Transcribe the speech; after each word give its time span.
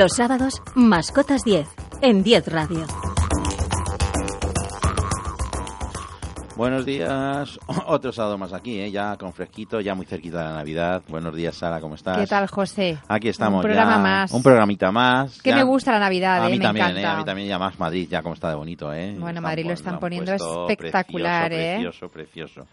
Los 0.00 0.12
sábados, 0.16 0.62
Mascotas 0.74 1.42
10, 1.44 1.68
en 2.00 2.22
10 2.22 2.46
Radio. 2.46 3.09
Buenos 6.60 6.84
días, 6.84 7.58
otro 7.86 8.12
sábado 8.12 8.36
más 8.36 8.52
aquí, 8.52 8.78
¿eh? 8.80 8.90
ya 8.90 9.16
con 9.16 9.32
fresquito, 9.32 9.80
ya 9.80 9.94
muy 9.94 10.04
cerquita 10.04 10.40
de 10.40 10.44
la 10.44 10.52
Navidad. 10.56 11.02
Buenos 11.08 11.34
días, 11.34 11.56
Sara, 11.56 11.80
¿cómo 11.80 11.94
estás? 11.94 12.18
¿Qué 12.18 12.26
tal, 12.26 12.48
José? 12.48 12.98
Aquí 13.08 13.30
estamos. 13.30 13.60
Un 13.60 13.62
programa 13.62 13.92
ya, 13.92 13.98
más. 13.98 14.30
Un 14.30 14.42
programita 14.42 14.92
más. 14.92 15.40
Que 15.40 15.54
me 15.54 15.62
gusta 15.62 15.92
la 15.92 16.00
Navidad, 16.00 16.42
A 16.44 16.48
eh, 16.48 16.50
mí 16.50 16.58
me 16.58 16.64
también, 16.64 16.88
encanta. 16.88 17.00
eh, 17.00 17.06
a 17.14 17.16
mí 17.16 17.24
también, 17.24 17.48
ya 17.48 17.58
más 17.58 17.78
Madrid, 17.78 18.06
ya 18.10 18.20
como 18.20 18.34
está 18.34 18.50
de 18.50 18.56
bonito, 18.56 18.92
¿eh? 18.92 19.12
Bueno, 19.12 19.28
Están 19.28 19.42
Madrid 19.42 19.64
lo 19.64 19.72
están 19.72 19.98
poniendo 19.98 20.34
espectacular, 20.34 21.48
precioso, 21.48 22.04
¿eh? 22.06 22.10
Precioso, 22.10 22.10
precioso. 22.10 22.66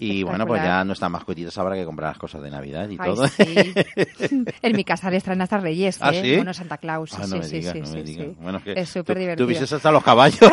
Y 0.00 0.24
bueno, 0.24 0.44
pues 0.44 0.60
ya 0.60 0.82
no 0.82 0.94
están 0.94 1.12
mascotitas 1.12 1.56
ahora 1.58 1.76
que 1.76 1.84
comprar 1.84 2.10
las 2.10 2.18
cosas 2.18 2.42
de 2.42 2.50
Navidad 2.50 2.88
y 2.88 2.96
Ay, 2.98 3.08
todo. 3.08 3.28
sí. 3.28 3.44
en 4.62 4.76
mi 4.76 4.82
casa 4.82 5.12
les 5.12 5.22
traen 5.22 5.42
hasta 5.42 5.58
Reyes, 5.58 5.98
¿Ah, 6.00 6.10
¿eh? 6.12 6.22
sí? 6.22 6.34
Bueno, 6.34 6.52
Santa 6.52 6.78
Claus. 6.78 7.14
Ah, 7.14 7.18
no 7.20 7.26
sí, 7.26 7.38
me 7.38 7.44
sí, 7.44 7.58
digas, 7.60 7.72
sí, 7.72 7.80
no 7.82 7.88
me 7.90 8.02
digas. 8.02 8.26
sí. 8.26 8.36
Bueno, 8.40 8.58
es 8.58 8.64
que 8.64 8.86
súper 8.86 9.16
divertido. 9.16 9.48
Tú 9.48 9.74
hasta 9.76 9.92
los 9.92 10.02
caballos. 10.02 10.40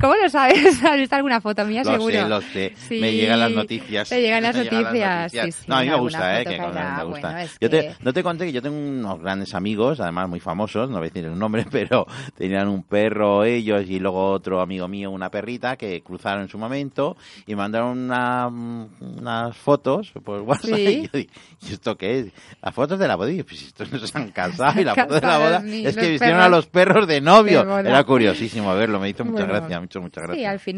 ¿Cómo 0.00 0.14
lo 0.16 0.28
sabes? 0.28 0.79
¿Has 0.84 0.96
visto 0.96 1.16
alguna 1.16 1.40
foto 1.40 1.64
mía, 1.64 1.82
Lo 1.84 1.92
seguro? 1.92 2.14
sé, 2.22 2.28
lo 2.28 2.40
sé. 2.40 2.72
Sí. 2.76 3.00
Me 3.00 3.12
llegan 3.12 3.40
las 3.40 3.50
noticias. 3.52 4.08
Te 4.08 4.20
llegan 4.20 4.42
las 4.42 4.56
Me 4.60 4.64
llegan 4.64 4.82
noticias. 4.84 5.32
Sí, 5.32 5.52
sí, 5.52 5.64
no, 5.66 5.76
a 5.76 5.82
mí 5.82 5.88
me 5.90 5.96
gusta, 5.96 6.40
¿eh? 6.40 6.44
foto 6.44 6.50
Que 6.50 6.56
caerá. 6.58 6.96
me 6.98 7.04
gusta. 7.04 7.20
Bueno, 7.28 7.38
es 7.38 7.52
yo 7.60 7.70
que- 7.70 7.82
te, 7.82 7.94
no 8.00 8.12
te 8.12 8.22
conté 8.22 8.46
que 8.46 8.52
yo 8.52 8.62
tengo 8.62 8.76
unos 8.78 9.20
grandes 9.20 9.54
amigos, 9.54 10.00
además 10.00 10.28
muy 10.28 10.40
famosos, 10.40 10.88
no 10.90 10.98
voy 10.98 11.06
a 11.06 11.10
decir 11.10 11.24
el 11.24 11.38
nombre, 11.38 11.64
pero 11.70 12.06
tenían 12.36 12.68
un 12.68 12.82
perro 12.82 13.44
ellos 13.44 13.84
y 13.88 13.98
luego 13.98 14.30
otro 14.30 14.60
amigo 14.60 14.88
mío, 14.88 15.10
una 15.10 15.30
perrita, 15.30 15.76
que 15.76 16.00
cruzaron 16.02 16.42
en 16.42 16.48
su 16.48 16.58
momento 16.58 17.16
y 17.46 17.54
mandaron 17.54 17.98
una- 17.98 18.46
unas 18.48 19.56
fotos 19.56 20.12
por 20.24 20.40
WhatsApp. 20.42 20.74
Sí. 20.76 20.80
Y 20.80 21.02
yo 21.02 21.08
digo, 21.12 21.30
¿y 21.68 21.72
esto 21.72 21.96
qué 21.96 22.18
es? 22.20 22.26
Las 22.62 22.74
fotos 22.74 22.98
de 22.98 23.08
la 23.08 23.16
boda. 23.16 23.30
Y 23.30 23.36
yo, 23.38 23.44
pues 23.46 23.62
estos 23.62 23.90
no 23.92 23.98
se 23.98 24.18
han 24.18 24.30
casado 24.30 24.80
y 24.80 24.84
la 24.84 24.94
foto 24.94 25.14
de 25.14 25.20
la 25.20 25.38
boda 25.38 25.62
es 25.66 25.96
que 25.96 26.10
vistieron 26.10 26.40
a 26.40 26.48
los 26.48 26.66
perros 26.66 27.06
de 27.06 27.20
novio. 27.20 27.78
Era 27.78 28.04
curiosísimo 28.04 28.74
verlo, 28.74 28.98
me 29.00 29.08
hizo 29.08 29.24
mucha 29.24 29.44
Bueno, 29.44 29.54
gracia, 29.60 29.80
mucho, 29.80 30.00
muchas 30.00 30.24
gracias. 30.24 30.38
Sí, 30.38 30.44
al 30.44 30.58
final. 30.58 30.69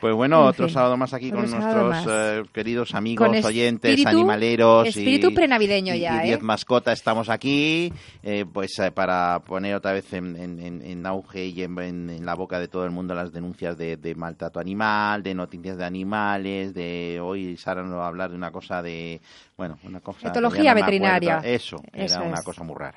Pues 0.00 0.14
bueno, 0.14 0.40
En 0.44 0.48
otro 0.48 0.64
fin, 0.66 0.72
sábado 0.74 0.96
más 0.96 1.12
aquí 1.12 1.30
con 1.30 1.40
nuestros 1.50 2.06
eh, 2.08 2.42
queridos 2.54 2.94
amigos, 2.94 3.28
Con 3.28 3.44
oyentes, 3.44 3.94
espíritu- 3.98 4.08
animaleros. 4.08 4.88
espíritu 4.88 5.28
y- 5.30 5.34
prenavideño 5.34 5.94
y- 5.94 6.00
ya, 6.00 6.22
Y 6.24 6.28
diez 6.28 6.38
¿eh? 6.38 6.42
mascotas 6.42 6.98
estamos 6.98 7.28
aquí, 7.28 7.92
eh, 8.22 8.46
pues 8.50 8.78
eh, 8.78 8.90
para 8.92 9.40
poner 9.40 9.74
otra 9.74 9.92
vez 9.92 10.10
en, 10.14 10.36
en- 10.36 10.58
en- 10.58 10.80
en 10.80 11.04
auge 11.06 11.44
y 11.44 11.62
en, 11.62 12.24
la 12.24 12.34
boca 12.34 12.58
de 12.58 12.68
todo 12.68 12.86
el 12.86 12.92
mundo 12.92 13.14
las 13.14 13.30
denuncias 13.30 13.76
de, 13.76 13.98
de 13.98 14.14
maltrato 14.14 14.58
animal, 14.58 15.22
de 15.22 15.34
noticias 15.34 15.76
de 15.76 15.84
animales, 15.84 16.72
de 16.72 17.20
hoy 17.22 17.58
Sara 17.58 17.82
nos 17.82 17.98
va 17.98 18.04
a 18.06 18.08
hablar 18.08 18.30
de 18.30 18.36
una 18.36 18.50
cosa 18.50 18.80
de, 18.80 19.20
bueno, 19.58 19.78
una 19.84 20.00
cosa... 20.00 20.28
Etología 20.28 20.72
veterinaria. 20.72 21.34
acuerdo. 21.36 21.54
Eso, 21.56 21.76
Eso 21.92 22.16
era 22.20 22.24
una 22.26 22.40
cosa 22.42 22.64
muy 22.64 22.76
rara. 22.78 22.96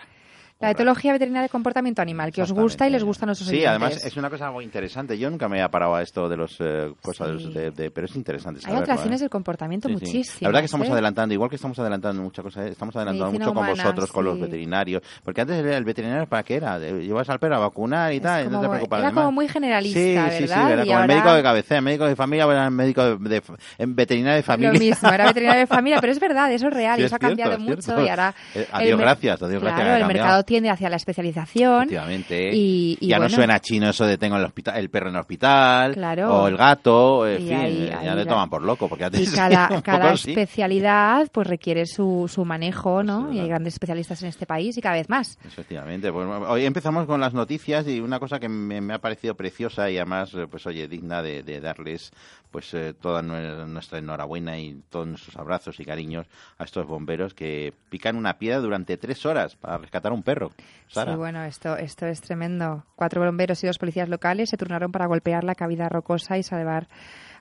La 0.63 0.71
etología 0.71 1.11
veterinaria 1.11 1.43
de 1.43 1.49
comportamiento 1.49 2.01
animal, 2.01 2.31
que 2.31 2.41
os 2.41 2.51
gusta 2.51 2.87
y 2.87 2.91
les 2.91 3.03
gusta 3.03 3.25
a 3.25 3.27
nuestros 3.27 3.49
Sí, 3.49 3.55
oyentes. 3.55 3.69
además 3.69 4.05
es 4.05 4.15
una 4.17 4.29
cosa 4.29 4.49
muy 4.51 4.63
interesante. 4.63 5.17
Yo 5.17 5.29
nunca 5.29 5.49
me 5.49 5.57
había 5.57 5.69
parado 5.69 5.95
a 5.95 6.01
esto 6.01 6.29
de 6.29 6.37
los 6.37 6.55
eh, 6.59 6.93
cosas 7.01 7.41
Sí. 7.41 7.51
de, 7.53 7.71
de- 7.71 7.91
pero 7.91 8.05
es 8.07 8.15
interesante. 8.15 8.61
Hay 8.65 8.73
alteraciones 8.75 9.19
¿eh? 9.19 9.23
del 9.25 9.29
comportamiento 9.29 9.89
Sí, 9.89 9.95
sí. 9.95 10.05
muchísimas. 10.05 10.41
La 10.41 10.47
verdad 10.49 10.61
que 10.61 10.65
estamos 10.65 10.87
¿eh? 10.87 10.91
adelantando, 10.93 11.33
igual 11.33 11.49
que 11.49 11.57
estamos 11.57 11.77
adelantando 11.79 12.21
muchas 12.21 12.43
cosas, 12.43 12.65
¿eh? 12.65 12.69
estamos 12.69 12.95
adelantando 12.95 13.25
Medicina 13.25 13.45
mucho 13.51 13.55
con 13.59 13.67
vosotros, 13.67 14.11
con 14.11 14.25
los 14.25 14.39
veterinarios. 14.39 15.01
Porque 15.23 15.41
antes 15.41 15.57
el, 15.59 15.67
el 15.67 15.83
veterinario, 15.83 16.27
¿para 16.27 16.43
qué 16.43 16.55
era? 16.55 16.79
Llevas 16.79 17.29
al 17.29 17.39
perro 17.39 17.55
a 17.55 17.59
vacunar 17.59 18.13
y 18.13 18.19
tal, 18.21 18.49
no 18.49 18.61
te 18.61 18.69
preocupabas 18.69 19.01
era 19.03 19.09
de 19.09 19.15
como 19.15 19.31
muy 19.33 19.47
generalista, 19.49 19.99
sí, 19.99 20.13
¿verdad? 20.15 20.31
Sí, 20.31 20.47
sí, 20.47 20.53
era 20.53 20.85
como 20.85 20.99
el 21.01 21.07
médico 21.07 21.33
de 21.33 21.43
cabecera, 21.43 21.77
el 21.79 21.85
médico 21.85 22.05
de 22.05 22.15
familia, 22.15 22.45
bueno, 22.45 22.63
el 22.63 22.71
médico 22.71 23.03
de, 23.17 23.29
de- 23.29 23.41
en 23.79 23.95
veterinario 23.95 24.37
de 24.37 24.43
familia. 24.43 24.71
Lo 24.73 24.79
mismo, 24.79 25.09
era 25.09 25.25
veterinario 25.25 25.59
de 25.61 25.67
familia, 25.67 25.97
pero 25.99 26.13
es 26.13 26.19
verdad, 26.21 26.51
eso 26.53 26.67
es 26.69 26.73
real, 26.73 26.99
y 26.99 27.03
es 27.03 27.07
eso 27.07 27.15
ha 27.17 27.19
cambiado 27.19 27.51
es 27.53 27.59
mucho 27.59 28.01
y 28.01 28.07
ahora... 28.07 28.33
Adiós, 28.71 28.99
gracias, 28.99 29.41
adiós, 29.41 29.61
gracias, 29.61 29.99
el 30.01 30.07
mercado 30.07 30.43
tiende 30.53 30.69
hacia 30.69 30.87
la 30.89 30.97
especialización. 30.97 31.83
Efectivamente. 31.83 32.51
Y, 32.53 32.97
y 33.01 33.07
ya 33.07 33.17
bueno, 33.17 33.29
no 33.31 33.35
suena 33.35 33.59
chino 33.59 33.89
eso 33.89 34.05
de 34.05 34.17
tengo 34.19 34.37
el, 34.37 34.43
hospital, 34.45 34.77
el 34.77 34.89
perro 34.91 35.09
en 35.09 35.15
el 35.15 35.21
hospital, 35.21 35.93
Claro. 35.95 36.31
o 36.43 36.47
el 36.47 36.55
gato, 36.57 37.27
en 37.27 37.39
fin, 37.41 37.53
ahí- 37.55 37.87
ya 37.89 37.99
ahí 37.99 38.09
le 38.17 38.23
la- 38.23 38.29
toman 38.29 38.49
por 38.49 38.61
loco, 38.61 38.87
porque 38.87 39.05
antes 39.05 39.21
Y 39.31 39.35
cada, 39.35 39.81
cada 39.81 40.13
especialidad 40.13 41.27
pues 41.31 41.47
requiere 41.47 41.85
su, 41.87 42.29
su 42.31 42.45
manejo, 42.45 43.01
¿no? 43.03 43.33
y 43.33 43.39
hay 43.39 43.47
grandes 43.47 43.73
especialistas 43.73 44.21
en 44.21 44.29
este 44.29 44.45
país 44.45 44.77
y 44.77 44.81
cada 44.81 44.95
vez 44.95 45.09
más. 45.09 45.39
Efectivamente. 45.43 46.11
Pues, 46.11 46.27
hoy 46.47 46.65
empezamos 46.65 47.05
con 47.07 47.19
las 47.19 47.33
noticias 47.33 47.87
y 47.87 47.99
una 47.99 48.19
cosa 48.19 48.39
que 48.39 48.47
me, 48.49 48.79
me 48.81 48.93
ha 48.93 48.99
parecido 48.99 49.35
preciosa 49.35 49.89
y 49.89 49.97
además, 49.97 50.33
eh, 50.35 50.45
pues 50.49 50.65
oye, 50.67 50.87
digna 50.87 51.21
de, 51.23 51.41
de 51.43 51.59
darles 51.59 52.11
pues 52.51 52.71
eh, 52.75 52.93
toda 52.93 53.23
nue- 53.23 53.65
nuestra 53.65 53.97
enhorabuena 53.97 54.59
y 54.59 54.79
todos 54.91 55.07
nuestros 55.07 55.35
abrazos 55.37 55.79
y 55.79 55.85
cariños 55.85 56.27
a 56.59 56.65
estos 56.65 56.85
bomberos 56.85 57.33
que 57.33 57.73
pican 57.89 58.15
una 58.15 58.37
piedra 58.37 58.59
durante 58.59 58.95
tres 58.97 59.25
horas 59.25 59.55
para 59.55 59.79
rescatar 59.79 60.11
un 60.11 60.21
perro. 60.21 60.42
Sara. 60.87 61.13
Sí, 61.13 61.17
bueno, 61.17 61.43
esto, 61.43 61.75
esto 61.77 62.05
es 62.05 62.21
tremendo. 62.21 62.85
Cuatro 62.95 63.23
bomberos 63.23 63.63
y 63.63 63.67
dos 63.67 63.77
policías 63.77 64.09
locales 64.09 64.49
se 64.49 64.57
turnaron 64.57 64.91
para 64.91 65.05
golpear 65.07 65.43
la 65.43 65.55
cavidad 65.55 65.89
rocosa 65.89 66.37
y 66.37 66.43
salvar 66.43 66.87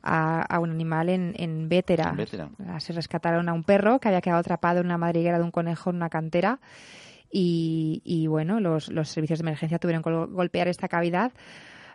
a, 0.02 0.42
a 0.42 0.58
un 0.58 0.70
animal 0.70 1.08
en, 1.08 1.34
en 1.36 1.68
Vétera. 1.68 2.12
Vétera. 2.12 2.48
Así 2.70 2.92
rescataron 2.92 3.48
a 3.48 3.52
un 3.52 3.64
perro 3.64 3.98
que 4.00 4.08
había 4.08 4.20
quedado 4.20 4.40
atrapado 4.40 4.80
en 4.80 4.86
una 4.86 4.98
madriguera 4.98 5.38
de 5.38 5.44
un 5.44 5.50
conejo 5.50 5.90
en 5.90 5.96
una 5.96 6.08
cantera. 6.08 6.60
Y, 7.30 8.02
y, 8.04 8.26
bueno, 8.26 8.60
los, 8.60 8.90
los 8.90 9.08
servicios 9.08 9.38
de 9.38 9.44
emergencia 9.44 9.78
tuvieron 9.78 10.02
que 10.02 10.10
gol- 10.10 10.32
golpear 10.32 10.68
esta 10.68 10.88
cavidad. 10.88 11.32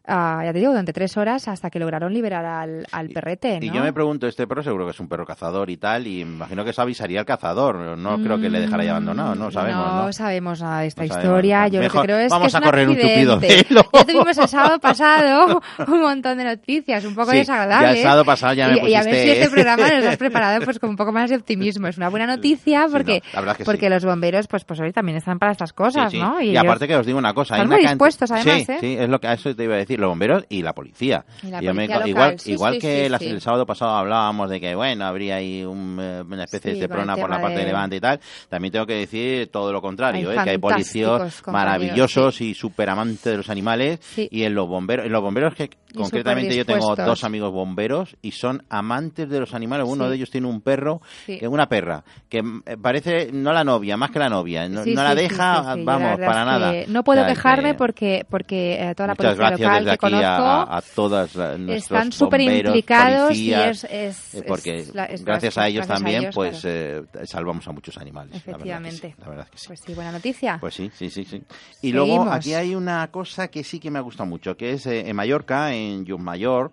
Ah, 0.07 0.41
ya 0.43 0.53
te 0.53 0.59
digo, 0.59 0.71
durante 0.71 0.93
tres 0.93 1.15
horas 1.17 1.47
hasta 1.47 1.69
que 1.69 1.79
lograron 1.79 2.13
liberar 2.13 2.45
al, 2.45 2.85
al 2.91 3.09
perrete. 3.09 3.59
Y 3.61 3.69
yo 3.71 3.81
me 3.81 3.93
pregunto, 3.93 4.27
este 4.27 4.47
perro 4.47 4.63
seguro 4.63 4.85
que 4.85 4.91
es 4.91 4.99
un 4.99 5.07
perro 5.07 5.25
cazador 5.25 5.69
y 5.69 5.77
tal, 5.77 6.07
y 6.07 6.21
imagino 6.21 6.63
que 6.63 6.71
eso 6.71 6.81
avisaría 6.81 7.19
al 7.19 7.25
cazador. 7.25 7.97
No 7.97 8.17
creo 8.21 8.39
que 8.39 8.49
le 8.49 8.59
dejara 8.61 8.83
ya 8.83 8.91
abandonado, 8.91 9.35
no 9.35 9.51
sabemos, 9.51 9.85
¿no? 9.93 10.05
No 10.05 10.13
sabemos 10.13 10.61
nada 10.61 10.81
de 10.81 10.87
esta 10.87 11.01
No 11.03 11.07
historia. 11.07 11.67
Yo 11.67 11.79
Mejor 11.79 11.95
lo 11.95 12.01
que 12.01 12.07
creo 12.07 12.17
es 12.19 12.31
vamos 12.31 12.45
que 12.45 12.47
es 12.47 12.55
a 12.55 12.61
correr 12.61 12.89
un 12.89 12.95
tupido 12.95 13.39
velo. 13.39 13.85
Ya 13.93 14.05
tuvimos 14.05 14.37
el 14.37 14.47
sábado 14.47 14.79
pasado 14.79 15.61
un 15.87 16.01
montón 16.01 16.37
de 16.37 16.43
noticias, 16.43 17.03
un 17.05 17.15
poco 17.15 17.31
Sí, 17.31 17.37
desagradables. 17.37 17.91
ya 17.91 17.97
el 17.97 18.03
sábado 18.03 18.25
pasado 18.25 18.53
ya 18.53 18.67
me 18.69 18.77
y, 18.87 18.91
y 18.91 18.95
a 18.95 19.03
ver 19.03 19.13
pusiste- 19.13 19.23
si 19.23 19.29
este 19.31 19.49
programa 19.49 19.89
nos 19.89 20.05
has 20.05 20.17
preparado 20.17 20.63
pues 20.63 20.79
con 20.79 20.89
un 20.89 20.95
poco 20.95 21.11
más 21.11 21.29
de 21.29 21.35
optimismo. 21.35 21.87
Es 21.87 21.97
una 21.97 22.09
buena 22.09 22.25
noticia 22.27 22.87
porque, 22.91 23.17
es 23.17 23.57
que 23.57 23.65
porque 23.65 23.87
sí. 23.87 23.89
los 23.89 24.05
bomberos 24.05 24.47
pues 24.47 24.63
pues 24.63 24.79
hoy 24.79 24.91
también 24.91 25.17
están 25.17 25.39
para 25.39 25.51
estas 25.51 25.73
cosas. 25.73 26.13
¿no? 26.13 26.41
Y, 26.41 26.55
aparte 26.55 26.87
que 26.87 26.95
os 26.95 27.05
digo 27.05 27.17
una 27.17 27.33
cosa, 27.33 27.55
están 27.55 27.69
muy 27.69 27.79
dispuestos, 27.81 28.31
además, 28.31 28.63
sí, 28.65 28.71
¿eh? 28.71 28.77
sí, 28.79 28.95
es 28.99 29.09
lo 29.09 29.19
que 29.19 29.27
a 29.27 29.33
eso 29.33 29.55
te 29.55 29.63
iba 29.63 29.75
a 29.75 29.77
decir. 29.77 29.96
Decir, 29.97 29.99
los 29.99 30.09
bomberos 30.09 30.45
y 30.49 30.61
la 30.61 30.73
policía. 30.73 31.25
Y 31.43 31.47
la 31.51 31.61
me- 31.73 31.87
local, 31.87 32.07
igual 32.07 32.39
sí, 32.39 32.51
igual 32.53 32.73
sí, 32.75 32.79
que 32.79 33.03
sí, 33.05 33.09
la- 33.09 33.19
sí. 33.19 33.27
el 33.27 33.41
sábado 33.41 33.65
pasado 33.65 33.91
hablábamos 33.91 34.49
de 34.49 34.59
que, 34.59 34.75
bueno, 34.75 35.05
habría 35.05 35.35
ahí 35.35 35.63
un, 35.63 35.97
eh, 36.01 36.21
una 36.25 36.43
especie 36.45 36.75
de 36.75 36.87
prona 36.87 37.15
por 37.15 37.29
la 37.29 37.41
parte 37.41 37.59
de 37.59 37.65
de- 37.65 37.65
Levante 37.67 37.95
y 37.97 37.99
tal, 37.99 38.19
también 38.49 38.71
tengo 38.71 38.85
que 38.85 38.93
decir 38.95 39.49
todo 39.51 39.71
lo 39.73 39.81
contrario, 39.81 40.29
Hay 40.29 40.37
¿eh? 40.37 40.41
que 40.43 40.49
hay 40.51 40.57
policías 40.57 41.41
maravillosos 41.47 42.41
y 42.41 42.53
súper 42.53 42.89
amantes 42.89 43.23
de 43.23 43.37
los 43.37 43.49
animales 43.49 43.99
y 44.17 44.43
en 44.43 44.53
los 44.53 44.67
bomberos, 44.67 45.05
en 45.05 45.11
los 45.11 45.21
bomberos 45.21 45.53
que 45.55 45.69
Y 45.89 45.97
concretamente 45.97 46.55
yo 46.55 46.65
tengo 46.65 46.95
dos 46.95 47.23
amigos 47.23 47.51
bomberos 47.51 48.15
y 48.21 48.31
son 48.31 48.63
amantes 48.69 49.29
de 49.29 49.39
los 49.39 49.53
animales. 49.53 49.87
Uno 49.89 50.09
de 50.09 50.15
ellos 50.15 50.29
tiene 50.29 50.47
un 50.47 50.61
perro, 50.61 51.01
que 51.25 51.47
una 51.47 51.67
perra, 51.67 52.03
que 52.29 52.43
mm, 52.43 52.63
eh, 52.65 52.77
parece 52.81 53.31
no 53.31 53.51
la 53.53 53.63
novia, 53.63 53.97
más 53.97 54.11
que 54.11 54.19
la 54.19 54.29
novia. 54.29 54.67
No, 54.69 54.83
la 54.85 55.15
deja, 55.15 55.75
la 55.75 55.83
vamos, 55.83 56.19
para 56.19 56.45
nada. 56.45 56.73
No 56.87 57.03
puedo 57.03 57.21
O 57.21 57.25
sea, 57.25 57.33
quejarme 57.33 57.71
que 57.71 57.77
porque, 57.77 58.25
porque 58.29 58.93
toda 58.95 59.07
la 59.07 59.13
Muchas 59.13 59.35
policía 59.35 59.47
local 59.67 59.85
desde 59.91 60.07
aquí 60.07 60.23
a- 60.23 60.37
a, 60.63 60.77
a 60.77 60.81
todas 60.81 61.35
nuestros 61.35 61.75
están 61.77 62.11
súper 62.11 62.41
implicados 62.41 63.35
y 63.37 63.53
es, 63.53 63.83
es- 63.85 64.35
eh, 64.35 64.43
porque 64.47 64.79
es 64.79 64.93
es- 65.09 65.25
gracias 65.25 65.57
a 65.57 65.67
ellos 65.67 65.85
gracias 65.85 65.99
también 65.99 66.21
ellos, 66.23 66.35
pues 66.35 66.61
claro. 66.61 67.07
eh, 67.13 67.25
salvamos 67.25 67.67
a 67.67 67.71
muchos 67.71 67.97
animales 67.97 68.31
la 68.33 68.37
verdad 68.37 68.43
sí, 68.43 68.49
efectivamente 68.51 69.15
la 69.19 69.27
verdad 69.29 69.47
que 69.49 69.57
sí. 69.57 69.67
pues 69.67 69.79
sí 69.85 69.93
buena 69.93 70.11
noticia 70.11 70.57
Pues 70.59 70.75
sí, 70.75 70.91
sí, 70.93 71.09
sí, 71.09 71.23
sí. 71.23 71.41
Y 71.81 71.91
luego 71.91 72.07
Seguimos. 72.15 72.33
aquí 72.35 72.53
hay 72.53 72.75
una 72.75 73.07
cosa 73.11 73.47
que 73.49 73.63
sí 73.63 73.79
que 73.79 73.91
me 73.91 73.99
ha 73.99 74.01
gustado 74.01 74.27
mucho, 74.27 74.55
que 74.57 74.73
es 74.73 74.85
eh, 74.87 75.07
en 75.09 75.15
Mallorca, 75.15 75.73
en 75.73 76.05
Mayor, 76.21 76.71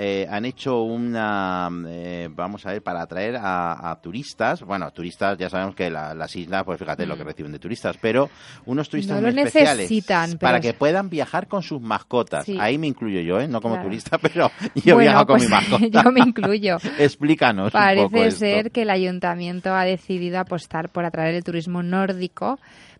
eh, 0.00 0.28
han 0.30 0.44
hecho 0.44 0.82
una, 0.82 1.68
eh, 1.88 2.28
vamos 2.30 2.64
a 2.64 2.70
ver, 2.70 2.82
para 2.84 3.02
atraer 3.02 3.34
a, 3.36 3.90
a 3.90 4.00
turistas, 4.00 4.62
bueno, 4.62 4.88
turistas, 4.92 5.36
ya 5.36 5.50
sabemos 5.50 5.74
que 5.74 5.90
la- 5.90 6.14
las 6.14 6.36
islas, 6.36 6.62
pues 6.64 6.78
fíjate 6.78 7.04
lo 7.04 7.16
que 7.16 7.24
reciben 7.24 7.50
de 7.50 7.58
turistas, 7.58 7.96
pero 8.00 8.30
unos 8.66 8.88
turistas 8.88 9.16
Mm. 9.18 9.20
No 9.20 9.26
muy 9.26 9.34
lo 9.34 9.40
especiales 9.42 9.76
necesitan, 9.78 10.28
pero 10.30 10.38
para 10.38 10.60
que 10.60 10.72
puedan 10.72 11.10
viajar 11.10 11.48
con 11.48 11.62
sus 11.62 11.80
mascotas. 11.80 12.44
Sí. 12.44 12.56
Ahí 12.60 12.78
me 12.78 12.86
incluyo 12.86 13.20
yo, 13.20 13.40
¿eh? 13.40 13.48
no 13.48 13.60
como 13.60 13.74
Claro. 13.74 13.88
turista, 13.88 14.18
pero 14.22 14.50
yo 14.76 14.94
Bueno, 14.94 15.10
viajo 15.10 15.26
con 15.26 15.36
pues, 15.38 15.42
mi 15.42 15.48
mascota. 15.56 16.02
yo 16.04 16.12
me 16.12 16.20
incluyo 16.20 16.76
Explícanos 16.98 17.66
un 17.66 17.70
poco 17.72 18.10
Parece 18.10 18.26
esto. 18.28 18.38
ser 18.38 18.70
que 18.70 18.82
el 18.82 18.90
ayuntamiento 18.90 19.74
ha 19.74 19.84
decidido 19.84 20.38
apostar 20.38 20.90
por 20.90 21.04
atraer 21.04 21.34
el 21.34 21.42
turismo 21.42 21.82
nórdico, 21.82 22.58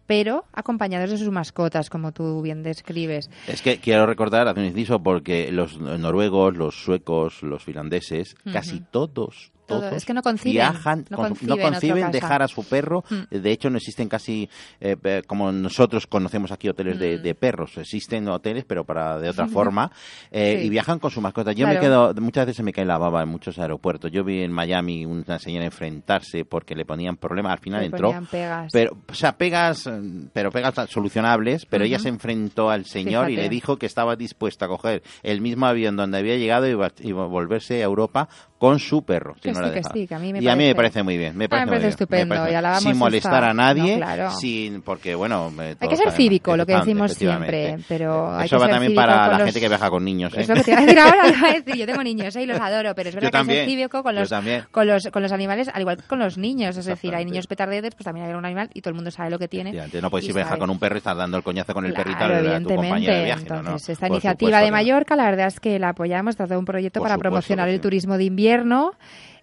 pero 0.09 0.47
acompañados 0.55 1.11
de 1.11 1.19
sus 1.19 1.31
mascotas, 1.31 1.91
como 1.91 2.13
tú 2.13 2.41
bien 2.41 2.63
describes. 2.63 3.31
Es 3.47 3.61
que 3.61 3.77
quiero 3.77 4.07
recordar, 4.07 4.49
hace 4.49 4.59
un 4.59 4.67
inciso, 4.67 5.03
porque 5.03 5.53
los 5.53 5.79
noruegos, 5.79 6.57
los 6.57 6.83
suecos, 6.83 7.43
los 7.43 7.63
finlandeses, 7.63 8.35
casi 8.51 8.81
todos, 8.81 9.53
Todo. 9.69 9.91
Es 9.91 10.05
que 10.05 10.15
no 10.15 10.23
conciben, 10.23 10.53
viajan, 10.55 11.05
no 11.11 11.17
con- 11.17 11.29
conciben 11.29 11.57
no 11.57 11.63
conciben 11.63 12.11
dejar 12.11 12.43
a 12.43 12.49
su 12.49 12.65
perro. 12.65 13.05
Mm. 13.11 13.37
De 13.37 13.51
hecho, 13.53 13.71
no 13.71 13.77
existen 13.77 14.09
casi, 14.09 14.49
eh, 14.81 14.97
eh, 15.05 15.23
como 15.27 15.53
nosotros 15.53 16.07
conocemos 16.07 16.51
aquí, 16.51 16.69
hoteles 16.69 16.97
Mm. 16.97 17.01
de, 17.01 17.19
de 17.19 17.35
perros. 17.35 17.77
Existen 17.79 18.27
hoteles, 18.29 18.65
pero 18.67 18.85
para 18.85 19.19
de 19.19 19.29
otra 19.29 19.47
forma. 19.49 19.91
eh, 20.31 20.57
Sí. 20.61 20.67
Y 20.67 20.71
viajan 20.71 20.99
con 20.99 21.11
su 21.11 21.21
mascota. 21.21 21.53
Yo 21.53 21.67
me 21.67 21.79
Claro. 21.79 22.13
quedo, 22.15 22.23
muchas 22.23 22.47
veces 22.47 22.57
se 22.57 22.63
me 22.63 22.73
cae 22.73 22.85
la 22.85 22.99
baba 22.99 23.23
en 23.23 23.29
muchos 23.29 23.59
aeropuertos. 23.59 24.11
Yo 24.11 24.25
vi 24.25 24.43
en 24.43 24.51
Miami 24.53 25.05
una 25.05 25.39
señora 25.39 25.67
enfrentarse 25.67 26.45
porque 26.45 26.75
le 26.75 26.85
ponían 26.85 27.17
problemas. 27.17 27.53
Al 27.53 27.59
final 27.59 27.81
Le 27.81 27.87
entró. 27.87 28.13
pegas. 28.31 28.71
Pero, 28.73 28.97
o 29.09 29.15
sea, 29.15 29.37
pegas, 29.37 29.87
eh, 29.87 30.01
pero 30.33 30.51
pegas 30.51 30.75
solucionables, 30.91 31.67
pero 31.67 31.85
ella 31.85 31.99
se 31.99 32.09
enfrentó 32.09 32.71
al 32.71 32.85
señor 32.87 33.31
y 33.31 33.37
le 33.37 33.49
dijo 33.49 33.77
que 33.77 33.87
estaba 33.87 34.17
dispuesta 34.17 34.65
a 34.65 34.69
coger 34.69 35.03
el 35.23 35.41
mismo 35.41 35.67
avión 35.67 35.97
donde 35.97 36.19
había 36.19 36.37
llegado 36.37 36.67
y, 36.69 36.77
y 37.07 37.13
volverse 37.13 37.83
a 37.83 37.85
Europa 37.85 38.29
con 38.59 38.79
su 38.81 39.03
perro. 39.03 39.35
si 39.43 39.51
no 39.61 39.69
sí, 39.69 39.75
que 39.75 39.83
sí, 39.93 40.07
que 40.07 40.15
a 40.15 40.19
mí 40.19 40.33
me 40.33 40.41
y 40.41 40.49
a 40.49 40.57
mí 40.57 40.65
me 40.65 40.75
parece- 40.75 40.77
parece 40.77 41.03
muy 41.03 41.17
bien. 41.19 41.37
Me 41.37 41.45
Ah, 41.45 41.49
parece, 41.49 41.67
me 41.67 41.67
muy 41.67 41.71
parece 41.71 41.87
bien, 41.87 41.91
estupendo, 41.91 42.35
parece- 42.35 42.79
y 42.79 42.83
sin 42.83 42.99
molestar 42.99 43.35
esta- 43.35 43.51
a 43.51 43.55
nadie, 43.55 43.93
no, 43.93 43.97
claro. 43.99 44.31
sin 44.33 44.83
porque, 44.83 45.15
bueno... 45.15 45.53
Hay 45.81 45.89
que 45.89 45.97
ser 45.97 46.11
cívico, 46.13 46.57
lo 46.57 46.67
que 46.67 46.75
decimos 46.77 47.13
siempre, 47.15 47.79
pero 47.89 48.35
hay 48.37 48.47
Eso 48.47 48.57
que 48.57 48.61
va 48.61 48.67
ser 48.67 48.75
también 48.75 48.95
para 48.95 49.29
la 49.29 49.39
los- 49.39 49.45
gente 49.47 49.61
que 49.61 49.69
viaja 49.69 49.91
con 49.91 50.05
niños, 50.05 50.33
¿eh? 50.35 50.41
Es 50.43 50.49
lo 50.49 50.55
que 50.55 50.63
te 50.63 50.71
iba 50.73 50.81
a 50.81 50.83
decir 50.85 50.99
ahora, 50.99 51.23
te 51.23 51.29
iba 51.39 51.49
a 51.49 51.53
decir, 51.53 51.75
yo 51.77 51.87
tengo 51.87 52.03
niños 52.03 52.37
¿eh? 52.37 52.43
y 52.43 52.47
los 52.47 52.61
adoro, 52.61 52.95
pero 52.95 53.09
es 53.09 53.15
verdad 53.15 53.27
Yo 53.27 53.31
que 53.31 53.39
también, 53.39 53.59
ser 53.61 53.69
cívico 53.69 54.03
con 54.03 54.15
los, 54.15 54.31
con, 54.71 54.87
los, 54.87 55.09
con 55.13 55.23
los 55.23 55.33
animales, 55.33 55.69
al 55.73 55.81
igual 55.81 55.97
que 55.97 56.03
con 56.05 56.19
los 56.19 56.39
niños. 56.39 56.77
Es 56.77 56.85
decir, 56.87 57.15
hay 57.15 57.25
niños 57.25 57.47
petardetes, 57.47 57.95
pues 57.95 58.05
también 58.05 58.27
hay 58.27 58.33
un 58.35 58.45
animal 58.45 58.71
y 58.75 58.81
todo 58.81 58.91
el 58.91 58.95
mundo 58.97 59.11
sabe 59.11 59.31
lo 59.31 59.39
que 59.39 59.49
tiene. 59.49 59.73
No 60.01 60.11
puedes 60.11 60.27
ir 60.29 60.33
a 60.33 60.37
viajar 60.37 60.59
con 60.59 60.71
un 60.71 60.79
perro 60.79 60.97
y 60.97 60.99
estar 60.99 61.17
dando 61.17 61.37
el 61.37 61.43
coñazo 61.43 61.75
con 61.75 61.85
el 61.85 61.93
perrito 61.93 62.25
a 62.25 62.61
tu 62.61 62.69
compañero 62.75 63.15
de 63.15 63.25
viaje. 63.25 63.43
Entonces, 63.49 63.89
esta 63.91 64.07
iniciativa 64.09 64.61
de. 64.61 64.71
Mallorca, 64.71 65.17
la 65.17 65.25
verdad 65.25 65.47
es 65.49 65.61
que 65.61 65.79
la 65.79 65.89
apoyamos, 65.91 66.37
trata 66.37 66.55
de 66.55 66.59
un 66.59 66.65
proyecto 66.65 67.01
para 67.03 67.17
promocionar 67.19 67.69
el 67.69 67.81
turismo 67.81 68.17
de 68.17 68.25
invierno 68.25 68.93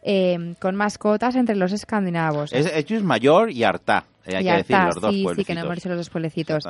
eh, 0.07 0.53
con 0.61 0.75
mascotas 0.75 1.35
entre 1.35 1.55
los 1.55 1.71
escandinavos. 1.73 2.53
Es, 2.53 2.67
es 2.67 3.03
Mayor 3.03 3.49
y 3.51 3.63
Artá, 3.63 4.05
eh, 4.25 4.35
hay 4.37 4.43
Y 4.43 4.47
que 4.47 4.55
decir, 4.57 4.77
los 4.77 5.01
dos 5.01 5.11
sí, 5.11 5.17
sí, 5.17 5.23
pueblecitos. 5.23 5.47
que 5.47 5.55
no 5.55 5.61
hemos 5.65 5.75
dicho 5.75 5.89
los 5.89 5.97
dos 5.97 6.09
pueblecitos. 6.11 6.63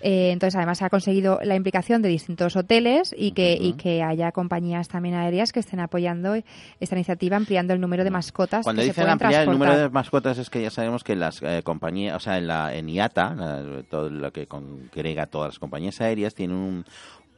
Eh, 0.00 0.30
entonces, 0.30 0.54
además, 0.54 0.78
se 0.78 0.84
ha 0.84 0.90
conseguido 0.90 1.40
la 1.42 1.56
implicación 1.56 2.02
de 2.02 2.08
distintos 2.08 2.54
hoteles 2.54 3.12
y 3.18 3.32
que, 3.32 3.58
y 3.60 3.70
Ujú. 3.70 3.78
que 3.78 4.02
haya 4.04 4.30
compañías 4.30 4.86
también 4.88 5.16
aéreas 5.16 5.50
que 5.52 5.58
estén 5.58 5.80
apoyando 5.80 6.36
esta 6.78 6.94
iniciativa, 6.94 7.36
ampliando 7.36 7.74
el 7.74 7.80
número 7.80 8.04
de 8.04 8.10
mascotas 8.10 8.62
Cuando 8.62 8.80
que 8.80 8.86
se 8.86 8.90
dicen 8.92 9.02
pueden 9.02 9.12
ampliar 9.12 9.30
el 9.42 9.46
transportar. 9.46 9.68
número 9.72 9.88
de 9.88 9.92
mascotas 9.92 10.38
es 10.38 10.50
que 10.50 10.62
ya 10.62 10.70
sabemos 10.70 11.02
que 11.02 11.16
las 11.16 11.42
eh, 11.42 11.62
compañías, 11.64 12.14
o 12.16 12.20
sea, 12.20 12.38
en, 12.38 12.46
la, 12.46 12.72
en 12.74 12.88
IATA, 12.88 13.34
la- 13.34 13.82
todo 13.90 14.08
lo 14.08 14.32
que 14.32 14.46
congrega 14.46 15.26
todas 15.26 15.48
las 15.48 15.58
compañías 15.58 16.00
aéreas, 16.00 16.34
tienen 16.34 16.56
un, 16.56 16.84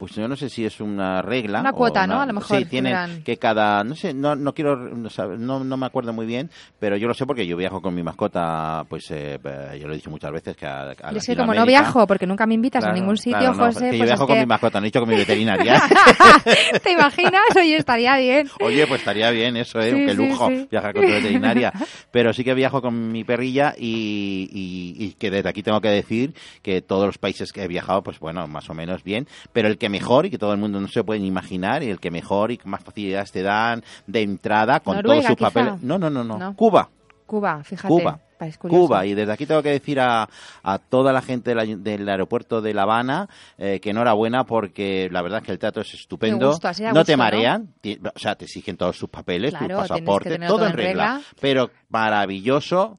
pues 0.00 0.14
yo 0.16 0.26
no 0.26 0.34
sé 0.34 0.48
si 0.48 0.64
es 0.64 0.80
una 0.80 1.22
regla. 1.22 1.60
Una 1.60 1.70
o 1.70 1.74
cuota, 1.74 2.06
¿no? 2.08 2.20
A 2.20 2.26
lo 2.26 2.32
mejor 2.32 2.58
Sí, 2.58 2.64
tienen 2.64 2.94
tendrán. 2.96 3.22
que 3.22 3.36
cada, 3.36 3.84
no 3.84 3.94
sé, 3.94 4.12
no, 4.14 4.34
no 4.34 4.52
quiero, 4.54 4.74
no, 4.76 5.62
no, 5.62 5.76
me 5.76 5.86
acuerdo 5.86 6.12
muy 6.12 6.26
bien, 6.26 6.50
pero 6.78 6.96
yo 6.96 7.06
lo 7.06 7.14
sé 7.14 7.26
porque 7.26 7.46
yo 7.46 7.56
viajo 7.56 7.80
con 7.82 7.94
mi 7.94 8.02
mascota, 8.02 8.84
pues 8.88 9.10
eh, 9.10 9.38
eh, 9.44 9.78
yo 9.80 9.86
lo 9.86 9.92
he 9.92 9.96
dicho 9.96 10.10
muchas 10.10 10.32
veces 10.32 10.56
que 10.56 10.66
a, 10.66 10.90
a 11.02 11.12
Y 11.12 11.18
es 11.18 11.26
que 11.26 11.36
como 11.36 11.54
no 11.54 11.64
viajo, 11.66 12.06
porque 12.06 12.26
nunca 12.26 12.46
me 12.46 12.54
invitas 12.54 12.82
Claro, 12.82 12.96
a 12.96 12.98
ningún 12.98 13.18
sitio, 13.18 13.38
claro, 13.38 13.54
no, 13.54 13.64
José, 13.66 13.90
que 13.90 13.96
yo 13.96 13.98
pues 13.98 14.08
viajo 14.08 14.22
es 14.24 14.26
con 14.26 14.34
que- 14.36 14.40
mi 14.40 14.46
mascota, 14.46 14.80
no 14.80 14.84
he 14.86 14.88
dicho 14.88 15.00
con 15.00 15.08
mi 15.10 15.16
veterinaria. 15.24 15.82
¿Te 16.82 16.92
imaginas? 16.92 17.42
Oye, 17.56 17.76
estaría 17.76 18.16
bien. 18.16 18.48
Oye, 18.60 18.86
pues 18.86 19.00
estaría 19.00 19.30
bien 19.30 19.56
eso, 19.56 19.80
¿eh? 19.80 19.90
Sí, 19.90 20.04
Qué 20.06 20.10
sí, 20.12 20.16
lujo 20.16 20.48
sí. 20.48 20.66
viajar 20.70 20.94
con 20.94 21.04
tu 21.04 21.12
veterinaria. 21.12 21.72
Pero 22.10 22.32
sí 22.32 22.42
que 22.44 22.54
viajo 22.54 22.80
con 22.80 23.12
mi 23.12 23.24
perrilla 23.24 23.74
y, 23.78 24.48
y- 24.50 25.04
y 25.04 25.12
que 25.12 25.30
desde 25.30 25.48
aquí 25.48 25.62
tengo 25.62 25.80
que 25.80 25.88
decir 25.88 26.34
que 26.62 26.80
todos 26.80 27.06
los 27.06 27.18
países 27.18 27.52
que 27.52 27.62
he 27.64 27.68
viajado, 27.68 28.02
pues 28.02 28.18
bueno, 28.18 28.46
más 28.48 28.70
o 28.70 28.74
menos 28.74 29.04
bien. 29.04 29.26
Pero 29.52 29.68
el 29.68 29.76
que 29.78 29.89
mejor 29.90 30.24
y 30.26 30.30
que 30.30 30.38
todo 30.38 30.52
el 30.52 30.58
mundo 30.58 30.80
no 30.80 30.88
se 30.88 31.04
puede 31.04 31.20
imaginar, 31.20 31.82
y 31.82 31.90
el 31.90 32.00
que 32.00 32.10
mejor 32.10 32.50
y 32.52 32.56
que 32.56 32.68
más 32.68 32.82
facilidades 32.82 33.30
te 33.32 33.42
dan 33.42 33.82
de 34.06 34.22
entrada 34.22 34.80
con 34.80 34.96
Noruega, 34.96 35.22
todos 35.22 35.26
sus 35.26 35.36
quizá. 35.36 35.50
papeles. 35.50 35.82
No, 35.82 35.98
no, 35.98 36.08
no, 36.08 36.24
no. 36.24 36.38
No. 36.38 36.56
Cuba. 36.56 36.88
Cuba, 37.26 37.62
fíjate. 37.62 37.88
Cuba. 37.88 38.18
Cuba. 38.58 39.04
Y 39.04 39.12
desde 39.12 39.32
aquí 39.32 39.44
tengo 39.44 39.62
que 39.62 39.68
decir 39.68 40.00
a, 40.00 40.26
a 40.62 40.78
toda 40.78 41.12
la 41.12 41.20
gente 41.20 41.54
del, 41.54 42.08
aeropuerto 42.08 42.62
de 42.62 42.72
La 42.72 42.84
Habana 42.84 43.28
eh, 43.58 43.80
que 43.82 43.90
enhorabuena 43.90 44.44
porque 44.44 45.10
la 45.12 45.20
verdad 45.20 45.40
es 45.40 45.44
que 45.44 45.52
el 45.52 45.58
trato 45.58 45.82
es 45.82 45.92
estupendo. 45.92 46.46
Gusta, 46.48 46.72
no 46.80 46.88
gusto, 46.88 47.04
te 47.04 47.12
¿no? 47.12 47.18
marean, 47.18 47.68
ti- 47.82 48.00
o 48.02 48.18
sea, 48.18 48.36
te 48.36 48.46
exigen 48.46 48.78
todos 48.78 48.96
sus 48.96 49.10
papeles, 49.10 49.50
Claro, 49.50 49.76
tu 49.76 49.80
pasaporte, 49.82 50.38
todo 50.38 50.48
todo 50.56 50.64
en 50.64 50.70
en 50.70 50.76
regla. 50.78 51.04
regla. 51.16 51.20
Pero 51.38 51.70
maravilloso. 51.90 52.98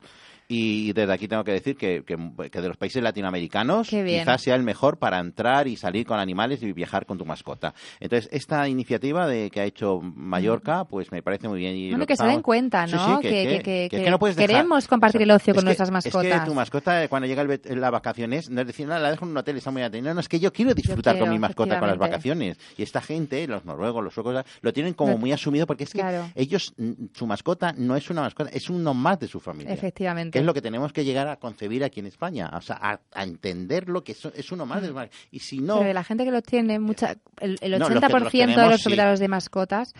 Y 0.53 0.91
desde 0.91 1.13
aquí 1.13 1.29
tengo 1.29 1.45
que 1.45 1.53
decir 1.53 1.77
que, 1.77 2.03
que- 2.03 2.17
que 2.51 2.61
de 2.61 2.67
los 2.67 2.75
países 2.75 3.01
latinoamericanos 3.01 3.87
quizás 3.87 4.41
sea 4.41 4.55
el 4.55 4.63
mejor 4.63 4.97
para 4.97 5.17
entrar 5.19 5.67
y 5.67 5.77
salir 5.77 6.05
con 6.05 6.19
animales 6.19 6.61
y 6.61 6.73
viajar 6.73 7.05
con 7.05 7.17
tu 7.17 7.25
mascota. 7.25 7.73
Entonces, 8.01 8.27
esta 8.33 8.67
iniciativa 8.67 9.27
de 9.27 9.49
que 9.49 9.61
ha 9.61 9.65
hecho 9.65 10.01
Mallorca, 10.01 10.83
pues 10.85 11.09
me 11.11 11.21
parece 11.23 11.47
muy 11.47 11.59
bien. 11.59 11.75
Y 11.77 11.89
Bueno, 11.91 12.05
que 12.05 12.17
se 12.17 12.23
den 12.23 12.31
estamos- 12.31 12.43
cuenta, 12.43 12.85
¿no? 12.87 13.21
sí, 13.21 13.27
Que- 13.29 13.89
que- 13.89 14.09
no 14.09 14.19
puedes 14.19 14.35
dejar- 14.35 14.49
queremos 14.49 14.87
compartir 14.87 15.21
el 15.21 15.31
ocio 15.31 15.53
con 15.53 15.59
Es 15.59 15.65
nuestras 15.65 15.87
Es 15.87 16.03
que 16.03 16.09
mascotas. 16.09 16.45
tu 16.45 16.53
mascota, 16.53 17.07
cuando 17.07 17.27
llega 17.27 17.41
el 17.43 17.79
vacaciones, 17.91 18.49
no 18.49 18.61
es 18.61 18.67
decir, 18.67 18.87
no, 18.87 18.97
la 18.99 19.09
dejo 19.11 19.23
en 19.25 19.31
un 19.31 19.37
hotel 19.37 19.55
y 19.55 19.57
está 19.59 19.71
muy 19.71 19.81
atenta. 19.83 20.13
No, 20.13 20.19
es 20.19 20.27
que 20.27 20.39
yo 20.39 20.51
quiero 20.51 20.73
disfrutar 20.73 21.13
quiero, 21.13 21.25
con 21.27 21.33
mi 21.33 21.39
mascota 21.39 21.79
con 21.79 21.87
las 21.87 21.97
vacaciones. 21.97 22.57
Y 22.77 22.83
esta 22.83 22.99
gente, 23.01 23.47
los 23.47 23.63
noruegos, 23.63 24.03
los 24.03 24.13
suecos, 24.13 24.43
lo 24.61 24.73
tienen 24.73 24.93
como 24.95 25.13
No- 25.13 25.17
muy 25.17 25.31
asumido 25.31 25.65
porque 25.65 25.85
es 25.85 25.91
que 25.93 25.99
Claro. 25.99 26.29
ellos, 26.35 26.73
su 27.13 27.25
mascota 27.27 27.73
no 27.77 27.95
es 27.95 28.09
una 28.09 28.21
mascota, 28.21 28.49
es 28.51 28.69
uno 28.69 28.93
más 28.93 29.19
de 29.19 29.27
su 29.27 29.39
familia. 29.39 29.73
Efectivamente. 29.73 30.40
Es 30.41 30.45
lo 30.45 30.53
que 30.53 30.61
tenemos 30.61 30.91
que 30.93 31.05
llegar 31.05 31.27
a 31.27 31.37
concebir 31.37 31.83
aquí 31.83 31.99
en 31.99 32.07
España. 32.07 32.51
O 32.53 32.61
sea, 32.61 32.77
a, 32.81 32.99
a 33.13 33.23
entenderlo 33.23 34.03
que 34.03 34.11
es, 34.11 34.25
es 34.25 34.51
uno 34.51 34.65
más 34.65 34.81
de 34.81 34.89
su 34.89 34.93
familia. 34.93 35.15
Y 35.31 35.39
si 35.39 35.59
no... 35.59 35.75
Pero 35.75 35.87
de 35.87 35.93
la 35.93 36.03
gente 36.03 36.25
que 36.25 36.31
lo 36.31 36.41
tiene, 36.41 36.79
mucha, 36.79 37.15
el, 37.39 37.57
el 37.61 37.71
No, 37.71 37.89
los 37.89 37.89
80% 37.89 38.29
que 38.29 38.47
los 38.47 38.55
de 38.55 38.69
los 38.69 38.77
sí. 38.77 38.83
propietarios 38.83 39.19
de 39.19 39.27
mascotas 39.27 39.93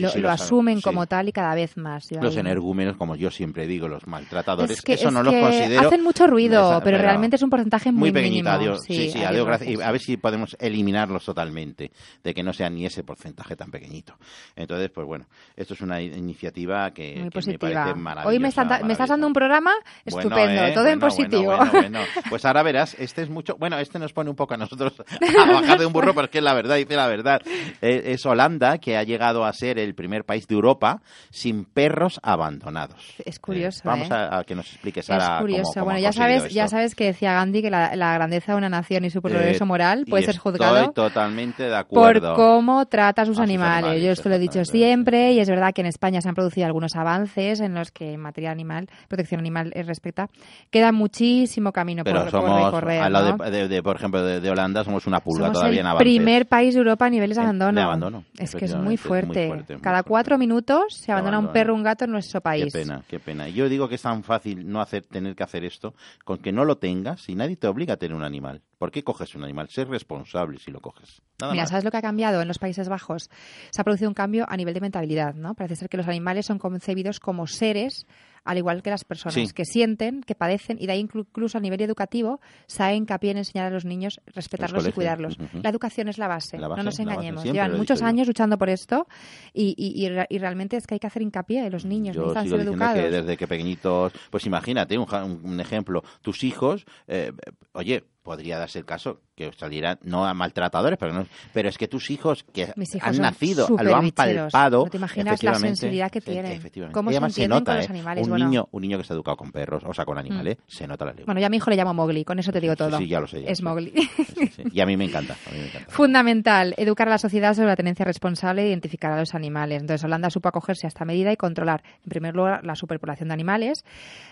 lo, 0.00 0.08
sí, 0.10 0.20
lo 0.20 0.30
asumen 0.30 0.76
sí. 0.78 0.82
como 0.82 1.06
tal 1.06 1.28
y 1.28 1.32
cada 1.32 1.54
vez 1.54 1.76
más. 1.76 2.08
Yo 2.10 2.20
Los 2.20 2.34
ahí- 2.34 2.40
energúmenos, 2.40 2.96
como 2.96 3.16
yo 3.16 3.30
siempre 3.30 3.66
digo, 3.66 3.88
los 3.88 4.06
maltratadores, 4.06 4.78
Es 4.78 4.82
que, 4.82 4.94
eso 4.94 5.08
es 5.08 5.14
no 5.14 5.22
los 5.22 5.32
que 5.34 5.40
considero... 5.40 5.86
hacen 5.88 6.02
mucho 6.02 6.26
ruido, 6.26 6.70
Esa- 6.72 6.82
pero, 6.84 6.98
realmente 6.98 7.36
es 7.36 7.42
un 7.42 7.50
porcentaje 7.50 7.90
muy, 7.92 8.00
muy 8.00 8.12
pequeñito, 8.12 8.50
mínimo. 8.50 8.50
adiós. 8.72 8.80
Sí, 8.86 9.10
sí, 9.10 9.22
adiós, 9.24 9.46
gracias. 9.46 9.70
Y 9.70 9.80
a 9.82 9.90
ver 9.90 10.00
si 10.00 10.16
podemos 10.16 10.56
eliminarlos 10.60 11.24
totalmente, 11.24 11.90
de 12.22 12.34
que 12.34 12.42
no 12.42 12.52
sea 12.52 12.70
ni 12.70 12.86
ese 12.86 13.02
porcentaje 13.04 13.56
tan 13.56 13.70
pequeñito. 13.70 14.14
Entonces, 14.56 14.90
pues 14.90 15.06
bueno, 15.06 15.26
esto 15.56 15.74
es 15.74 15.80
una 15.80 16.00
iniciativa 16.00 16.90
que, 16.92 17.08
Muy 17.08 17.14
que 17.18 17.24
me 17.24 17.30
positiva. 17.30 17.58
parece 17.84 17.94
maravillosa. 17.98 18.28
Hoy 18.28 18.38
me, 18.38 18.48
están 18.48 18.68
da- 18.68 18.80
me 18.80 18.92
estás 18.92 19.08
dando 19.08 19.26
un 19.26 19.32
programa 19.32 19.72
Bueno, 20.10 20.20
estupendo, 20.30 20.62
¿eh? 20.64 20.72
todo 20.72 20.86
en 20.86 20.98
Bueno, 20.98 21.14
positivo. 21.14 21.42
Bueno, 21.56 21.70
bueno, 21.72 21.98
bueno. 22.00 22.00
Pues 22.30 22.44
ahora 22.44 22.62
verás, 22.62 22.96
este 22.98 23.22
es 23.22 23.30
mucho. 23.30 23.56
Bueno, 23.58 23.78
este 23.78 23.98
nos 23.98 24.12
pone 24.12 24.30
un 24.30 24.36
poco 24.36 24.54
a 24.54 24.56
nosotros 24.56 24.94
a 25.38 25.52
bajar 25.52 25.78
de 25.78 25.86
un 25.86 25.92
burro, 25.92 26.14
pero 26.14 26.24
es 26.26 26.30
que 26.30 26.38
es 26.38 26.44
la 26.44 26.54
verdad, 26.54 26.76
dice 26.76 26.96
la 26.96 27.06
verdad. 27.06 27.40
Eh, 27.80 28.02
Es 28.12 28.24
Holanda, 28.26 28.78
que 28.78 28.96
ha 28.96 29.02
llegado 29.02 29.44
a 29.44 29.52
ser 29.52 29.78
el 29.82 29.94
primer 29.94 30.24
país 30.24 30.46
de 30.46 30.54
Europa 30.54 31.00
sin 31.30 31.64
perros 31.64 32.20
abandonados. 32.22 33.14
Es 33.24 33.38
curioso. 33.38 33.80
vamos 33.84 34.10
¿eh? 34.10 34.14
a, 34.14 34.38
a 34.38 34.44
que 34.44 34.54
nos 34.54 34.66
explique 34.72 35.02
Sara. 35.02 35.36
Es 35.36 35.40
curioso. 35.40 35.62
cómo- 35.64 35.72
cómo 35.74 35.84
bueno, 35.86 36.00
ya 36.00 36.12
sabes, 36.12 36.52
ya 36.52 36.64
esto. 36.64 36.76
sabes 36.76 36.94
que 36.94 37.04
decía 37.04 37.32
Gandhi 37.34 37.62
que 37.62 37.70
la, 37.70 37.94
la 37.96 38.14
grandeza 38.14 38.52
de 38.52 38.58
una 38.58 38.68
nación 38.68 39.04
y 39.04 39.10
su 39.10 39.20
progreso 39.22 39.64
Eh, 39.64 39.66
moral 39.66 40.04
puede 40.08 40.24
ser 40.24 40.34
Estoy 40.36 40.52
juzgado 40.52 40.90
totalmente 40.92 41.62
de 41.64 41.70
por 41.70 41.78
acuerdo. 41.78 42.34
cómo 42.34 42.86
trata 42.86 43.22
a 43.22 43.24
sus 43.26 43.32
A 43.38 43.42
sus 43.42 43.44
animales. 43.44 43.76
animales, 43.84 44.02
Yo 44.04 44.10
esto 44.12 44.28
lo 44.28 44.34
he 44.36 44.38
dicho 44.38 44.64
siempre 44.64 45.32
y 45.32 45.40
es 45.40 45.48
verdad 45.48 45.72
que 45.74 45.80
en 45.82 45.86
España 45.86 46.20
se 46.20 46.28
han 46.28 46.34
producido 46.34 46.66
algunos 46.66 46.96
avances 46.96 47.60
en 47.60 47.74
los 47.74 47.90
que 47.90 48.12
en 48.12 48.20
materia 48.20 48.50
animal, 48.50 48.88
protección 49.08 49.40
animal 49.40 49.72
eh, 49.74 49.82
respecta. 49.82 50.28
Queda 50.70 50.92
muchísimo 50.92 51.72
camino 51.72 52.04
Pero 52.04 52.22
por, 52.22 52.30
por 52.30 52.40
somos, 52.42 52.64
recorrer. 52.66 53.02
al 53.02 53.12
lado 53.12 53.36
¿no? 53.36 53.44
de, 53.44 53.50
de- 53.50 53.68
de, 53.68 53.82
por 53.82 53.96
ejemplo, 53.96 54.22
de, 54.24 54.40
de 54.40 54.50
Holanda, 54.50 54.84
somos 54.84 55.06
una 55.06 55.20
pulga 55.20 55.46
Somos 55.46 55.52
todavía 55.58 55.80
el 55.80 55.86
en 55.86 55.86
avances. 55.86 56.04
primer 56.04 56.46
país 56.46 56.74
de 56.74 56.78
Europa 56.80 57.06
a 57.06 57.10
niveles 57.10 57.36
de 57.36 57.42
abandono. 57.42 57.72
de 57.78 57.84
abandono, 57.84 58.24
Es 58.38 58.54
que 58.54 58.64
es 58.66 58.74
muy 58.76 58.94
efectivamente, 58.94 59.42
es 59.42 59.48
muy 59.48 59.56
fuerte. 59.56 59.61
Fuerte, 59.64 59.82
Cada 59.82 59.96
fuerte. 59.98 60.08
cuatro 60.08 60.38
minutos 60.38 60.94
se 60.96 61.12
abandona 61.12 61.38
un 61.38 61.52
perro 61.52 61.72
o 61.72 61.76
un 61.76 61.82
gato 61.82 62.04
en 62.04 62.10
nuestro 62.12 62.40
Qué 62.40 62.44
país. 62.44 62.72
pena, 62.72 63.02
qué 63.08 63.18
pena. 63.20 63.48
Y 63.48 63.52
Yo 63.54 63.68
digo 63.68 63.88
que 63.88 63.96
es 63.96 64.02
tan 64.02 64.22
fácil 64.22 64.68
no 64.68 64.80
hacer, 64.80 65.04
tener 65.06 65.34
que 65.34 65.42
hacer 65.42 65.64
esto, 65.64 65.94
con 66.24 66.38
que 66.38 66.52
no 66.52 66.64
lo 66.64 66.78
tengas 66.78 67.28
y 67.28 67.34
nadie 67.34 67.56
te 67.56 67.66
obliga 67.66 67.94
a 67.94 67.96
tener 67.96 68.16
un 68.16 68.24
animal. 68.24 68.62
¿Por 68.78 68.90
qué 68.90 69.02
coges 69.04 69.34
un 69.34 69.44
animal? 69.44 69.68
Ser 69.68 69.88
responsable 69.88 70.58
si 70.58 70.70
lo 70.70 70.80
coges. 70.80 71.22
Nada 71.40 71.52
Mira, 71.52 71.62
más. 71.64 71.70
¿sabes 71.70 71.84
lo 71.84 71.90
que 71.90 71.96
ha 71.98 72.02
cambiado 72.02 72.40
en 72.42 72.48
los 72.48 72.58
Países 72.58 72.88
Bajos? 72.88 73.30
Se 73.70 73.80
ha 73.80 73.84
producido 73.84 74.08
un 74.10 74.14
cambio 74.14 74.44
a 74.48 74.56
nivel 74.56 74.74
de 74.74 74.80
mentalidad, 74.80 75.34
¿no? 75.34 75.54
Parece 75.54 75.76
ser 75.76 75.88
que 75.88 75.96
los 75.96 76.08
animales 76.08 76.46
son 76.46 76.58
concebidos 76.58 77.20
como 77.20 77.46
seres 77.46 78.06
al 78.44 78.58
igual 78.58 78.82
que 78.82 78.90
las 78.90 79.04
personas, 79.04 79.34
Sí. 79.34 79.46
que 79.54 79.64
sienten, 79.64 80.22
que 80.22 80.34
padecen, 80.34 80.76
y 80.80 80.86
de 80.86 80.92
ahí 80.92 81.02
inclu- 81.02 81.26
incluso 81.28 81.58
a 81.58 81.60
nivel 81.60 81.80
educativo 81.80 82.40
se 82.66 82.82
ha 82.82 82.94
hincapié 82.94 83.30
en 83.32 83.38
enseñar 83.38 83.66
a 83.66 83.70
los 83.70 83.84
niños 83.84 84.20
respetarlos 84.26 84.86
y 84.86 84.92
cuidarlos. 84.92 85.36
La 85.62 85.70
educación 85.70 86.08
es 86.08 86.18
la 86.18 86.28
base, 86.28 86.58
La 86.58 86.68
base, 86.68 86.78
no 86.80 86.84
nos 86.84 86.98
engañemos. 86.98 87.44
Llevan 87.44 87.76
muchos 87.76 88.00
yo. 88.00 88.06
años 88.06 88.26
luchando 88.26 88.58
por 88.58 88.68
esto 88.68 89.06
y, 89.52 89.74
y- 89.76 90.04
y 90.04 90.08
re- 90.08 90.26
y 90.28 90.38
realmente 90.38 90.76
es 90.76 90.86
que 90.86 90.94
hay 90.94 91.00
que 91.00 91.06
hacer 91.06 91.22
hincapié. 91.22 91.70
Los 91.70 91.84
niños 91.84 92.16
Yo 92.16 92.22
necesitan 92.22 92.44
sigo 92.44 92.56
ser 92.58 92.66
educados. 92.66 92.98
que 93.00 93.10
desde 93.10 93.36
que 93.36 93.46
pequeñitos, 93.48 94.12
pues 94.30 94.46
imagínate 94.46 94.98
un, 94.98 95.06
un 95.44 95.60
ejemplo, 95.60 96.02
tus 96.20 96.42
hijos, 96.44 96.84
eh, 97.06 97.32
oye, 97.72 98.04
podría 98.22 98.58
darse 98.58 98.78
el 98.78 98.84
caso 98.84 99.20
que 99.34 99.50
salieran 99.56 99.98
no 100.02 100.26
a 100.26 100.34
maltratadores, 100.34 100.98
pero 100.98 101.12
no, 101.12 101.26
pero 101.52 101.68
es 101.68 101.78
que 101.78 101.88
tus 101.88 102.10
hijos 102.10 102.44
que 102.52 102.72
hijos 102.76 103.02
han 103.02 103.18
nacido, 103.18 103.66
lo 103.68 103.96
han 103.96 104.10
palpado, 104.10 104.84
No 104.84 104.90
te 104.90 104.98
imaginas 104.98 105.42
la 105.42 105.54
sensibilidad 105.54 106.10
que 106.10 106.20
tienen. 106.20 106.60
Cómo 106.92 107.10
Y 107.10 107.14
se 107.14 107.16
además 107.16 107.34
se 107.34 107.48
nota, 107.48 107.72
con 107.72 107.76
los 107.76 107.86
¿eh? 107.86 107.92
animales, 107.92 108.24
un 108.24 108.30
bueno. 108.30 108.44
Mm. 108.44 108.48
niño, 108.50 108.68
un 108.70 108.82
niño 108.82 108.98
que 108.98 109.02
está 109.02 109.14
educado 109.14 109.36
con 109.36 109.50
perros, 109.50 109.82
o 109.86 109.94
sea, 109.94 110.04
con 110.04 110.18
animales, 110.18 110.58
se 110.66 110.86
nota 110.86 111.04
la 111.06 111.12
lengua. 111.12 111.26
Bueno, 111.26 111.40
yo 111.40 111.46
a 111.46 111.50
mi 111.50 111.56
hijo 111.56 111.70
le 111.70 111.76
llamo 111.76 111.94
Mowgli, 111.94 112.24
con 112.24 112.38
eso 112.38 112.52
te 112.52 112.60
digo 112.60 112.74
Sí, 112.74 112.78
todo. 112.78 112.98
sí, 112.98 113.08
ya 113.08 113.20
lo 113.20 113.26
sé, 113.26 113.42
ya 113.42 113.50
es. 113.50 113.62
Mowgli. 113.62 113.92
Sí, 113.92 114.46
sí. 114.48 114.62
Y 114.72 114.80
a 114.80 114.86
mí 114.86 114.96
me 114.96 115.04
encanta, 115.04 115.34
a 115.46 115.50
mí 115.50 115.58
me 115.58 115.66
encanta. 115.66 115.90
Fundamental, 115.90 116.74
educar 116.76 117.08
a 117.08 117.12
la 117.12 117.18
sociedad 117.18 117.54
sobre 117.54 117.68
la 117.68 117.76
tenencia 117.76 118.04
responsable 118.04 118.62
e 118.64 118.68
identificar 118.68 119.12
a 119.12 119.18
los 119.18 119.34
animales. 119.34 119.80
Entonces, 119.80 120.04
Holanda 120.04 120.28
supo 120.30 120.48
acogerse 120.48 120.86
a 120.86 120.88
esta 120.88 121.04
medida 121.04 121.32
y 121.32 121.36
controlar, 121.36 121.82
en 122.04 122.10
primer 122.10 122.34
lugar, 122.34 122.64
la 122.64 122.74
superpoblación 122.74 123.28
de 123.28 123.34
animales. 123.34 123.84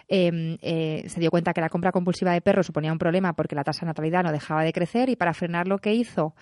Eh, 0.08 0.58
eh, 0.62 1.04
se 1.06 1.20
dio 1.20 1.30
cuenta 1.30 1.52
que 1.52 1.60
la 1.60 1.68
compra 1.68 1.92
compulsiva 1.92 2.32
de 2.32 2.40
perros 2.40 2.66
suponía 2.66 2.92
un 2.92 2.98
problema 2.98 3.32
porque 3.32 3.54
la 3.54 3.62
tasa 3.62 3.80
de 3.82 3.86
natalidad 3.86 4.24
no 4.24 4.32
dejaba 4.32 4.62
de 4.64 4.72
crecer 4.72 4.89
y 4.94 5.16
para 5.16 5.34
frenarlo, 5.34 5.78
¿qué 5.78 5.94
hizo? 5.94 6.34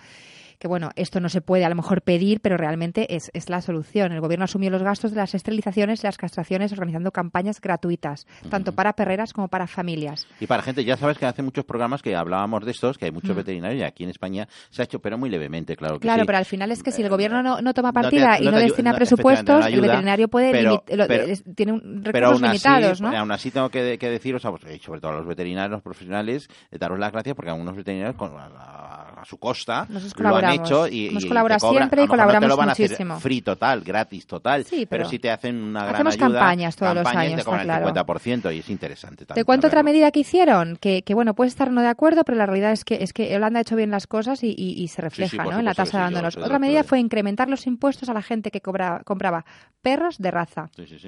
Que 0.59 0.67
bueno, 0.67 0.89
esto 0.95 1.19
no 1.21 1.29
se 1.29 1.39
puede 1.41 1.63
a 1.65 1.69
lo 1.69 1.75
mejor 1.75 2.01
pedir, 2.01 2.41
pero 2.41 2.57
realmente 2.57 3.15
es, 3.15 3.31
es 3.33 3.49
la 3.49 3.61
solución. 3.61 4.11
El 4.11 4.19
gobierno 4.19 4.43
asumió 4.43 4.69
los 4.69 4.83
gastos 4.83 5.11
de 5.11 5.17
las 5.17 5.33
esterilizaciones 5.33 6.03
y 6.03 6.07
las 6.07 6.17
castraciones 6.17 6.71
organizando 6.73 7.11
campañas 7.11 7.61
gratuitas, 7.61 8.27
tanto 8.49 8.73
para 8.73 8.93
perreras 8.93 9.31
como 9.33 9.47
para 9.47 9.67
familias. 9.67 10.27
Y 10.39 10.47
para 10.47 10.61
gente, 10.61 10.83
ya 10.83 10.97
sabes 10.97 11.17
que 11.17 11.25
hace 11.25 11.41
muchos 11.41 11.63
programas 11.65 12.01
que 12.01 12.15
hablábamos 12.15 12.65
de 12.65 12.71
estos, 12.71 12.97
que 12.97 13.05
hay 13.05 13.11
muchos 13.11 13.35
veterinarios 13.35 13.79
y 13.81 13.83
aquí 13.83 14.03
en 14.03 14.09
España 14.09 14.47
se 14.69 14.81
ha 14.81 14.85
hecho, 14.85 14.99
pero 14.99 15.17
muy 15.17 15.29
levemente, 15.29 15.75
claro 15.77 15.95
que 15.97 16.01
Claro, 16.01 16.23
sí. 16.23 16.25
pero 16.27 16.37
al 16.37 16.45
final 16.45 16.71
es 16.71 16.83
que 16.83 16.91
si 16.91 17.01
el 17.01 17.07
Eh, 17.07 17.09
gobierno 17.09 17.41
no, 17.41 17.61
no 17.61 17.73
toma 17.73 17.89
no 17.89 17.93
te- 17.93 18.01
partida 18.19 18.37
y 18.41 18.45
no 18.45 18.57
destina 18.59 18.93
presupuestos, 18.93 19.65
el 19.65 19.79
veterinario 19.81 20.27
puede 20.27 20.51
pero- 20.51 20.83
lo- 20.89 21.07
tiene 21.55 21.71
un- 21.71 22.03
recursos 22.03 22.33
así, 22.33 22.43
limitados, 22.43 23.01
¿no? 23.01 23.17
aún 23.17 23.31
así 23.31 23.49
tengo 23.51 23.69
que, 23.69 23.97
que 23.97 24.09
deciros, 24.09 24.43
a 24.45 24.49
vos- 24.49 24.61
y 24.69 24.79
sobre 24.79 24.99
todo 24.99 25.11
a 25.13 25.15
los 25.15 25.25
veterinarios, 25.27 25.71
los 25.71 25.81
profesionales, 25.81 26.49
eh, 26.71 26.77
daros 26.77 26.99
las 26.99 27.11
gracias 27.13 27.33
porque 27.35 27.51
algunos 27.51 27.75
veterinarios 27.77 28.15
con- 28.17 28.31
a, 28.37 28.45
a- 28.47 29.05
a 29.21 29.25
su 29.25 29.37
costa 29.37 29.85
Nosotros 29.89 30.21
lo 30.21 30.35
han 30.37 30.48
colaboramos. 30.57 30.69
hecho 30.69 30.87
y, 30.95 31.07
Hemos 31.09 31.23
y 31.23 31.27
colaborado 31.27 31.57
te 31.59 31.61
cobran. 31.67 31.81
siempre 31.83 32.01
y 32.01 32.03
A 32.03 32.05
mejor 32.05 32.17
no 32.17 32.23
te 32.23 32.23
colaboramos 32.23 32.49
lo 32.49 32.57
van 32.57 32.69
a 32.69 32.71
muchísimo. 32.71 33.13
hacer 33.15 33.21
free 33.23 33.41
total, 33.41 33.81
gratis 33.81 34.27
total, 34.27 34.63
Sí, 34.65 34.85
pero, 34.85 34.89
pero 34.89 35.09
sí 35.09 35.19
te 35.19 35.31
hacen 35.31 35.55
una 35.61 35.81
gran 35.83 35.95
hacemos 35.95 36.13
ayuda. 36.15 36.27
campañas 36.39 36.75
todos 36.75 36.95
los 36.95 37.03
campañas 37.03 37.23
y 37.23 37.27
años, 37.33 37.39
te 37.39 37.45
cobran 37.45 37.61
está 37.61 37.77
el 37.77 37.83
claro. 37.83 38.05
50% 38.07 38.55
y 38.55 38.59
es 38.59 38.69
interesante 38.69 39.25
también. 39.25 39.41
Te 39.41 39.45
cuento 39.45 39.67
otra 39.67 39.83
medida 39.83 40.11
que 40.11 40.19
hicieron, 40.21 40.77
que, 40.77 41.01
que 41.03 41.13
bueno, 41.13 41.33
puede 41.33 41.47
estar 41.49 41.71
no 41.71 41.81
de 41.81 41.87
acuerdo, 41.87 42.23
pero 42.23 42.37
la 42.37 42.45
realidad 42.45 42.71
es 42.71 42.83
que 42.85 43.03
es 43.03 43.13
que 43.13 43.35
Holanda 43.35 43.59
ha 43.59 43.61
hecho 43.61 43.75
bien 43.75 43.91
las 43.91 44.07
cosas 44.07 44.43
y, 44.43 44.53
y- 44.57 44.81
y 44.81 44.87
se 44.87 45.01
refleja 45.01 45.43
por 45.43 45.53
¿no? 45.53 45.59
en 45.59 45.65
la 45.65 45.71
supuesto 45.73 45.83
tasa 45.91 45.97
de 45.97 46.01
sí, 46.01 46.03
abandonos. 46.13 46.37
Otra 46.37 46.49
los 46.53 46.59
medida 46.61 46.83
fue 46.83 46.99
incrementar 46.99 47.49
los 47.49 47.67
impuestos 47.67 48.09
a 48.09 48.13
la 48.13 48.21
gente 48.21 48.51
que 48.51 48.61
cobra- 48.61 49.01
compraba 49.05 49.45
perros 49.81 50.17
de 50.17 50.31
raza. 50.31 50.69
Sí, 50.75 50.85
sí, 50.87 50.99
sí. 50.99 51.07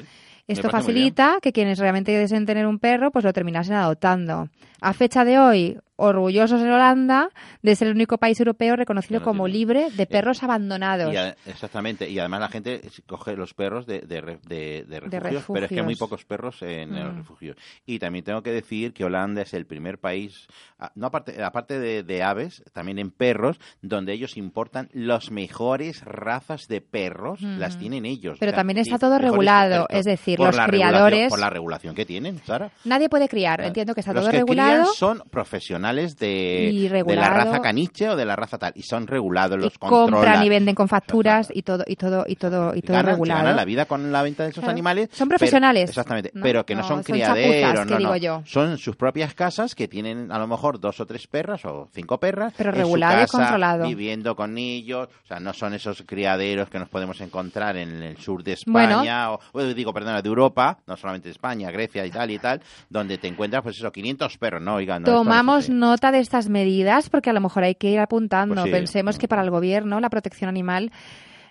Esto 0.51 0.70
facilita 0.70 1.38
que 1.41 1.51
quienes 1.51 1.79
realmente 1.79 2.12
deseen 2.12 2.46
tener 2.46 2.65
un 2.67 2.79
perro, 2.79 3.12
pues 3.12 3.25
lo 3.25 3.34
terminasen 3.34 3.75
adoptando. 3.75 4.50
A 4.81 4.93
fecha 4.93 5.24
de 5.25 5.38
hoy, 5.38 5.77
orgullosos 5.96 6.60
en 6.62 6.72
Holanda 6.72 7.29
de 7.62 7.75
ser 7.75 7.89
el 7.89 7.93
único 7.93 8.17
país 8.17 8.39
europeo 8.39 8.75
reconocido 8.75 9.20
no 9.20 9.24
como 9.25 9.48
libre 9.48 9.91
de 9.91 10.08
perros 10.08 10.41
abandonados. 10.41 11.13
Y 11.13 11.17
a- 11.17 11.36
exactamente, 11.46 12.10
y 12.10 12.17
además 12.17 12.39
la 12.39 12.48
gente 12.50 12.81
coge 13.05 13.36
los 13.36 13.53
perros 13.53 13.86
de, 13.86 14.00
de, 14.01 14.39
de- 14.48 14.84
de 14.88 15.00
refugios, 15.20 15.43
pero 15.53 15.65
es 15.65 15.70
que 15.70 15.79
hay 15.79 15.86
muy 15.86 15.96
pocos 15.96 16.25
perros 16.25 16.63
en, 16.63 16.96
los 16.96 17.13
Mm. 17.13 17.17
refugios. 17.17 17.58
Y 17.86 18.00
también 18.00 18.25
tengo 18.25 18.41
que 18.41 18.51
decir 18.51 18.93
que 18.93 19.05
Holanda 19.05 19.43
es 19.43 19.53
el 19.53 19.67
primer 19.67 20.00
país, 20.00 20.48
ah, 20.79 20.91
no 20.96 21.05
aparte, 21.08 21.43
aparte 21.43 21.77
de, 21.79 22.24
aves, 22.24 22.63
también 22.74 22.98
en 22.98 23.12
perros, 23.12 23.60
donde 23.84 24.13
ellos 24.13 24.38
importan 24.38 24.89
las 24.93 25.29
mejores 25.29 26.03
razas 26.03 26.67
de 26.67 26.81
perros, 26.81 27.41
Mm. 27.43 27.60
las 27.60 27.77
tienen 27.77 28.05
ellos. 28.08 28.38
Pero 28.39 28.50
O 28.50 28.53
sea, 28.53 28.60
también 28.60 28.79
está 28.79 28.98
todo 28.98 29.20
regulado, 29.20 29.86
es 29.89 30.05
decir, 30.05 30.39
los 30.48 30.55
la 30.57 30.65
criadores- 30.67 31.29
Por 31.29 31.39
la 31.39 31.50
regulación 31.50 31.95
que 31.95 32.05
tienen, 32.05 32.39
Sara. 32.45 32.71
Nadie 32.86 33.10
puede 33.10 33.27
criar, 33.29 33.62
entiendo 33.62 33.93
que 33.93 34.00
está 34.01 34.13
Los 34.13 34.24
todo 34.24 34.31
que 34.31 34.38
regulado. 34.38 34.71
crían 34.83 34.86
son 34.95 35.24
profesionales 35.29 36.17
de, 36.17 37.03
de 37.05 37.15
la 37.15 37.29
raza 37.29 37.62
caniche 37.62 38.10
o 38.10 38.15
de 38.15 38.25
la 38.25 38.36
raza 38.36 38.57
tal, 38.57 38.74
y 38.75 38.83
son 38.83 39.07
regulados, 39.07 39.60
los 39.60 39.75
y 39.75 39.77
compran 39.77 40.43
y 40.43 40.50
venden 40.50 40.75
con 40.75 40.88
facturas 40.88 41.50
y 41.53 41.62
todo 41.63 41.83
y 41.88 41.95
todo 41.95 42.25
y 42.27 42.36
todo 42.36 42.74
y 42.75 42.81
todo 42.81 42.95
ganan, 42.98 43.13
regulado. 43.13 43.39
ganan 43.41 43.55
la 43.55 43.65
vida 43.65 43.86
con 43.86 44.12
la 44.12 44.21
venta 44.24 44.43
de 44.43 44.50
esos 44.50 44.62
Claro. 44.62 44.71
animales. 44.71 45.10
Son 45.12 45.27
pero- 45.27 45.38
profesionales. 45.39 45.89
exactamente. 45.89 46.31
No, 46.33 46.41
pero 46.43 46.65
que 46.65 46.75
no, 46.75 46.81
no, 46.81 46.88
son 46.88 46.98
son 46.98 47.03
criaderos, 47.03 47.86
no, 47.88 47.98
digo 47.98 48.15
yo. 48.15 48.41
Son 48.45 48.77
sus 48.77 48.95
propias 48.95 49.33
casas 49.33 49.75
que 49.75 49.88
tienen 49.88 50.31
a 50.31 50.39
lo 50.39 50.48
mejor 50.48 50.79
dos 50.79 51.00
o 51.00 51.05
tres 51.05 51.27
perras 51.27 51.65
o 51.65 51.88
cinco 51.93 52.19
perras. 52.19 52.53
Pero 52.57 52.71
regulado 52.71 53.24
y 53.24 53.27
controlado. 53.27 53.86
Viviendo 53.88 54.36
con 54.36 54.57
ellos. 54.57 55.07
O 55.24 55.27
sea, 55.27 55.39
no 55.39 55.53
son 55.53 55.74
esos 55.74 56.03
criaderos 56.05 56.69
que 56.69 56.79
nos 56.79 56.89
podemos 56.89 57.19
encontrar 57.21 57.77
en 57.77 58.01
el 58.03 58.17
sur 58.17 58.43
de 58.43 58.57
Bueno. 58.67 58.95
España, 59.01 59.31
o, 59.31 59.39
o 59.53 59.62
digo, 59.63 59.93
de 60.22 60.30
Europa, 60.30 60.80
no 60.88 60.98
solamente 60.98 61.30
España, 61.30 61.72
Grecia, 61.72 62.06
Italia 62.06 62.36
y 62.36 62.40
tal, 62.40 62.62
donde 62.90 63.18
te 63.18 63.28
encuentras, 63.28 63.63
pues 63.63 63.78
eso, 63.78 63.92
500 63.92 64.38
perros. 64.38 64.62
No, 64.62 64.75
oigan, 64.75 65.04
no, 65.04 65.12
no 65.12 65.18
Tomamos 65.20 65.66
así. 65.66 65.72
nota 65.72 66.12
de 66.12 66.20
estas 66.20 66.50
medidas 66.50 67.10
porque 67.10 67.30
a 67.30 67.34
lo 67.34 67.42
mejor 67.42 67.63
hay 67.63 67.75
que 67.75 67.90
ir 67.90 68.00
apuntando. 68.00 68.56
Pues 68.56 68.66
sí. 68.66 68.72
Pensemos 68.72 69.18
que 69.18 69.28
para 69.28 69.42
el 69.42 69.50
gobierno 69.50 70.00
la 70.00 70.10
protección 70.10 70.50
animal 70.50 70.92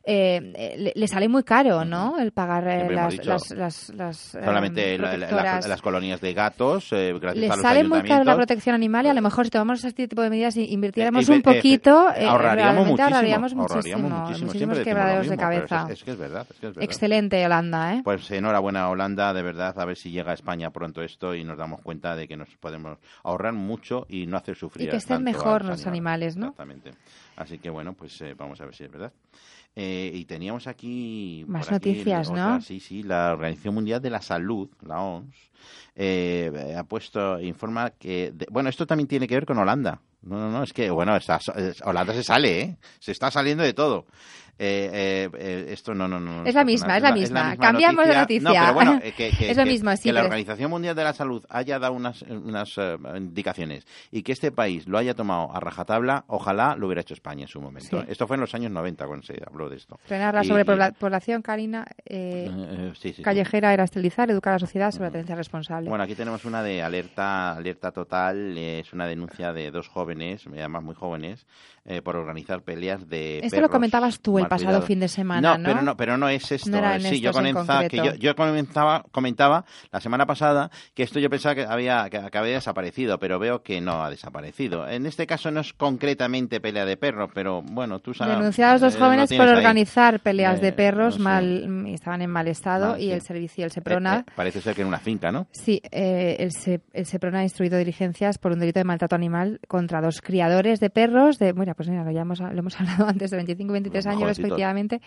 eh, 0.05 0.75
le, 0.79 0.93
le 0.95 1.09
sale 1.09 1.29
muy 1.29 1.43
caro, 1.43 1.85
¿no? 1.85 2.19
El 2.19 2.33
pagar 2.33 2.67
eh, 2.69 2.89
las, 2.91 3.17
las, 3.27 3.51
las, 3.51 3.89
las, 3.91 4.35
eh, 4.35 4.41
Solamente 4.45 4.99
la- 4.99 5.17
la- 5.17 5.61
las 5.61 5.83
colonias 5.83 6.21
de 6.21 6.33
gatos, 6.33 6.93
eh, 6.93 7.13
gracias 7.21 7.37
Le 7.41 7.47
a 7.47 7.57
los 7.57 7.61
sale 7.61 7.85
muy 7.85 8.03
caro 8.03 8.25
la 8.25 8.35
protección 8.37 8.75
animal 8.75 9.07
y 9.07 9.09
a 9.11 9.15
lo 9.15 9.21
mejor 9.23 9.45
si 9.45 9.51
tomamos 9.51 9.85
este 9.85 10.09
tipo 10.09 10.23
de 10.23 10.31
medidas 10.31 10.57
y 10.57 10.73
invirtiéramos 10.73 11.29
Eh, 11.29 11.33
un 11.33 11.43
poquito, 11.43 12.11
eh, 12.11 12.25
eh, 12.25 12.27
ahorraríamos 12.27 12.87
muchísimo, 12.87 13.05
ahorraríamos 13.05 13.53
ahorraríamos 13.53 14.11
muchísimo, 14.11 14.19
muchísimo. 14.21 14.47
muchísimos 14.47 14.79
quebraderos 14.81 15.27
de 15.27 15.31
mismo, 15.37 15.43
cabeza. 15.43 15.85
Es, 15.87 15.91
es 15.99 16.05
que 16.05 16.11
es 16.13 16.19
verdad, 16.19 16.47
es 16.51 16.59
que 16.59 16.67
es 16.69 16.75
verdad. 16.75 16.83
Excelente, 16.85 17.45
Holanda, 17.45 17.95
¿eh? 17.95 18.01
Pues 18.03 18.31
enhorabuena 18.31 18.89
Holanda, 18.89 19.33
de 19.35 19.43
verdad, 19.43 19.79
a 19.79 19.85
ver 19.85 19.97
si 19.97 20.11
llega 20.11 20.31
a 20.31 20.35
España 20.35 20.71
pronto 20.71 21.03
esto 21.03 21.35
y 21.35 21.45
nos 21.45 21.59
damos 21.59 21.81
cuenta 21.83 22.17
de 22.17 22.27
que 22.27 22.37
nos 22.37 22.49
podemos 22.57 22.99
ahorrar 23.23 23.53
mucho 23.53 24.07
y 24.09 24.27
no 24.27 24.37
hacer 24.39 24.57
sufrir 24.57 24.89
Y 24.89 24.91
que 24.91 24.97
estén 24.97 25.17
tanto 25.25 25.25
mejor 25.39 25.63
a 25.63 25.69
los 25.69 25.87
animales, 25.87 26.37
¿no? 26.37 26.47
Exactamente. 26.49 26.93
Así 27.37 27.59
que 27.59 27.71
bueno, 27.71 27.93
pues 27.95 28.21
eh, 28.23 28.35
vamos 28.37 28.61
a 28.61 28.65
ver 28.65 28.75
si 28.75 28.85
es 28.85 28.91
verdad. 28.91 29.13
Eh, 29.77 30.11
y 30.15 30.25
teníamos 30.25 30.67
aquí... 30.67 31.45
Más 31.47 31.67
por 31.67 31.75
aquí 31.77 31.91
noticias, 31.91 32.29
otra- 32.29 32.55
¿no? 32.57 32.61
Sí, 32.61 32.81
sí, 32.81 33.03
la 33.03 33.33
Organización 33.33 33.75
Mundial 33.75 34.03
de 34.03 34.11
la 34.11 34.21
Salud, 34.21 34.69
la 34.83 35.01
OMS, 35.01 35.51
eh, 35.95 36.75
ha 36.77 36.85
puesto, 36.85 37.41
informa 37.41 37.91
que... 37.91 38.33
de- 38.35 38.47
bueno, 38.51 38.69
esto 38.69 38.87
también 38.87 39.07
tiene 39.07 39.27
que 39.29 39.35
ver 39.35 39.47
con 39.47 39.59
Holanda. 39.59 40.01
No, 40.23 40.37
no, 40.37 40.51
no, 40.51 40.63
es 40.63 40.73
que, 40.73 40.91
bueno, 40.91 41.17
está- 41.17 41.39
es- 41.57 41.81
Holanda 41.83 42.13
se 42.13 42.23
sale, 42.25 42.61
¿eh? 42.61 42.77
Se 42.99 43.13
está 43.13 43.31
saliendo 43.31 43.63
de 43.63 43.73
todo. 43.73 44.07
Eh, 44.63 45.31
eh, 45.39 45.67
esto 45.71 45.95
no, 45.95 46.07
no, 46.07 46.21
no. 46.21 46.45
Es 46.45 46.55
la 46.55 46.65
misma, 46.65 46.99
es 46.99 47.03
la 47.03 47.13
misma. 47.13 47.57
Cambiamos 47.57 48.07
de 48.07 48.15
noticia. 48.15 48.47
No, 48.47 48.53
pero 48.55 48.75
bueno, 48.75 49.01
eh, 49.03 49.13
que, 49.17 49.31
que- 49.31 49.51
Es 49.51 49.57
lo 49.57 49.65
que- 49.65 49.71
mismo, 49.71 49.97
sí, 49.97 50.03
que 50.03 50.13
la 50.13 50.23
Organización 50.25 50.71
Mundial 50.71 50.95
de 50.95 51.03
la 51.03 51.15
Salud 51.15 51.43
haya 51.49 51.79
dado 51.79 51.95
unas, 51.95 52.21
unas 52.23 52.77
eh, 52.77 52.99
indicaciones 53.17 53.87
y 54.11 54.23
que 54.23 54.33
este 54.33 54.53
país 54.53 54.87
lo 54.87 54.99
haya 54.99 55.15
tomado 55.15 55.51
a 55.57 55.61
rajatabla, 55.61 56.25
ojalá 56.27 56.77
lo 56.77 56.89
hubiera 56.89 57.01
hecho 57.01 57.15
España 57.15 57.43
en 57.45 57.49
su 57.49 57.59
momento. 57.61 58.03
Sí. 58.03 58.07
Esto 58.11 58.27
fue 58.27 58.37
en 58.37 58.43
los 58.43 58.55
años 58.55 58.71
90 58.71 59.07
cuando 59.07 59.25
se 59.25 59.41
habló 59.47 59.71
de 59.71 59.77
esto. 59.77 59.99
Frenar 60.05 60.35
la 60.35 60.45
sobrepoblación, 60.45 61.41
Karina, 61.41 61.87
eh, 62.05 62.93
sí, 63.01 63.15
sí, 63.15 63.23
callejera 63.23 63.73
era 63.73 63.85
esterilizar, 63.85 64.31
educar 64.31 64.53
a 64.53 64.57
la 64.57 64.61
sociedad 64.61 64.91
sobre 64.91 65.07
la 65.07 65.13
tenencia 65.13 65.37
responsable. 65.37 65.89
Bueno, 65.89 66.05
aquí 66.05 66.15
tenemos 66.15 66.45
una 66.45 66.63
de 66.63 66.83
alerta, 66.83 67.53
alerta 67.57 67.93
total. 67.93 68.59
es 68.59 68.93
una 68.93 69.07
denuncia 69.07 69.55
de 69.55 69.71
dos 69.71 69.89
jóvenes, 69.89 70.47
además 70.47 70.83
muy 70.83 70.95
jóvenes, 70.95 71.47
por 72.05 72.15
organizar 72.17 72.61
peleas 72.63 73.09
de 73.09 73.39
Esto 73.39 73.47
lo 73.47 73.51
perros 73.63 73.71
comentabas 73.71 74.21
tú 74.21 74.39
el. 74.39 74.50
Pasado 74.51 74.69
cuidado. 74.73 74.87
fin 74.87 75.01
de 75.01 75.09
semana, 75.09 75.57
¿no? 75.57 75.65
pero 75.65 75.83
no, 75.83 75.97
pero 75.97 76.17
no 76.19 76.29
es 76.29 76.53
esto. 76.53 76.69
No 76.71 77.01
sí, 77.01 77.21
yo, 77.21 77.33
comenzaba, 77.33 77.89
que 77.89 77.97
yo, 77.97 78.03
concreto. 78.03 78.23
yo 78.23 78.35
comenzaba, 78.37 79.05
comentaba 79.11 79.65
la 79.91 80.01
semana 80.01 80.27
pasada 80.27 80.71
que 80.95 81.03
esto 81.05 81.19
yo 81.19 81.31
pensaba 81.31 81.55
que 81.55 81.65
había, 81.65 82.09
que, 82.11 82.21
que 82.31 82.39
había 82.39 82.55
desaparecido, 82.55 83.19
pero 83.19 83.39
veo 83.39 83.63
que 83.63 83.81
no 83.81 84.05
ha 84.05 84.11
desaparecido. 84.11 84.87
En 84.89 85.07
este 85.07 85.27
caso 85.27 85.51
no 85.51 85.61
es 85.61 85.73
concretamente 85.73 86.61
pelea 86.61 86.85
de 86.85 86.97
perros, 86.97 87.31
pero 87.35 87.63
bueno, 87.63 88.01
tú 88.01 88.13
sabes. 88.13 88.37
Denunciados 88.37 88.81
dos 88.81 88.95
eh, 88.95 88.99
lo 88.99 89.05
jóvenes 89.07 89.31
por 89.33 89.49
ahí. 89.49 89.55
organizar 89.57 90.21
peleas 90.21 90.59
Eh, 90.59 90.63
de 90.63 90.73
perros 90.73 91.15
no 91.19 91.19
sé. 91.19 91.23
mal, 91.23 91.87
estaban 91.89 92.23
en 92.23 92.31
mal 92.31 92.49
estado 92.49 92.91
Mal, 92.93 93.01
y 93.01 93.05
sí. 93.07 93.13
el 93.13 93.23
servicio, 93.23 93.65
el 93.65 93.71
Eh, 93.71 93.75
Seprona, 93.75 94.25
eh, 94.29 94.33
parece 94.35 94.61
ser 94.61 94.75
que 94.75 94.83
en 94.83 94.89
una 94.89 94.99
finca, 94.99 95.31
¿no? 95.33 95.47
Sí, 95.53 95.81
eh, 95.91 96.37
el, 96.41 96.53
Se- 96.53 96.81
el 96.93 97.07
Seprona 97.07 97.39
ha 97.41 97.43
instruido 97.45 97.79
diligencias 97.79 98.39
por 98.39 98.53
un 98.53 98.59
delito 98.59 98.81
de 98.81 98.85
maltrato 98.85 99.15
animal 99.15 99.61
contra 99.69 100.01
dos 100.01 100.21
criadores 100.21 100.81
de 100.81 100.91
perros 100.91 101.39
de, 101.39 101.53
mira, 101.55 101.75
pues 101.75 101.89
mira, 101.89 102.03
lo, 102.05 102.11
ya 102.11 102.23
hemos, 102.23 102.41
lo 102.41 102.49
hemos 102.59 102.75
hablado 102.81 103.07
antes, 103.09 103.31
de 103.31 103.37
25 103.37 103.71
y 103.71 103.75
23 103.75 104.07
años 104.07 104.39
Respectivamente, 104.43 105.01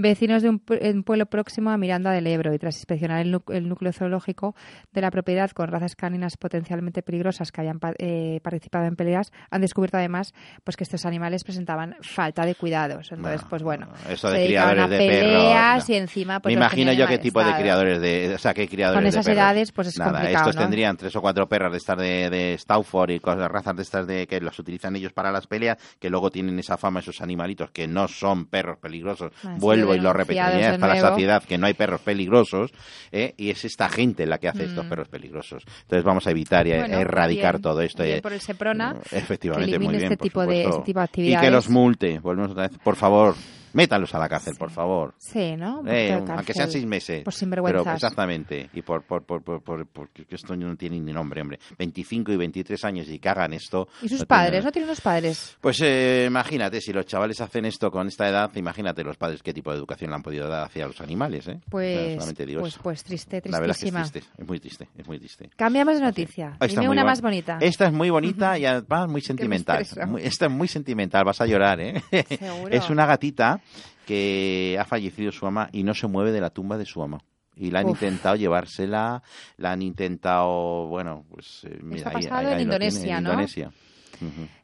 vecinos 0.00 0.42
de 0.42 0.50
un, 0.50 0.62
un 0.68 1.02
pueblo 1.02 1.26
próximo 1.26 1.70
a 1.70 1.76
Miranda 1.76 2.10
del 2.12 2.26
Ebro 2.26 2.54
y 2.54 2.58
tras 2.58 2.76
inspeccionar 2.76 3.20
el, 3.20 3.68
núcleo 3.68 3.92
zoológico 3.92 4.54
de 4.92 5.00
la 5.00 5.10
propiedad 5.10 5.50
con 5.50 5.68
razas 5.68 5.96
caninas 5.96 6.36
potencialmente 6.36 7.02
peligrosas 7.02 7.52
que 7.52 7.60
habían 7.60 7.78
eh, 7.98 8.40
participado 8.42 8.86
en 8.86 8.96
peleas, 8.96 9.32
han 9.50 9.60
descubierto 9.60 9.96
además 9.96 10.32
pues 10.64 10.76
que 10.76 10.84
estos 10.84 11.04
animales 11.06 11.44
presentaban 11.44 11.96
falta 12.02 12.44
de 12.44 12.54
cuidados. 12.54 13.12
Entonces, 13.12 13.40
Bueno, 13.42 13.48
pues 13.50 13.62
bueno, 13.62 13.88
eso 14.08 14.30
de 14.30 14.46
criadores 14.46 14.84
a 14.84 14.88
de 14.88 14.98
peleas 14.98 15.88
no. 15.88 15.94
y 15.94 15.98
encima 15.98 16.40
pues 16.40 16.54
Me 16.54 16.60
imagino 16.60 16.92
yo 16.92 17.06
qué 17.06 17.18
tipo 17.18 17.42
de 17.44 17.54
criadores 17.54 18.00
de, 18.00 18.34
o 18.34 18.38
sea, 18.38 18.54
qué 18.54 18.68
criadores 18.68 18.96
Con 18.96 19.04
de 19.04 19.08
esas 19.10 19.24
perros. 19.26 19.38
edades, 19.38 19.72
pues 19.72 19.88
es 19.88 19.98
Nada, 19.98 20.12
complicado, 20.12 20.48
estos 20.48 20.56
¿no? 20.56 20.62
tendrían 20.62 20.96
tres 20.96 21.14
o 21.16 21.20
cuatro 21.20 21.48
perras 21.48 21.72
de 21.72 21.78
estas 21.78 21.98
de, 21.98 22.30
de 22.30 22.54
Stauford 22.58 23.10
y 23.10 23.20
cosas, 23.20 23.48
razas 23.50 23.76
de 23.76 23.82
estas 23.82 24.06
de 24.06 24.26
que 24.26 24.40
los 24.40 24.58
utilizan 24.58 24.96
ellos 24.96 25.12
para 25.12 25.30
las 25.30 25.46
peleas, 25.46 25.78
que 25.98 26.10
luego 26.10 26.30
tienen 26.30 26.58
esa 26.58 26.76
fama 26.76 27.00
esos 27.00 27.20
animalitos 27.20 27.70
que 27.70 27.86
no 27.86 28.08
son 28.08 28.46
perros 28.46 28.78
peligrosos. 28.78 29.32
Sido 29.80 29.89
Y 29.94 30.00
lo 30.00 30.12
repetiré 30.12 30.56
de 30.56 30.66
hasta 30.66 30.86
la 30.86 31.00
saciedad 31.00 31.42
que 31.44 31.58
no 31.58 31.66
hay 31.66 31.74
perros 31.74 32.00
peligrosos, 32.00 32.72
¿eh? 33.12 33.34
y 33.36 33.50
es 33.50 33.64
esta 33.64 33.88
gente 33.88 34.26
la 34.26 34.38
que 34.38 34.48
hace 34.48 34.64
estos 34.64 34.86
Mm. 34.86 34.88
perros 34.88 35.08
peligrosos. 35.08 35.62
Entonces 35.82 36.04
vamos 36.04 36.26
a 36.26 36.30
evitar 36.30 36.66
y 36.66 36.72
a 36.72 36.86
erradicar 36.86 37.54
bien, 37.56 37.62
todo 37.62 37.80
esto. 37.82 38.02
bien 38.02 38.18
eh. 38.18 38.22
por 38.22 38.32
el 38.32 38.40
Seprona, 38.40 38.96
Efectivamente, 39.12 39.72
que 39.72 39.78
muy 39.78 39.88
bien, 39.96 40.04
este 40.04 40.16
por 40.16 40.24
tipo 40.26 40.46
de- 40.46 40.64
este 40.64 40.82
tipo 40.82 41.00
de 41.00 41.04
Y 41.04 41.08
que 41.08 41.10
actividades. 41.10 41.52
los 41.52 41.68
multe, 41.68 42.18
volvemos 42.18 42.50
otra 42.52 42.68
vez, 42.68 42.78
por 42.82 42.96
favor, 42.96 43.34
métalos 43.72 44.14
a 44.14 44.18
la 44.18 44.28
cárcel, 44.28 44.54
por 44.58 44.70
favor. 44.70 45.14
Sí, 45.18 45.56
¿no? 45.56 45.82
Eh, 45.86 46.12
aunque 46.12 46.52
sean 46.52 46.70
seis 46.70 46.86
meses. 46.86 47.22
Por 47.24 47.34
sinvergüenzas. 47.34 47.82
Pero 47.84 47.94
exactamente. 47.94 48.70
Y 48.72 48.82
por, 48.82 49.02
por, 49.02 49.22
por, 49.24 49.42
por, 49.42 49.62
por- 49.62 49.86
porque 49.86 50.24
esto 50.30 50.56
no 50.56 50.76
tiene 50.76 51.00
ni 51.00 51.12
nombre, 51.12 51.40
hombre. 51.40 51.58
25 51.78 52.32
y 52.32 52.36
23 52.36 52.84
años 52.84 53.08
y 53.08 53.18
que 53.18 53.28
hagan 53.28 53.52
esto. 53.52 53.88
¿Y 54.02 54.08
sus 54.08 54.20
no 54.20 54.26
padres? 54.26 54.64
¿No 54.64 54.72
tienen 54.72 54.88
los 54.88 55.00
padres? 55.00 55.56
Pues 55.60 55.80
eh, 55.82 56.24
imagínate, 56.26 56.80
si 56.80 56.92
los 56.92 57.06
chavales 57.06 57.40
hacen 57.40 57.64
esto 57.64 57.90
con 57.90 58.08
esta 58.08 58.28
edad, 58.28 58.50
imagínate 58.54 59.02
los 59.04 59.16
padres 59.16 59.42
qué 59.42 59.52
tipo 59.52 59.70
de 59.72 59.78
educación 59.78 60.10
le 60.10 60.16
han 60.16 60.22
podido 60.22 60.48
dar 60.48 60.64
hacia 60.64 60.86
los 60.86 61.00
animales, 61.00 61.48
¿eh? 61.48 61.60
Pues, 61.68 62.34
digo 62.36 62.60
pues, 62.60 62.78
pues 62.78 63.04
triste, 63.04 63.42
La 63.46 63.60
verdad 63.60 63.76
es 63.76 63.82
que 63.82 63.88
es 63.88 63.94
tristísima. 63.94 64.10
triste, 64.10 64.30
es 64.42 64.46
muy 64.48 64.60
triste, 64.60 64.88
es 64.96 65.06
muy 65.06 65.18
triste. 65.18 65.50
Cambiamos 65.56 65.94
de 65.98 66.00
noticia. 66.04 66.56
Dime 66.68 66.88
una 66.88 67.04
más 67.04 67.20
bonita. 67.20 67.58
Esta 67.60 67.86
es 67.86 67.92
muy 67.92 68.10
bonita 68.10 68.58
y 68.58 68.64
además 68.66 69.08
muy 69.08 69.20
sentimental. 69.20 69.86
Muy- 70.06 70.22
esta 70.22 70.46
es 70.46 70.52
muy 70.52 70.68
sentimental, 70.68 71.24
vas 71.24 71.40
a 71.40 71.46
llorar, 71.46 71.80
¿eh? 71.80 72.02
Seguro. 72.28 72.68
Es 72.80 72.88
una 72.88 73.04
gatita 73.06 73.59
que 74.06 74.76
ha 74.80 74.84
fallecido 74.84 75.32
su 75.32 75.46
ama 75.46 75.68
y 75.72 75.82
no 75.82 75.94
se 75.94 76.06
mueve 76.06 76.32
de 76.32 76.40
la 76.40 76.50
tumba 76.50 76.76
de 76.78 76.84
su 76.86 77.02
ama. 77.02 77.18
Y 77.56 77.70
la 77.70 77.80
han 77.80 77.86
Uf. 77.86 78.02
intentado 78.02 78.36
llevársela, 78.36 79.22
la 79.58 79.72
han 79.72 79.82
intentado, 79.82 80.86
bueno, 80.88 81.24
pues... 81.30 81.64
eh, 81.64 81.78
mira, 81.82 82.06
ha 82.06 82.08
ahí- 82.10 82.14
pasado 82.24 82.40
ahí- 82.40 82.46
en 82.46 82.58
ahí 82.58 82.64
lo 82.64 82.78
tiene, 82.78 82.84
Indonesia, 82.86 83.16
en 83.18 83.24
¿no? 83.24 83.30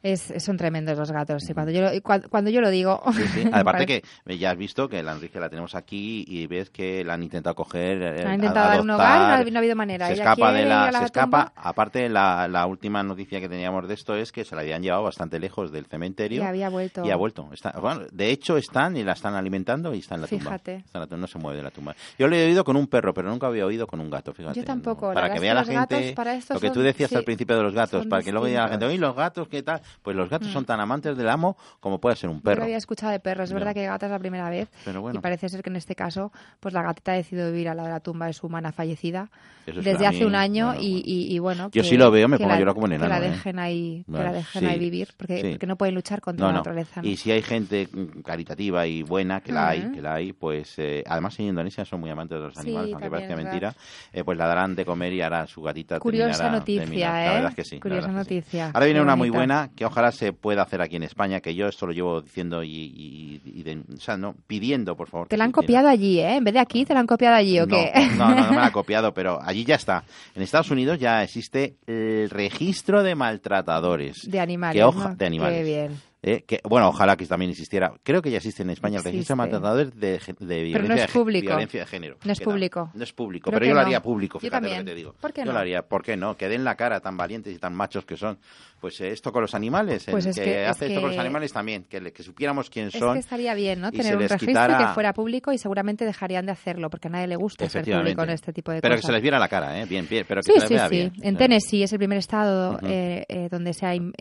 Es, 0.03 0.33
son 0.39 0.57
tremendos 0.57 0.97
los 0.97 1.11
gatos. 1.11 1.43
sí, 1.43 1.53
cuando, 1.53 1.71
yo 1.71 1.81
lo, 1.81 1.89
cuando, 2.01 2.29
cuando 2.29 2.49
yo 2.49 2.61
lo 2.61 2.69
digo. 2.69 3.01
Sí, 3.13 3.27
sí. 3.27 3.45
me 3.51 3.57
Aparte 3.59 3.85
parece- 3.85 4.03
que 4.25 4.37
ya 4.37 4.51
has 4.51 4.57
visto 4.57 4.87
que 4.87 5.01
la 5.03 5.13
Enrique 5.13 5.39
la 5.39 5.49
tenemos 5.49 5.75
aquí 5.75 6.23
y 6.27 6.47
ves 6.47 6.69
que 6.69 7.03
la 7.03 7.13
han 7.15 7.23
intentado 7.23 7.55
coger, 7.55 8.01
eh, 8.01 8.25
Han 8.25 8.35
intentado 8.35 8.69
dar 8.69 8.81
un 8.81 8.89
hogar 8.89 9.15
y 9.15 9.19
no 9.19 9.25
ha- 9.49 9.51
no 9.51 9.57
ha 9.57 9.59
habido 9.59 9.75
manera. 9.75 10.07
Se 10.07 10.13
Ella 10.13 10.23
escapa 10.23 10.51
de 10.53 10.65
la, 10.65 10.91
se 10.91 11.05
escapa. 11.05 11.51
Aparte 11.55 12.09
la, 12.09 12.47
la 12.47 12.65
última 12.65 13.03
noticia 13.03 13.39
que 13.39 13.49
teníamos 13.49 13.87
de 13.87 13.93
esto 13.93 14.15
es 14.15 14.31
que 14.31 14.45
se 14.45 14.55
la 14.55 14.61
habían 14.61 14.81
llevado 14.83 15.03
bastante 15.03 15.39
lejos 15.39 15.71
del 15.71 15.85
cementerio 15.85 16.41
Y 16.41 16.45
había 16.45 16.69
vuelto. 16.69 17.05
y 17.05 17.11
ha 17.11 17.15
vuelto. 17.15 17.49
Está, 17.51 17.71
bueno, 17.79 18.01
de 18.11 18.29
hecho 18.31 18.57
están 18.57 18.95
y 18.97 19.03
la 19.03 19.13
están 19.13 19.33
alimentando 19.35 19.93
y 19.93 19.99
está 19.99 20.15
en 20.15 20.21
la 20.21 20.27
tumba. 20.27 20.43
Fíjate. 20.59 20.83
No 21.17 21.27
se 21.27 21.39
mueve 21.39 21.57
de 21.57 21.63
la 21.63 21.71
tumba. 21.71 21.95
Yo 22.19 22.27
lo 22.27 22.35
he 22.35 22.45
oído 22.45 22.63
con 22.63 22.75
un 22.75 22.87
perro, 22.87 23.13
pero 23.13 23.29
nunca 23.29 23.47
había 23.47 23.65
oído 23.65 23.87
con 23.87 23.99
un 23.99 24.09
gato. 24.09 24.33
Fíjate. 24.33 24.59
Yo 24.59 24.65
tampoco, 24.65 25.13
Para 25.13 25.31
que 25.33 25.39
vea 25.39 25.53
la 25.53 25.63
gente 25.63 25.77
gatos 25.95 26.11
para 26.13 26.35
esto 26.35 26.53
lo 26.53 26.59
que 26.59 26.67
tú 26.69 26.75
son- 26.75 26.83
decías 26.83 27.09
sí, 27.09 27.15
al 27.15 27.23
principio 27.23 27.55
de 27.57 27.63
los 27.63 27.73
gatos, 27.73 28.05
para 28.07 28.21
que 28.23 28.31
luego 28.31 28.45
diga 28.47 28.63
la 28.63 28.69
gente, 28.69 28.85
oye, 28.85 28.97
los 28.97 29.15
gatos, 29.15 29.46
¿qué 29.47 29.63
tal? 29.63 29.81
Pues 30.01 30.15
los 30.15 30.29
gatos 30.29 30.49
Mm. 30.49 30.53
son 30.53 30.65
tan 30.65 30.79
amantes 30.79 31.17
del 31.17 31.29
amo 31.29 31.57
como 31.79 31.99
puede 31.99 32.15
ser 32.15 32.29
un 32.29 32.37
Yo 32.37 32.43
perro. 32.43 32.57
lo 32.59 32.63
había 32.65 32.77
escuchado 32.77 33.11
de 33.11 33.19
perros. 33.19 33.49
Es 33.49 33.53
verdad 33.53 33.73
que 33.73 33.85
gata 33.85 34.05
es 34.05 34.11
la 34.11 34.19
primera 34.19 34.49
vez. 34.49 34.69
Pero 34.85 35.01
bueno. 35.01 35.19
Y 35.19 35.21
parece 35.21 35.49
ser 35.49 35.61
que 35.63 35.69
en 35.69 35.75
este 35.75 35.95
caso, 35.95 36.31
pues 36.59 36.73
la 36.73 36.81
gatita 36.83 37.13
ha 37.13 37.15
decidido 37.15 37.51
vivir 37.51 37.69
al 37.69 37.77
lado 37.77 37.87
de 37.87 37.93
la 37.93 37.99
tumba 37.99 38.27
de 38.27 38.33
su 38.33 38.47
humana 38.47 38.71
fallecida 38.71 39.29
Eso 39.65 39.81
desde 39.81 40.05
hace 40.07 40.19
mí, 40.19 40.25
un 40.25 40.35
año 40.35 40.67
bueno, 40.67 40.81
y, 40.81 40.91
bueno. 40.91 41.03
y, 41.05 41.35
y 41.35 41.39
bueno. 41.39 41.63
Yo 41.73 41.81
que- 41.81 41.87
sí 41.89 41.97
lo 41.97 42.11
veo, 42.11 42.27
me 42.27 42.37
pongo 42.37 42.51
a 42.51 42.53
la- 42.53 42.59
llorar 42.59 42.73
como 42.73 42.85
un 42.85 42.93
enano, 42.93 43.13
Que 43.13 43.19
la 43.19 43.25
¿eh? 43.25 43.29
dejen 43.31 43.59
ahí, 43.59 44.03
que 44.05 44.11
la 44.11 44.31
dejen 44.33 44.61
sí, 44.61 44.65
ahí 44.67 44.79
vivir, 44.79 45.09
porque, 45.17 45.41
sí. 45.41 45.49
porque 45.51 45.67
no 45.67 45.75
pueden 45.75 45.95
luchar 45.95 46.21
contra 46.21 46.45
No, 46.45 46.51
la 46.51 46.57
naturaleza. 46.59 47.01
¿no? 47.01 47.07
Y 47.07 47.17
si 47.17 47.31
hay 47.31 47.41
gente 47.41 47.87
mm, 47.91 48.21
caritativa 48.21 48.85
y 48.87 49.03
buena, 49.03 49.41
que 49.41 49.51
la 49.51 49.69
hay, 49.69 49.91
que 49.91 50.01
la 50.01 50.15
hay, 50.15 50.33
pues 50.33 50.73
eh, 50.77 51.03
además 51.07 51.37
en 51.39 51.47
Indonesia 51.47 51.83
son 51.85 51.99
muy 51.99 52.09
amantes 52.09 52.37
de 52.37 52.43
los 52.45 52.53
Sí, 52.53 52.59
animales, 52.61 52.93
aunque 52.93 53.09
también 53.09 53.27
parezca 53.27 53.43
mentira, 53.49 53.75
eh, 54.13 54.23
pues 54.23 54.37
la 54.37 54.47
darán 54.47 54.75
de 54.75 54.85
comer 54.85 55.13
y 55.13 55.21
hará 55.21 55.45
su 55.47 55.61
gatita 55.61 55.99
Curiosa 55.99 56.49
noticia. 56.49 57.23
¿eh? 57.23 57.27
La 57.27 57.33
verdad 57.33 57.49
es 57.51 57.55
que 57.55 57.63
sí. 57.65 57.75
la 57.75 57.81
Curiosa 57.81 58.07
sí. 58.09 58.13
noticia. 58.13 58.71
Ahora 58.73 58.85
viene 58.85 59.01
una 59.01 59.15
muy 59.15 59.29
bonito. 59.29 59.36
Buena 59.37 59.69
que 59.75 59.85
ojalá 59.85 60.11
se 60.11 60.33
pueda 60.33 60.61
hacer 60.63 60.81
aquí 60.81 60.95
en 60.97 61.03
España, 61.03 61.39
que 61.39 61.55
yo 61.55 61.67
esto 61.67 61.85
lo 61.87 61.93
llevo 61.93 62.21
diciendo 62.21 62.63
y, 62.63 62.69
y- 62.71 63.41
y 63.45 63.63
de- 63.63 63.81
o 63.93 63.97
sea, 63.99 64.17
no, 64.17 64.35
pidiendo, 64.47 64.95
por 64.95 65.07
favor. 65.07 65.27
Te 65.27 65.37
la 65.37 65.45
han 65.45 65.51
copiado 65.51 65.87
allí, 65.87 66.19
¿eh? 66.19 66.35
En 66.37 66.43
vez 66.43 66.53
de 66.53 66.59
aquí, 66.59 66.85
te 66.85 66.93
la 66.93 66.99
han 66.99 67.07
copiado 67.07 67.35
allí, 67.35 67.59
¿o 67.59 67.65
No, 67.65 67.75
qué? 67.75 67.91
No, 68.17 68.29
no, 68.29 68.35
no 68.43 68.49
me 68.49 68.55
la 68.57 68.65
ha 68.67 68.71
copiado, 68.71 69.13
pero 69.13 69.39
allí 69.41 69.63
ya 69.65 69.75
está. 69.75 70.03
En 70.35 70.41
Estados 70.41 70.71
Unidos 70.71 70.99
ya 70.99 71.23
existe 71.23 71.75
el 71.87 72.29
registro 72.29 73.03
de 73.03 73.15
maltratadores. 73.15 74.17
De 74.29 74.39
animales, 74.39 74.79
Que 74.79 74.83
hoja- 74.83 75.09
¿no? 75.09 75.15
de 75.15 75.25
animales. 75.25 75.57
Qué 75.59 75.63
bien. 75.63 76.01
Eh, 76.29 76.43
que, 76.45 76.59
bueno, 76.63 76.89
ojalá 76.89 77.15
que 77.15 77.25
también 77.25 77.51
existiera. 77.51 77.93
Creo 78.03 78.21
que 78.21 78.29
ya 78.31 78.37
existe 78.37 78.63
en 78.63 78.69
España 78.71 78.97
el 78.97 79.03
registro 79.03 79.33
de 79.33 79.37
maltratadores 79.37 79.95
de, 79.99 80.19
de 80.39 80.63
violencia, 80.63 80.87
no 80.87 80.95
es 80.95 81.01
de 81.07 81.13
público. 81.13 81.47
violencia 81.47 81.79
de 81.79 81.85
género. 81.85 82.17
No 82.25 82.31
es 82.33 82.39
público. 82.41 82.91
No 82.93 83.03
es 83.03 83.13
público, 83.13 83.49
Creo 83.49 83.59
pero 83.59 83.69
yo 83.69 83.73
lo 83.75 83.79
haría 83.81 84.01
público, 84.01 84.37
Yo 84.37 84.41
fíjate 84.41 84.55
lo 84.65 84.67
también. 84.69 84.85
que 84.85 84.91
te 84.91 84.95
digo. 84.95 85.13
¿Por 85.19 85.31
qué 85.33 85.41
yo 85.41 85.45
no? 85.45 85.53
lo 85.53 85.59
haría, 85.59 85.81
¿por 85.83 86.03
qué 86.03 86.17
no? 86.17 86.35
Que 86.35 86.49
den 86.49 86.63
la 86.63 86.75
cara 86.75 86.99
tan 86.99 87.15
valientes 87.17 87.55
y 87.55 87.59
tan 87.59 87.73
machos 87.73 88.03
que 88.05 88.17
son. 88.17 88.37
Pues 88.81 88.99
eh, 89.01 89.09
esto 89.11 89.31
con 89.31 89.41
los 89.41 89.55
animales, 89.55 90.05
Pues 90.11 90.25
el 90.25 90.29
es 90.31 90.35
que, 90.37 90.43
que- 90.43 90.63
es 90.65 90.69
hace 90.69 90.87
esto 90.87 91.01
con 91.01 91.09
los 91.11 91.19
animales 91.19 91.51
también, 91.51 91.85
que, 91.85 91.99
le- 91.99 92.11
que 92.13 92.21
supiéramos 92.23 92.69
quién 92.69 92.87
Es 92.89 92.93
son. 92.99 93.13
que 93.13 93.19
estaría 93.19 93.53
bien, 93.55 93.81
¿no? 93.81 93.91
Tener 93.91 94.15
un 94.15 94.21
registro 94.21 94.47
quitara- 94.47 94.77
que 94.77 94.93
fuera 94.93 95.13
público 95.13 95.51
y 95.51 95.57
seguramente 95.57 96.05
dejarían 96.05 96.45
de 96.45 96.51
hacerlo 96.51 96.89
porque 96.89 97.07
a 97.07 97.11
nadie 97.11 97.27
le 97.27 97.37
gusta 97.37 97.67
ser 97.69 97.83
público 97.85 98.21
en 98.23 98.29
este 98.31 98.53
tipo 98.53 98.71
de 98.71 98.81
pero 98.81 98.93
cosas. 98.93 99.01
que 99.01 99.07
se 99.07 99.13
les 99.13 99.21
viera 99.21 99.39
la 99.39 99.47
cara, 99.47 99.79
¿eh? 99.81 99.85
Bien, 99.85 100.05
bien, 100.09 100.25
pero 100.27 100.41
que 100.41 100.51
Sí, 100.51 100.53
se 100.53 100.59
les 100.59 100.67
sí, 100.67 100.73
vea 100.75 100.89
sí. 100.89 100.95
bien. 100.95 101.13
En 101.21 101.35
Eh, 101.35 101.37
Tennessee 101.37 101.83
es 101.83 101.91
el 101.93 101.97
primer 101.97 102.17
estado 102.19 102.79
eh, 102.83 103.47
donde 103.49 103.73
se 103.73 103.85
ha 103.85 103.95
im- 103.95 104.13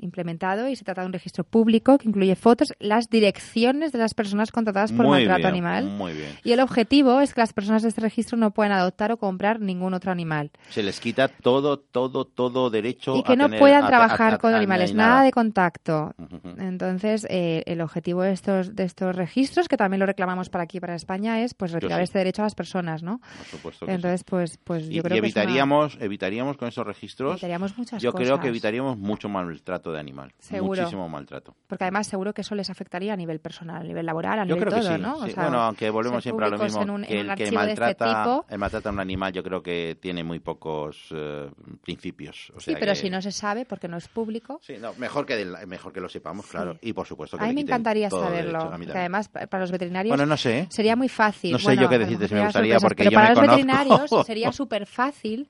implementado 0.00 0.68
y 0.68 0.76
se 0.76 0.84
trata 0.84 1.02
de 1.02 1.08
un 1.08 1.12
registro 1.12 1.39
público 1.44 1.98
que 1.98 2.08
incluye 2.08 2.34
fotos, 2.36 2.72
las 2.78 3.08
direcciones 3.10 3.92
de 3.92 3.98
las 3.98 4.14
personas 4.14 4.50
contratadas 4.52 4.92
por 4.92 5.06
muy 5.06 5.18
maltrato 5.26 5.38
bien, 5.38 5.46
animal. 5.48 5.84
Muy 5.86 6.12
bien. 6.12 6.30
Y 6.44 6.52
el 6.52 6.60
objetivo 6.60 7.20
es 7.20 7.34
que 7.34 7.40
las 7.40 7.52
personas 7.52 7.82
de 7.82 7.88
este 7.88 8.00
registro 8.00 8.36
no 8.38 8.50
puedan 8.52 8.72
adoptar 8.72 9.12
o 9.12 9.16
comprar 9.16 9.60
ningún 9.60 9.94
otro 9.94 10.12
animal. 10.12 10.50
Se 10.70 10.82
les 10.82 11.00
quita 11.00 11.28
todo, 11.28 11.78
todo, 11.78 12.24
todo 12.24 12.70
derecho 12.70 13.16
Y 13.16 13.22
que 13.22 13.32
a 13.32 13.36
no 13.36 13.44
tener- 13.46 13.58
puedan 13.60 13.84
a- 13.84 13.88
trabajar 13.88 14.34
a- 14.34 14.38
con 14.38 14.54
animales, 14.54 14.90
ni 14.92 14.98
nada 14.98 15.22
de 15.22 15.30
contacto. 15.32 16.14
Entonces, 16.58 17.26
eh, 17.30 17.62
el 17.66 17.80
objetivo 17.80 18.22
de 18.22 18.32
estos, 18.32 18.74
de 18.74 18.84
estos 18.84 19.14
registros, 19.16 19.68
que 19.68 19.76
también 19.76 20.00
lo 20.00 20.06
reclamamos 20.06 20.48
para 20.50 20.64
aquí, 20.64 20.80
para 20.80 20.94
España, 20.94 21.42
es 21.42 21.54
pues 21.54 21.72
retirar 21.72 22.00
este 22.02 22.18
derecho 22.18 22.42
a 22.42 22.46
las 22.46 22.54
personas, 22.54 23.02
¿no? 23.02 23.18
Por 23.20 23.46
supuesto 23.46 23.86
que 23.86 23.92
sí. 23.92 23.96
Entonces, 23.96 24.24
pues, 24.24 24.58
pues 24.62 24.84
Y, 24.84 24.94
yo 24.94 25.00
y 25.00 25.02
creo 25.02 25.02
que 25.02 25.08
una- 25.08 25.18
evitaríamos, 25.18 25.98
evitaríamos 26.00 26.56
con 26.56 26.68
esos 26.68 26.86
registros, 26.86 27.32
evitaríamos 27.32 27.76
muchas 27.78 28.02
yo 28.02 28.12
creo 28.12 28.40
que 28.40 28.48
evitaríamos 28.48 28.96
mucho 28.98 29.28
maltrato 29.28 29.92
de 29.92 30.00
animal. 30.00 30.32
Seguro. 30.38 30.80
Muchísimo 30.82 31.08
maltrato. 31.08 31.19
Porque 31.66 31.84
además 31.84 32.06
seguro 32.06 32.32
que 32.32 32.40
eso 32.42 32.54
les 32.54 32.70
afectaría 32.70 33.12
a 33.12 33.16
nivel 33.16 33.40
personal, 33.40 33.82
a 33.82 33.84
nivel 33.84 34.06
laboral, 34.06 34.38
a 34.38 34.44
Yo 34.44 34.54
nivel 34.54 34.68
creo 34.68 34.80
que 34.80 34.86
todo, 34.86 34.96
sí. 34.96 35.02
¿no? 35.02 35.16
O 35.16 35.24
sí. 35.26 35.30
sea, 35.32 35.42
bueno, 35.44 35.60
aunque 35.62 35.90
volvemos 35.90 36.22
siempre 36.22 36.46
a 36.46 36.48
lo 36.50 36.58
mismo, 36.58 36.82
en 36.82 36.90
un- 36.90 37.02
que 37.04 37.18
en 37.20 37.30
el 37.30 37.36
que 37.36 37.44
este 37.44 37.56
maltrata, 37.56 38.22
tipo. 38.24 38.46
el 38.48 38.58
maltrata 38.58 38.88
a 38.88 38.92
un 38.92 39.00
animal 39.00 39.32
yo 39.32 39.42
creo 39.42 39.62
que 39.62 39.96
tiene 40.00 40.24
muy 40.24 40.38
pocos 40.40 41.08
eh, 41.12 41.50
principios. 41.82 42.50
O 42.56 42.60
Sí, 42.60 42.70
sea 42.72 42.80
pero 42.80 42.92
que- 42.92 42.96
si 42.98 43.10
no 43.10 43.20
se 43.22 43.32
sabe, 43.32 43.64
porque 43.64 43.88
no 43.88 43.96
es 43.96 44.08
público. 44.08 44.60
Sí, 44.62 44.74
no, 44.80 44.94
mejor 44.94 45.26
que 45.26 45.36
del- 45.36 45.66
mejor 45.66 45.92
que 45.92 46.00
lo 46.00 46.08
sepamos, 46.08 46.46
claro. 46.46 46.78
Y 46.80 46.92
por 46.92 47.06
supuesto 47.06 47.36
que 47.38 47.44
A 47.44 47.48
mí 47.48 47.54
me 47.54 47.60
encantaría 47.62 48.10
saberlo. 48.10 48.70
derecho. 48.70 48.92
Además, 48.98 49.28
pa- 49.28 49.46
para 49.46 49.62
los 49.62 49.70
veterinarios 49.72 50.10
Bueno, 50.12 50.26
no 50.26 50.36
sé. 50.36 50.60
¿eh? 50.60 50.66
sería 50.70 50.96
muy 50.96 51.08
fácil. 51.08 51.52
No 51.52 51.58
sé 51.58 51.64
Bueno, 51.64 51.82
yo 51.82 51.88
qué 51.88 51.98
decirte 51.98 52.28
si 52.28 52.34
me 52.34 52.42
gustaría, 52.44 52.78
sorpresas, 52.78 52.82
porque 52.82 52.96
pero 53.04 53.10
yo 53.10 53.14
para 53.16 53.28
me 53.28 53.34
los 53.34 53.38
conozco. 53.40 53.56
veterinarios 53.66 54.10
sería 54.26 54.52
súper 54.52 54.86
fácil 54.86 55.48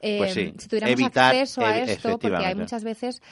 eh, 0.00 0.18
Pues 0.18 0.34
sí, 0.34 0.52
si 0.58 0.68
tuviéramos 0.68 1.00
evitar, 1.00 1.34
acceso 1.34 1.64
a 1.64 1.78
esto, 1.78 2.18
porque 2.18 2.36
hay 2.44 2.54
muchas 2.54 2.84
veces 2.84 3.22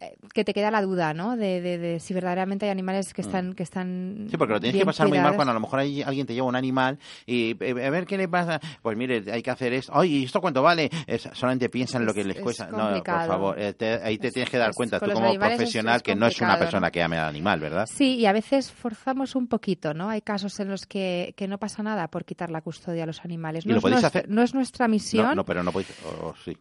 eh, 0.00 0.16
que 0.34 0.44
te 0.44 0.52
queda 0.54 0.70
la 0.70 0.82
duda, 0.82 1.14
¿no? 1.14 1.36
De, 1.36 1.60
de, 1.60 1.78
de 1.78 2.00
si 2.00 2.14
verdaderamente 2.14 2.66
hay 2.66 2.70
animales 2.70 3.12
que 3.14 3.22
Mm. 3.22 3.26
están 3.26 3.52
que 3.54 3.62
están 3.62 4.26
Sí, 4.30 4.36
porque 4.36 4.54
lo 4.54 4.60
tienes 4.60 4.78
que 4.80 4.86
pasar 4.86 5.08
muy 5.08 5.18
mal 5.20 5.34
cuando 5.36 5.50
a 5.52 5.54
lo 5.54 5.60
mejor 5.60 5.78
hay, 5.80 6.02
alguien 6.02 6.26
te 6.26 6.34
lleva 6.34 6.46
un 6.46 6.56
animal 6.56 6.98
y 7.26 7.56
eh, 7.60 7.86
a 7.86 7.90
ver 7.90 8.06
qué 8.06 8.16
le 8.16 8.28
pasa. 8.28 8.60
Pues 8.82 8.96
mire, 8.96 9.22
hay 9.32 9.42
que 9.42 9.50
hacer 9.50 9.72
esto. 9.72 9.92
Oye, 9.94 10.10
¿y 10.16 10.24
esto 10.24 10.40
cuánto 10.40 10.62
vale? 10.62 10.90
Es- 11.06 11.28
solamente 11.32 11.68
piensa 11.68 11.98
en 11.98 12.06
lo 12.06 12.14
que 12.14 12.24
les 12.24 12.36
es 12.36 12.42
cuesta. 12.42 12.68
No, 12.70 13.02
por 13.02 13.26
favor, 13.26 13.58
eh, 13.60 13.74
te- 13.74 13.94
ahí 14.02 14.18
te 14.18 14.28
Es- 14.28 14.34
tienes 14.34 14.50
que 14.50 14.58
dar 14.58 14.72
cuenta 14.74 14.98
tú 15.00 15.10
como 15.12 15.34
profesional 15.34 15.96
es 15.96 16.02
que 16.02 16.14
no 16.14 16.26
es 16.26 16.40
una 16.40 16.58
persona 16.58 16.88
¿no? 16.88 16.92
que 16.92 17.02
ame 17.02 17.18
al 17.18 17.28
animal, 17.28 17.60
¿verdad? 17.60 17.86
Sí, 17.92 18.16
y 18.16 18.26
a 18.26 18.32
veces 18.32 18.70
forzamos 18.72 19.34
un 19.36 19.46
poquito, 19.46 19.94
¿no? 19.94 20.08
Hay 20.08 20.22
casos 20.22 20.58
en 20.60 20.68
los 20.68 20.86
que, 20.86 21.34
que 21.36 21.46
no 21.48 21.58
pasa 21.58 21.82
nada 21.82 22.08
por 22.08 22.24
quitar 22.24 22.50
la 22.50 22.60
custodia 22.62 23.04
a 23.04 23.06
los 23.06 23.24
animales. 23.24 23.64
¿Y 23.64 23.68
No, 23.68 23.74
lo 23.74 23.78
es, 23.78 23.82
podéis 23.82 24.00
nuestra, 24.02 24.20
hacer? 24.20 24.30
no 24.30 24.42
es 24.42 24.54
nuestra 24.54 24.88
misión, 24.88 25.26
No, 25.26 25.34
no, 25.36 25.44
pero 25.44 25.62
no 25.62 25.72
podéis. 25.72 25.90
oh, 26.04 26.34
sí. 26.44 26.56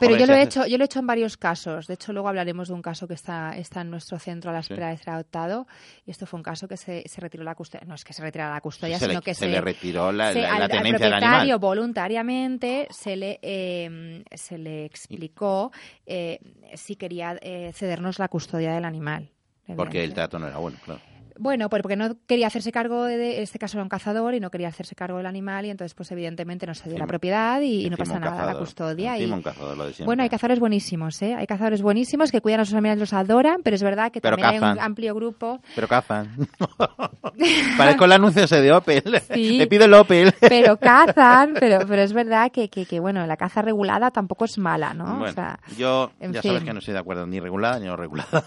Pero 0.00 0.16
yo 0.16 0.26
lo 0.26 0.34
he 0.34 0.42
hecho, 0.42 0.66
yo 0.66 0.78
lo 0.78 0.84
he 0.84 0.86
hecho 0.86 0.98
en 0.98 1.06
varios 1.06 1.36
casos. 1.36 1.86
De 1.86 1.94
hecho, 1.94 2.12
luego 2.12 2.28
hablaremos 2.28 2.68
de 2.68 2.74
un 2.74 2.82
caso 2.82 3.08
que 3.08 3.14
está, 3.14 3.56
está 3.56 3.80
en 3.80 3.90
nuestro 3.90 4.18
centro 4.18 4.50
a 4.50 4.54
la 4.54 4.62
Sí. 4.62 4.72
espera 4.72 4.90
de 4.90 4.96
ser 4.96 5.10
adoptado. 5.10 5.66
Y 6.06 6.10
esto 6.10 6.26
fue 6.26 6.38
un 6.38 6.42
caso 6.44 6.68
que 6.68 6.76
se, 6.76 7.04
se 7.08 7.20
retiró 7.20 7.42
la 7.44 7.54
custodia. 7.54 7.86
No 7.86 7.94
es 7.94 8.04
que 8.04 8.12
se 8.12 8.22
retirara 8.22 8.52
la 8.54 8.60
custodia, 8.60 8.98
sino 8.98 9.14
le, 9.14 9.20
que 9.22 9.34
se 9.34 9.40
se, 9.40 9.48
le 9.48 9.60
retiró 9.60 10.12
la, 10.12 10.32
se- 10.32 10.42
la- 10.42 10.52
al, 10.52 10.58
la 10.58 10.64
al 10.66 10.70
tenencia 10.70 11.06
del 11.06 11.14
animal. 11.14 11.58
voluntariamente 11.58 12.86
se 12.90 13.16
le 13.16 13.38
eh, 13.42 14.24
se 14.34 14.58
le 14.58 14.84
explicó 14.84 15.72
eh, 16.06 16.38
si 16.74 16.96
quería 16.96 17.38
eh, 17.42 17.72
cedernos 17.74 18.18
la 18.18 18.28
custodia 18.28 18.72
del 18.74 18.84
animal. 18.84 19.30
Porque 19.76 20.02
el 20.04 20.14
trato 20.14 20.38
no 20.38 20.46
era 20.48 20.56
bueno, 20.58 20.78
claro. 20.84 21.00
Bueno, 21.38 21.68
pues 21.70 21.82
porque 21.82 21.96
no 21.96 22.16
quería 22.26 22.48
hacerse 22.48 22.72
cargo 22.72 23.04
de, 23.04 23.16
de- 23.16 23.36
en 23.36 23.42
este 23.42 23.58
caso 23.58 23.76
era 23.78 23.82
un 23.84 23.88
cazador 23.88 24.34
y 24.34 24.40
no 24.40 24.50
quería 24.50 24.68
hacerse 24.68 24.94
cargo 24.94 25.18
del 25.18 25.26
animal 25.26 25.66
y 25.66 25.70
entonces 25.70 25.94
pues 25.94 26.10
evidentemente 26.10 26.66
no 26.66 26.74
se 26.74 26.88
dio 26.88 26.98
la 26.98 27.06
propiedad 27.06 27.60
y, 27.60 27.86
y 27.86 27.90
no 27.90 27.96
pasa 27.96 28.18
nada 28.18 28.32
la 28.32 28.40
cazador, 28.42 28.58
custodia. 28.60 29.18
y- 29.18 29.24
un 29.30 29.42
cazador, 29.42 29.76
lo 29.76 29.84
de 29.86 29.92
siempre. 29.92 30.06
bueno, 30.06 30.22
hay 30.24 30.28
cazadores 30.28 30.58
buenísimos, 30.60 31.22
¿eh? 31.22 31.34
Hay 31.34 31.46
cazadores 31.46 31.80
buenísimos 31.82 32.30
que 32.32 32.40
cuidan 32.40 32.60
a 32.60 32.64
sus 32.64 32.74
animales, 32.74 32.98
los 32.98 33.12
adoran, 33.12 33.62
pero 33.62 33.76
es 33.76 33.82
verdad 33.82 34.10
que 34.10 34.20
Pero 34.20 34.36
también 34.36 34.64
hay 34.64 34.72
un 34.72 34.80
amplio 34.80 35.14
grupo. 35.14 35.60
Pero 35.74 35.86
cazan. 35.88 36.48
Parezco 37.76 38.04
el 38.04 38.12
anuncio 38.12 38.44
ese 38.44 38.60
de 38.60 38.72
Opel. 38.72 39.22
Sí. 39.32 39.58
Le 39.58 39.66
pido 39.66 39.84
el 39.84 39.94
Opel. 39.94 40.32
Pero 40.40 40.76
cazan, 40.78 41.54
pero, 41.58 41.80
pero 41.86 42.02
es 42.02 42.12
verdad 42.12 42.50
que, 42.50 42.68
que, 42.68 42.86
que, 42.86 43.00
bueno, 43.00 43.24
la 43.26 43.36
caza 43.36 43.62
regulada 43.62 44.10
tampoco 44.10 44.44
es 44.44 44.58
mala, 44.58 44.94
¿no? 44.94 45.04
Bueno, 45.18 45.24
o 45.26 45.32
sea, 45.32 45.60
yo 45.76 46.10
ya 46.20 46.42
sabes 46.42 46.58
fin. 46.58 46.64
que 46.66 46.72
no 46.72 46.78
estoy 46.80 46.94
de 46.94 47.00
acuerdo 47.00 47.26
ni 47.26 47.40
regulada 47.40 47.78
ni 47.78 47.86
no 47.86 47.96
regulada. 47.96 48.44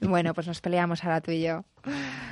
bueno, 0.00 0.34
pues 0.34 0.46
nos 0.46 0.60
peleamos 0.60 1.02
ahora 1.04 1.20
tú 1.20 1.30
y 1.30 1.42
yo. 1.42 1.64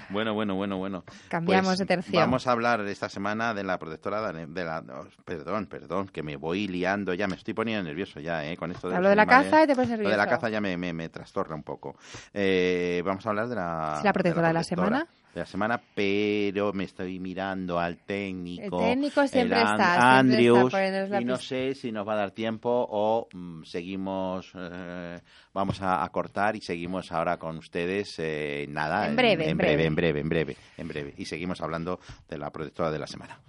Bueno, 0.09 0.35
bueno, 0.35 0.55
bueno, 0.55 0.79
bueno. 0.79 1.05
Cambiamos 1.29 1.67
Pues 1.69 1.79
de 1.79 1.87
tercio. 1.87 2.19
Vamos 2.19 2.47
a 2.47 2.53
hablar 2.53 2.81
esta 2.83 3.09
semana 3.09 3.55
de 3.55 3.65
la 3.65 3.79
protectora 3.79 4.33
de, 4.33 4.47
de 4.47 4.65
la... 4.65 4.81
no, 4.83 5.07
perdón, 5.25 5.67
perdón, 5.67 6.09
que 6.09 6.23
me 6.23 6.37
voy 6.37 6.69
liando 6.69 7.15
ya, 7.15 7.27
me 7.27 7.37
estoy 7.37 7.55
poniendo 7.55 7.83
nervioso 7.85 8.21
ya, 8.21 8.45
¿eh? 8.45 8.57
Con 8.57 8.71
esto 8.71 8.89
de 8.89 8.97
Hablo 8.97 9.09
de 9.09 9.17
la 9.17 9.27
caza 9.27 9.65
y 9.65 9.67
te 9.67 9.75
pones 9.75 9.91
Lo 9.91 9.97
de 9.97 10.03
nervioso. 10.05 10.17
la 10.17 10.27
caza 10.27 10.49
ya 10.49 10.61
me, 10.61 10.77
me, 10.77 10.93
me 10.93 11.09
trastorna 11.09 11.55
un 11.55 11.63
poco. 11.63 11.97
Eh, 12.33 13.03
vamos 13.05 13.25
a 13.27 13.31
hablar 13.31 13.49
de 13.49 13.55
la... 13.57 13.95
¿Es 13.99 14.05
la 14.05 14.13
protectora 14.13 14.49
de 14.49 14.55
la 14.55 14.65
semana? 14.65 15.07
De 15.35 15.41
la 15.41 15.47
semana, 15.47 15.81
pero 15.95 16.75
me 16.75 16.85
estoy 16.85 17.19
mirando 17.19 17.79
al 17.79 17.97
técnico. 17.97 18.81
El 18.81 18.91
técnico 18.91 19.27
siempre 19.27 19.57
el 19.61 19.63
está, 19.67 19.73
An- 20.19 20.25
siempre 20.27 20.45
está 20.47 20.61
Andrews, 20.61 20.75
y 21.23 21.25
no 21.25 21.37
sé 21.39 21.75
si 21.75 21.91
nos 21.91 22.07
va 22.07 22.13
a 22.13 22.17
dar 22.17 22.31
tiempo 22.33 22.87
o 22.91 23.29
mm, 23.33 23.63
seguimos, 23.65 24.53
eh, 24.55 25.19
vamos 25.55 25.81
a, 25.81 26.05
a 26.05 26.09
cortar 26.11 26.55
y 26.57 26.61
seguimos 26.61 27.13
ahora 27.13 27.39
con 27.39 27.57
ustedes, 27.57 28.15
eh, 28.19 28.67
nada, 28.69 29.09
En 29.09 29.17
breve, 29.17 29.45
en, 29.45 29.51
en 29.53 29.57
breve, 29.57 29.75
breve. 29.77 29.87
en 29.87 29.95
breve, 29.95 30.21
en 30.21 30.29
breve, 30.29 30.57
en 30.77 30.89
breve. 30.89 31.15
Y 31.17 31.25
seguimos 31.25 31.63
hablando 31.63 31.99
de 32.29 32.37
la 32.37 32.51
protectora 32.51 32.91
de 32.91 32.99
la 32.99 33.07
semana. 33.07 33.41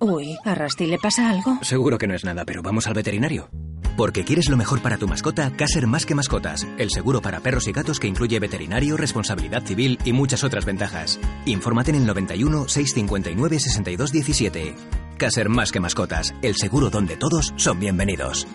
Uy, 0.00 0.36
¿a 0.44 0.54
Rusty 0.54 0.86
le 0.86 0.98
pasa 0.98 1.30
algo? 1.30 1.58
Seguro 1.62 1.98
que 1.98 2.06
no 2.06 2.14
es 2.14 2.24
nada, 2.24 2.44
pero 2.44 2.62
vamos 2.62 2.86
al 2.86 2.94
veterinario. 2.94 3.48
Porque 3.96 4.24
quieres 4.24 4.48
lo 4.48 4.56
mejor 4.56 4.82
para 4.82 4.98
tu 4.98 5.06
mascota, 5.06 5.52
Caser 5.56 5.86
Más 5.86 6.04
que 6.04 6.16
Mascotas, 6.16 6.66
el 6.78 6.90
seguro 6.90 7.22
para 7.22 7.40
perros 7.40 7.68
y 7.68 7.72
gatos 7.72 8.00
que 8.00 8.08
incluye 8.08 8.40
veterinario, 8.40 8.96
responsabilidad 8.96 9.64
civil 9.64 9.98
y 10.04 10.12
muchas 10.12 10.42
otras 10.42 10.64
ventajas. 10.64 11.20
Infórmate 11.46 11.90
en 11.92 11.98
el 11.98 12.06
91 12.06 12.68
659 12.68 13.60
62 13.60 14.12
17. 14.12 14.74
Caser 15.16 15.48
Más 15.48 15.70
que 15.70 15.78
Mascotas, 15.78 16.34
el 16.42 16.56
seguro 16.56 16.90
donde 16.90 17.16
todos 17.16 17.54
son 17.56 17.78
bienvenidos. 17.78 18.48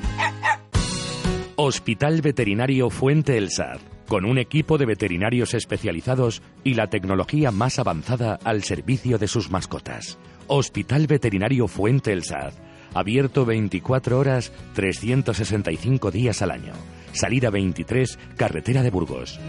Hospital 1.55 2.21
Veterinario 2.21 2.89
Fuente 2.89 3.37
El 3.37 3.49
Sar, 3.49 3.79
con 4.07 4.25
un 4.25 4.39
equipo 4.39 4.77
de 4.77 4.85
veterinarios 4.85 5.53
especializados 5.53 6.41
y 6.65 6.73
la 6.73 6.87
tecnología 6.87 7.51
más 7.51 7.79
avanzada 7.79 8.39
al 8.43 8.63
servicio 8.63 9.17
de 9.17 9.27
sus 9.27 9.49
mascotas. 9.51 10.17
Hospital 10.49 11.05
Veterinario 11.07 11.67
Fuente 11.67 12.11
El 12.11 12.23
Sar, 12.23 12.51
abierto 12.93 13.45
24 13.45 14.17
horas, 14.17 14.51
365 14.73 16.11
días 16.11 16.41
al 16.41 16.51
año. 16.51 16.73
Salida 17.13 17.49
23, 17.51 18.17
carretera 18.35 18.83
de 18.83 18.89
Burgos. 18.89 19.39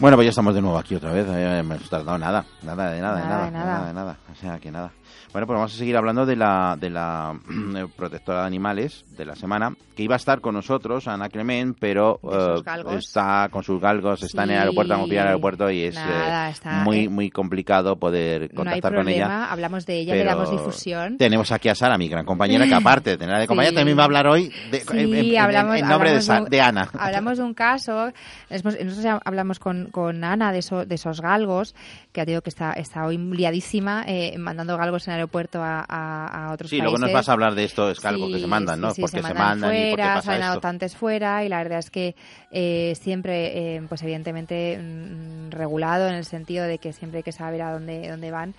Bueno, 0.00 0.16
pues 0.16 0.26
ya 0.26 0.30
estamos 0.30 0.54
de 0.54 0.60
nuevo 0.60 0.78
aquí 0.78 0.94
otra 0.94 1.12
vez. 1.12 1.26
Eh, 1.28 1.62
me 1.64 1.74
hemos 1.74 1.90
tardado 1.90 2.16
nada, 2.18 2.44
nada, 2.62 2.90
de 2.92 3.00
nada, 3.00 3.16
de 3.20 3.24
Nada, 3.24 3.44
de 3.46 3.50
nada. 3.50 3.64
nada, 3.72 3.86
de 3.88 3.92
nada. 3.94 4.16
O 4.30 4.34
sea, 4.36 4.58
que 4.60 4.70
nada. 4.70 4.92
Bueno, 5.32 5.46
pues 5.46 5.56
vamos 5.56 5.74
a 5.74 5.76
seguir 5.76 5.96
hablando 5.96 6.24
de 6.24 6.36
la, 6.36 6.76
de 6.80 6.88
la 6.90 7.34
eh, 7.76 7.86
protectora 7.94 8.40
de 8.40 8.46
animales 8.46 9.04
de 9.16 9.26
la 9.26 9.36
semana, 9.36 9.74
que 9.94 10.02
iba 10.02 10.14
a 10.14 10.16
estar 10.16 10.40
con 10.40 10.54
nosotros, 10.54 11.06
Ana 11.06 11.28
Clement, 11.28 11.76
pero 11.78 12.18
eh, 12.22 12.62
está 12.96 13.48
con 13.50 13.62
sus 13.62 13.78
galgos, 13.80 14.22
está 14.22 14.44
en 14.44 14.50
el 14.52 14.58
aeropuerto, 14.60 14.94
vamos 14.94 15.06
a 15.06 15.10
pillar 15.10 15.22
al 15.24 15.28
aeropuerto 15.32 15.70
y 15.70 15.82
es 15.84 15.96
eh, 15.96 16.00
Nada, 16.00 16.48
está, 16.50 16.82
muy, 16.82 17.04
eh, 17.04 17.08
muy 17.10 17.30
complicado 17.30 17.96
poder 17.96 18.40
No 18.40 18.46
hay 18.62 18.80
contactar 18.80 18.94
con 18.94 19.08
ella. 19.08 19.44
hablamos 19.52 19.84
de 19.84 19.98
ella, 19.98 20.14
le 20.14 20.24
damos 20.24 20.50
difusión. 20.50 21.18
Tenemos 21.18 21.52
aquí 21.52 21.68
a 21.68 21.74
Sara, 21.74 21.98
mi 21.98 22.08
gran 22.08 22.24
compañera, 22.24 22.66
que 22.66 22.74
aparte 22.74 23.10
de 23.10 23.18
tenerla 23.18 23.40
de 23.40 23.46
compañera, 23.46 23.70
Sí. 23.72 23.76
también 23.76 23.98
va 23.98 24.02
a 24.02 24.06
hablar 24.06 24.26
hoy 24.28 24.50
de, 24.70 24.80
Sí, 24.80 24.86
en, 24.98 25.14
en- 25.14 25.38
hablamos, 25.38 25.76
en 25.76 25.88
nombre 25.88 26.10
de, 26.10 26.16
hablamos 26.16 26.24
Sa- 26.24 26.42
un- 26.42 26.48
de 26.48 26.60
Ana. 26.62 26.88
Hablamos 26.98 27.38
de 27.38 27.44
un 27.44 27.54
caso, 27.54 28.12
nosotros 28.50 29.02
ya 29.02 29.20
hablamos 29.24 29.58
con, 29.58 29.90
con 29.90 30.24
Ana 30.24 30.52
de, 30.52 30.60
eso- 30.60 30.86
de 30.86 30.94
esos 30.94 31.20
galgos, 31.20 31.74
que 32.12 32.22
ha 32.22 32.24
dicho 32.24 32.40
que 32.40 32.48
está, 32.50 32.72
está 32.72 33.04
hoy 33.04 33.18
liadísima 33.18 34.04
eh, 34.06 34.36
mandando 34.38 34.76
galgos 34.78 35.06
en 35.08 35.14
el 35.14 35.17
aeropuerto 35.18 35.62
a, 35.62 35.84
a- 35.88 36.46
a 36.48 36.52
otros 36.52 36.70
Sí, 36.70 36.76
países. 36.76 36.84
luego 36.92 36.98
nos 36.98 37.12
vas 37.12 37.28
a 37.28 37.32
hablar 37.32 37.54
de 37.54 37.64
esto, 37.64 37.90
es 37.90 38.04
algo 38.04 38.28
que 38.28 38.36
Sí, 38.36 38.40
se 38.40 38.46
mandan, 38.46 38.76
sí, 38.80 38.86
¿no? 38.86 38.94
sí, 38.94 39.00
porque 39.02 39.16
se, 39.18 39.34
mandan 39.34 39.38
mandan 39.38 39.74
y 39.74 39.78
por 39.80 39.88
qué 39.88 39.94
fuera, 39.96 40.14
pasa 40.14 40.26
salen 40.26 40.40
esto. 40.40 40.50
adoptantes 40.50 40.96
fuera 40.96 41.44
y 41.44 41.48
la 41.48 41.58
verdad 41.58 41.78
es 41.78 41.90
que 41.90 42.14
eh, 42.50 42.94
siempre, 43.00 43.76
eh, 43.76 43.82
pues 43.88 44.02
evidentemente 44.02 44.78
mm, 44.78 45.50
regulado 45.50 46.08
en 46.08 46.14
el 46.14 46.24
sentido 46.24 46.64
de 46.64 46.78
que 46.78 46.92
siempre 46.92 47.18
hay 47.18 47.22
que 47.24 47.32
saber 47.32 47.62
a 47.62 47.72
dónde, 47.72 48.08
dónde 48.08 48.30
van. 48.30 48.54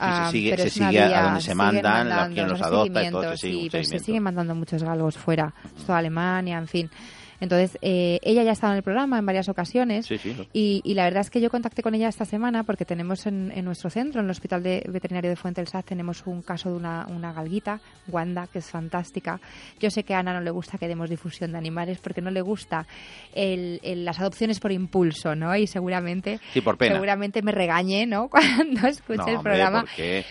Ah, 0.00 0.26
se 0.30 0.38
sigue- 0.38 0.50
pero 0.50 0.62
se 0.62 0.70
sigue 0.70 1.02
a 1.02 1.06
vía, 1.06 1.22
donde 1.22 1.40
se 1.40 1.54
mandan, 1.56 1.82
mandando, 1.82 2.34
quien 2.34 2.48
los 2.48 2.62
adopta 2.62 3.02
y 3.02 3.10
todo, 3.10 3.30
se 3.30 3.36
sigue 3.36 3.62
sí, 3.64 3.68
pero 3.70 3.84
se 3.84 3.98
siguen 3.98 4.22
mandando 4.22 4.54
muchos 4.54 4.82
galgos 4.84 5.18
fuera, 5.18 5.52
toda 5.84 5.98
Alemania, 5.98 6.56
en 6.58 6.68
fin. 6.68 6.90
Entonces, 7.40 7.78
eh, 7.82 8.18
ella 8.22 8.42
ya 8.42 8.50
ha 8.50 8.52
estado 8.52 8.72
en 8.72 8.78
el 8.78 8.82
programa 8.82 9.18
en 9.18 9.24
varias 9.26 9.48
ocasiones 9.48 10.06
Sí, 10.06 10.18
sí. 10.18 10.34
y, 10.52 10.80
y 10.84 10.94
la 10.94 11.04
verdad 11.04 11.20
es 11.20 11.30
que 11.30 11.40
yo 11.40 11.50
contacté 11.50 11.82
con 11.82 11.94
ella 11.94 12.08
esta 12.08 12.24
semana 12.24 12.64
porque 12.64 12.84
tenemos 12.84 13.26
en, 13.26 13.52
en 13.54 13.64
nuestro 13.64 13.90
centro, 13.90 14.20
en 14.20 14.26
el 14.26 14.30
Hospital 14.30 14.62
de 14.62 14.84
Veterinario 14.88 15.30
de 15.30 15.36
Fuente 15.36 15.60
del 15.60 15.68
Saz, 15.68 15.84
tenemos 15.84 16.26
un 16.26 16.42
caso 16.42 16.70
de 16.70 16.76
una, 16.76 17.06
una 17.08 17.32
galguita, 17.32 17.80
Wanda, 18.08 18.46
que 18.48 18.58
es 18.58 18.66
fantástica. 18.70 19.40
Yo 19.78 19.90
sé 19.90 20.02
que 20.02 20.14
a 20.14 20.18
Ana 20.20 20.32
no 20.34 20.40
le 20.40 20.50
gusta 20.50 20.78
que 20.78 20.88
demos 20.88 21.08
difusión 21.10 21.52
de 21.52 21.58
animales 21.58 21.98
porque 21.98 22.20
no 22.20 22.30
le 22.30 22.40
gusta 22.40 22.86
el- 23.34 23.80
el- 23.82 24.04
las 24.04 24.18
adopciones 24.20 24.60
por 24.60 24.72
impulso, 24.72 25.34
¿no? 25.34 25.54
Y 25.56 25.66
seguramente, 25.66 26.40
Sí, 26.52 26.60
por 26.60 26.76
pena. 26.76 26.94
seguramente 26.96 27.42
me 27.42 27.52
regañe, 27.52 28.06
¿no? 28.06 28.28
Cuando 28.30 28.86
escuche 28.88 29.18
No, 29.18 29.28
el 29.28 29.36
hombre, 29.36 29.52
programa. 29.52 29.84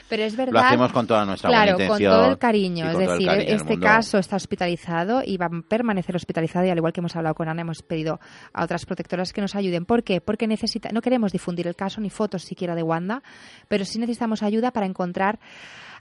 Pero 0.10 0.24
es 0.24 0.36
verdad. 0.36 0.54
Lo 0.54 0.60
hacemos 0.60 0.92
con 0.92 1.08
toda 1.08 1.26
nuestra 1.26 1.50
Claro, 1.50 1.74
buena 1.76 1.90
con 1.90 2.00
todo 2.04 2.26
el 2.32 2.38
cariño. 2.38 2.90
Es 2.90 2.98
decir, 2.98 3.28
cariño 3.28 3.56
este 3.56 3.80
caso 3.80 4.18
está 4.18 4.36
hospitalizado 4.36 5.22
y 5.26 5.38
va 5.38 5.46
a 5.48 5.50
permanecer 5.68 6.16
hospitalizado 6.16 6.66
y 6.66 6.70
al 6.70 6.78
igual 6.78 6.94
que 6.98 7.02
hemos 7.02 7.16
hablado 7.16 7.36
con 7.36 7.48
Ana, 7.48 7.62
hemos 7.62 7.84
pedido 7.84 8.20
a 8.54 8.64
otras 8.64 8.86
protectoras 8.86 9.32
que 9.34 9.42
nos 9.42 9.56
ayuden. 9.56 9.86
¿Por 9.86 10.04
qué? 10.04 10.20
Porque 10.20 10.48
necesita, 10.48 10.90
no 10.92 11.02
queremos 11.02 11.32
difundir 11.32 11.68
el 11.68 11.76
caso 11.76 12.02
ni 12.02 12.10
fotos 12.10 12.44
siquiera 12.44 12.74
de 12.76 12.82
Wanda, 12.84 13.22
pero 13.68 13.86
sí 13.86 14.00
necesitamos 14.00 14.42
ayuda 14.44 14.72
para 14.72 14.86
encontrar 14.88 15.40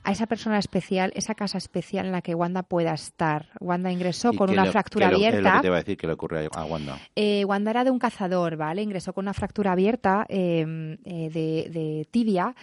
a 0.04 0.12
esa 0.12 0.26
persona 0.26 0.58
especial, 0.58 1.10
esa 1.16 1.34
casa 1.34 1.58
especial 1.58 2.06
en 2.06 2.12
la 2.12 2.22
que 2.22 2.34
Wanda 2.34 2.62
pueda 2.62 2.92
estar. 2.94 3.48
Wanda 3.60 3.90
ingresó 3.90 4.30
¿Y 4.32 4.36
con 4.36 4.50
una 4.50 4.66
fractura 4.66 5.10
lo- 5.10 5.16
abierta. 5.16 5.38
Es 5.38 5.44
lo 5.44 5.52
que 5.52 5.60
te 5.62 5.66
iba 5.66 5.76
a 5.76 5.80
decir 5.80 5.96
que 5.96 6.06
le 6.06 6.12
ocurre 6.12 6.48
a 6.54 6.64
Wanda. 6.64 6.98
Eh, 7.16 7.44
Wanda 7.44 7.72
era 7.72 7.82
de 7.84 7.90
un 7.90 7.98
cazador, 7.98 8.56
¿vale? 8.56 8.82
Ingresó 8.82 9.12
con 9.12 9.24
una 9.24 9.34
fractura 9.34 9.72
abierta 9.72 10.24
eh, 10.28 10.96
eh, 11.04 11.28
de, 11.30 11.70
de 11.70 12.06
tibia. 12.10 12.54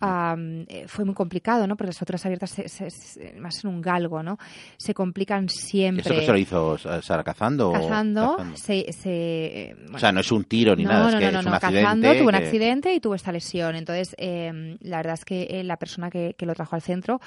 Eh, 0.00 0.84
fue 0.86 1.04
muy 1.04 1.14
complicado, 1.14 1.66
¿no? 1.66 1.76
Porque 1.76 1.88
las 1.88 1.96
fracturas 1.98 2.24
abiertas, 2.24 2.50
se- 2.50 2.68
se- 2.68 2.90
se- 2.90 3.32
más 3.40 3.64
en 3.64 3.70
un 3.70 3.80
galgo, 3.82 4.22
¿no? 4.22 4.38
Se 4.76 4.94
complican 4.94 5.48
siempre. 5.48 6.02
¿Eso 6.02 6.14
que 6.14 6.26
se 6.26 6.32
lo 6.32 6.38
hizo 6.38 6.78
Sara 7.02 7.24
cazando? 7.24 7.70
o- 7.70 7.72
Cazando, 7.72 8.36
cazando? 8.36 8.56
se... 8.56 8.92
se, 8.92 9.10
eh, 9.10 9.74
O 9.74 9.82
bueno, 9.82 9.98
sea, 9.98 10.12
no 10.12 10.20
es 10.20 10.30
un 10.30 10.44
tiro 10.44 10.76
ni 10.76 10.84
no, 10.84 10.90
nada, 10.90 11.02
no, 11.02 11.08
es 11.10 11.14
que 11.16 11.24
no, 11.26 11.32
no, 11.32 11.38
es 11.40 11.44
un 11.46 11.50
no, 11.50 11.56
accidente. 11.56 11.82
cazando, 11.82 12.14
tuvo 12.14 12.28
un 12.28 12.34
accidente 12.34 12.94
y 12.94 13.00
tuvo 13.00 13.14
esta 13.16 13.32
lesión. 13.32 13.74
Entonces, 13.74 14.14
eh, 14.18 14.76
la 14.82 14.98
verdad 14.98 15.14
es 15.14 15.24
que 15.24 15.42
eh, 15.50 15.64
la 15.64 15.76
persona 15.78 16.10
que, 16.10 16.34
que 16.38 16.46
lo 16.46 16.54
trajo 16.54 16.76
al 16.76 16.82
centro, 16.82 17.20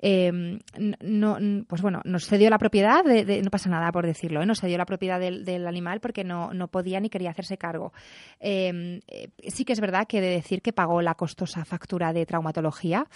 eh, 0.00 0.58
no, 1.02 1.38
pues 1.68 1.82
bueno, 1.82 2.00
nos 2.04 2.26
cedió 2.26 2.48
la 2.48 2.58
propiedad, 2.58 3.04
de, 3.04 3.24
de- 3.26 3.42
no 3.42 3.50
pasa 3.50 3.68
nada 3.68 3.92
por 3.92 4.06
decirlo, 4.06 4.42
¿eh? 4.42 4.46
nos 4.46 4.60
cedió 4.60 4.78
la 4.78 4.86
propiedad 4.86 5.20
del, 5.20 5.44
del 5.44 5.66
animal 5.66 6.00
porque 6.00 6.24
no, 6.24 6.54
no 6.54 6.68
podía 6.68 7.00
ni 7.00 7.10
quería 7.10 7.30
hacerse 7.30 7.58
cargo. 7.58 7.92
Eh, 8.40 9.00
sí 9.48 9.64
que 9.66 9.74
es 9.74 9.80
verdad 9.80 10.06
que 10.06 10.20
de 10.22 10.28
decir 10.30 10.62
que 10.62 10.72
pagó 10.72 11.02
la 11.02 11.14
costosa 11.14 11.64
factura 11.66 12.13
de 12.14 12.24
traumatología. 12.26 13.06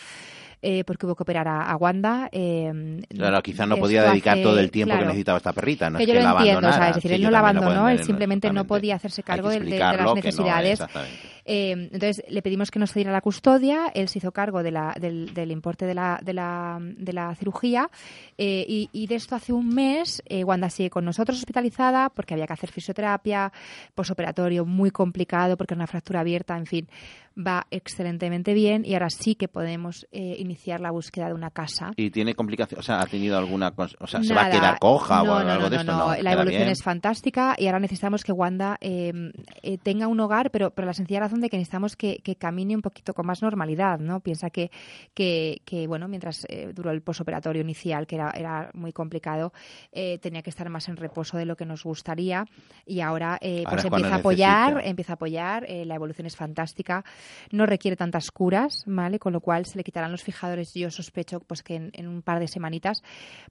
eh, 0.61 0.83
porque 0.85 1.07
hubo 1.07 1.15
que 1.15 1.23
operar 1.23 1.47
a, 1.47 1.71
a 1.71 1.77
Wanda. 1.77 2.29
eh, 2.33 3.01
Claro, 3.11 3.41
quizás 3.43 3.69
no 3.69 3.77
podía 3.77 4.03
dedicar 4.03 4.35
hace- 4.35 4.43
todo 4.43 4.59
el 4.59 4.73
tiempo 4.73 4.89
claro, 4.91 5.03
que 5.03 5.07
necesitaba 5.07 5.39
esta 5.39 5.53
perrita. 5.53 5.89
No 5.89 5.99
que 5.99 6.03
es 6.03 6.09
yo 6.09 6.15
que 6.15 6.19
lo 6.19 6.25
la 6.25 6.31
abandonara. 6.31 6.73
¿sabes? 6.73 6.89
Es 6.91 6.95
decir, 6.97 7.13
él 7.13 7.23
no 7.23 7.31
la 7.31 7.39
abandonó, 7.39 7.89
él 7.89 8.03
simplemente 8.03 8.53
no 8.53 8.65
podía 8.67 8.97
hacerse 8.97 9.23
cargo 9.23 9.51
de, 9.51 9.61
de- 9.61 9.79
las 9.79 9.97
no 10.03 10.15
necesidades. 10.17 10.81
Eh, 11.51 11.89
entonces 11.93 12.25
le 12.29 12.43
pedimos 12.43 12.73
que 12.73 12.79
nos 12.81 12.93
cediera 12.93 13.13
la 13.13 13.21
custodia, 13.21 13.91
él 13.95 14.09
se 14.09 14.19
hizo 14.19 14.33
cargo 14.33 14.65
de 14.65 14.73
la- 14.73 14.97
del, 15.01 15.33
del 15.33 15.53
importe 15.53 15.87
de 15.87 15.95
la, 15.95 16.19
de 16.25 16.35
la, 16.35 16.79
de 16.81 17.13
la 17.13 17.35
cirugía 17.37 17.89
eh, 18.37 18.67
y, 18.69 18.91
y 18.93 19.07
de 19.07 19.15
esto 19.15 19.37
hace 19.37 19.53
un 19.53 19.69
mes 19.73 20.23
Wanda 20.45 20.69
sigue 20.71 20.91
con 20.91 21.05
nosotros 21.05 21.39
hospitalizada 21.39 22.11
porque 22.11 22.35
había 22.35 22.49
que 22.49 22.53
hacer 22.55 22.71
fisioterapia, 22.73 23.53
posoperatorio 23.95 24.65
muy 24.67 24.91
complicado 24.91 25.57
porque 25.57 25.75
era 25.75 25.79
una 25.79 25.87
fractura 25.87 26.21
abierta, 26.21 26.57
en 26.59 26.67
fin, 26.67 26.89
va 27.39 27.67
excelentemente 27.71 28.55
bien 28.55 28.85
y 28.85 28.95
ahora 28.95 29.11
sí 29.11 29.35
que 29.35 29.49
podemos 29.49 30.07
eh, 30.13 30.37
iniciar 30.39 30.81
la 30.81 30.91
búsqueda 30.91 31.29
de 31.29 31.35
una 31.35 31.51
casa. 31.51 31.93
Y 31.97 32.11
tiene 32.11 32.35
complicaciones, 32.35 32.85
o 32.85 32.87
sea, 32.87 33.01
ha 33.01 33.07
tenido 33.07 33.39
alguna, 33.39 33.73
o 33.77 34.07
sea, 34.07 34.23
se 34.23 34.35
va 34.35 34.47
a 34.47 34.51
quedar 34.51 34.79
coja 34.79 35.23
no, 35.23 35.33
o 35.33 35.35
algo 35.37 35.63
no, 35.63 35.71
de 35.71 35.77
no, 35.77 35.81
esto, 35.81 35.93
no. 35.93 36.23
La 36.23 36.33
evolución 36.33 36.63
bien. 36.63 36.73
es 36.73 36.83
fantástica 36.83 37.55
y 37.57 37.67
ahora 37.67 37.81
necesitamos 37.81 38.25
que 38.25 38.33
Wanda 38.33 38.77
eh, 38.81 39.13
eh, 39.63 39.79
tenga 39.79 40.09
un 40.09 40.21
hogar, 40.21 40.51
pero 40.51 40.71
por 40.71 40.85
la 40.85 40.93
sencilla 40.93 41.21
razón 41.21 41.41
de 41.41 41.49
que 41.49 41.57
necesitamos 41.57 41.97
que, 41.97 42.19
que 42.23 42.37
camine 42.37 42.75
un 42.75 42.83
poquito 42.83 43.15
con 43.15 43.27
más 43.27 43.43
normalidad, 43.43 43.99
¿no? 43.99 44.21
Piensa 44.21 44.51
que, 44.51 44.71
que, 45.15 45.63
que, 45.65 45.87
bueno, 45.87 46.09
mientras 46.09 46.45
eh, 46.49 46.73
duró 46.75 46.91
el 46.91 47.03
posoperatorio 47.03 47.63
inicial, 47.63 48.07
que 48.07 48.17
era, 48.17 48.31
era 48.31 48.71
muy 48.75 48.93
complicado, 48.93 49.53
eh, 49.93 50.19
tenía 50.19 50.43
que 50.43 50.51
estar 50.51 50.69
más 50.69 50.89
en 50.89 50.97
reposo 50.97 51.37
de 51.37 51.45
lo 51.45 51.57
que 51.57 51.67
nos 51.67 51.85
gustaría 51.85 52.45
y 52.87 53.01
ahora, 53.01 53.39
eh, 53.41 53.63
Ahora 53.67 53.83
pues 53.83 53.85
empieza 53.85 54.15
a 54.15 54.19
apoyar, 54.19 54.81
empieza 54.85 55.13
a 55.13 55.15
apoyar, 55.15 55.65
eh, 55.69 55.85
la 55.85 55.95
evolución 55.95 56.27
es 56.27 56.37
fantástica, 56.37 57.05
no 57.51 57.67
requiere 57.67 57.97
tantas 57.97 58.31
curas, 58.31 58.85
¿vale? 58.87 59.19
Con 59.19 59.33
lo 59.33 59.41
cual 59.41 59.67
se 59.67 59.77
le 59.79 59.85
quitarán 59.85 60.13
los 60.13 60.23
fijadores, 60.23 60.73
yo 60.75 60.91
sospecho 60.91 61.41
pues 61.41 61.63
que 61.63 61.75
en, 61.77 61.91
en 61.95 62.09
un 62.09 62.23
par 62.23 62.41
de 62.41 62.49
semanitas, 62.49 63.03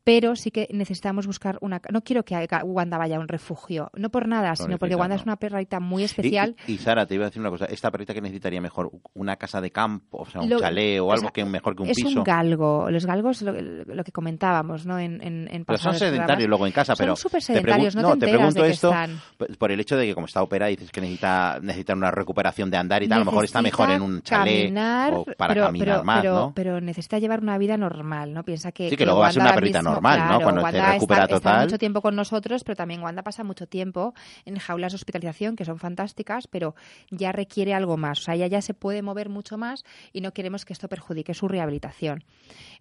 pero 0.04 0.36
sí 0.36 0.52
que 0.52 0.68
necesitamos 0.72 1.28
buscar 1.28 1.58
una... 1.62 1.82
No 1.92 2.02
quiero 2.04 2.24
que 2.24 2.36
haga- 2.36 2.64
Wanda 2.64 2.98
vaya 2.98 3.18
a 3.18 3.20
un 3.20 3.28
refugio, 3.28 3.90
no 3.96 4.10
por 4.10 4.28
nada, 4.28 4.56
sino 4.56 4.78
porque 4.78 4.96
Wanda 4.96 5.16
no. 5.16 5.22
es 5.22 5.26
una 5.26 5.36
perrita 5.38 5.80
muy 5.80 6.04
especial. 6.04 6.56
Y, 6.68 6.74
y 6.74 6.78
Sara, 6.78 7.06
te 7.06 7.16
iba 7.16 7.26
a 7.26 7.30
decir 7.30 7.40
una 7.42 7.50
cosa. 7.50 7.66
Esta 7.66 7.92
perrita 7.92 8.14
que 8.14 8.22
necesitaría 8.22 8.62
mejor 8.62 8.92
una 9.14 9.36
casa 9.38 9.62
de 9.62 9.72
campo, 9.72 10.20
o 10.20 10.26
sea, 10.26 10.42
un 10.42 10.50
Lo- 10.50 10.60
chalet 10.60 11.00
o 11.00 11.12
algo 11.12 11.22
sea, 11.22 11.32
que 11.32 11.46
mejor 11.46 11.76
que 11.76 11.84
un 11.84 11.90
es 11.90 11.98
piso. 11.98 12.20
un 12.20 12.24
galgo. 12.24 12.90
Los 12.92 13.06
galgos, 13.06 13.42
lo, 13.42 13.52
lo 13.54 14.04
que 14.04 14.12
comentábamos, 14.12 14.86
¿no? 14.86 15.00
En, 15.00 15.22
en, 15.22 15.48
en 15.52 15.66
Pero 15.66 15.78
son 15.78 15.94
sedentarios 15.94 16.26
programas. 16.28 16.48
luego 16.50 16.68
en 16.68 16.72
casa, 16.74 16.96
Son 16.96 17.04
pero 17.04 17.16
súper 17.16 17.42
te 17.42 17.46
sedentarios, 17.48 17.96
no, 17.96 18.14
te, 18.14 18.26
te 18.26 18.32
pregunto 18.32 18.64
de 18.64 18.70
esto 18.70 18.90
están. 18.90 19.20
por 19.58 19.72
el 19.72 19.80
hecho 19.80 19.98
de 19.98 20.06
que 20.06 20.14
como 20.14 20.26
está 20.28 20.42
operada 20.42 20.70
dices 20.70 20.92
que 20.92 21.02
necesita 21.02 21.60
necesita 21.62 21.94
una 21.94 22.12
recuperación 22.12 22.70
de 22.72 22.78
andar 22.78 23.04
y 23.04 23.08
tal, 23.08 23.18
a 23.18 23.20
lo 23.20 23.26
mejor 23.26 23.46
está 23.46 23.62
mejor 23.68 23.90
en 23.92 24.02
un 24.02 24.22
chalet 24.22 24.62
caminar, 24.64 25.14
o 25.14 25.26
para 25.38 25.54
pero, 25.54 25.66
caminar 25.68 25.88
pero, 25.88 26.04
más, 26.04 26.22
pero, 26.22 26.34
¿no? 26.36 26.54
pero 26.56 26.82
necesita 26.82 27.20
llevar 27.20 27.42
una 27.42 27.58
vida 27.58 27.78
normal, 27.78 28.34
¿no? 28.34 28.44
Piensa 28.44 28.72
que 28.72 28.90
Sí, 28.90 28.98
que 28.98 29.06
luego 29.06 29.20
va 29.22 29.28
a 29.28 29.32
ser 29.32 29.42
una 29.44 29.54
perrita 29.54 29.80
mismo- 29.80 29.92
normal, 29.94 30.20
¿no? 30.30 30.42
Cuando 30.42 30.62
Wanda 30.62 30.94
recupera 30.94 31.24
está, 31.24 31.36
está 31.36 31.50
total. 31.52 31.66
mucho 31.66 31.78
tiempo 31.78 32.02
con 32.02 32.16
nosotros, 32.16 32.64
pero 32.64 32.76
también 32.76 33.02
Wanda 33.02 33.24
pasa 33.24 33.44
mucho 33.44 33.68
tiempo 33.68 34.14
en 34.46 34.58
jaulas 34.58 34.92
de 34.92 34.96
hospitalización 34.96 35.56
que 35.56 35.66
son 35.66 35.78
fantásticas, 35.80 36.48
pero 36.48 36.76
ya 37.12 37.32
requiere 37.32 37.74
algo 37.74 37.98
más, 37.98 38.20
o 38.20 38.24
sea, 38.24 38.36
ella 38.36 38.48
ya 38.48 38.62
se 38.62 38.74
puede 38.74 39.02
mover 39.02 39.30
mucho 39.30 39.58
más 39.58 39.84
y 40.14 40.22
no 40.22 40.32
queremos 40.34 40.66
que 40.66 40.74
esto 40.74 40.88
perjudique 40.90 41.34
su 41.34 41.48
rehabilitación. 41.48 42.24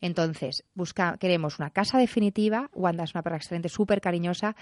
Entonces, 0.00 0.64
busca, 0.74 1.16
queremos 1.18 1.58
una 1.58 1.70
casa 1.70 1.98
definitiva. 1.98 2.70
Wanda 2.74 3.04
es 3.04 3.14
una 3.14 3.22
perra 3.22 3.36
excelente, 3.36 3.68
súper 3.68 4.00
cariñosa. 4.00 4.54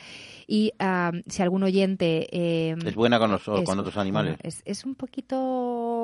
Y 0.46 0.72
ah, 0.78 1.12
si 1.26 1.42
algún 1.42 1.62
oyente. 1.64 2.26
eh, 2.30 2.76
Es 2.84 2.94
buena 2.94 3.18
con, 3.18 3.30
los, 3.32 3.46
es- 3.46 3.64
con 3.64 3.78
otros 3.78 3.96
animales. 3.96 4.36
es, 4.42 4.62
es 4.64 4.84
un 4.84 4.94
poquito. 4.94 6.03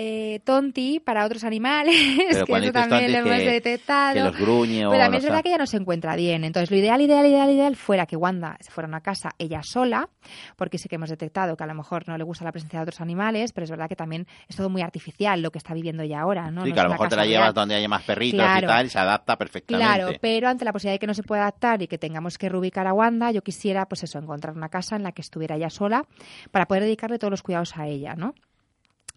Eh, 0.00 0.38
tonti 0.44 1.00
para 1.00 1.24
otros 1.26 1.42
animales, 1.42 1.92
Pero 2.30 2.46
que 2.46 2.52
eso 2.58 2.72
también 2.72 3.10
lo 3.10 3.18
hemos 3.18 3.32
que- 3.38 3.50
detectado. 3.50 4.14
que 4.14 4.20
los 4.20 4.36
gruñe 4.38 4.86
o 4.86 4.90
Pero 4.90 5.02
también 5.02 5.18
es 5.18 5.24
verdad 5.24 5.42
que 5.42 5.48
ella 5.48 5.58
no 5.58 5.66
se 5.66 5.76
encuentra 5.76 6.14
bien. 6.14 6.44
Entonces, 6.44 6.70
lo 6.70 6.76
ideal, 6.76 7.00
ideal, 7.00 7.26
ideal, 7.26 7.50
ideal 7.50 7.74
fuera 7.74 8.06
que 8.06 8.14
Wanda 8.14 8.56
se 8.60 8.70
fuera 8.70 8.86
a 8.86 8.90
una 8.90 9.00
casa 9.00 9.30
ella 9.38 9.60
sola, 9.64 10.08
porque 10.54 10.78
sí 10.78 10.88
que 10.88 10.94
hemos 10.94 11.10
detectado 11.10 11.56
que 11.56 11.64
a 11.64 11.66
lo 11.66 11.74
mejor 11.74 12.06
no 12.06 12.16
le 12.16 12.22
gusta 12.22 12.44
la 12.44 12.52
presencia 12.52 12.78
de 12.78 12.84
otros 12.84 13.00
animales, 13.00 13.52
pero 13.52 13.64
es 13.64 13.70
verdad 13.72 13.88
que 13.88 13.96
también 13.96 14.28
es 14.48 14.54
todo 14.54 14.68
muy 14.70 14.82
artificial 14.82 15.42
lo 15.42 15.50
que 15.50 15.58
está 15.58 15.74
viviendo 15.74 16.04
ella 16.04 16.20
ahora, 16.20 16.48
¿no? 16.52 16.62
sí, 16.62 16.68
No 16.68 16.74
que 16.76 16.80
a 16.80 16.84
lo 16.84 16.90
mejor 16.90 17.08
te 17.08 17.16
la 17.16 17.26
llevas 17.26 17.46
real. 17.46 17.54
donde 17.54 17.74
haya 17.74 17.88
más 17.88 18.02
perritos 18.04 18.38
Claro. 18.38 18.66
y 18.66 18.68
tal 18.68 18.86
y 18.86 18.90
se 18.90 18.98
adapta 19.00 19.36
perfectamente. 19.36 19.84
Claro, 19.84 20.12
pero 20.20 20.48
ante 20.48 20.64
la 20.64 20.72
posibilidad 20.72 20.94
de 20.94 20.98
que 21.00 21.06
no 21.08 21.14
se 21.14 21.24
pueda 21.24 21.42
adaptar 21.42 21.82
y 21.82 21.88
que 21.88 21.98
tengamos 21.98 22.38
que 22.38 22.48
reubicar 22.48 22.86
a 22.86 22.92
Wanda, 22.92 23.32
yo 23.32 23.42
quisiera, 23.42 23.86
pues 23.86 24.04
eso, 24.04 24.20
encontrar 24.20 24.54
una 24.54 24.68
casa 24.68 24.94
en 24.94 25.02
la 25.02 25.10
que 25.10 25.22
estuviera 25.22 25.56
ella 25.56 25.70
sola 25.70 26.04
para 26.52 26.66
poder 26.66 26.84
dedicarle 26.84 27.18
todos 27.18 27.32
los 27.32 27.42
cuidados 27.42 27.76
a 27.76 27.88
ella, 27.88 28.14
¿no? 28.14 28.32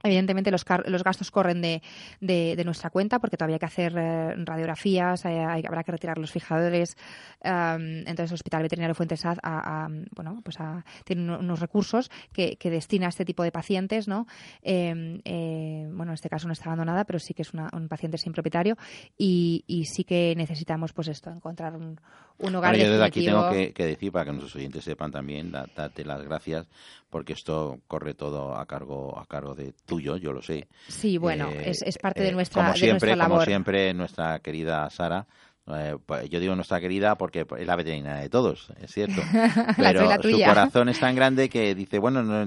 Evidentemente 0.03 0.51
los, 0.51 0.63
car- 0.65 0.83
los 0.87 1.03
gastos 1.03 1.31
corren 1.31 1.61
de, 1.61 1.81
de- 2.19 2.55
de 2.55 2.63
nuestra 2.63 2.89
cuenta 2.89 3.19
porque 3.19 3.37
todavía 3.37 3.55
hay 3.55 3.59
que 3.59 3.65
hacer 3.65 3.93
eh, 3.97 4.33
radiografías, 4.37 5.25
eh, 5.25 5.39
hay- 5.43 5.63
habrá 5.65 5.83
que 5.83 5.91
retirar 5.91 6.17
los 6.17 6.31
fijadores. 6.31 6.95
am, 7.43 7.99
entonces 7.99 8.31
el 8.31 8.35
Hospital 8.35 8.61
Veterinario 8.63 8.95
Fuentes 8.95 9.23
a, 9.25 9.87
bueno, 10.15 10.41
pues 10.43 10.59
a- 10.59 10.83
tiene 11.05 11.23
uno- 11.23 11.39
unos 11.39 11.59
recursos 11.59 12.09
que, 12.33 12.55
que 12.57 12.69
destina 12.69 13.07
a 13.07 13.09
este 13.09 13.25
tipo 13.25 13.43
de 13.43 13.51
pacientes. 13.51 14.07
¿no? 14.07 14.27
Eh, 14.61 15.21
eh, 15.25 15.87
bueno, 15.91 16.11
en 16.11 16.15
este 16.15 16.29
caso 16.29 16.47
no 16.47 16.53
está 16.53 16.65
abandonada, 16.65 17.03
pero 17.05 17.19
sí 17.19 17.33
que 17.33 17.41
es 17.43 17.53
una- 17.53 17.69
un 17.73 17.87
paciente 17.87 18.17
sin 18.17 18.31
propietario 18.33 18.77
y, 19.17 19.63
y 19.67 19.85
sí 19.85 20.03
que 20.03 20.33
necesitamos 20.35 20.93
pues 20.93 21.07
esto, 21.07 21.29
encontrar 21.29 21.75
un, 21.75 21.99
un 22.39 22.55
hogar 22.55 22.71
Bueno, 22.71 22.83
yo 22.85 22.91
desde 22.91 23.05
aquí 23.05 23.25
tengo 23.25 23.49
que, 23.51 23.73
que 23.73 23.85
decir 23.85 24.11
para 24.11 24.25
que 24.25 24.31
nuestros 24.31 24.55
oyentes 24.55 24.83
sepan 24.83 25.11
también, 25.11 25.51
da- 25.51 25.67
date 25.75 26.03
las 26.05 26.21
gracias, 26.23 26.67
porque 27.11 27.33
esto 27.33 27.81
corre 27.87 28.15
todo 28.15 28.55
a 28.55 28.65
cargo 28.65 29.19
a 29.19 29.25
cargo 29.27 29.53
de 29.53 29.73
tuyo, 29.85 30.15
yo 30.17 30.31
lo 30.31 30.41
sé. 30.41 30.67
Sí, 30.87 31.17
bueno, 31.19 31.49
Eh, 31.51 31.69
es, 31.69 31.83
es 31.83 31.97
parte 31.99 32.23
de 32.23 32.29
eh, 32.29 32.31
nuestra, 32.31 32.61
como 32.63 32.73
de 32.73 32.79
siempre, 32.79 33.09
nuestra 33.09 33.15
labor. 33.17 33.37
Como 33.39 33.45
siempre, 33.45 33.93
nuestra 33.93 34.39
querida 34.39 34.89
Sara. 34.89 35.27
Eh, 35.75 35.97
pues 36.05 36.29
yo 36.29 36.39
digo 36.39 36.55
nuestra 36.55 36.79
querida 36.79 37.15
porque 37.15 37.45
es 37.57 37.67
la 37.67 37.75
veterinaria 37.75 38.21
de 38.21 38.29
todos, 38.29 38.69
es 38.81 38.91
cierto. 38.91 39.21
Pero 39.77 40.07
la 40.09 40.17
su 40.21 40.39
corazón 40.43 40.89
es 40.89 40.99
tan 40.99 41.15
grande 41.15 41.49
que 41.49 41.73
dice, 41.75 41.99
bueno, 41.99 42.23
no, 42.23 42.45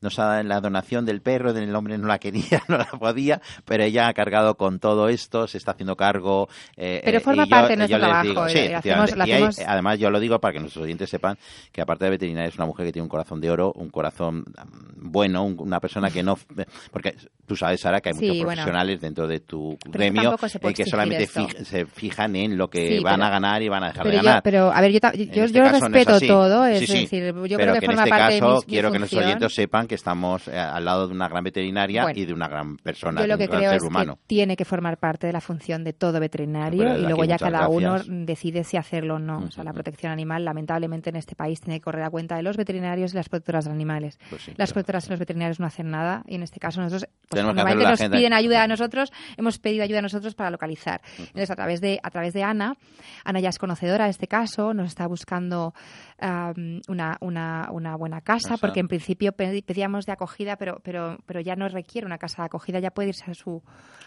nos 0.00 0.18
ha 0.18 0.24
dado 0.24 0.42
la 0.44 0.60
donación 0.60 1.04
del 1.04 1.20
perro, 1.22 1.52
del 1.52 1.74
hombre 1.74 1.98
no 1.98 2.06
la 2.06 2.18
quería, 2.18 2.62
no 2.68 2.78
la 2.78 2.86
podía, 2.86 3.40
pero 3.64 3.84
ella 3.84 4.08
ha 4.08 4.14
cargado 4.14 4.56
con 4.56 4.78
todo 4.78 5.08
esto, 5.08 5.46
se 5.46 5.58
está 5.58 5.72
haciendo 5.72 5.96
cargo. 5.96 6.48
eh, 6.76 7.00
Pero 7.04 7.18
eh, 7.18 7.20
forma 7.20 7.44
y 7.44 7.46
yo- 7.46 7.50
parte 7.50 7.68
de 7.72 7.76
nuestro 7.76 7.98
trabajo, 7.98 8.22
digo, 8.28 8.48
sí, 8.48 8.58
hacemos- 8.72 9.12
hay- 9.18 9.64
además, 9.66 9.98
yo 9.98 10.10
lo 10.10 10.20
digo 10.20 10.38
para 10.40 10.52
que 10.54 10.60
nuestros 10.60 10.84
oyentes 10.84 11.10
sepan 11.10 11.36
que 11.72 11.80
aparte 11.80 12.04
de 12.04 12.10
veterinaria 12.12 12.48
es 12.48 12.56
una 12.56 12.66
mujer 12.66 12.86
que 12.86 12.92
tiene 12.92 13.04
un 13.04 13.08
corazón 13.10 13.40
de 13.40 13.50
oro, 13.50 13.72
un 13.74 13.90
corazón 13.90 14.40
mm, 14.40 15.10
bueno, 15.10 15.44
un- 15.44 15.56
una 15.60 15.80
persona 15.80 16.10
que 16.10 16.22
no... 16.22 16.38
Porque 16.92 17.14
tú 17.46 17.56
sabes, 17.56 17.80
Sara, 17.80 18.00
que 18.00 18.10
hay 18.10 18.14
Sí, 18.14 18.26
muchos 18.26 18.44
bueno. 18.44 18.48
profesionales 18.62 19.00
dentro 19.00 19.26
de 19.26 19.40
tu 19.40 19.76
Pero 19.82 19.92
gremio 19.92 20.34
eh, 20.62 20.72
que 20.74 20.84
solamente 20.86 21.26
fij- 21.28 21.64
se 21.64 21.86
fijan 21.86 22.36
en 22.36 22.56
lo 22.60 22.70
que 22.70 22.86
Sí, 22.98 23.02
van 23.02 23.14
pero- 23.16 23.24
a 23.26 23.30
ganar 23.30 23.62
y 23.62 23.68
van 23.68 23.82
a 23.82 23.86
dejar 23.88 24.06
de 24.06 24.12
yo, 24.16 24.22
ganar. 24.22 24.42
pero 24.42 24.72
a 24.72 24.80
ver, 24.80 24.92
yo, 24.92 24.98
yo, 25.00 25.44
este 25.44 25.58
yo 25.58 25.64
caso 25.64 25.88
no 25.88 25.96
es 25.96 26.06
respeto 26.06 26.20
todo, 26.26 26.66
Sí, 26.66 26.72
es 26.84 26.90
sí. 26.90 27.00
decir, 27.00 27.24
yo 27.26 27.32
Pero 27.32 27.56
creo 27.56 27.74
que, 27.74 27.80
que 27.80 27.86
en 27.86 27.90
forma 27.90 28.02
este 28.04 28.10
parte 28.10 28.38
caso 28.38 28.46
de 28.46 28.52
mi, 28.52 28.56
mi 28.58 28.62
quiero 28.66 28.92
que 28.92 28.98
nuestros 29.00 29.24
oyentes 29.24 29.54
sepan 29.54 29.86
que 29.88 29.94
estamos 29.96 30.46
eh, 30.48 30.58
al 30.58 30.84
lado 30.84 31.08
de 31.08 31.14
una 31.14 31.28
gran 31.28 31.42
veterinaria 31.42 32.02
Bueno, 32.04 32.20
y 32.20 32.24
de 32.26 32.32
una 32.32 32.48
gran 32.48 32.76
persona, 32.76 33.20
Yo 33.22 33.26
lo 33.26 33.34
un 33.34 33.38
que 33.40 33.46
gran 33.46 33.58
creo 33.58 33.70
ser 33.70 33.76
es 33.78 33.82
humano. 33.84 34.14
que 34.16 34.20
tiene 34.26 34.56
que 34.56 34.64
formar 34.64 34.98
parte 34.98 35.26
de 35.26 35.32
la 35.32 35.40
función 35.40 35.82
de 35.84 35.92
todo 35.92 36.20
veterinario 36.20 36.96
y 36.96 37.02
luego 37.02 37.24
ya 37.24 37.38
cada 37.38 37.66
gracias. 37.68 38.06
uno 38.06 38.24
decide 38.26 38.62
si 38.64 38.76
hacerlo 38.76 39.16
o 39.16 39.18
no. 39.18 39.38
O 39.38 39.50
sea, 39.50 39.64
la 39.64 39.72
protección 39.72 40.12
animal, 40.12 40.44
lamentablemente, 40.44 41.10
en 41.10 41.16
este 41.16 41.34
país 41.34 41.60
tiene 41.60 41.78
que 41.78 41.82
correr 41.84 42.04
a 42.04 42.10
cuenta 42.10 42.36
de 42.36 42.42
los 42.42 42.56
veterinarios 42.56 43.12
y 43.12 43.16
las 43.16 43.28
protectoras 43.28 43.64
de 43.64 43.70
animales. 43.72 44.18
Pues 44.28 44.42
sí, 44.42 44.50
las 44.50 44.56
claro. 44.56 44.72
protectoras 44.74 45.06
y 45.06 45.10
los 45.10 45.18
veterinarios 45.18 45.60
no 45.60 45.66
hacen 45.66 45.90
nada 45.90 46.22
y 46.26 46.34
en 46.34 46.42
este 46.42 46.60
caso 46.60 46.80
nosotros 46.80 47.08
pues, 47.28 47.42
normalmente 47.42 47.84
nos 47.84 48.00
piden 48.00 48.32
ayuda 48.32 48.62
a 48.62 48.68
nosotros, 48.68 49.12
hemos 49.36 49.58
pedido 49.58 49.84
ayuda 49.84 50.00
a 50.00 50.02
nosotros 50.02 50.34
para 50.34 50.50
localizar. 50.50 51.00
Entonces, 51.18 51.50
a 51.50 51.56
través 51.56 51.80
de 51.80 52.00
a 52.02 52.10
través 52.10 52.32
de 52.34 52.39
Ana. 52.42 52.76
Ana 53.24 53.40
ya 53.40 53.48
es 53.48 53.58
conocedora 53.58 54.04
de 54.04 54.10
este 54.10 54.26
caso, 54.28 54.74
nos 54.74 54.88
está 54.88 55.06
buscando 55.06 55.74
una, 56.20 57.16
una, 57.20 57.68
una, 57.70 57.96
buena 57.96 58.20
casa, 58.20 58.56
porque 58.58 58.80
en 58.80 58.88
principio 58.88 59.32
pedíamos 59.32 60.04
de 60.04 60.12
acogida, 60.12 60.56
pero, 60.56 60.80
pero, 60.82 61.18
pero 61.26 61.40
ya 61.40 61.56
no 61.56 61.68
requiere 61.68 62.06
una 62.06 62.18
casa 62.18 62.42
de 62.42 62.46
acogida, 62.46 62.78
ya 62.78 62.90
puede 62.90 63.10
irse 63.10 63.30
a 63.30 63.34
su, 63.34 63.62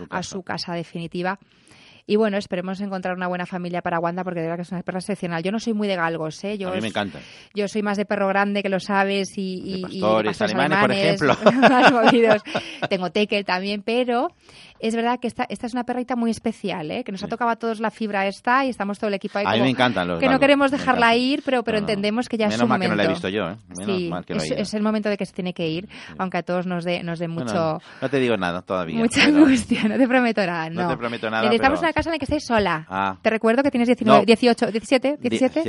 a 0.10 0.24
su 0.24 0.44
casa 0.44 0.74
definitiva. 0.74 1.40
Y 2.06 2.18
bueno, 2.18 2.38
esperemos 2.38 2.82
encontrar 2.82 3.16
una 3.16 3.28
buena 3.28 3.46
familia 3.46 3.82
para 3.82 4.00
Wanda 4.00 4.24
porque 4.24 4.42
de 4.42 4.48
verdad 4.48 4.58
que 4.58 4.62
es 4.64 4.72
una 4.72 4.82
perra 4.84 5.00
excepcional. 5.00 5.42
Yo 5.42 5.52
no 5.52 5.60
soy 5.60 5.74
muy 5.74 5.88
de 5.88 5.96
galgos, 5.96 6.44
¿eh? 6.44 6.58
Yo 6.58 6.70
a 6.70 6.76
mí 6.76 6.82
me 6.82 6.90
encanta. 6.90 7.20
Yo 7.54 7.68
soy 7.68 7.82
más 7.82 7.98
de 7.98 8.06
perro 8.06 8.28
grande, 8.28 8.62
que 8.62 8.70
lo 8.70 8.80
sabes, 8.80 9.38
y, 9.38 9.62
y, 9.66 9.82
pastores, 9.82 10.42
alemanes, 10.42 10.80
por 10.80 10.92
ejemplo. 10.92 11.38
Tengo 12.90 13.12
tekel 13.12 13.46
también, 13.46 13.84
pero 13.84 14.30
es 14.80 14.98
verdad 14.98 15.18
que 15.22 15.28
esta, 15.28 15.46
esta 15.48 15.66
es 15.66 15.74
una 15.74 15.86
perrita 15.86 16.18
muy 16.18 16.30
especial, 16.30 16.92
¿eh? 16.92 17.06
que 17.06 17.14
nos 17.14 17.24
ha 17.24 17.30
tocado 17.30 17.52
a 17.52 17.56
todos 17.56 17.80
la 17.80 17.90
fibra 17.90 18.28
esta 18.28 18.66
y 18.66 18.70
estamos 18.70 19.00
todo 19.00 19.08
el 19.08 19.14
equipo 19.14 19.40
ahí. 19.40 19.46
A 19.48 19.54
mí 19.54 19.62
me 19.62 19.70
encantan 19.70 20.10
los 20.10 20.20
Que 20.20 20.28
no 20.28 20.40
queremos 20.40 20.72
dejarla 20.72 21.16
ir, 21.16 21.42
pero, 21.46 21.64
pero 21.64 21.78
entendemos 21.78 22.28
que 22.28 22.38
ya 22.38 22.48
es 22.48 22.56
su 22.56 22.68
mal 22.68 22.80
momento. 22.80 22.84
que 22.84 22.90
no 22.90 22.96
la 22.98 23.04
he 23.06 23.08
visto 23.08 23.30
yo, 23.30 23.50
¿eh? 23.50 23.56
Menos 23.78 23.98
sí, 23.98 24.10
mal 24.10 24.26
que 24.26 24.34
no 24.34 24.44
es, 24.44 24.52
es, 24.52 24.74
el 24.74 24.82
momento 24.82 25.08
de 25.08 25.16
que 25.16 25.26
se 25.26 25.32
tiene 25.32 25.54
que 25.54 25.70
ir, 25.70 25.88
aunque 26.18 26.40
a 26.40 26.44
todos 26.44 26.68
nos 26.68 26.84
dé, 26.84 27.02
nos 27.02 27.20
dé 27.20 27.30
mucho... 27.30 27.80
no 28.02 28.10
te 28.10 28.20
digo 28.20 28.36
nada 28.36 28.62
todavía. 28.62 28.98
Mucha 28.98 29.24
angustia, 29.24 29.88
no 29.88 29.98
te 29.98 30.06
prometo 30.06 30.46
nada. 30.46 30.70
No, 30.70 30.84
no 30.84 30.90
te 30.90 30.98
prometo 30.98 31.30
nada. 31.30 31.44
Necesitamos. 31.44 31.80
Una 31.94 31.96
casa 31.96 32.10
en 32.10 32.14
la 32.14 32.20
que 32.20 32.26
estés 32.26 32.46
sola. 32.46 32.86
Ah. 32.90 33.18
Te 33.22 33.30
recuerdo 33.30 33.62
que 33.64 33.70
tienes 33.72 33.88
19, 33.88 34.20
No. 34.20 34.26
18, 34.26 34.72
17, 34.72 35.18
17. 35.20 35.60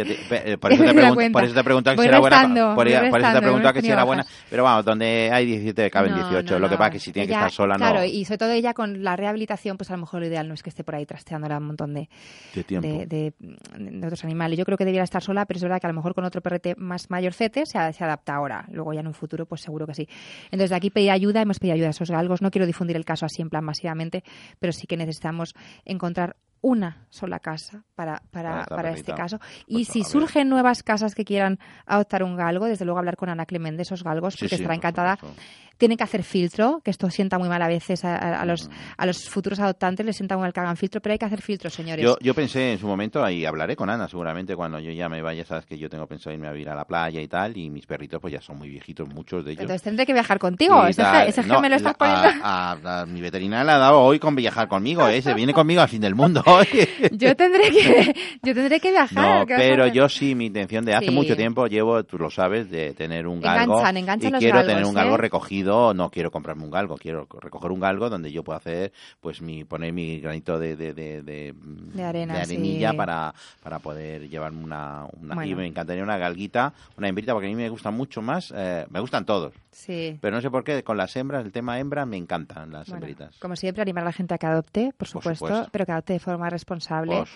Eh, 0.53 0.57
Por 0.59 0.73
eso, 0.73 0.83
te 0.85 0.91
pregun- 0.93 1.33
por 1.33 1.45
eso 1.45 1.55
te 1.55 1.61
he 1.61 1.65
preguntado 1.65 1.97
que 1.97 2.03
si 2.03 2.09
era 2.09 2.19
buena. 2.19 2.75
Por, 2.75 2.75
por 2.75 2.89
eso 2.89 3.33
te 3.33 3.41
preguntado 3.41 3.75
que 3.75 3.83
si 3.83 3.91
era 3.91 4.05
buena. 4.05 4.27
Pero 4.51 4.65
vamos, 4.65 4.85
donde 4.85 5.31
hay 5.33 5.47
17 5.47 5.91
caben 5.91 6.13
No, 6.13 6.17
18. 6.19 6.55
no, 6.55 6.59
Lo 6.61 6.69
que 6.69 6.77
pasa 6.77 6.89
es 6.89 6.93
que 6.95 6.99
si 7.01 7.13
tiene 7.13 7.27
que 7.29 7.35
estar 7.35 7.51
sola, 7.51 7.77
Claro, 7.77 7.99
no. 8.01 8.05
y 8.05 8.25
sobre 8.25 8.39
todo 8.39 8.51
ella 8.53 8.73
con 8.75 9.03
la 9.05 9.17
rehabilitación, 9.17 9.77
pues 9.77 9.91
a 9.91 9.95
lo 9.95 10.01
mejor 10.01 10.21
lo 10.21 10.27
ideal 10.27 10.49
no 10.49 10.55
es 10.55 10.63
que 10.63 10.71
esté 10.71 10.83
por 10.85 10.95
ahí 10.95 11.05
trasteándola 11.07 11.59
un 11.59 11.67
montón 11.67 11.93
de, 11.95 12.09
De 12.55 12.65
de, 12.81 13.07
de- 13.07 14.07
otros 14.07 14.25
animales. 14.25 14.59
Yo 14.59 14.65
creo 14.65 14.79
que 14.79 14.85
debiera 14.85 15.05
estar 15.05 15.23
sola, 15.23 15.45
pero 15.47 15.59
es 15.59 15.63
verdad 15.63 15.81
que 15.81 15.87
a 15.87 15.91
lo 15.91 15.95
mejor 15.97 16.15
con 16.15 16.25
otro 16.25 16.41
perrete 16.41 16.75
más 16.77 17.11
mayorcete 17.11 17.67
se, 17.67 17.93
se 17.93 18.05
adapta 18.05 18.35
ahora. 18.35 18.65
Luego 18.71 18.93
ya 18.93 19.01
en 19.01 19.07
un 19.07 19.15
futuro, 19.15 19.47
pues 19.47 19.61
seguro 19.61 19.87
que 19.87 19.95
sí. 19.95 20.09
Entonces 20.47 20.71
de 20.71 20.77
aquí 20.77 20.91
pedir 20.91 21.11
ayuda, 21.11 21.43
hemos 21.43 21.59
pedido 21.59 21.75
ayuda 21.75 21.89
a 21.89 21.91
esos 21.91 22.11
galgos. 22.11 22.41
No 22.43 22.51
quiero 22.51 22.67
difundir 22.67 22.97
el 22.97 23.05
caso 23.05 23.27
así 23.27 23.43
en 23.43 23.51
plan 23.51 23.65
masivamente, 23.65 24.23
pero 24.59 24.73
sí 24.73 24.87
que 24.87 24.97
necesitamos 24.97 25.55
encontrar 25.85 26.14
encontrar 26.15 26.37
una 26.65 27.07
sola 27.11 27.39
casa 27.41 27.85
para, 27.95 28.23
Para 28.31 28.65
para, 28.65 28.93
este 28.93 29.13
caso. 29.13 29.39
Pues, 29.39 29.51
y 29.69 29.85
si 29.85 30.03
surgen 30.03 30.49
nuevas 30.49 30.83
casas 30.83 31.15
que 31.15 31.25
quieran 31.25 31.59
adoptar 31.87 32.23
un 32.23 32.37
galgo, 32.37 32.65
desde 32.65 32.87
luego 32.87 32.99
hablar 32.99 33.17
con 33.17 33.29
Ana 33.29 33.45
Clemente 33.45 33.77
de 33.77 33.83
esos 33.83 34.03
galgos, 34.03 34.35
porque 34.35 34.49
sí, 34.57 34.63
estará 34.63 34.75
encantada. 34.75 35.17
supuesto. 35.17 35.43
Tienen 35.77 35.99
que 35.99 36.05
hacer 36.05 36.23
filtro, 36.23 36.81
que 36.85 36.93
esto 36.93 37.11
sienta 37.11 37.37
muy 37.37 37.49
mal 37.49 37.61
a 37.61 37.67
veces 37.67 38.05
a, 38.05 38.15
a- 38.15 38.41
a 38.43 38.45
los, 38.47 38.71
a 38.97 39.07
los 39.07 39.29
futuros 39.29 39.59
adoptantes, 39.59 40.07
les 40.07 40.15
sienta 40.17 40.37
muy 40.37 40.43
mal 40.43 40.53
que 40.53 40.61
hagan 40.61 40.77
filtro, 40.77 41.01
pero 41.03 41.15
hay 41.15 41.19
que 41.19 41.25
hacer 41.25 41.43
filtro, 41.43 41.69
señores. 41.69 42.01
Yo, 42.05 42.17
yo 42.21 42.33
pensé 42.33 42.73
en 42.75 42.79
su 42.79 42.87
momento, 42.87 43.29
y 43.29 43.45
hablaré 43.45 43.75
con 43.75 43.91
Ana 43.91 44.07
seguramente 44.09 44.55
cuando 44.55 44.79
yo 44.79 44.93
ya 44.93 45.09
me 45.09 45.21
vaya, 45.21 45.45
sabes 45.45 45.67
que 45.67 45.77
yo 45.77 45.91
tengo 45.91 46.07
pensado 46.07 46.33
irme 46.33 46.47
a 46.47 46.53
vivir 46.53 46.69
a 46.71 46.77
la 46.77 46.85
playa 46.85 47.21
y 47.21 47.27
tal, 47.27 47.57
y 47.57 47.71
mis 47.71 47.87
perritos 47.87 48.21
pues 48.21 48.33
ya 48.33 48.41
son 48.41 48.57
muy 48.57 48.69
viejitos, 48.69 49.09
muchos 49.13 49.45
de 49.45 49.51
ellos. 49.51 49.63
Entonces 49.63 49.83
tendré 49.83 50.07
que 50.07 50.13
viajar 50.13 50.39
contigo. 50.39 50.87
Ese, 50.87 51.03
ese 51.27 51.43
No, 51.43 51.61
me 51.61 51.69
lo 51.69 51.75
estás 51.75 51.97
poniendo. 51.97 52.29
A, 52.41 53.05
mi 53.09 53.21
veterinaria 53.21 53.65
le 53.65 53.73
ha 53.73 53.79
dado 53.79 54.01
hoy 54.01 54.21
con 54.21 54.37
viajar 54.37 54.69
conmigo, 54.69 55.09
¿eh? 55.09 55.21
Se 55.23 55.35
viene 55.35 55.53
conmigo 55.53 55.81
al 55.83 55.89
fin 55.89 56.01
del 56.01 56.15
mundo 56.15 56.41
hoy. 56.55 56.67
Yo 57.13 57.37
tendré 57.37 57.71
que, 57.71 58.15
yo 58.43 58.55
tendré 58.55 58.81
que 58.81 58.91
viajar. 58.91 59.41
No, 59.41 59.47
¿qué 59.47 59.53
vas 59.55 59.63
a 59.63 59.65
pero 59.65 59.87
yo 59.89 60.09
sí, 60.09 60.35
mi 60.35 60.47
intención 60.47 60.85
de 60.85 60.95
hace 60.95 61.07
Sí. 61.07 61.11
mucho 61.13 61.37
tiempo 61.37 61.67
llevo, 61.67 62.03
tú 62.05 62.19
lo 62.19 62.31
sabes, 62.31 62.71
de 62.71 62.95
tener 62.95 63.27
un 63.27 63.41
galgo. 63.41 63.75
Enganchan, 63.79 63.97
enganchan 63.97 64.29
y 64.29 64.33
los 64.33 64.39
quiero 64.41 64.57
galgos, 64.57 64.73
tener 64.73 64.87
un 64.87 64.95
galgo 64.95 65.15
¿eh? 65.15 65.19
recogido, 65.19 65.95
no 65.95 66.11
quiero 66.11 66.31
comprarme 66.31 66.65
un 66.65 66.71
galgo, 66.71 66.97
quiero 66.97 67.27
recoger 67.41 67.71
un 67.71 67.81
galgo 67.81 68.09
donde 68.11 68.33
yo 68.33 68.43
pueda 68.43 68.59
hacer, 68.59 68.93
pues, 69.21 69.41
mi 69.43 69.65
poner 69.65 69.93
mi 69.93 70.21
granito 70.21 70.59
de, 70.59 70.77
de, 70.77 70.93
de, 70.95 71.23
de, 71.23 71.55
De 71.57 72.03
arena, 72.05 72.41
arenilla 72.41 72.91
sí. 72.93 72.97
para, 72.97 73.35
para 73.63 73.79
poder 73.81 74.29
llevarme 74.29 74.63
una, 74.65 75.07
una 75.21 75.35
y 75.35 75.37
Bueno. 75.51 75.57
me 75.59 75.67
encantaría 75.67 76.03
una 76.03 76.17
galguita, 76.19 76.73
una 76.97 77.09
hembrita, 77.09 77.33
porque 77.33 77.47
a 77.47 77.51
mí 77.51 77.57
me 77.57 77.69
gustan 77.69 77.95
mucho 77.95 78.23
más, 78.23 78.53
eh, 78.57 78.87
me 78.91 79.01
gustan 79.01 79.25
todos, 79.25 79.53
Sí. 79.71 80.19
pero 80.21 80.37
no 80.37 80.41
sé 80.43 80.51
por 80.51 80.63
qué, 80.65 80.83
con 80.85 80.97
las 80.97 81.15
hembras, 81.17 81.45
el 81.45 81.53
tema 81.53 81.79
hembra, 81.79 82.07
me 82.07 82.17
encantan 82.17 82.71
las 82.73 82.89
Bueno, 82.89 83.07
hembritas. 83.07 83.37
como 83.39 83.57
siempre, 83.57 83.83
animar 83.83 84.03
a 84.05 84.07
la 84.07 84.13
gente 84.13 84.35
a 84.35 84.39
que 84.39 84.47
adopte, 84.47 84.93
por 84.97 85.09
supuesto, 85.09 85.47
supuesto. 85.47 85.69
pero 85.73 85.85
que 85.87 85.93
adopte 85.93 86.13
de 86.15 86.19
forma 86.21 86.44
responsable 86.51 87.17
Por 87.17 87.29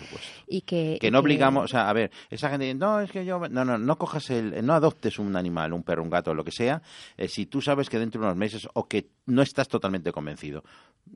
y 0.46 0.62
que... 0.62 0.98
que 1.00 1.10
no 1.10 1.18
obligamos, 1.20 1.64
o 1.64 1.68
sea, 1.68 1.88
a 1.88 1.92
ver, 1.92 2.10
esa 2.30 2.50
gente 2.50 2.66
dice, 2.66 2.78
no, 2.78 3.00
es 3.00 3.10
que 3.10 3.24
yo, 3.24 3.40
no, 3.48 3.64
no, 3.64 3.78
no 3.78 3.98
cojas 3.98 4.30
el, 4.30 4.64
no 4.64 4.74
adoptes 4.74 5.18
un 5.18 5.36
animal, 5.36 5.72
un 5.72 5.82
perro, 5.82 6.02
un 6.02 6.10
gato, 6.10 6.34
lo 6.34 6.44
que 6.44 6.52
sea, 6.52 6.82
eh, 7.16 7.28
si 7.28 7.46
tú 7.46 7.60
sabes 7.60 7.88
que 7.88 7.98
dentro 7.98 8.20
de 8.20 8.26
unos 8.26 8.36
meses 8.36 8.68
o 8.74 8.86
que 8.86 9.10
no 9.26 9.42
estás 9.42 9.68
totalmente 9.68 10.12
convencido. 10.12 10.64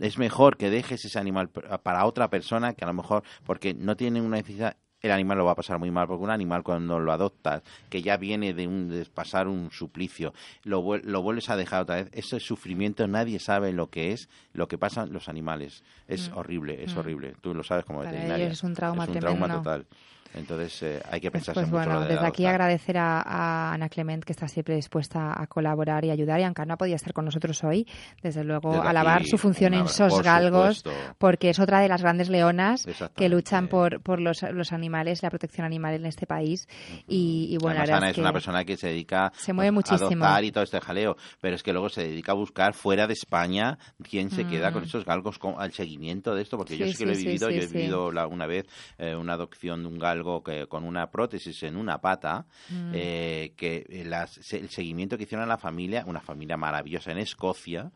Es 0.00 0.18
mejor 0.18 0.57
que 0.57 0.70
dejes 0.70 1.05
ese 1.05 1.18
animal 1.18 1.50
para 1.50 2.07
otra 2.07 2.28
persona 2.28 2.74
que 2.74 2.85
a 2.85 2.87
lo 2.87 2.94
mejor, 2.94 3.22
porque 3.44 3.74
no 3.74 3.96
tiene 3.96 4.20
una 4.20 4.37
necesidad, 4.37 4.76
el 5.02 5.10
animal 5.10 5.36
lo 5.38 5.44
va 5.44 5.52
a 5.52 5.56
pasar 5.56 5.78
muy 5.80 5.90
mal, 5.90 6.06
porque 6.06 6.22
un 6.22 6.30
animal 6.30 6.62
cuando 6.62 7.00
lo 7.00 7.12
adoptas, 7.12 7.62
que 7.90 8.02
ya 8.02 8.16
viene 8.16 8.54
de, 8.54 8.68
un, 8.68 8.88
de 8.88 9.04
pasar 9.06 9.48
un 9.48 9.70
suplicio, 9.72 10.32
lo, 10.62 10.96
lo 10.98 11.22
vuelves 11.22 11.50
a 11.50 11.56
dejar 11.56 11.82
otra 11.82 11.96
vez, 11.96 12.08
ese 12.12 12.38
sufrimiento 12.38 13.06
nadie 13.08 13.38
sabe 13.40 13.72
lo 13.72 13.88
que 13.90 14.12
es, 14.12 14.28
lo 14.52 14.68
que 14.68 14.78
pasan 14.78 15.12
los 15.12 15.28
animales. 15.28 15.82
Es 16.06 16.30
horrible, 16.34 16.84
es 16.84 16.94
Mm. 16.94 16.98
horrible. 16.98 17.34
Tú 17.40 17.52
lo 17.54 17.64
sabes 17.64 17.84
como 17.84 17.98
Para 17.98 18.12
veterinaria. 18.12 18.46
es 18.48 18.62
un 18.62 18.74
trauma 18.74 19.02
Es 19.04 19.10
un 19.10 19.18
trauma 19.18 19.46
tremendo. 19.46 19.58
total. 19.58 19.86
Entonces 20.34 20.82
eh, 20.82 21.02
hay 21.10 21.20
que 21.20 21.30
pensarse 21.30 21.60
pues 21.60 21.70
mucho 21.70 21.84
bueno, 21.84 22.00
de 22.02 22.14
desde 22.14 22.26
aquí 22.26 22.46
agradecer 22.46 22.96
a, 22.98 23.20
a 23.20 23.72
Ana 23.74 23.88
Clement 23.88 24.24
que 24.24 24.32
está 24.32 24.48
siempre 24.48 24.74
dispuesta 24.74 25.40
a 25.40 25.46
colaborar 25.46 26.04
y 26.04 26.10
ayudar 26.10 26.40
y 26.40 26.44
aunque 26.44 26.64
no 26.66 26.76
podía 26.76 26.96
estar 26.96 27.12
con 27.12 27.24
nosotros 27.24 27.62
hoy, 27.64 27.86
desde 28.22 28.42
luego 28.44 28.72
Desde 28.72 28.88
alabar 28.88 29.24
su 29.26 29.36
función 29.38 29.74
un 29.74 29.80
en 29.80 29.88
SOS 29.88 30.12
por 30.14 30.24
Galgos 30.24 30.78
supuesto. 30.78 31.14
porque 31.18 31.50
es 31.50 31.58
otra 31.58 31.80
de 31.80 31.88
las 31.88 32.00
grandes 32.02 32.28
leonas 32.30 32.86
que 33.14 33.28
luchan 33.28 33.68
por, 33.68 34.00
por 34.00 34.20
los, 34.20 34.42
los 34.42 34.72
animales, 34.72 35.22
la 35.22 35.30
protección 35.30 35.66
animal 35.66 35.94
en 35.94 36.06
este 36.06 36.26
país. 36.26 36.66
Y, 37.06 37.48
y 37.50 37.56
bueno, 37.58 37.80
Además, 37.80 37.98
Ana 37.98 38.08
es 38.10 38.14
que 38.14 38.20
una 38.20 38.32
persona 38.32 38.64
que 38.64 38.76
se 38.76 38.88
dedica 38.88 39.32
se 39.36 39.52
mueve 39.52 39.76
a 39.76 40.42
y 40.42 40.50
todo 40.50 40.64
este 40.64 40.80
jaleo, 40.80 41.16
pero 41.40 41.56
es 41.56 41.62
que 41.62 41.72
luego 41.72 41.88
se 41.88 42.02
dedica 42.02 42.32
a 42.32 42.34
buscar 42.34 42.74
fuera 42.74 43.06
de 43.06 43.12
España 43.12 43.78
quién 44.08 44.30
se 44.30 44.46
queda 44.46 44.70
Mm. 44.70 44.72
con 44.72 44.84
esos 44.84 45.04
galgos, 45.04 45.38
con, 45.38 45.54
al 45.58 45.72
seguimiento 45.72 46.34
de 46.34 46.42
esto, 46.42 46.56
porque 46.56 46.76
yo 46.78 46.86
Sí, 46.86 46.94
que 46.96 47.06
lo 47.06 47.12
he 47.12 47.16
vivido, 47.16 47.48
sí, 47.48 47.54
yo 47.56 47.62
he 47.62 47.66
vivido 47.66 48.12
la- 48.12 48.26
una 48.26 48.46
vez 48.46 48.66
eh, 48.98 49.14
una 49.14 49.34
adopción 49.34 49.82
de 49.82 49.88
un 49.88 49.98
galgo 49.98 50.21
que, 50.42 50.66
con 50.66 50.85
una 50.85 51.11
prótesis 51.11 51.62
en 51.64 51.76
una 51.76 51.98
pata, 51.98 52.46
Mm. 52.70 52.90
eh, 52.94 53.52
que 53.56 54.04
las- 54.06 54.52
el 54.52 54.68
seguimiento 54.70 55.16
que 55.16 55.24
hicieron 55.24 55.44
a 55.44 55.46
la 55.48 55.58
familia, 55.58 56.04
una 56.06 56.20
familia 56.20 56.56
maravillosa 56.56 57.11
en 57.12 57.18
Escocia, 57.18 57.90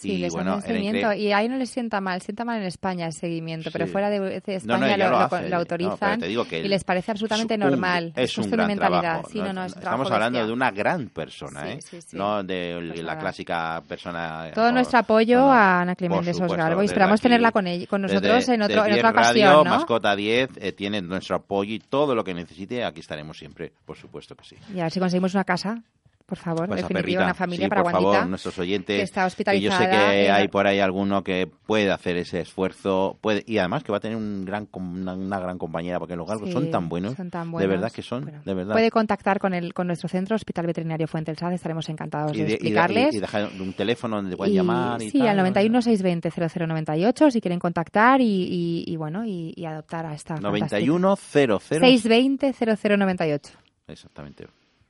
Sí, 0.00 0.12
y 0.12 0.18
les 0.18 0.32
bueno, 0.32 0.60
seguimiento. 0.60 0.98
increíble. 1.12 1.22
Y 1.28 1.32
ahí 1.32 1.48
no 1.48 1.56
les 1.56 1.70
sienta 1.70 2.00
mal, 2.00 2.20
sienta 2.22 2.44
mal 2.44 2.58
en 2.60 2.64
España 2.66 3.06
el 3.06 3.12
seguimiento, 3.12 3.70
pero 3.72 3.86
fuera 3.86 4.10
de, 4.10 4.36
España 4.36 4.60
No, 4.64 4.78
no, 4.78 4.86
ya 4.88 4.96
lo, 4.96 5.04
lo 5.04 5.10
lo- 5.10 5.18
hace. 5.24 5.42
lo 5.42 5.48
No, 5.50 5.56
autorizan 5.56 6.20
digo 6.20 6.44
que 6.46 6.60
y 6.60 6.68
les 6.68 6.84
parece 6.84 7.10
absolutamente 7.10 7.54
es 7.54 7.60
un- 7.60 7.70
normal. 7.70 8.12
Es 8.16 8.38
un 8.38 8.50
gran 8.50 8.66
mentalidad. 8.66 9.00
trabajo. 9.00 9.28
Sí, 9.30 9.40
es 9.40 9.76
Estamos 9.76 10.10
hablando 10.10 10.46
de 10.46 10.52
una 10.52 10.70
gran 10.70 11.08
persona, 11.08 11.70
¿eh? 11.72 11.78
No 12.12 12.42
de 12.42 12.84
Pues 12.88 13.02
la 13.02 13.18
clásica 13.18 13.82
persona. 13.88 14.50
Todo 14.54 14.68
o- 14.68 14.72
nuestro 14.72 14.98
apoyo 14.98 15.50
a 15.50 15.82
Ana 15.82 15.94
Clemente 15.96 16.26
Sos 16.26 16.36
supuesto, 16.36 16.56
Galgo 16.56 16.80
y 16.80 16.84
desde 16.84 16.92
esperamos 16.94 17.20
tenerla 17.20 17.52
con, 17.52 17.66
ella, 17.66 17.86
con 17.86 18.02
nosotros 18.02 18.22
desde- 18.46 18.54
en, 18.54 18.62
otro, 18.62 18.76
en 18.86 18.92
otra 18.94 18.94
10 18.94 19.02
Radio, 19.02 19.10
ocasión, 19.48 19.64
¿no? 19.64 19.70
Mascota 19.70 20.16
10, 20.16 20.50
eh, 20.60 20.72
tiene 20.72 21.02
nuestro 21.02 21.36
apoyo 21.36 21.74
y 21.74 21.78
todo 21.78 22.14
lo 22.14 22.24
que 22.24 22.34
necesite, 22.34 22.84
aquí 22.84 23.00
estaremos 23.00 23.38
siempre, 23.38 23.72
por 23.84 23.96
supuesto 23.96 24.34
que 24.34 24.44
sí. 24.44 24.56
Y 24.74 24.80
a 24.80 24.84
ver 24.84 24.92
si 24.92 25.00
conseguimos 25.00 25.34
una 25.34 25.44
casa, 25.44 25.82
por 26.28 26.36
favor, 26.36 26.66
Pues 26.68 26.82
definitiva, 26.82 27.24
una 27.24 27.32
familia 27.32 27.64
sí, 27.64 27.70
para 27.70 27.82
por 27.82 27.90
favor, 27.92 28.26
nuestros 28.26 28.58
oyentes, 28.58 28.98
que 28.98 29.02
está 29.02 29.22
que 29.22 29.24
yo 29.24 29.30
sé 29.30 29.34
hospitalizada 29.84 30.10
que 30.10 30.26
en- 30.26 30.32
hay 30.32 30.48
por 30.48 30.66
ahí 30.66 30.78
alguno 30.78 31.24
que 31.24 31.46
puede 31.66 31.90
hacer 31.90 32.18
ese 32.18 32.40
esfuerzo, 32.40 33.16
puede 33.22 33.42
y 33.46 33.56
además 33.56 33.82
que 33.82 33.92
va 33.92 33.96
a 33.96 34.00
tener 34.00 34.18
un 34.18 34.44
gran 34.44 34.68
una, 34.72 35.14
una 35.14 35.40
gran 35.40 35.56
compañera, 35.56 35.98
porque 35.98 36.16
los 36.16 36.28
galgos 36.28 36.48
Sí, 36.48 36.52
son 36.52 36.70
tan 36.70 36.90
buenos, 36.90 37.14
son 37.16 37.30
tan 37.30 37.46
de 37.46 37.52
buenos. 37.52 37.70
verdad 37.70 37.90
que 37.90 38.02
son, 38.02 38.24
Bueno, 38.24 38.42
de 38.44 38.52
verdad. 38.54 38.74
Puede 38.74 38.90
contactar 38.90 39.38
con 39.38 39.54
el 39.54 39.72
con 39.72 39.86
nuestro 39.86 40.06
centro 40.10 40.36
Hospital 40.36 40.66
Veterinario 40.66 41.08
Fuente 41.08 41.30
del 41.30 41.38
Saz, 41.38 41.54
estaremos 41.54 41.88
encantados 41.88 42.34
y, 42.36 42.40
de, 42.40 42.44
de- 42.44 42.46
y 42.46 42.48
de- 42.50 42.54
explicarles. 42.56 43.14
y- 43.14 43.16
y 43.16 43.20
dejar 43.20 43.48
un 43.58 43.72
teléfono 43.72 44.16
donde 44.16 44.36
puedan 44.36 44.52
Y- 44.52 44.56
llamar 44.56 45.00
y 45.02 45.10
sí, 45.10 45.18
tal, 45.20 45.28
al 45.28 45.36
¿no? 45.38 45.42
91 45.44 45.80
620 45.80 46.30
0098 46.30 47.30
si 47.30 47.40
quieren 47.40 47.58
contactar 47.58 48.20
y, 48.20 48.24
y, 48.26 48.84
y 48.86 48.96
bueno 48.96 49.24
y, 49.24 49.54
y 49.56 49.64
adoptar 49.64 50.04
a 50.04 50.12
esta 50.14 50.36
91 50.36 51.16
00 51.16 51.58
620 51.60 52.52
0098 52.52 53.52
Exactamente. 53.88 54.46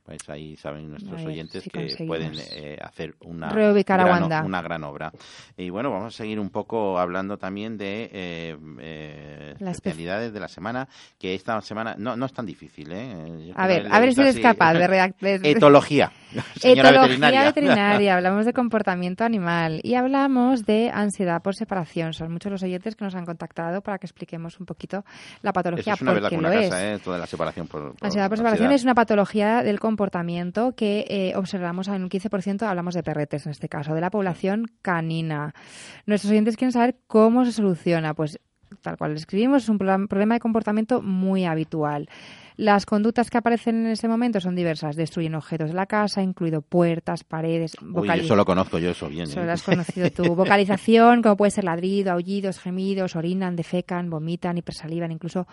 Pues 0.09 0.27
ahí 0.27 0.55
saben 0.57 0.89
nuestros 0.89 1.23
oyentes 1.23 1.63
si 1.63 1.69
que 1.69 1.87
pueden 2.07 2.31
eh, 2.53 2.77
hacer 2.81 3.13
una 3.21 3.49
reubicar 3.49 3.99
a 3.99 4.05
gran, 4.05 4.21
Wanda. 4.23 4.43
una 4.43 4.59
gran 4.63 4.83
obra. 4.83 5.11
Y 5.55 5.69
bueno, 5.69 5.91
vamos 5.91 6.15
a 6.15 6.17
seguir 6.17 6.39
un 6.39 6.49
poco 6.49 6.97
hablando 6.97 7.37
también 7.37 7.77
de 7.77 8.09
eh, 8.11 8.57
eh, 8.79 9.55
La 9.59 9.69
espe- 9.69 9.73
especialidades 9.73 10.33
de 10.33 10.39
la 10.39 10.47
semana, 10.47 10.87
que 11.19 11.35
esta 11.35 11.61
semana 11.61 11.93
no, 11.95 12.15
no 12.17 12.25
es 12.25 12.33
tan 12.33 12.47
difícil. 12.47 12.91
¿eh? 12.91 13.53
A 13.55 13.67
ver 13.67 13.87
a 13.91 13.99
ver 13.99 14.15
si 14.15 14.21
eres 14.21 14.33
así- 14.33 14.41
capaz 14.41 14.73
de 14.73 14.87
redactar 14.87 15.45
Etología. 15.45 16.11
Señora 16.55 16.89
Etología 16.89 17.01
veterinaria. 17.07 17.43
veterinaria, 17.43 18.15
hablamos 18.17 18.45
de 18.47 18.53
comportamiento 18.53 19.23
animal 19.23 19.79
y 19.83 19.93
hablamos 19.93 20.65
de 20.65 20.89
ansiedad 20.91 21.39
por 21.43 21.53
separación. 21.55 22.13
Son 22.13 22.31
muchos 22.31 22.51
los 22.51 22.63
oyentes 22.63 22.95
que 22.95 23.05
nos 23.05 23.13
han 23.13 23.25
contactado 23.25 23.81
para 23.81 23.99
que 23.99 24.07
expliquemos 24.07 24.59
un 24.59 24.65
poquito 24.65 25.03
la 25.43 25.51
Eso 25.51 25.53
patología, 25.53 25.93
es 25.93 26.01
una 26.01 26.13
verdad 26.13 26.29
porque 26.29 26.39
una 26.47 26.55
es. 26.55 26.69
casa, 26.71 26.93
¿eh? 26.93 26.99
Toda 27.03 27.17
la 27.19 27.27
separación 27.27 27.67
por, 27.67 27.93
por 27.93 28.05
Ansiedad 28.05 28.27
por 28.27 28.37
separación 28.39 28.65
ansiedad. 28.65 28.75
es 28.75 28.83
una 28.83 28.95
patología 28.95 29.61
del 29.61 29.79
comportamiento 29.79 29.98
que 30.75 31.05
eh, 31.09 31.33
observamos 31.35 31.87
en 31.87 32.03
un 32.03 32.09
15%, 32.09 32.63
hablamos 32.63 32.93
de 32.93 33.03
perretes 33.03 33.45
en 33.45 33.51
este 33.51 33.67
caso, 33.67 33.93
de 33.93 34.01
la 34.01 34.09
población 34.09 34.65
canina. 34.81 35.53
Nuestros 36.05 36.31
oyentes 36.31 36.55
quieren 36.55 36.71
saber 36.71 36.97
cómo 37.07 37.43
se 37.45 37.51
soluciona. 37.51 38.13
Pues 38.13 38.39
tal 38.81 38.97
cual 38.97 39.15
escribimos, 39.15 39.63
es 39.63 39.69
un 39.69 39.77
problema 39.77 40.35
de 40.35 40.39
comportamiento 40.39 41.01
muy 41.01 41.45
habitual. 41.45 42.09
Las 42.59 42.85
conductas 42.85 43.29
que 43.29 43.37
aparecen 43.37 43.85
en 43.85 43.91
ese 43.93 44.09
momento 44.09 44.41
son 44.41 44.53
diversas. 44.53 44.97
Destruyen 44.97 45.33
objetos 45.33 45.69
de 45.69 45.75
la 45.75 45.85
casa, 45.85 46.21
incluido 46.21 46.61
puertas, 46.61 47.23
paredes. 47.23 47.77
Uy, 47.81 48.09
eso 48.09 48.35
lo 48.35 48.43
conozco 48.43 48.79
yo, 48.79 48.89
eso 48.89 49.07
bien. 49.07 49.23
Eso 49.23 49.41
¿eh? 49.41 49.45
lo 49.45 49.53
has 49.53 49.63
conocido 49.63 50.11
tú. 50.11 50.23
Vocalización, 50.35 51.21
como 51.21 51.37
puede 51.37 51.51
ser 51.51 51.63
ladrido, 51.63 52.11
aullidos, 52.11 52.59
gemidos, 52.59 53.15
orinan, 53.15 53.55
defecan, 53.55 54.09
vomitan, 54.09 54.57
hipersalivan, 54.57 55.09
incluso 55.09 55.47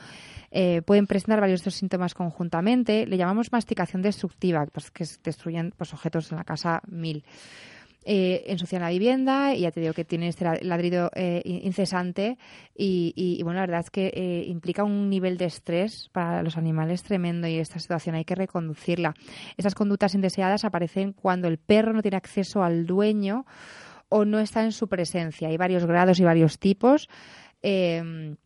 eh, 0.50 0.82
pueden 0.84 1.06
presentar 1.06 1.40
varios 1.40 1.60
de 1.60 1.68
estos 1.68 1.76
síntomas 1.76 2.12
conjuntamente. 2.12 3.06
Le 3.06 3.16
llamamos 3.16 3.52
masticación 3.52 4.02
destructiva, 4.02 4.66
pues, 4.66 4.90
que 4.90 5.04
destruyen 5.22 5.72
pues, 5.76 5.92
objetos 5.92 6.32
en 6.32 6.38
la 6.38 6.44
casa 6.44 6.82
mil 6.88 7.22
eh, 8.08 8.44
ensucian 8.46 8.82
la 8.82 8.90
vivienda 8.90 9.52
y 9.52 9.62
ya 9.62 9.72
te 9.72 9.80
digo 9.80 9.92
que 9.92 10.04
tienen 10.04 10.28
este 10.28 10.44
ladrido 10.64 11.10
eh, 11.16 11.42
incesante 11.44 12.38
y, 12.72 13.40
bueno, 13.42 13.58
la 13.58 13.66
verdad 13.66 13.80
es 13.80 13.90
que 13.90 14.12
eh, 14.14 14.44
implica 14.46 14.84
un 14.84 15.10
nivel 15.10 15.36
de 15.36 15.46
estrés 15.46 16.08
para 16.12 16.44
los 16.44 16.56
animales 16.56 17.02
tremendo 17.02 17.48
y 17.48 17.58
esta 17.58 17.80
situación 17.80 18.14
hay 18.14 18.24
que 18.24 18.36
reconducirla. 18.36 19.16
Estas 19.56 19.74
conductas 19.74 20.14
indeseadas 20.14 20.64
aparecen 20.64 21.14
cuando 21.14 21.48
el 21.48 21.58
perro 21.58 21.92
no 21.92 22.00
tiene 22.00 22.16
acceso 22.16 22.62
al 22.62 22.86
dueño 22.86 23.44
o 24.08 24.24
no 24.24 24.38
está 24.38 24.62
en 24.62 24.70
su 24.70 24.86
presencia. 24.86 25.48
Hay 25.48 25.56
varios 25.56 25.84
grados 25.84 26.20
y 26.20 26.22
varios 26.22 26.60
tipos. 26.60 27.08
Em, 27.60 28.36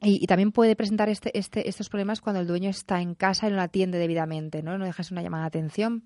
y, 0.00 0.26
también 0.26 0.52
puede 0.52 0.74
presentar 0.74 1.10
este, 1.10 1.38
este, 1.38 1.68
estos 1.68 1.90
problemas 1.90 2.22
cuando 2.22 2.40
el 2.40 2.46
dueño 2.46 2.70
está 2.70 3.02
en 3.02 3.14
casa 3.14 3.46
y 3.46 3.50
no 3.50 3.56
la 3.56 3.64
atiende 3.64 3.98
debidamente, 3.98 4.62
¿no? 4.62 4.78
No 4.78 4.86
dejas 4.86 5.10
una 5.10 5.20
llamada 5.20 5.42
de 5.42 5.48
atención 5.48 6.04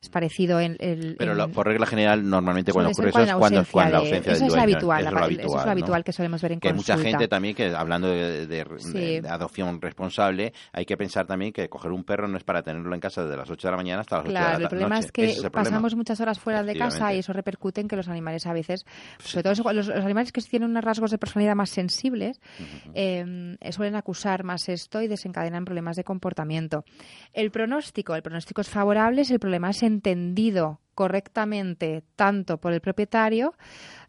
es 0.00 0.08
parecido 0.08 0.60
en 0.60 0.76
el... 0.80 1.16
Pero 1.18 1.48
por 1.48 1.66
regla 1.66 1.86
general, 1.86 2.28
normalmente 2.28 2.72
cuando 2.72 2.90
ocurre 2.90 3.10
eso 3.10 3.22
es 3.22 3.34
cuando, 3.34 3.64
cuando 3.70 3.92
la 3.92 3.98
ausencia 3.98 4.32
del 4.32 4.40
dueño. 4.40 4.54
Es 4.54 4.62
habitual, 4.62 5.00
eso 5.00 5.08
es 5.08 5.22
habitual, 5.22 5.46
eso 5.46 5.58
es 5.58 5.64
lo 5.64 5.70
habitual 5.70 6.04
que 6.04 6.12
solemos 6.12 6.42
ver 6.42 6.52
en 6.52 6.60
que 6.60 6.68
consulta. 6.68 6.92
hay 6.92 6.98
mucha 6.98 7.10
gente 7.10 7.28
también 7.28 7.54
que, 7.54 7.74
hablando 7.74 8.08
de, 8.08 9.24
adopción 9.28 9.80
responsable, 9.80 10.52
hay 10.72 10.84
que 10.84 10.96
pensar 10.96 11.26
también 11.26 11.52
que 11.52 11.68
coger 11.68 11.92
un 11.92 12.04
perro 12.04 12.28
no 12.28 12.36
es 12.36 12.44
para 12.44 12.62
tenerlo 12.62 12.94
en 12.94 13.00
casa 13.00 13.22
desde 13.24 13.36
las 13.36 13.50
8 13.50 13.68
de 13.68 13.70
la 13.70 13.76
mañana 13.76 14.00
hasta 14.00 14.16
las 14.16 14.24
8 14.24 14.30
claro, 14.30 14.46
de 14.46 14.58
la 14.58 14.64
el 14.64 14.68
problema 14.68 14.98
es 14.98 15.12
que 15.12 15.36
pasamos 15.52 15.94
muchas 15.94 16.20
horas 16.20 16.38
fuera 16.38 16.62
de 16.62 16.76
casa 16.76 17.12
y 17.14 17.18
eso 17.18 17.32
repercute 17.32 17.80
en 17.80 17.88
que 17.88 17.96
los 17.96 18.08
animales 18.08 18.46
a 18.46 18.52
veces, 18.52 18.86
sobre 19.18 19.42
todo 19.42 19.72
los, 19.72 19.88
animales 19.88 20.32
que 20.32 20.40
tienen 20.42 20.70
unos 20.70 20.84
rasgos 20.84 21.10
de 21.10 21.18
personalidad 21.18 21.54
más 21.54 21.70
sensibles, 21.70 22.40
em, 22.94 23.56
suelen 23.70 23.96
acusar 23.96 24.44
más 24.44 24.68
esto 24.68 25.02
y 25.02 25.08
desencadenan 25.08 25.64
problemas 25.64 25.96
de 25.96 26.04
comportamiento. 26.04 26.84
El 27.32 27.50
pronóstico, 27.50 28.14
el 28.14 28.22
pronóstico 28.22 28.60
es 28.60 28.68
favorable 28.68 29.24
si 29.24 29.34
el 29.34 29.40
problema 29.40 29.70
es 29.70 29.82
entendido 29.88 30.80
correctamente 30.94 32.02
tanto 32.16 32.58
por 32.58 32.72
el 32.72 32.80
propietario 32.80 33.54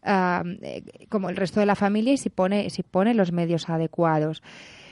eh, 0.03 0.83
como 1.09 1.29
el 1.29 1.35
resto 1.35 1.59
de 1.59 1.65
la 1.65 1.75
familia 1.75 2.13
y 2.13 2.17
si 2.17 2.29
pone, 2.29 2.69
si 2.69 2.83
pone 2.83 3.13
los 3.13 3.31
medios 3.31 3.69
adecuados. 3.69 4.41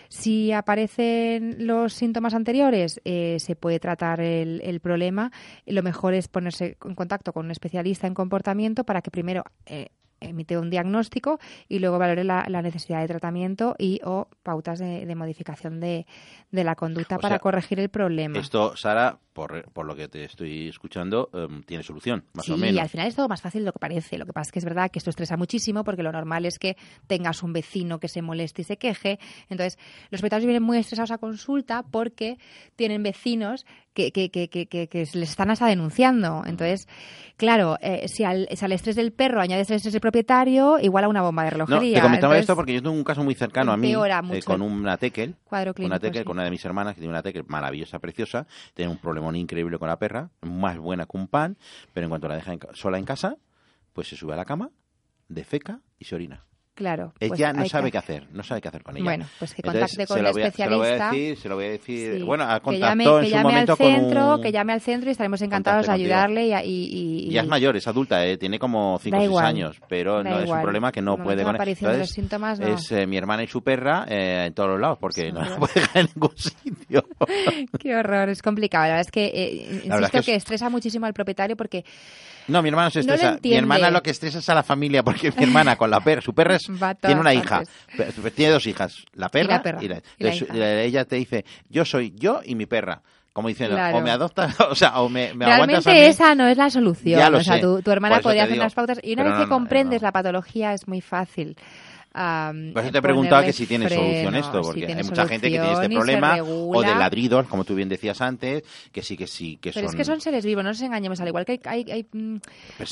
Si 0.10 0.52
aparecen 0.52 1.68
los 1.68 1.94
síntomas 1.94 2.34
anteriores, 2.34 3.02
eh, 3.04 3.38
se 3.40 3.56
puede 3.56 3.80
tratar 3.80 4.22
el, 4.22 4.80
problema. 4.80 5.32
Lo 5.66 5.84
mejor 5.84 6.14
es 6.14 6.28
ponerse 6.28 6.78
en 6.86 6.96
contacto 6.96 7.34
con 7.34 7.46
un 7.46 7.52
especialista 7.52 8.08
en 8.08 8.14
comportamiento 8.14 8.84
para 8.84 9.02
que 9.02 9.12
primero 9.12 9.44
eh, 9.66 9.90
emite 10.20 10.58
un 10.58 10.70
diagnóstico 10.70 11.40
y 11.68 11.80
luego 11.80 12.00
valore 12.00 12.24
la, 12.24 12.44
necesidad 12.62 13.02
de 13.02 13.08
tratamiento 13.08 13.76
y 13.78 14.02
o 14.04 14.28
pautas 14.44 14.80
de, 14.80 15.16
modificación 15.16 15.80
de, 15.80 16.06
la 16.52 16.76
conducta 16.76 17.18
para 17.18 17.40
corregir 17.40 17.80
el 17.80 17.90
problema. 17.90 18.40
Esto, 18.40 18.76
Sara, 18.76 19.20
por, 19.34 19.70
por, 19.72 19.86
lo 19.86 19.96
que 19.96 20.08
te 20.08 20.24
estoy 20.24 20.70
escuchando, 20.70 21.30
em, 21.34 21.62
tiene 21.64 21.84
solución, 21.84 22.26
más 22.34 22.50
o 22.50 22.58
menos. 22.58 22.74
Sí, 22.74 22.80
al 22.80 22.90
final 22.90 23.08
es 23.08 23.16
todo 23.16 23.28
más 23.28 23.42
fácil 23.42 23.62
de 23.62 23.66
lo 23.68 23.74
que 23.74 23.80
parece. 23.80 24.18
Lo 24.18 24.26
que 24.26 24.34
pasa 24.34 24.50
es 24.50 24.52
que 24.52 24.60
es 24.60 24.66
verdad 24.66 24.90
que 24.90 25.00
esto 25.00 25.12
estresa 25.12 25.38
muchísimo 25.38 25.84
porque 25.84 26.02
lo 26.02 26.12
normal 26.12 26.46
es 26.46 26.58
que 26.58 26.76
tengas 27.06 27.44
un 27.44 27.54
vecino 27.54 28.00
que 28.00 28.08
se 28.08 28.22
moleste 28.22 28.64
y 28.64 28.66
se 28.66 28.78
queje. 28.78 29.20
Entonces, 29.50 29.78
los 30.10 30.22
propietarios 30.22 30.48
vienen 30.48 30.64
muy 30.64 30.78
estresados 30.78 31.12
a 31.12 31.20
consulta 31.20 31.84
porque 31.84 32.38
tienen 32.76 33.04
vecinos 33.04 33.66
que, 33.98 34.30
que, 34.30 34.50
que, 34.50 34.68
que, 34.68 35.08
les 35.14 35.30
están 35.30 35.50
hasta 35.50 35.66
denunciando. 35.66 36.44
Entonces, 36.46 36.88
claro, 37.36 37.78
eh, 37.82 38.08
si, 38.08 38.24
al, 38.24 38.48
si, 38.56 38.64
al, 38.64 38.72
estrés 38.72 38.96
del 38.96 39.12
perro 39.12 39.42
añades 39.42 39.70
el 39.70 39.78
estrés 39.78 39.94
del 39.94 40.02
propietario, 40.02 40.78
igual 40.80 41.06
a 41.06 41.08
una 41.08 41.22
bomba 41.24 41.44
de 41.44 41.50
relojería. 41.52 41.98
No, 41.98 42.02
te 42.02 42.02
comentaba 42.02 42.38
esto 42.38 42.56
porque 42.56 42.74
yo 42.74 42.82
tengo 42.82 42.96
un 42.96 43.04
caso 43.04 43.24
muy 43.24 43.34
cercano 43.34 43.72
a 43.72 43.78
mí, 43.78 43.92
eh, 43.92 44.42
con 44.46 44.62
una 44.62 44.98
tekel, 44.98 45.36
una 45.80 46.00
tekel, 46.00 46.24
con 46.24 46.38
una 46.38 46.44
de 46.44 46.52
mis 46.52 46.64
hermanas 46.64 46.94
que 46.94 47.02
tiene 47.02 47.12
una 47.12 47.24
tekel 47.24 47.44
maravillosa, 47.48 48.00
preciosa, 48.00 48.46
tiene 48.74 48.92
un 48.92 48.98
problemón 48.98 49.36
increíble 49.36 49.80
con 49.80 49.88
la 49.88 49.98
perra, 49.98 50.30
más 50.42 50.78
buena 50.78 51.06
que 51.06 51.18
un 51.18 51.28
pan, 51.28 51.58
pero 51.94 52.06
en 52.06 52.10
cuanto 52.10 52.28
la 52.28 52.36
deja 52.36 52.56
sola 52.74 53.00
en 53.00 53.06
casa, 53.06 53.38
pues 53.94 54.08
se 54.08 54.16
sube 54.16 54.34
a 54.34 54.38
la 54.38 54.46
cama, 54.46 54.70
defeca 55.28 55.82
y 55.98 56.06
se 56.06 56.16
orina. 56.16 56.46
Claro. 56.78 57.12
Ella 57.20 57.54
pues 57.54 57.56
no 57.56 57.66
sabe 57.70 57.92
qué 57.92 57.98
hacer, 57.98 58.28
no 58.32 58.44
sabe 58.44 58.62
qué 58.62 58.68
hacer 58.68 58.84
con 58.84 58.96
ella. 58.96 59.04
Bueno, 59.04 59.26
pues 59.40 59.56
que 59.56 59.64
contacte 59.64 60.06
con 60.06 60.20
el 60.20 60.28
especialista. 60.28 60.64
Se 60.64 60.70
lo 60.70 60.78
voy 60.78 60.88
a 60.88 61.10
decir, 61.10 61.38
se 61.38 61.50
lo 61.50 61.56
voy 61.56 61.66
a 61.66 61.70
decir. 61.70 62.24
Bueno, 62.24 62.44
a 62.44 62.60
que 62.60 62.78
llame, 62.78 63.04
que 63.04 63.30
llame 63.32 63.56
al 63.56 63.76
centro, 63.76 64.40
que 64.40 64.52
llame 64.52 64.74
al 64.74 64.82
centro 64.82 65.10
y 65.10 65.12
estaremos 65.14 65.42
encantados 65.42 65.88
de 65.88 65.92
ayudarle. 65.94 66.62
Y, 66.64 67.30
ya 67.32 67.42
es 67.42 67.48
mayor, 67.48 67.76
es 67.78 67.88
adulta, 67.88 68.24
¿eh? 68.28 68.38
tiene 68.38 68.60
como 68.60 69.00
5 69.00 69.18
o 69.18 69.22
6 69.22 69.38
años, 69.40 69.82
pero 69.90 70.24
no 70.24 70.40
es 70.40 70.48
un 70.48 70.62
problema 70.62 70.92
que 70.92 71.02
no 71.02 71.18
puede 71.18 71.44
con 71.44 71.56
Entonces, 71.56 71.98
los 71.98 72.10
síntomas, 72.10 72.60
no. 72.60 72.68
Es 72.68 72.92
eh, 72.92 73.08
mi 73.08 73.18
hermana 73.18 73.42
y 73.42 73.48
su 73.48 73.64
perra 73.64 74.06
eh, 74.08 74.46
en 74.46 74.54
todos 74.54 74.70
los 74.70 74.80
lados, 74.80 75.00
porque 75.02 75.32
no 75.32 75.42
la 75.42 75.56
puede 75.58 75.74
dejar 75.74 75.98
en 75.98 76.10
ningún 76.14 76.38
sitio. 76.38 77.06
qué 77.80 77.96
horror, 77.96 78.30
es 78.30 78.44
complicado. 78.44 78.84
La 78.84 78.90
verdad 78.98 79.06
es 79.08 79.12
que, 79.12 79.26
eh, 79.26 79.82
insisto, 79.84 80.22
que, 80.22 80.36
estresa 80.36 80.70
muchísimo 80.70 81.08
al 81.08 81.14
propietario 81.14 81.58
porque 81.58 81.84
no, 82.48 82.62
mi 82.62 82.70
hermana 82.70 82.90
se 82.90 83.02
estresa. 83.02 83.40
mi 83.44 83.54
hermana 83.54 83.92
lo 83.92 84.02
que 84.02 84.12
estresa 84.12 84.40
es 84.40 84.50
a 84.50 84.56
la 84.56 84.64
familia, 84.64 85.04
porque 85.04 85.32
mi 85.38 85.44
hermana 85.44 85.76
con 85.76 85.90
la 85.90 86.00
perra, 86.00 86.22
su 86.22 86.34
perra 86.34 86.56
es, 86.56 86.67
tiene 87.02 87.20
una 87.22 87.34
hija, 87.34 87.64
tiene 88.36 88.52
dos 88.52 88.68
hijas, 88.68 89.06
la 89.14 89.30
perra 89.30 89.62
y 89.82 89.88
la, 89.88 90.02
perra. 90.02 90.82
ella 90.84 91.06
te 91.06 91.16
dice, 91.16 91.46
yo 91.70 91.86
soy 91.86 92.14
yo 92.16 92.42
y 92.44 92.56
mi 92.56 92.66
perra 92.66 93.02
como 93.38 93.50
diciendo, 93.50 93.78
o 93.94 94.02
me 94.02 94.10
adoptas, 94.10 94.60
o 94.72 94.74
sea, 94.74 95.00
o 95.00 95.10
me, 95.10 95.32
me 95.36 95.46
Realmente 95.46 96.08
esa 96.08 96.34
no 96.34 96.48
es 96.48 96.58
la 96.58 96.72
solución. 96.72 97.36
o 97.36 97.44
sea, 97.44 97.62
tu, 97.62 97.92
hermana 97.92 98.20
podría 98.20 98.46
hacer 98.46 98.58
unas 98.58 98.74
pautas. 98.74 99.00
Y 99.04 99.14
una 99.14 99.26
vez 99.26 99.44
que 99.44 99.48
comprendes 99.48 100.02
la 100.02 100.12
patología 100.12 100.74
es 100.74 100.88
muy 100.88 101.02
fácil. 101.02 101.56
Por 102.74 102.82
eso 102.82 102.92
te 102.92 102.98
he 102.98 103.02
preguntado 103.02 103.44
que 103.44 103.54
si 103.54 103.68
tiene 103.68 103.90
solución 103.90 104.36
esto, 104.36 104.62
porque 104.62 104.86
hay 104.86 105.04
mucha 105.04 105.28
gente 105.28 105.50
que 105.50 105.60
tiene 105.60 105.74
este 105.74 105.90
problema, 105.90 106.38
o 106.42 106.82
de 106.82 106.96
ladridos, 106.96 107.48
como 107.48 107.64
tú 107.64 107.76
bien 107.76 107.90
decías 107.90 108.22
antes, 108.22 108.64
que 108.92 109.04
sí, 109.04 109.16
que 109.18 109.28
sí, 109.28 109.58
que 109.58 109.72
Pero 109.72 109.88
es 109.88 109.96
que 109.96 110.04
son 110.04 110.22
seres 110.22 110.46
vivos, 110.46 110.64
no 110.64 110.72
nos 110.72 110.82
engañemos, 110.82 111.20
al 111.22 111.28
igual 111.28 111.46
que 111.46 111.60
hay, 111.66 111.86
hay, 111.92 112.08
mm, 112.12 112.38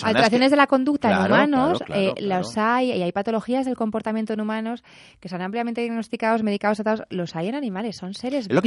alteraciones 0.03 0.51
de 0.51 0.57
la 0.57 0.67
conducta 0.67 1.11
en 1.11 1.25
humanos, 1.25 1.83
eh, 1.89 2.13
los 2.19 2.57
hay, 2.57 2.91
y 2.91 3.01
hay 3.01 3.11
patologías 3.11 3.65
del 3.65 3.75
comportamiento 3.75 4.33
en 4.33 4.41
humanos 4.41 4.83
que 5.19 5.29
son 5.29 5.41
ampliamente 5.41 5.81
diagnosticados, 5.81 6.43
medicados, 6.43 6.77
tratados, 6.77 7.03
los 7.09 7.35
hay 7.35 7.47
en 7.47 7.55
animales, 7.55 7.97
son 7.97 8.13
seres 8.13 8.47
vivos 8.47 8.61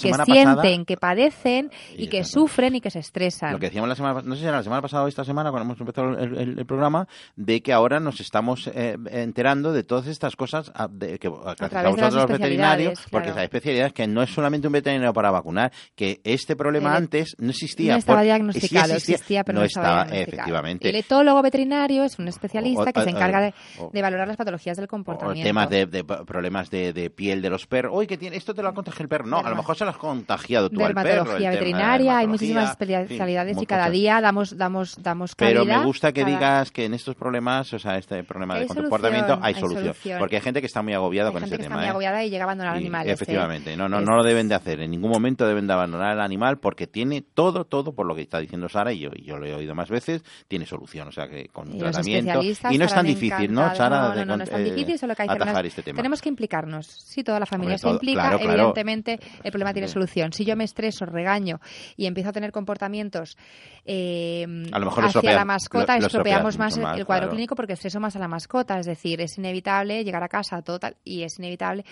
que, 0.00 0.12
sienten, 0.24 0.84
que 0.84 0.96
padecen 0.96 1.70
y, 1.96 2.08
que 2.08 2.24
sufren 2.24 2.74
y 2.76 2.80
que 2.80 2.90
se 2.90 3.00
estresan. 3.00 3.52
Lo 3.52 3.58
que 3.58 3.66
decíamos 3.66 3.88
la 3.88 3.96
semana, 3.96 4.22
no 4.24 4.34
sé 4.34 4.42
si 4.42 4.46
era 4.46 4.58
la 4.58 4.62
semana 4.62 4.82
pasada 4.82 5.04
o 5.04 5.08
esta 5.08 5.24
semana, 5.24 5.50
cuando 5.50 5.64
hemos 5.64 5.80
empezado 5.80 6.18
el, 6.18 6.66
programa, 6.66 7.06
de 7.36 7.62
que 7.62 7.72
ahora 7.72 8.00
nos 8.00 8.20
estamos 8.20 8.68
eh, 8.68 8.96
enterando 9.10 9.72
de 9.72 9.84
todo 9.84 9.95
todas 9.96 10.08
estas 10.08 10.36
cosas 10.36 10.70
a, 10.74 10.88
de, 10.88 11.18
que 11.18 11.28
a, 11.28 11.54
través 11.54 11.96
de 11.96 12.10
los 12.10 12.26
veterinarios, 12.26 13.00
porque 13.10 13.30
hay 13.30 13.44
especialidades 13.44 13.94
que 13.94 14.06
no 14.06 14.22
es 14.22 14.30
solamente 14.30 14.66
un 14.66 14.74
veterinario 14.74 15.12
para 15.14 15.30
vacunar, 15.30 15.72
que 15.94 16.20
este 16.22 16.54
problema 16.54 16.94
antes 16.94 17.34
no 17.38 17.48
existía. 17.50 17.92
No 17.92 17.98
estaba 17.98 18.22
diagnosticado, 18.22 18.94
existía, 18.94 19.42
pero 19.42 19.60
no, 19.60 19.64
estaba, 19.64 20.02
efectivamente. 20.02 20.88
El 20.90 20.96
etólogo 20.96 21.40
veterinario 21.40 22.04
es 22.04 22.18
un 22.18 22.28
especialista 22.28 22.92
que 22.92 23.02
se 23.02 23.10
encarga 23.10 23.40
de, 23.40 23.54
de, 23.90 24.02
valorar 24.02 24.28
las 24.28 24.36
patologías 24.36 24.76
del 24.76 24.86
comportamiento. 24.86 25.40
O 25.40 25.44
temas 25.44 25.70
de, 25.70 25.86
problemas 26.04 26.68
de, 26.70 27.10
piel 27.14 27.40
de 27.40 27.48
los 27.48 27.66
perros. 27.66 27.92
Uy, 27.96 28.06
que 28.06 28.18
tiene, 28.18 28.36
esto 28.36 28.52
te 28.52 28.62
lo 28.62 28.68
ha 28.68 28.74
contagiado 28.74 29.04
el 29.04 29.08
perro. 29.08 29.26
No, 29.26 29.38
a 29.38 29.48
lo 29.48 29.56
mejor 29.56 29.76
se 29.76 29.84
lo 29.84 29.90
has 29.90 29.96
contagiado 29.96 30.68
tú 30.68 30.84
al 30.84 30.92
perro. 30.92 31.08
Dermatología 31.08 31.50
veterinaria, 31.50 32.18
hay 32.18 32.26
muchísimas 32.26 32.70
especialidades 32.70 33.56
y 33.62 33.64
cada 33.64 33.88
día 33.88 34.20
damos, 34.20 34.58
damos, 34.58 35.02
damos 35.02 35.34
Pero 35.34 35.64
me 35.64 35.82
gusta 35.84 36.12
que 36.12 36.24
digas 36.24 36.70
que 36.70 36.84
en 36.84 36.92
estos 36.92 37.14
problemas, 37.14 37.72
o 37.72 37.78
sea, 37.78 37.96
este 37.96 38.22
problema 38.24 38.58
de 38.58 38.66
comportamiento, 38.66 39.38
hay 39.40 39.54
solución. 39.54 39.75
Porque 40.18 40.36
hay 40.36 40.42
gente 40.42 40.60
que 40.60 40.66
está 40.66 40.82
muy 40.82 40.94
agobiada 40.94 41.32
con 41.32 41.42
ese 41.42 41.56
tema. 41.56 41.64
Está 41.66 41.76
muy 41.76 41.84
¿eh? 41.84 41.90
agobiada 41.90 42.24
y 42.24 42.30
llega 42.30 42.44
a 42.44 42.46
abandonar 42.46 42.72
al 42.74 42.78
animal. 42.78 43.08
Efectivamente, 43.08 43.76
no, 43.76 43.88
no, 43.88 44.00
no 44.00 44.16
lo 44.16 44.22
deben 44.22 44.48
de 44.48 44.54
hacer. 44.54 44.80
En 44.80 44.90
ningún 44.90 45.10
momento 45.10 45.46
deben 45.46 45.66
de 45.66 45.72
abandonar 45.72 46.12
al 46.12 46.20
animal 46.20 46.58
porque 46.58 46.86
tiene 46.86 47.22
todo, 47.22 47.64
todo, 47.64 47.94
por 47.94 48.06
lo 48.06 48.14
que 48.14 48.22
está 48.22 48.38
diciendo 48.38 48.68
Sara 48.68 48.92
y 48.92 49.00
yo, 49.00 49.10
y 49.14 49.24
yo 49.24 49.36
lo 49.36 49.46
he 49.46 49.54
oído 49.54 49.74
más 49.74 49.88
veces, 49.88 50.22
tiene 50.48 50.66
solución. 50.66 51.08
O 51.08 51.12
sea, 51.12 51.28
que 51.28 51.48
con 51.48 51.74
y 51.74 51.78
tratamiento. 51.78 52.42
Y 52.70 52.78
no 52.78 52.84
es 52.84 52.94
tan 52.94 53.06
difícil, 53.06 53.52
¿no, 53.52 53.74
Sara? 53.74 54.14
No, 54.14 54.24
no, 54.24 54.36
no, 54.36 54.44
es 54.44 54.50
tan 54.50 54.64
difícil, 54.64 54.98
solo 54.98 55.14
que 55.14 55.22
hay 55.22 55.28
que 55.28 55.66
este 55.66 55.82
tema. 55.82 55.96
Tenemos 55.96 56.22
que 56.22 56.28
implicarnos. 56.28 56.86
Si 56.86 57.22
toda 57.24 57.40
la 57.40 57.46
familia 57.46 57.78
se 57.78 57.88
implica, 57.88 58.36
evidentemente 58.40 59.18
el 59.42 59.50
problema 59.50 59.72
tiene 59.72 59.88
solución. 59.88 60.32
Si 60.32 60.44
yo 60.44 60.56
me 60.56 60.64
estreso, 60.64 61.06
regaño 61.06 61.60
y 61.96 62.06
empiezo 62.06 62.30
a 62.30 62.32
tener 62.32 62.52
comportamientos 62.52 63.36
eh, 63.84 64.44
a 64.72 64.78
lo 64.78 64.86
mejor 64.86 65.04
hacia 65.04 65.32
la 65.32 65.44
mascota, 65.44 65.96
estropeamos 65.96 66.58
más 66.58 66.76
el 66.76 67.06
cuadro 67.06 67.30
clínico 67.30 67.54
porque 67.54 67.74
estreso 67.74 68.00
más 68.00 68.16
a 68.16 68.18
la 68.18 68.28
mascota. 68.28 68.78
Es 68.78 68.86
decir, 68.86 69.20
es 69.20 69.38
inevitable 69.38 69.65
llegar 70.04 70.22
a 70.22 70.28
casa 70.28 70.62
total 70.62 70.96
y 71.04 71.22
es 71.22 71.38
inevitable 71.38 71.84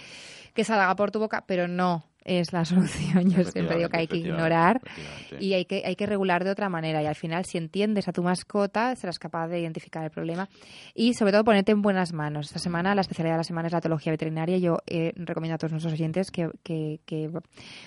que 0.55 0.65
salga 0.65 0.95
por 0.95 1.11
tu 1.11 1.19
boca, 1.19 1.45
pero 1.47 1.69
no 1.69 2.05
es 2.25 2.53
la 2.53 2.65
solución. 2.65 3.31
Yo 3.31 3.45
siempre 3.45 3.77
digo 3.79 3.89
que 3.89 3.99
hay 3.99 4.07
que 4.07 4.19
ignorar 4.19 4.81
y 5.41 5.55
hay 5.55 5.65
que, 5.65 5.83
hay 5.85 5.97
que 5.97 6.07
regular 6.07 6.45
de 6.45 6.51
otra 6.51 6.69
manera. 6.69 7.03
Y 7.03 7.07
al 7.07 7.15
final, 7.15 7.45
si 7.45 7.59
entiendes 7.59 8.09
a 8.09 8.13
tu 8.13 8.23
mascota, 8.23 8.95
serás 8.97 9.19
capaz 9.19 9.49
de 9.49 9.61
identificar 9.61 10.05
el 10.05 10.11
problema 10.11 10.49
y, 10.95 11.15
sobre 11.15 11.33
todo, 11.33 11.45
ponerte 11.45 11.73
en 11.73 11.83
buenas 11.83 12.13
manos. 12.13 12.47
Esta 12.47 12.59
semana, 12.59 12.95
la 12.95 13.01
especialidad 13.01 13.35
de 13.35 13.39
la 13.39 13.45
semana 13.45 13.69
es 13.69 13.73
la 13.73 13.79
etología 13.79 14.13
veterinaria. 14.13 14.59
Yo 14.59 14.79
eh, 14.87 15.13
recomiendo 15.17 15.55
a 15.55 15.59
todos 15.59 15.73
nuestros 15.73 15.95
oyentes 15.95 16.31
que, 16.31 16.49
que, 16.63 17.01
que 17.07 17.31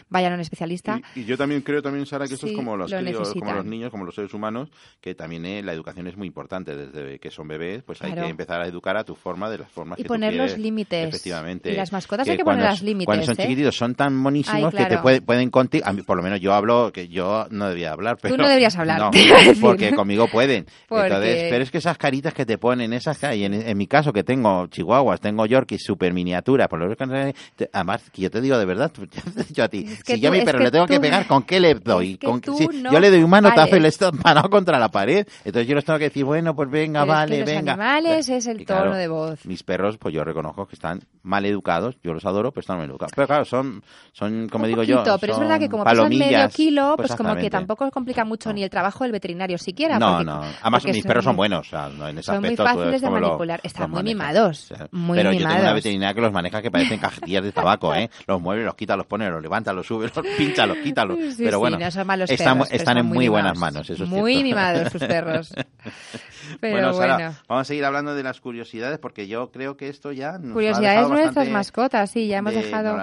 vayan 0.09 0.31
a 0.31 0.35
un 0.35 0.41
especialista. 0.41 0.99
Y, 1.15 1.21
y 1.21 1.25
yo 1.25 1.37
también 1.37 1.61
creo 1.61 1.81
también, 1.81 2.05
Sara, 2.05 2.27
que 2.27 2.33
esto 2.33 2.47
Sí, 2.47 2.53
es 2.53 2.57
como 2.57 2.77
los, 2.77 2.91
lo 2.91 2.99
críos, 2.99 3.33
como 3.33 3.53
los 3.53 3.65
niños, 3.65 3.91
como 3.91 4.05
los 4.05 4.15
seres 4.15 4.33
humanos, 4.33 4.69
que 5.01 5.15
también 5.15 5.45
eh, 5.45 5.61
la 5.63 5.73
educación 5.73 6.07
es 6.07 6.17
muy 6.17 6.27
importante. 6.27 6.75
Desde 6.75 7.19
que 7.19 7.31
son 7.31 7.47
bebés, 7.47 7.83
pues 7.83 8.01
hay 8.01 8.13
que 8.13 8.27
empezar 8.27 8.61
a 8.61 8.67
educar 8.67 8.97
a 8.97 9.03
tu 9.03 9.15
forma, 9.15 9.49
de 9.49 9.59
las 9.59 9.71
formas 9.71 9.99
Y 9.99 10.03
que 10.03 10.07
poner 10.07 10.33
tú 10.33 10.37
los 10.37 10.57
límites. 10.57 11.09
Efectivamente. 11.09 11.71
Y 11.71 11.75
las 11.75 11.91
mascotas 11.91 12.25
Que 12.25 12.31
hay 12.31 12.37
que 12.37 12.43
poner 12.43 12.69
los 12.69 12.81
límites, 12.81 13.05
Cuando 13.05 13.25
son 13.25 13.35
¿eh? 13.39 13.43
chiquititos 13.43 13.75
son 13.75 13.95
tan 13.95 14.15
monísimos 14.27 14.73
Ay, 14.73 14.83
que 14.83 14.89
te 14.89 14.97
puede- 14.99 15.21
pueden 15.21 15.49
contigo. 15.49 15.85
A 15.87 15.93
mí, 15.93 16.01
por 16.01 16.17
lo 16.17 16.23
menos 16.23 16.39
yo 16.39 16.53
hablo, 16.53 16.91
que 16.93 17.07
yo 17.07 17.47
no 17.49 17.69
debía 17.69 17.91
hablar, 17.93 18.17
pero... 18.21 18.35
no 18.37 18.47
deberías 18.47 18.75
hablar, 18.77 18.99
No, 19.01 19.11
porque 19.61 19.93
conmigo 19.93 20.27
pueden. 20.27 20.65
Porque- 20.89 21.07
Entonces, 21.07 21.47
pero 21.49 21.63
es 21.63 21.71
que 21.71 21.77
esas 21.79 21.97
caritas 21.97 22.33
que 22.33 22.45
te 22.45 22.57
ponen, 22.57 22.93
esas 22.93 23.17
y 23.35 23.43
en, 23.45 23.53
en 23.53 23.77
mi 23.77 23.87
caso 23.87 24.11
que 24.13 24.23
tengo 24.23 24.67
chihuahuas, 24.67 25.19
tengo 25.21 25.45
yorkies 25.45 25.83
super 25.83 26.13
miniatura, 26.13 26.67
por 26.67 26.79
lo 26.79 26.89
que 26.95 27.33
te- 27.55 27.69
además 27.73 28.09
que 28.11 28.21
yo 28.23 28.29
te 28.31 28.41
digo 28.41 28.57
de 28.57 28.65
verdad, 28.65 28.91
tú- 28.91 29.07
dicho 29.47 29.63
a 29.63 29.67
ti, 29.69 29.85
Es 29.87 30.03
que 30.03 30.15
si 30.15 30.19
yo 30.21 30.29
a 30.29 30.31
tú- 30.33 30.37
mi 30.39 30.45
perro 30.45 30.59
le 30.59 30.71
tengo 30.71 30.85
que 30.85 30.95
tú- 30.95 31.01
pegar, 31.01 31.25
¿con 31.27 31.43
qué 31.43 31.59
le 31.59 31.75
doy? 31.75 32.13
es 32.13 32.17
que 32.19 32.27
¿Con- 32.27 32.41
tú 32.41 32.57
si 32.57 32.67
no 32.67 32.91
yo 32.91 32.99
le 32.99 33.09
doy 33.09 33.23
un 33.23 33.29
manotazo 33.29 33.67
y 33.67 33.71
vales. 33.71 33.81
le 33.81 33.87
estoy 33.89 34.11
parado 34.19 34.49
contra 34.49 34.77
la 34.79 34.89
pared, 34.89 35.25
entonces 35.45 35.67
yo 35.67 35.75
les 35.75 35.85
tengo 35.85 35.99
que 35.99 36.05
decir, 36.05 36.25
bueno, 36.25 36.55
pues 36.55 36.69
venga, 36.69 37.01
Pero 37.01 37.13
es 37.13 37.17
que 37.17 37.21
vale, 37.31 37.39
los 37.39 37.45
venga. 37.49 37.73
animales 37.73 38.29
es 38.29 38.47
el 38.47 38.61
Y 38.61 38.65
claro, 38.65 38.83
tono 38.85 38.95
de 38.97 39.07
voz. 39.07 39.45
Mis 39.45 39.63
perros, 39.63 39.97
pues 39.97 40.13
yo 40.13 40.23
reconozco 40.23 40.67
que 40.67 40.75
están 40.75 41.01
mal 41.23 41.45
educados, 41.45 41.97
yo 42.03 42.13
los 42.13 42.25
adoro, 42.25 42.51
pero 42.51 42.61
están 42.61 42.77
mal 42.77 42.89
educados. 42.89 43.11
Pero 43.15 43.27
claro, 43.27 43.45
son, 43.45 43.83
son 44.17 44.49
como 44.49 44.63
Un 44.63 44.69
digo 44.71 44.81
yo, 44.83 44.97
poquito, 44.97 45.17
pero 45.19 45.33
es 45.33 45.39
verdad 45.39 45.59
que 45.59 45.69
como 45.69 45.83
pesan 45.83 46.09
medio 46.09 46.49
kilo, 46.49 46.95
pues 46.97 47.15
como 47.15 47.35
que 47.35 47.49
tampoco 47.51 47.91
complica 47.91 48.25
mucho 48.25 48.51
ni 48.51 48.63
el 48.63 48.69
trabajo 48.71 49.03
del 49.03 49.11
veterinario 49.11 49.59
siquiera. 49.59 49.99
No, 49.99 50.13
porque- 50.13 50.25
no. 50.25 50.41
Además, 50.63 50.85
mis 50.85 51.05
perros 51.05 51.23
son 51.23 51.33
muy- 51.35 51.37
buenos. 51.37 51.67
O 51.67 51.69
sea, 51.69 51.89
no, 51.89 52.07
en 52.07 52.17
ese 52.17 52.25
son 52.25 52.39
muy 52.39 52.47
aspecto, 52.49 52.63
tú 52.63 52.69
fáciles 52.79 53.01
de 53.01 53.07
cómo 53.07 53.19
lo- 53.19 53.27
manipular. 53.27 53.59
Están 53.63 53.91
muy 53.91 53.97
manejas. 53.99 54.15
mimados, 54.17 54.73
muy 54.91 55.17
Pero 55.17 55.31
yo 55.31 55.37
tengo 55.37 55.49
una 55.51 55.57
mimados. 55.59 55.75
veterinaria 55.75 56.13
que 56.15 56.21
los 56.21 56.31
maneja 56.31 56.61
que 56.63 56.71
parecen 56.71 56.99
cajetillas 57.29 57.43
de 57.43 57.51
tabaco, 57.51 57.93
¿eh? 57.93 58.09
Los 58.25 58.41
mueve, 58.41 58.63
los 58.63 58.73
quita, 58.75 58.95
los 58.95 59.05
pone, 59.05 59.29
los 59.29 59.41
levanta, 59.41 59.71
los 59.71 59.85
sube, 59.85 60.09
los 60.15 60.25
pincha, 60.37 60.65
los 60.65 60.77
quita. 60.79 61.05
Los... 61.05 61.17
Sí, 61.35 61.43
pero 61.43 61.51
sí, 61.51 61.59
bueno, 61.59 61.77
no 61.77 61.91
son 61.91 62.07
malos 62.07 62.31
están, 62.31 62.53
perros, 62.57 62.71
están 62.71 62.97
en 62.97 63.05
muy 63.05 63.15
muy 63.17 63.27
buenas 63.27 63.53
mimados. 63.53 63.73
manos, 63.75 63.89
eso 63.91 64.03
es 64.03 64.09
Muy 64.09 64.33
cierto. 64.33 64.43
mimados 64.47 64.91
tus 64.93 65.03
perros. 65.07 65.53
Pero 66.59 66.73
bueno, 66.73 66.93
bueno. 66.93 67.13
Sara, 67.17 67.33
vamos 67.47 67.61
a 67.61 67.65
seguir 67.65 67.85
hablando 67.85 68.15
de 68.15 68.23
las 68.23 68.39
curiosidades 68.39 68.99
porque 68.99 69.27
yo 69.27 69.51
creo 69.51 69.75
que 69.77 69.89
esto 69.89 70.11
ya 70.11 70.37
nos 70.37 70.53
Curiosidades 70.53 71.07
nuestras 71.09 71.49
mascotas, 71.49 72.09
sí, 72.09 72.27
ya 72.27 72.37
hemos 72.37 72.53
de- 72.53 72.63
dejado. 72.63 72.97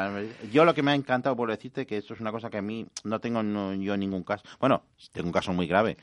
yo 0.52 0.64
lo 0.64 0.74
que 0.74 0.82
me 0.82 0.92
ha 0.92 0.94
encantado 1.04 1.36
por 1.36 1.50
decirte 1.50 1.86
que 1.86 1.98
esto 1.98 2.14
es 2.14 2.20
una 2.20 2.32
cosa 2.32 2.48
que 2.50 2.58
a 2.58 2.62
mí 2.62 2.86
no 3.04 3.20
tengo 3.20 3.42
no- 3.42 3.74
yo 3.74 3.96
ningún 3.96 4.22
caso. 4.24 4.42
Bueno, 4.58 4.82
tengo 5.12 5.26
un 5.28 5.32
caso 5.32 5.52
muy 5.52 5.66
grave. 5.66 5.96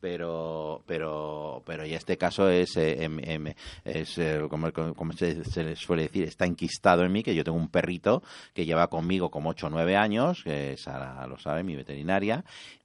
Pero, 0.00 0.82
pero, 0.84 1.62
pero 1.64 1.86
ya 1.86 1.96
este 1.96 2.18
caso 2.18 2.48
es, 2.48 2.76
eh, 2.76 3.04
em- 3.04 3.20
em- 3.22 3.54
es 3.84 4.18
eh, 4.18 4.40
como, 4.50 4.72
como 4.72 5.12
se, 5.12 5.44
se 5.44 5.62
le 5.62 5.76
suele 5.76 6.02
decir, 6.02 6.24
está 6.24 6.44
enquistado 6.44 7.04
en 7.04 7.12
mí, 7.12 7.22
que 7.22 7.36
yo 7.36 7.44
tengo 7.44 7.56
un 7.56 7.68
perrito 7.68 8.20
que 8.52 8.66
lleva 8.66 8.88
conmigo 8.88 9.30
como 9.30 9.50
8 9.50 9.68
o 9.68 9.70
9 9.70 9.94
años, 9.96 10.42
que 10.42 10.76
Sara 10.76 11.24
lo 11.28 11.38
sabe, 11.38 11.62
mi 11.62 11.76
veterinaria, 11.76 12.44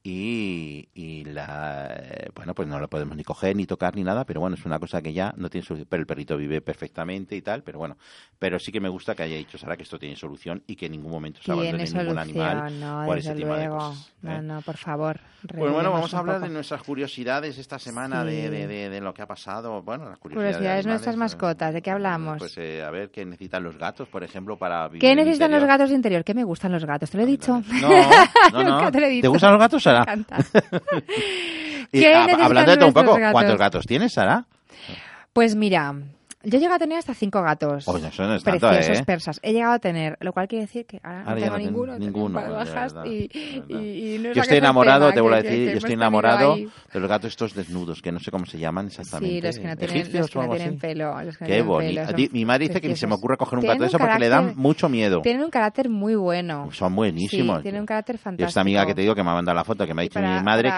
y, 0.09 0.87
y 0.93 1.23
la, 1.25 1.87
eh, 1.99 2.29
bueno, 2.35 2.53
pues 2.55 2.67
no 2.67 2.79
lo 2.79 2.87
podemos 2.87 3.15
ni 3.17 3.23
coger, 3.23 3.55
ni 3.55 3.65
tocar, 3.65 3.95
ni 3.95 4.03
nada, 4.03 4.23
pero 4.25 4.39
bueno, 4.39 4.55
es 4.55 4.65
una 4.65 4.79
cosa 4.79 5.01
que 5.01 5.11
ya 5.13 5.33
no 5.37 5.49
tiene 5.49 5.65
solución, 5.65 5.87
pero 5.89 5.99
el 6.01 6.07
perrito 6.07 6.37
vive 6.37 6.61
perfectamente 6.61 7.35
y 7.35 7.41
tal, 7.41 7.61
pero 7.63 7.79
bueno, 7.79 7.97
pero 8.39 8.57
sí 8.59 8.71
que 8.71 8.79
me 8.79 8.89
gusta 8.89 9.15
que 9.15 9.23
haya 9.23 9.35
dicho 9.37 9.57
Sara 9.57 9.75
que 9.75 9.83
esto 9.83 9.99
tiene 9.99 10.15
solución 10.15 10.63
y 10.65 10.75
que 10.75 10.85
en 10.85 10.93
ningún 10.93 11.11
momento 11.11 11.41
se 11.43 11.51
abandone 11.51 11.83
Tiene 11.83 12.03
ningún 12.03 12.15
solución, 12.15 12.47
animal 12.57 12.79
no, 12.79 13.05
por 13.05 13.17
ese 13.17 13.35
tipo 13.35 13.47
de 13.53 13.65
luego. 13.65 13.77
cosas. 13.77 14.13
No, 14.21 14.31
¿eh? 14.31 14.41
no, 14.41 14.61
por 14.61 14.77
favor. 14.77 15.19
Pues 15.47 15.71
bueno, 15.71 15.91
vamos 15.91 16.13
a 16.13 16.19
hablar 16.19 16.37
poco. 16.37 16.47
de 16.47 16.53
nuestras 16.53 16.81
curiosidades 16.83 17.57
esta 17.57 17.77
semana 17.79 18.23
de, 18.23 18.43
Sí. 18.43 18.49
de, 18.49 18.67
de- 18.67 18.89
de 18.89 19.01
lo 19.01 19.13
que 19.13 19.21
ha 19.21 19.27
pasado. 19.27 19.81
Bueno, 19.83 20.09
las 20.09 20.17
curiosidades, 20.17 20.55
Curiosidades 20.57 20.85
de 20.85 20.89
nuestras 20.91 21.13
animales, 21.13 21.33
mascotas, 21.35 21.73
¿de 21.73 21.81
qué 21.81 21.91
hablamos? 21.91 22.37
Pues 22.39 22.57
eh, 22.57 22.83
a 22.83 22.89
ver 22.91 23.11
qué 23.11 23.25
necesitan 23.25 23.63
los 23.63 23.77
gatos, 23.77 24.07
por 24.07 24.23
ejemplo, 24.23 24.57
para 24.57 24.87
vivir 24.87 25.01
¿Qué 25.01 25.15
necesitan 25.15 25.51
los 25.51 25.63
gatos 25.63 25.89
de 25.89 25.95
interior? 25.95 26.23
¿Qué 26.23 26.33
me 26.33 26.43
gustan 26.43 26.71
los 26.71 26.85
gatos? 26.85 27.09
¿Te 27.11 27.17
lo 27.17 27.23
he 27.23 27.27
dicho? 27.27 27.61
No, 28.53 28.63
no, 28.63 28.81
no. 28.81 28.91
Te 28.91 28.99
lo 28.99 29.05
he 29.05 29.09
¿Te 29.09 29.15
dicho. 29.15 29.29
gustan 29.29 29.51
los 29.51 29.59
gatos, 29.59 29.83
Sara? 29.83 29.96
Me 30.05 30.13
encanta. 30.13 30.37
Y, 31.91 32.01
¿Qué 32.01 32.13
a- 32.13 32.19
necesitan 32.25 32.41
hablando 32.45 32.71
de 32.71 32.77
todo 32.77 32.87
un 32.87 32.93
poco, 32.93 33.13
gatos? 33.15 33.31
¿cuántos 33.31 33.57
gatos 33.57 33.85
tienes, 33.87 34.11
Sara? 34.13 34.45
Pues 35.31 35.55
mira, 35.55 35.95
yo 36.43 36.59
llego 36.59 36.73
a 36.73 36.79
tener 36.79 36.97
hasta 36.97 37.13
cinco 37.13 37.41
gatos. 37.41 37.87
Oye, 37.87 38.07
eso 38.07 38.23
no 38.27 38.35
es 38.35 38.43
tanto, 38.43 38.67
preciosos 38.69 38.99
¿eh? 38.99 39.03
persas. 39.05 39.39
He 39.43 39.53
llegado 39.53 39.73
a 39.73 39.79
tener, 39.79 40.17
lo 40.21 40.31
cual 40.33 40.47
quiere 40.47 40.65
decir 40.65 40.85
que 40.85 40.99
ahora, 41.03 41.23
Ahora 41.23 41.31
no 41.33 41.35
tengo 41.35 41.49
no 41.51 41.55
ten- 41.57 41.65
ninguno. 41.65 41.99
ninguno, 41.99 42.41
bajas 42.41 42.93
verdad, 42.93 43.05
y, 43.05 43.27
de 43.27 43.61
verdad. 43.67 43.81
y- 43.81 44.15
y 44.15 44.19
no 44.19 44.33
Yo 44.33 44.41
estoy 44.43 44.57
enamorado, 44.57 45.05
tema, 45.05 45.13
te 45.15 45.21
voy 45.21 45.33
a 45.33 45.41
decir, 45.41 45.71
yo 45.71 45.77
estoy 45.77 45.93
enamorado 45.93 46.53
ahí. 46.53 46.69
de 46.93 46.99
los 46.99 47.09
gatos 47.09 47.31
estos 47.31 47.53
desnudos, 47.53 48.01
que 48.01 48.11
no 48.11 48.19
sé 48.19 48.31
cómo 48.31 48.45
se 48.45 48.59
llaman 48.59 48.87
exactamente. 48.87 49.35
Sí, 49.35 49.41
los 49.41 49.57
que 49.59 49.67
no 49.67 49.75
tienen, 49.77 49.95
¿Egipcios 49.97 50.35
los 50.35 50.45
que 50.45 50.55
tienen 50.57 50.79
pelo. 50.79 51.21
Los 51.23 51.37
que 51.37 51.45
Qué 51.45 51.61
bonito. 51.61 52.01
pelo, 52.05 52.29
Mi 52.31 52.45
madre 52.45 52.67
dice 52.67 52.81
que 52.81 52.87
ni 52.87 52.95
se 52.95 53.07
me 53.07 53.09
preciosos. 53.11 53.17
ocurre 53.19 53.37
coger 53.37 53.57
un 53.57 53.61
Tienen 53.61 53.75
gato 53.77 53.83
de 53.83 53.87
eso 53.87 53.97
porque 53.97 54.19
le 54.19 54.29
dan 54.29 54.53
mucho 54.55 54.89
miedo. 54.89 55.21
Tienen 55.21 55.43
un 55.43 55.49
carácter 55.49 55.89
muy 55.89 56.15
bueno. 56.15 56.69
Son 56.71 56.95
buenísimos. 56.95 57.57
Sí, 57.57 57.63
tienen 57.63 57.81
un 57.81 57.87
carácter 57.87 58.15
Y 58.15 58.19
fantástico. 58.19 58.47
esta 58.47 58.61
amiga 58.61 58.85
que 58.85 58.93
te 58.95 59.01
digo 59.01 59.15
que 59.15 59.23
me 59.23 59.31
ha 59.31 59.33
mandado 59.33 59.55
la 59.55 59.63
foto, 59.63 59.85
que 59.87 59.93
me 59.93 60.01
ha 60.01 60.03
dicho 60.03 60.19
mi 60.19 60.41
madre 60.43 60.71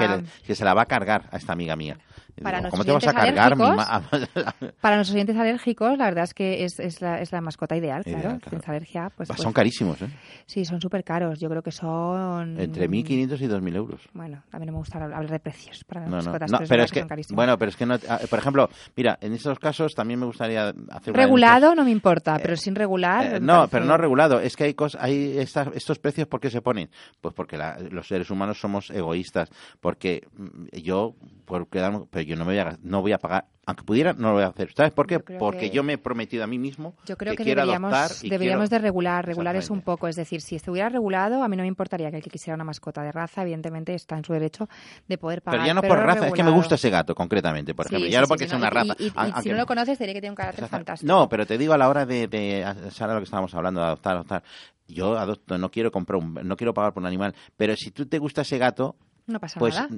que 0.46 0.56
se 0.56 0.64
la 0.66 0.74
va 0.74 0.84
a 0.84 0.86
cargar 0.86 1.26
a 1.32 1.38
esta 1.38 1.54
amiga 1.54 1.76
mía. 1.76 1.98
Para 2.44 2.58
digo, 2.60 2.70
¿Cómo 2.72 2.86
te 2.86 2.92
vas 2.92 3.08
a 3.08 3.14
cargar 3.14 3.56
mi 3.56 3.64
Para 4.82 4.96
nuestros 4.96 5.16
oyentes 5.16 5.38
alérgicos, 5.38 5.98
la 5.98 6.06
verdad 6.06 6.24
es 6.26 6.34
que 6.34 6.64
es, 6.64 6.80
es, 6.80 7.02
la, 7.02 7.20
es 7.22 7.32
la 7.32 7.42
mascota 7.42 7.76
ideal, 7.76 8.04
Ideal, 8.06 8.22
claro. 8.22 8.38
claro. 8.40 8.50
Tienes 8.50 8.70
alergia, 8.70 9.12
pues, 9.16 9.28
Son 9.28 9.36
pues- 9.38 9.54
carísimos, 9.56 10.02
¿eh? 10.02 10.10
Sí, 10.46 10.66
son 10.66 10.82
súper 10.82 11.04
caros. 11.04 11.40
Yo 11.40 11.50
creo 11.50 11.62
que 11.62 11.72
son... 11.72 12.60
Entre 12.60 12.90
1.500 12.90 13.42
y 13.42 13.48
2.000 13.48 13.76
euros. 13.76 14.02
Bueno, 14.14 14.44
a 14.52 14.60
mí 14.60 14.66
no 14.66 14.72
me 14.74 14.78
gusta 14.80 15.04
hablar 15.04 15.28
de 15.30 15.40
precios 15.40 15.84
para 15.84 16.02
las 16.02 16.10
No, 16.10 16.16
mascotas, 16.18 16.52
no, 16.52 16.58
pero, 16.60 16.70
pero 16.70 16.84
es 16.84 16.92
que, 16.92 17.00
son 17.00 17.10
carísimos. 17.10 17.36
bueno, 17.36 17.58
pero 17.58 17.70
es 17.70 17.76
que 17.78 17.86
no, 17.86 17.96
ah, 18.10 18.20
por 18.30 18.40
ejemplo, 18.40 18.70
mira, 18.96 19.18
en 19.22 19.34
estos 19.34 19.60
casos 19.60 19.94
también 19.96 20.20
me 20.20 20.26
gustaría 20.26 20.74
hacer 20.92 21.14
Regulado 21.16 21.76
no 21.76 21.84
me 21.84 21.92
importa, 21.92 22.38
pero 22.42 22.56
sin 22.56 22.76
regular... 22.76 23.36
Eh, 23.36 23.40
no, 23.40 23.54
parece- 23.54 23.72
pero 23.72 23.86
no 23.86 23.98
regulado. 23.98 24.40
Es 24.40 24.56
que 24.56 24.64
hay 24.66 24.74
cosas, 24.74 25.02
hay 25.04 25.38
estas- 25.38 25.70
estos 25.76 26.00
precios, 26.00 26.28
¿por 26.28 26.40
qué 26.40 26.50
se 26.50 26.62
ponen? 26.62 26.90
Pues 27.22 27.34
porque 27.34 27.58
la- 27.58 27.78
los 27.92 28.08
seres 28.08 28.30
humanos 28.30 28.60
somos 28.60 28.90
egoístas. 28.90 29.50
Porque 29.80 30.28
mm, 30.38 30.78
yo, 30.84 31.16
por 31.50 31.68
quedarme, 31.68 32.02
pero 32.10 32.24
yo 32.24 32.36
no 32.38 32.46
me 32.46 32.52
voy 32.54 32.60
a, 32.60 32.78
no 32.84 33.02
voy 33.02 33.12
a 33.12 33.18
pagar, 33.18 33.46
aunque 33.66 33.84
pudiera, 33.84 34.14
no 34.14 34.30
lo 34.30 34.34
voy 34.36 34.44
a 34.44 34.48
hacer. 34.48 34.72
¿Sabes 34.76 34.92
por 34.94 35.08
qué? 35.08 35.16
Yo 35.16 35.38
Porque 35.40 35.58
que- 35.58 35.70
yo 35.72 35.84
me 35.84 35.94
he 35.94 35.98
prometido 35.98 36.44
a 36.44 36.48
mí 36.48 36.58
mismo 36.60 36.94
Yo 37.06 37.18
creo 37.18 37.36
que, 37.36 37.44
quiero 37.44 37.62
deberíamos, 37.62 37.92
adoptar 37.94 38.18
y 38.26 38.30
deberíamos 38.30 38.70
quiero- 38.70 38.82
de 38.82 38.88
regular. 38.88 39.26
Regular 39.26 39.56
es 39.56 39.70
un 39.70 39.82
poco, 39.82 40.08
es 40.08 40.16
decir, 40.16 40.42
si 40.42 40.56
estuviera 40.56 40.90
regulado, 40.90 41.44
a 41.44 41.48
mí 41.48 41.58
no 41.58 41.64
me 41.64 41.68
importaría 41.68 42.12
que 42.12 42.18
el 42.18 42.24
que 42.24 42.30
quisiera 42.30 42.56
una 42.56 42.64
mascota 42.64 43.02
de 43.02 43.12
raza, 43.12 43.42
evidentemente 43.42 43.94
está 43.96 44.16
en 44.18 44.24
su 44.24 44.32
derecho 44.34 44.70
de 45.08 45.18
poder 45.18 45.42
pagar. 45.42 45.60
Pero 45.62 45.68
ya 45.68 45.74
no 45.74 45.82
por 45.82 45.98
raza, 46.00 46.28
es 46.28 46.34
que 46.34 46.44
me 46.44 46.52
gusta 46.52 46.76
ese 46.76 46.90
gato, 46.92 47.16
concretamente, 47.16 47.74
por 47.74 47.88
ejemplo. 47.88 48.06
sí, 48.06 48.12
ya 48.12 48.20
no 48.22 48.26
sí, 48.28 48.30
porque 48.30 48.44
sí, 48.46 48.50
sea 48.52 48.58
no, 48.60 48.64
una 48.64 48.70
raza. 48.70 48.96
Y, 49.00 49.08
y 49.08 49.12
aunque- 49.16 49.42
si 49.42 49.50
no 49.50 49.58
lo 49.58 49.66
conoces, 49.66 49.98
diría 50.00 50.14
que 50.14 50.22
tiene 50.22 50.32
un 50.32 50.36
carácter 50.38 50.68
fantástico. 50.68 51.12
No, 51.12 51.28
pero 51.28 51.46
te 51.48 51.58
digo 51.58 51.74
a 51.74 51.78
la 51.78 51.90
hora 51.90 52.06
de, 52.06 52.28
de 52.28 52.64
lo 52.64 53.18
que 53.18 53.24
estábamos 53.24 53.54
hablando 53.56 53.82
de 53.82 53.88
adoptar, 53.88 54.14
adoptar. 54.16 54.44
Yo 54.88 55.18
adopto, 55.18 55.58
no 55.58 55.70
quiero 55.70 55.92
comprar 55.92 56.20
un, 56.20 56.34
no 56.44 56.58
quiero 56.58 56.74
pagar 56.74 56.94
por 56.94 57.02
un 57.02 57.08
animal, 57.08 57.36
pero 57.58 57.76
si 57.76 57.92
tú 57.92 58.08
te 58.08 58.18
gusta 58.18 58.42
ese 58.42 58.58
gato, 58.58 58.96
No 59.30 59.40
pasa 59.40 59.60
pues 59.60 59.76
nada. 59.76 59.90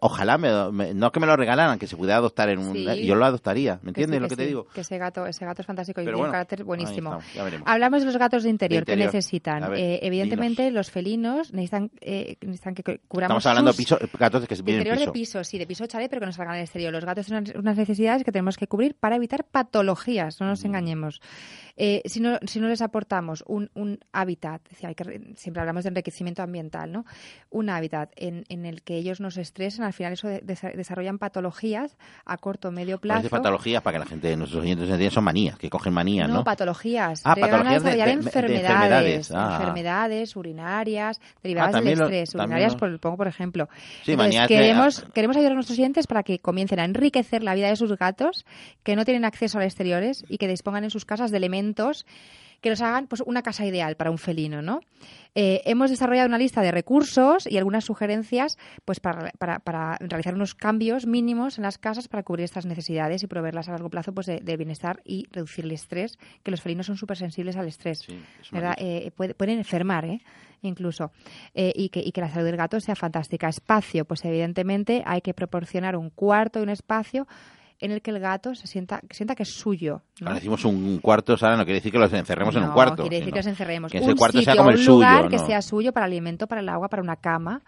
ojalá 0.00 0.38
me, 0.38 0.72
me- 0.72 0.94
no 0.94 1.12
que 1.12 1.20
me 1.20 1.26
lo 1.26 1.36
regalaran, 1.36 1.78
que 1.78 1.86
se 1.86 1.96
pudiera 1.96 2.16
adoptar 2.16 2.48
en 2.48 2.58
un, 2.58 2.72
Sí. 2.74 3.06
yo 3.06 3.14
lo 3.14 3.24
adoptaría, 3.24 3.74
¿me 3.82 3.92
Que 3.92 4.02
entiendes 4.02 4.20
lo 4.22 4.28
que 4.28 4.36
te 4.36 4.46
digo? 4.46 4.66
Que 4.74 4.80
ese 4.80 4.98
gato, 4.98 5.26
ese 5.26 5.44
gato 5.44 5.60
es 5.62 5.66
fantástico 5.66 6.00
y 6.00 6.04
tiene 6.04 6.16
bueno, 6.16 6.28
un 6.30 6.32
carácter 6.32 6.64
buenísimo. 6.64 7.18
estamos. 7.34 7.62
Hablamos 7.66 8.00
de 8.00 8.06
los 8.06 8.16
gatos 8.16 8.42
de 8.42 8.50
interior. 8.50 8.84
De. 8.84 8.92
¿Qué 8.92 8.96
necesitan? 8.96 9.70
Ver, 9.70 9.78
Eh, 9.78 9.98
evidentemente, 10.02 10.70
los 10.70 10.90
felinos 10.90 11.52
necesitan, 11.52 11.90
eh, 12.00 12.36
necesitan 12.40 12.74
que 12.74 13.00
cubramos 13.06 13.38
Estamos 13.44 13.46
hablando 13.46 13.70
de 13.72 13.76
sus- 13.76 13.84
piso, 13.84 13.98
gatos 14.18 14.46
que 14.46 14.54
de 14.56 14.62
viven 14.62 14.74
en 14.82 14.86
interior 14.88 15.12
piso. 15.12 15.38
de 15.38 15.40
piso, 15.40 15.44
sí, 15.44 15.58
de 15.58 15.66
piso 15.66 15.86
chalet, 15.86 16.08
pero 16.08 16.20
que 16.20 16.26
no 16.26 16.32
salgan 16.32 16.54
al 16.56 16.60
exterior. 16.62 16.92
Los 16.92 17.04
gatos 17.04 17.26
son 17.26 17.36
unas, 17.38 17.54
unas 17.54 17.76
necesidades 17.76 18.24
que 18.24 18.32
tenemos 18.32 18.56
que 18.56 18.66
cubrir 18.66 18.94
para 18.94 19.16
evitar 19.16 19.44
patologías, 19.44 20.40
no 20.40 20.46
nos 20.46 20.64
engañemos. 20.64 21.20
Eh, 21.80 22.02
si, 22.06 22.18
no, 22.18 22.38
si 22.44 22.58
no 22.58 22.66
les 22.66 22.82
aportamos 22.82 23.44
un, 23.46 23.70
un 23.74 24.00
hábitat, 24.12 24.60
es 24.64 24.70
decir, 24.72 24.88
hay 24.88 24.94
que 24.96 25.04
re- 25.04 25.20
siempre 25.36 25.60
hablamos 25.60 25.84
de 25.84 25.90
enriquecimiento 25.90 26.42
ambiental, 26.42 26.90
¿no? 26.90 27.04
Un 27.50 27.70
hábitat 27.70 28.10
en, 28.16 28.44
en 28.48 28.66
el 28.66 28.82
que 28.82 28.96
ellos 28.96 29.20
no 29.20 29.30
se 29.30 29.42
estresen, 29.42 29.84
al 29.84 29.92
final 29.92 30.14
eso 30.14 30.26
de- 30.26 30.42
desa- 30.42 30.74
desarrollan 30.74 31.18
patologías 31.18 31.96
a 32.24 32.36
corto 32.36 32.72
medio 32.72 32.98
Parece 32.98 33.28
plazo. 33.28 33.30
patologías 33.30 33.80
para 33.82 33.94
que 33.94 33.98
la 34.00 34.06
gente, 34.06 34.36
nuestros 34.36 34.62
oyentes 34.62 34.88
entiendan, 34.88 35.10
son 35.12 35.22
manías, 35.24 35.56
que 35.56 35.70
cogen 35.70 35.92
manías, 35.94 36.28
¿no? 36.28 36.34
No, 36.38 36.44
patologías. 36.44 37.22
Ah, 37.24 37.36
patologías 37.36 37.84
a 37.84 37.88
de- 37.90 37.90
desarrollar 37.92 38.08
de- 38.08 38.12
de 38.14 38.22
enfermedades. 38.26 38.66
enfermedades. 38.66 39.30
Ah. 39.32 39.56
enfermedades 39.60 40.36
urinarias, 40.36 41.20
derivadas 41.44 41.84
del 41.84 41.96
lo- 41.96 42.04
estrés. 42.06 42.34
Urinarias, 42.34 42.72
lo- 42.72 42.78
por, 42.80 42.98
pongo 43.00 43.16
por 43.18 43.28
ejemplo. 43.28 43.68
Sí, 44.02 44.12
Entonces, 44.12 44.16
manías 44.16 44.48
de- 44.48 44.54
queremos, 44.56 45.06
queremos 45.14 45.36
ayudar 45.36 45.52
a 45.52 45.54
nuestros 45.54 45.78
oyentes 45.78 46.08
para 46.08 46.24
que 46.24 46.40
comiencen 46.40 46.80
a 46.80 46.84
enriquecer 46.84 47.44
la 47.44 47.54
vida 47.54 47.68
de 47.68 47.76
sus 47.76 47.96
gatos, 47.96 48.44
que 48.82 48.96
no 48.96 49.04
tienen 49.04 49.24
acceso 49.24 49.58
al 49.58 49.64
exteriores 49.64 50.24
y 50.28 50.38
que 50.38 50.48
dispongan 50.48 50.82
en 50.84 50.90
sus 50.90 51.04
casas 51.04 51.30
de 51.30 51.36
elementos 51.36 51.67
que 52.60 52.70
nos 52.70 52.80
hagan 52.82 53.06
pues, 53.06 53.22
una 53.24 53.42
casa 53.42 53.64
ideal 53.64 53.94
para 53.96 54.10
un 54.10 54.18
felino, 54.18 54.62
¿no? 54.62 54.80
Eh, 55.36 55.62
hemos 55.64 55.90
desarrollado 55.90 56.26
una 56.26 56.38
lista 56.38 56.60
de 56.60 56.72
recursos 56.72 57.46
y 57.48 57.56
algunas 57.56 57.84
sugerencias 57.84 58.58
pues 58.84 58.98
para, 58.98 59.30
para, 59.38 59.60
para, 59.60 59.96
realizar 60.00 60.34
unos 60.34 60.56
cambios 60.56 61.06
mínimos 61.06 61.58
en 61.58 61.62
las 61.62 61.78
casas 61.78 62.08
para 62.08 62.24
cubrir 62.24 62.44
estas 62.44 62.66
necesidades 62.66 63.22
y 63.22 63.28
proveerlas 63.28 63.68
a 63.68 63.72
largo 63.72 63.90
plazo 63.90 64.12
pues 64.12 64.26
de, 64.26 64.40
de 64.40 64.56
bienestar 64.56 65.00
y 65.04 65.26
reducir 65.30 65.66
el 65.66 65.70
estrés, 65.70 66.18
que 66.42 66.50
los 66.50 66.60
felinos 66.60 66.86
son 66.86 66.96
súper 66.96 67.16
sensibles 67.16 67.56
al 67.56 67.68
estrés. 67.68 68.00
Sí, 68.04 68.18
es 68.40 68.50
¿verdad? 68.50 68.74
Eh, 68.78 69.12
puede- 69.14 69.34
pueden 69.34 69.58
enfermar, 69.58 70.04
¿eh? 70.06 70.20
incluso. 70.62 71.12
Eh, 71.54 71.72
y, 71.76 71.90
que, 71.90 72.00
y 72.00 72.10
que 72.10 72.20
la 72.20 72.28
salud 72.30 72.46
del 72.46 72.56
gato 72.56 72.80
sea 72.80 72.96
fantástica. 72.96 73.48
Espacio, 73.48 74.04
pues 74.04 74.24
evidentemente 74.24 75.04
hay 75.06 75.20
que 75.20 75.32
proporcionar 75.34 75.94
un 75.94 76.10
cuarto 76.10 76.58
y 76.58 76.62
un 76.64 76.70
espacio 76.70 77.28
en 77.80 77.92
el 77.92 78.02
que 78.02 78.10
el 78.10 78.18
gato 78.18 78.54
se 78.54 78.66
sienta, 78.66 79.00
sienta 79.10 79.34
que 79.34 79.44
es 79.44 79.50
suyo. 79.52 80.02
¿no? 80.20 80.26
Ahora 80.28 80.34
decimos 80.36 80.64
un 80.64 80.98
cuarto, 80.98 81.36
Sara, 81.36 81.56
no 81.56 81.64
quiere 81.64 81.78
decir 81.80 81.92
que 81.92 81.98
los 81.98 82.12
encerremos 82.12 82.54
en 82.56 82.62
un 82.62 82.68
No, 82.68 82.74
cuarto. 82.74 83.02
quiere 83.02 83.18
decir 83.18 83.32
que 83.32 83.38
los 83.38 83.46
encerremos. 83.46 83.92
Que 83.92 83.98
un 83.98 84.04
ese 84.04 84.14
cuarto 84.16 84.38
sitio, 84.38 84.52
sea 84.52 84.58
como 84.60 84.70
el 84.70 84.76
un 84.78 84.82
suyo. 84.84 84.94
lugar 84.96 85.28
que 85.28 85.36
¿no? 85.36 85.46
sea 85.46 85.62
suyo 85.62 85.92
para 85.92 86.06
alimento, 86.06 86.46
para 86.46 86.60
el 86.60 86.68
agua, 86.68 86.88
para 86.88 87.02
una 87.02 87.16
cama. 87.16 87.62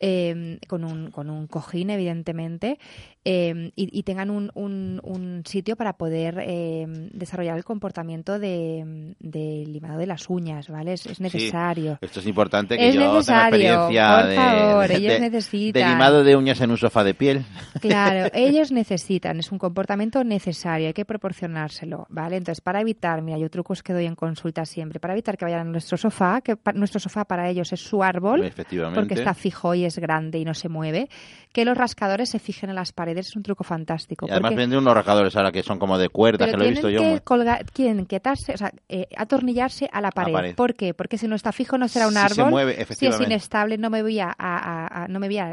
Eh, 0.00 0.58
con, 0.66 0.84
un, 0.84 1.10
con 1.10 1.30
un 1.30 1.46
cojín, 1.46 1.90
evidentemente, 1.90 2.78
eh, 3.24 3.70
y, 3.76 3.98
y 3.98 4.02
tengan 4.02 4.30
un, 4.30 4.50
un, 4.54 5.00
un 5.04 5.42
sitio 5.44 5.76
para 5.76 5.92
poder 5.98 6.38
eh, 6.40 6.86
desarrollar 7.12 7.56
el 7.58 7.64
comportamiento 7.64 8.38
de, 8.38 9.14
de 9.20 9.64
limado 9.66 9.98
de 9.98 10.06
las 10.06 10.30
uñas, 10.30 10.68
¿vale? 10.68 10.94
Es, 10.94 11.04
es 11.06 11.18
Sí, 11.18 11.22
necesario. 11.22 11.98
esto 12.00 12.20
es 12.20 12.26
importante 12.26 12.78
que 12.78 12.88
Es 12.88 12.94
yo 12.94 13.00
necesario, 13.12 13.58
tenga 13.58 13.74
experiencia 13.74 14.16
por 14.20 14.26
de, 14.28 14.36
favor, 14.36 14.88
de- 14.88 14.96
ellos 14.96 15.20
necesitan. 15.20 15.82
de 15.82 15.88
limado 15.88 16.24
de 16.24 16.36
uñas 16.36 16.60
en 16.62 16.70
un 16.70 16.78
sofá 16.78 17.04
de 17.04 17.14
piel. 17.14 17.44
Claro, 17.80 18.30
ellos 18.34 18.72
necesitan, 18.72 19.38
es 19.38 19.52
un 19.52 19.58
comportamiento 19.58 20.24
necesario, 20.24 20.86
hay 20.88 20.92
que 20.94 21.04
proporcionárselo, 21.04 22.06
¿vale? 22.08 22.36
Entonces, 22.36 22.60
para 22.60 22.80
evitar, 22.80 23.22
mira, 23.22 23.38
yo 23.38 23.50
trucos 23.50 23.82
que 23.82 23.92
doy 23.92 24.06
en 24.06 24.14
consulta 24.14 24.64
siempre, 24.64 24.98
para 25.00 25.12
evitar 25.14 25.36
que 25.36 25.44
vayan 25.44 25.60
a 25.60 25.64
nuestro 25.64 25.96
sofá, 25.96 26.40
que 26.40 26.56
nuestro 26.74 27.00
sofá 27.00 27.24
para 27.24 27.48
ellos 27.48 27.72
es 27.72 27.80
su 27.80 28.02
árbol, 28.02 28.44
Efectivamente. 28.44 28.98
porque 29.00 29.14
está 29.14 29.34
fijo 29.34 29.74
y 29.74 29.84
es 29.84 29.89
grande 29.98 30.38
y 30.38 30.44
no 30.44 30.54
se 30.54 30.68
mueve, 30.68 31.08
que 31.52 31.64
los 31.64 31.76
rascadores 31.76 32.28
se 32.30 32.38
fijen 32.38 32.70
en 32.70 32.76
las 32.76 32.92
paredes, 32.92 33.28
es 33.28 33.36
un 33.36 33.42
truco 33.42 33.64
fantástico. 33.64 34.26
Y 34.26 34.30
además 34.30 34.54
venden 34.54 34.78
unos 34.78 34.94
rascadores 34.94 35.34
ahora 35.34 35.50
que 35.50 35.62
son 35.64 35.78
como 35.80 35.98
de 35.98 36.08
cuerda, 36.08 36.46
que 36.46 36.56
lo 36.56 36.62
he 36.64 36.70
visto 36.70 36.88
yo. 36.88 37.00
que 37.00 37.20
colgar, 37.22 37.64
tienen 37.72 38.06
que 38.06 38.16
atarse, 38.16 38.54
o 38.54 38.56
sea, 38.56 38.72
eh, 38.88 39.08
atornillarse 39.16 39.88
a 39.92 40.00
la 40.00 40.10
pared. 40.12 40.32
pared. 40.32 40.54
¿Por 40.54 40.74
qué? 40.74 40.94
Porque 40.94 41.18
si 41.18 41.26
no 41.26 41.34
está 41.34 41.50
fijo 41.52 41.76
no 41.76 41.88
será 41.88 42.06
un 42.06 42.14
Si 42.14 42.18
se 42.20 42.40
árbol. 42.40 42.50
mueve, 42.50 42.74
si 42.74 42.78
es 42.78 42.82
efectivamente. 42.82 43.24
inestable, 43.26 43.78
no 43.78 43.90
me 43.90 44.02
voy 44.02 44.20
a, 44.20 44.28
a- 44.28 44.32
a- 44.38 45.04
a- 45.04 45.08
no 45.08 45.18
me 45.18 45.26
voy 45.26 45.38
a, 45.38 45.50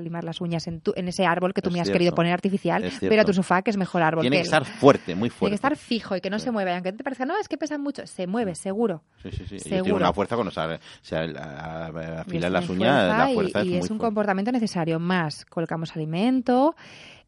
limar 0.00 0.24
las 0.24 0.40
uñas 0.42 0.66
en, 0.66 0.80
tu- 0.82 0.92
en 0.96 1.08
ese 1.08 1.24
árbol 1.24 1.54
que 1.54 1.62
tú 1.62 1.70
Es 1.70 1.74
me 1.74 1.80
has 1.80 1.88
querido 1.90 2.14
poner 2.14 2.32
artificial, 2.34 2.84
pero 3.00 3.24
tu 3.24 3.32
sofá 3.32 3.62
que 3.62 3.70
es 3.70 3.76
mejor 3.76 4.02
árbol 4.02 4.22
Tiene 4.22 4.36
que 4.36 4.42
estar 4.42 4.64
fuerte, 4.64 5.14
muy 5.14 5.28
Tiene 5.30 5.38
fuerte. 5.38 5.50
que 5.52 5.54
estar 5.54 5.76
fijo 5.76 6.16
y 6.16 6.20
que 6.20 6.28
no 6.30 6.38
se 6.38 6.50
mueva. 6.50 6.70
Y 6.72 6.74
aunque 6.74 6.92
te 6.92 7.02
parezca, 7.02 7.24
no, 7.24 7.38
es 7.38 7.48
que 7.48 7.56
pesa 7.56 7.78
mucho, 7.78 8.06
se 8.06 8.26
mueve, 8.26 8.54
seguro. 8.54 9.02
Sí, 9.22 9.30
sí, 9.32 9.44
sí. 9.48 9.54
Y 9.56 9.60
Seguro. 9.60 9.82
tiene 9.84 9.96
una 9.98 10.12
fuerza 10.12 10.34
cuando 10.36 10.50
se, 10.50 10.60
se 11.02 11.16
afilan 11.16 12.52
las 12.52 12.66
tiene 12.66 12.80
uñas, 12.82 13.08
la 13.18 13.30
y- 13.30 13.34
fuerza 13.34 13.58
y, 13.60 13.62
es 13.62 13.68
muy 13.68 13.76
es 13.78 13.82
un 13.82 13.88
fuerte. 13.88 14.04
comportamiento 14.04 14.52
necesario. 14.52 14.98
Más, 14.98 15.29
colocamos 15.48 15.94
alimento, 15.96 16.74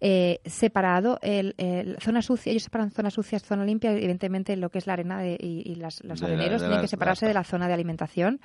eh, 0.00 0.40
separado, 0.44 1.18
el, 1.22 1.55
el- 1.59 1.96
zona 2.00 2.22
sucia, 2.22 2.50
ellos 2.50 2.64
separan 2.64 2.90
zona 2.90 3.11
sucia, 3.11 3.38
zona 3.38 3.64
limpia, 3.64 3.92
evidentemente 3.92 4.57
lo 4.57 4.70
que 4.70 4.78
es 4.78 4.86
la 4.86 4.94
arena 4.94 5.18
de- 5.20 5.36
y, 5.40 5.62
y 5.70 5.74
las- 5.76 6.03
los 6.05 6.22
areneros 6.22 6.61
tienen 6.61 6.76
la- 6.78 6.82
que 6.82 6.88
separarse 6.88 7.24
de 7.26 7.30
de 7.30 7.34
la- 7.34 7.44
zona 7.44 7.68
de 7.68 7.74
alimentación. 7.74 8.40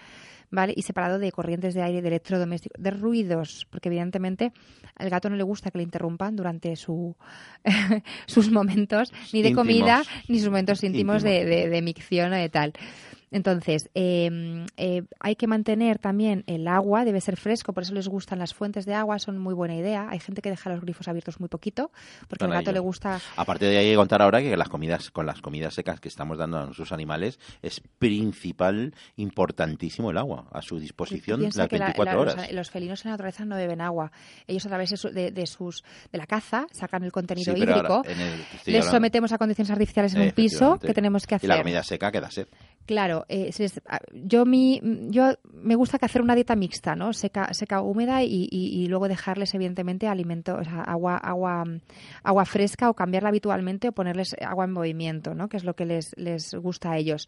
¿Vale? 0.49 0.71
Y 0.77 0.83
separado 0.83 1.19
de 1.19 1.29
corrientes 1.33 1.73
de 1.73 1.81
aire, 1.83 2.01
de 2.01 2.07
electrodomésticos, 2.07 2.81
de 2.81 2.91
ruidos, 2.91 3.67
porque 3.69 3.89
evidentemente 3.89 4.53
al 4.95 5.09
gato 5.09 5.29
no 5.29 5.35
le 5.35 5.43
gusta 5.43 5.71
que 5.71 5.77
le 5.79 5.83
interrumpan 5.83 6.37
durante 6.37 6.73
su, 6.77 7.17
sus 8.27 8.49
momentos, 8.49 9.11
ni 9.33 9.41
de 9.41 9.49
Íntimos. 9.49 9.65
comida, 9.67 10.03
ni 10.29 10.39
sus 10.39 10.47
momentos 10.47 10.81
íntimos, 10.85 11.21
de, 11.21 11.41
Íntimos. 11.41 11.49
de, 11.63 11.69
de 11.69 11.81
micción 11.81 12.31
o 12.31 12.35
de 12.37 12.47
tal. 12.47 12.71
Entonces, 13.29 13.89
eh, 13.93 14.65
eh, 14.77 15.03
hay 15.19 15.35
que 15.35 15.47
mantener 15.47 15.99
también 15.99 16.43
el 16.47 16.67
agua, 16.67 17.03
debe 17.03 17.19
ser 17.19 17.35
fresco, 17.35 17.73
por 17.73 17.83
eso 17.83 17.93
les 17.93 18.07
gustan 18.07 18.39
las 18.39 18.53
fuentes 18.53 18.85
de 18.85 18.93
agua, 18.93 19.19
son 19.19 19.37
muy 19.37 19.53
buena 19.53 19.75
idea. 19.75 20.07
Hay 20.09 20.19
gente 20.19 20.41
que 20.41 20.49
deja 20.49 20.69
los 20.69 20.79
grifos 20.81 21.07
abiertos 21.09 21.39
muy 21.41 21.49
poquito, 21.49 21.91
porque 22.29 22.45
al 22.45 22.51
gato 22.51 22.61
ello. 22.69 22.73
le 22.73 22.79
gusta 22.79 23.19
Aparte 23.35 23.65
de 23.65 23.77
ahí 23.77 23.85
hay 23.87 23.91
que 23.91 23.97
contar 23.97 24.21
ahora 24.21 24.39
que 24.41 24.55
las 24.55 24.69
comidas, 24.69 25.11
con 25.11 25.25
las 25.25 25.41
comidas 25.41 25.73
secas 25.73 25.99
que 25.99 26.07
estamos 26.07 26.37
dando 26.37 26.57
a 26.57 26.65
nuestros 26.65 26.91
animales, 26.93 27.37
es 27.61 27.81
principal, 27.99 28.93
importantísimo 29.17 30.11
el 30.11 30.17
agua 30.17 30.45
a 30.51 30.61
su 30.61 30.79
disposición 30.79 31.41
las 31.41 31.53
que 31.67 31.77
la- 31.77 31.87
24 31.87 32.13
la- 32.13 32.19
horas. 32.19 32.35
Los, 32.37 32.51
los 32.53 32.71
felinos 32.71 33.03
en 33.05 33.09
la 33.09 33.13
naturaleza 33.13 33.45
no 33.45 33.55
beben 33.55 33.81
agua. 33.81 34.11
Ellos 34.47 34.65
a 34.65 34.69
través 34.69 34.89
de, 34.91 34.97
su- 34.97 35.09
de- 35.09 35.31
de 35.31 35.45
sus 35.47 35.83
de 36.11 36.17
la 36.17 36.25
caza 36.27 36.65
sacan 36.71 37.03
el 37.03 37.11
contenido 37.11 37.53
Sí, 37.53 37.59
hídrico. 37.61 38.03
el- 38.05 38.17
Les 38.17 38.67
hablando- 38.85 38.91
sometemos 38.91 39.31
a 39.33 39.37
condiciones 39.37 39.71
artificiales 39.71 40.13
en 40.15 40.21
un 40.21 40.31
piso 40.31 40.79
que 40.79 40.93
tenemos 40.93 41.27
que 41.27 41.35
hacer. 41.35 41.47
Y 41.49 41.51
la 41.53 41.57
comida 41.57 41.83
seca 41.83 42.11
queda 42.11 42.31
sed. 42.31 42.47
Claro, 42.85 43.16
eh, 43.29 43.51
se 43.51 43.63
les- 43.63 43.81
a- 43.87 43.99
yo 44.13 44.45
mi, 44.45 44.81
yo 45.09 45.33
me 45.53 45.75
gusta 45.75 45.97
que 45.99 46.05
hacer 46.05 46.21
una 46.21 46.35
dieta 46.35 46.55
mixta, 46.55 46.95
¿no? 46.95 47.13
Seca, 47.13 47.53
seca 47.53 47.81
húmeda 47.81 48.23
y, 48.23 48.87
luego 48.87 49.07
dejarles 49.07 49.53
evidentemente 49.53 50.07
alimento, 50.07 50.55
o 50.55 50.63
sea, 50.63 50.81
agua, 50.81 51.17
agua, 51.17 51.63
agua 52.23 52.45
fresca 52.45 52.89
o 52.89 52.93
cambiarla 52.93 53.29
habitualmente 53.29 53.89
o 53.89 53.91
ponerles 53.91 54.35
agua 54.41 54.65
en 54.65 54.71
movimiento, 54.71 55.35
¿no? 55.35 55.49
Que 55.49 55.57
es 55.57 55.63
lo 55.63 55.75
que 55.75 55.85
les, 55.85 56.11
les 56.17 56.53
gusta 56.53 56.91
a 56.91 56.97
ellos. 56.97 57.27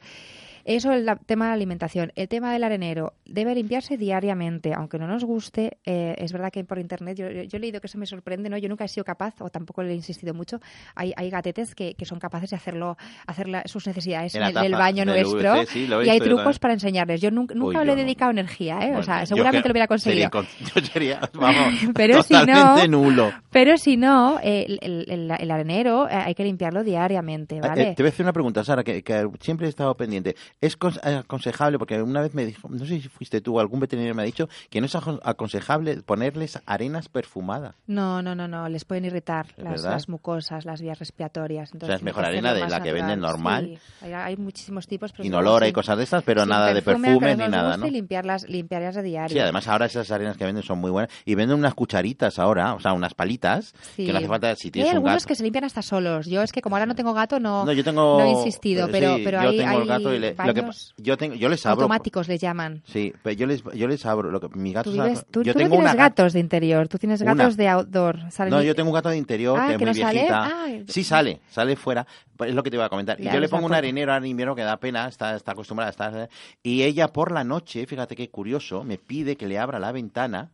Eso 0.70 0.92
es 0.92 1.00
el 1.08 1.18
tema 1.26 1.46
de 1.46 1.50
la 1.50 1.54
alimentación. 1.56 2.12
El 2.16 2.28
tema 2.28 2.54
del 2.54 2.64
arenero 2.64 3.14
debe 3.26 3.56
limpiarse 3.56 3.98
diariamente, 3.98 4.72
aunque 4.76 5.00
no 5.00 5.08
nos 5.08 5.24
guste. 5.24 5.78
eh, 5.86 6.14
es 6.20 6.32
verdad 6.32 6.52
que 6.52 6.64
por 6.64 6.78
internet 6.78 7.18
yo, 7.18 7.30
yo- 7.32 7.42
yo 7.44 7.58
he 7.58 7.60
leído 7.60 7.82
que 7.82 7.88
eso 7.88 7.98
me 7.98 8.06
sorprende, 8.06 8.50
¿no? 8.50 8.58
Yo 8.58 8.70
nunca 8.70 8.84
he 8.86 8.88
sido 8.88 9.04
capaz, 9.04 9.34
o 9.42 9.50
tampoco 9.50 9.82
le 9.82 9.92
he 9.92 9.96
insistido 9.96 10.34
mucho. 10.36 10.60
Hay, 10.94 11.12
hay 11.18 11.30
gatetes 11.32 11.74
que, 11.74 11.96
que 11.96 12.06
son 12.06 12.20
capaces 12.20 12.52
de 12.52 12.56
hacerlo, 12.56 12.98
hacer 13.26 13.48
la- 13.48 13.64
sus 13.66 13.88
necesidades 13.88 14.36
En 14.36 14.44
el, 14.44 14.54
del 14.54 14.74
baño 14.74 15.06
del 15.06 15.24
nuestro. 15.24 15.54
VC, 15.54 15.66
sí, 15.66 15.88
y 16.06 16.10
hay 16.10 16.20
trucos 16.20 16.60
para 16.60 16.74
enseñarles. 16.76 17.20
Yo 17.22 17.32
nunca, 17.32 17.56
nunca 17.56 17.80
Uy, 17.80 17.86
le 17.86 17.92
he 17.94 17.96
no. 17.96 18.02
dedicado 18.04 18.30
energía, 18.32 18.80
¿eh? 18.84 18.96
o 18.96 19.02
sea, 19.02 19.26
seguramente 19.26 19.64
que- 19.64 19.70
lo 19.70 19.74
hubiera 19.74 19.88
conseguido. 19.88 20.30
sería 20.30 20.48
yo 20.76 20.82
sería, 20.86 21.20
vamos, 21.34 21.74
Pero 21.96 22.22
si 22.22 22.34
no- 22.34 22.88
nulo. 22.88 23.32
Pero 23.52 23.78
si 23.78 23.98
no, 23.98 24.40
eh, 24.44 24.66
el, 24.82 25.06
el- 25.10 25.52
arenero 25.52 26.08
eh, 26.08 26.14
hay 26.14 26.36
que 26.36 26.44
limpiarlo 26.44 26.84
diariamente, 26.84 27.60
¿vale? 27.60 27.96
te 27.96 28.04
voy 28.04 28.08
a 28.10 28.14
hacer 28.14 28.24
una 28.26 28.34
pregunta, 28.34 28.64
Sara, 28.64 28.84
que, 28.84 29.02
que 29.04 29.28
siempre 29.40 29.66
he 29.66 29.70
estado 29.70 29.96
pendiente. 29.96 30.36
¿Es 30.62 30.78
cons- 30.78 31.00
aconsejable, 31.02 31.80
porque 31.80 32.02
una 32.02 32.22
vez 32.22 32.34
me 32.34 32.46
dijo, 32.46 32.68
no 32.68 32.80
sé 32.80 33.00
si 33.00 33.08
fuiste 33.08 33.40
tú 33.40 33.56
o 33.58 33.60
algún 33.62 33.80
veterinario 33.80 34.14
me 34.14 34.24
ha 34.24 34.26
dicho, 34.26 34.50
que 34.70 34.82
no 34.82 34.88
es 34.88 34.96
aconsejable 34.96 36.02
ponerles 36.02 36.60
arenas 36.66 37.08
perfumadas? 37.08 37.76
No, 37.88 38.22
no, 38.22 38.36
no, 38.36 38.46
no, 38.50 38.68
les 38.68 38.84
pueden 38.84 39.06
irritar 39.06 39.46
las, 39.56 40.10
mucosas, 40.10 40.66
las 40.66 40.82
vías 40.82 41.00
respiratorias. 41.00 41.70
Entonces, 41.72 41.98
es 41.98 42.04
mejor 42.04 42.24
tiene 42.26 42.42
que 42.42 42.48
arena 42.50 42.66
de 42.66 42.70
la 42.70 42.84
que 42.84 42.92
venden 42.92 43.22
normal. 43.22 43.80
Sí, 44.02 44.06
hay, 44.06 44.12
hay 44.14 44.36
muchísimos 44.36 44.86
tipos. 44.86 45.14
Pero 45.14 45.24
Inolora 45.24 45.66
y 45.66 45.72
cosas 45.72 45.98
de 45.98 46.04
estas, 46.04 46.24
pero 46.24 46.46
nada 46.46 46.74
de 46.74 46.82
perfume, 46.82 47.36
ni 47.38 47.48
nada, 47.48 47.78
¿no? 47.78 47.88
y 47.88 47.92
limpiarlas, 47.92 48.44
limpiarlas 48.50 48.96
de 48.96 49.04
diario. 49.04 49.34
Sí, 49.34 49.40
además 49.40 49.66
ahora 49.70 49.86
esas 49.86 50.12
arenas 50.12 50.36
que 50.36 50.44
venden 50.44 50.64
son 50.64 50.80
muy 50.80 50.92
buenas. 50.92 51.10
Y 51.24 51.36
venden 51.36 51.58
unas 51.58 51.74
cucharitas 51.74 52.38
ahora, 52.38 52.74
o 52.74 52.82
sea, 52.82 52.92
unas 52.92 53.14
palitas, 53.14 53.74
Sí. 53.96 54.06
que 54.06 54.12
no 54.12 54.18
hace 54.18 54.28
falta, 54.28 54.54
si 54.58 54.68
Y 54.68 54.68
hay 54.68 54.72
tienes 54.72 54.92
un 54.92 54.96
algunos 54.98 55.16
gato... 55.24 55.28
que 55.30 55.36
se 55.36 55.44
limpian 55.44 55.64
hasta 55.64 55.82
solos. 55.82 56.26
Yo 56.28 56.42
es 56.44 56.52
que 56.52 56.62
como 56.62 56.76
ahora 56.76 56.86
no 56.86 56.96
tengo 56.96 57.14
gato, 57.14 57.40
no, 57.40 57.64
No, 57.64 57.72
yo 57.72 57.84
tengo... 57.86 58.20
no 58.20 58.26
he 58.26 58.32
insistido, 58.32 58.88
eh, 58.88 58.92
pero, 58.92 59.16
sí, 59.16 59.22
pero 59.24 59.42
yo 59.44 59.50
hay, 59.52 59.58
tengo 59.58 59.72
el 59.72 59.82
hay 59.84 59.88
gato 59.88 60.14
y 60.14 60.20
le- 60.20 60.49
lo 60.54 60.70
que, 60.70 60.78
yo, 60.98 61.18
tengo, 61.18 61.36
yo 61.36 61.50
les 61.50 61.66
abro... 61.66 61.82
automáticos 61.84 62.28
les 62.28 62.40
llaman. 62.42 62.82
Sí, 62.86 63.14
pero 63.24 63.36
yo 63.36 63.48
les, 63.48 63.64
yo 63.74 63.88
les 63.88 64.06
abro. 64.06 64.30
Lo 64.32 64.40
que, 64.40 64.50
mi 64.58 64.74
gato 64.74 64.92
Tú, 64.92 64.98
vives- 64.98 65.26
tú- 65.32 65.44
yo 65.44 65.54
tú 65.54 65.60
no 65.60 65.64
tengo 65.66 65.76
tienes 65.78 65.94
una 65.94 65.96
gatos 65.96 66.34
de 66.34 66.40
interior, 66.40 66.88
tú 66.88 66.98
tienes 66.98 67.22
Una. 67.22 67.34
gatos 67.36 67.58
de 67.58 67.68
outdoor. 67.68 68.32
Salen 68.32 68.52
No, 68.54 68.62
y- 68.62 68.66
yo 68.68 68.76
tengo 68.76 68.90
un 68.90 68.96
gato 68.96 69.10
de 69.10 69.18
interior 69.18 69.58
Ah, 69.60 69.68
que 69.68 69.72
es 69.74 69.78
¿que 69.80 69.86
muy 69.86 69.94
no 69.96 70.02
sale? 70.02 70.14
viejita. 70.14 70.46
Ah, 70.46 70.68
sí 70.88 71.04
sale, 71.04 71.42
sale 71.50 71.76
fuera. 71.76 72.06
Es 72.40 72.54
lo 72.54 72.64
que 72.64 72.70
te 72.70 72.76
iba 72.78 72.86
a 72.86 72.90
comentar. 72.90 73.20
Y 73.20 73.24
Ya, 73.26 73.34
yo 73.34 73.40
le 73.40 73.50
pongo 73.50 73.66
un 73.66 73.74
arenero 73.74 74.14
al 74.14 74.26
invierno 74.26 74.56
que 74.56 74.64
da 74.64 74.78
pena, 74.78 75.08
está, 75.08 75.36
está 75.36 75.52
acostumbrada 75.52 75.90
a 75.90 75.92
estar. 75.92 76.30
Y 76.64 76.84
ella 76.84 77.08
por 77.10 77.32
la 77.32 77.44
noche, 77.44 77.86
fíjate 77.86 78.16
qué 78.16 78.30
curioso, 78.30 78.84
me 78.84 78.98
pide 78.98 79.36
que 79.36 79.48
le 79.48 79.60
abra 79.60 79.80
la 79.80 79.92
ventana 79.92 80.52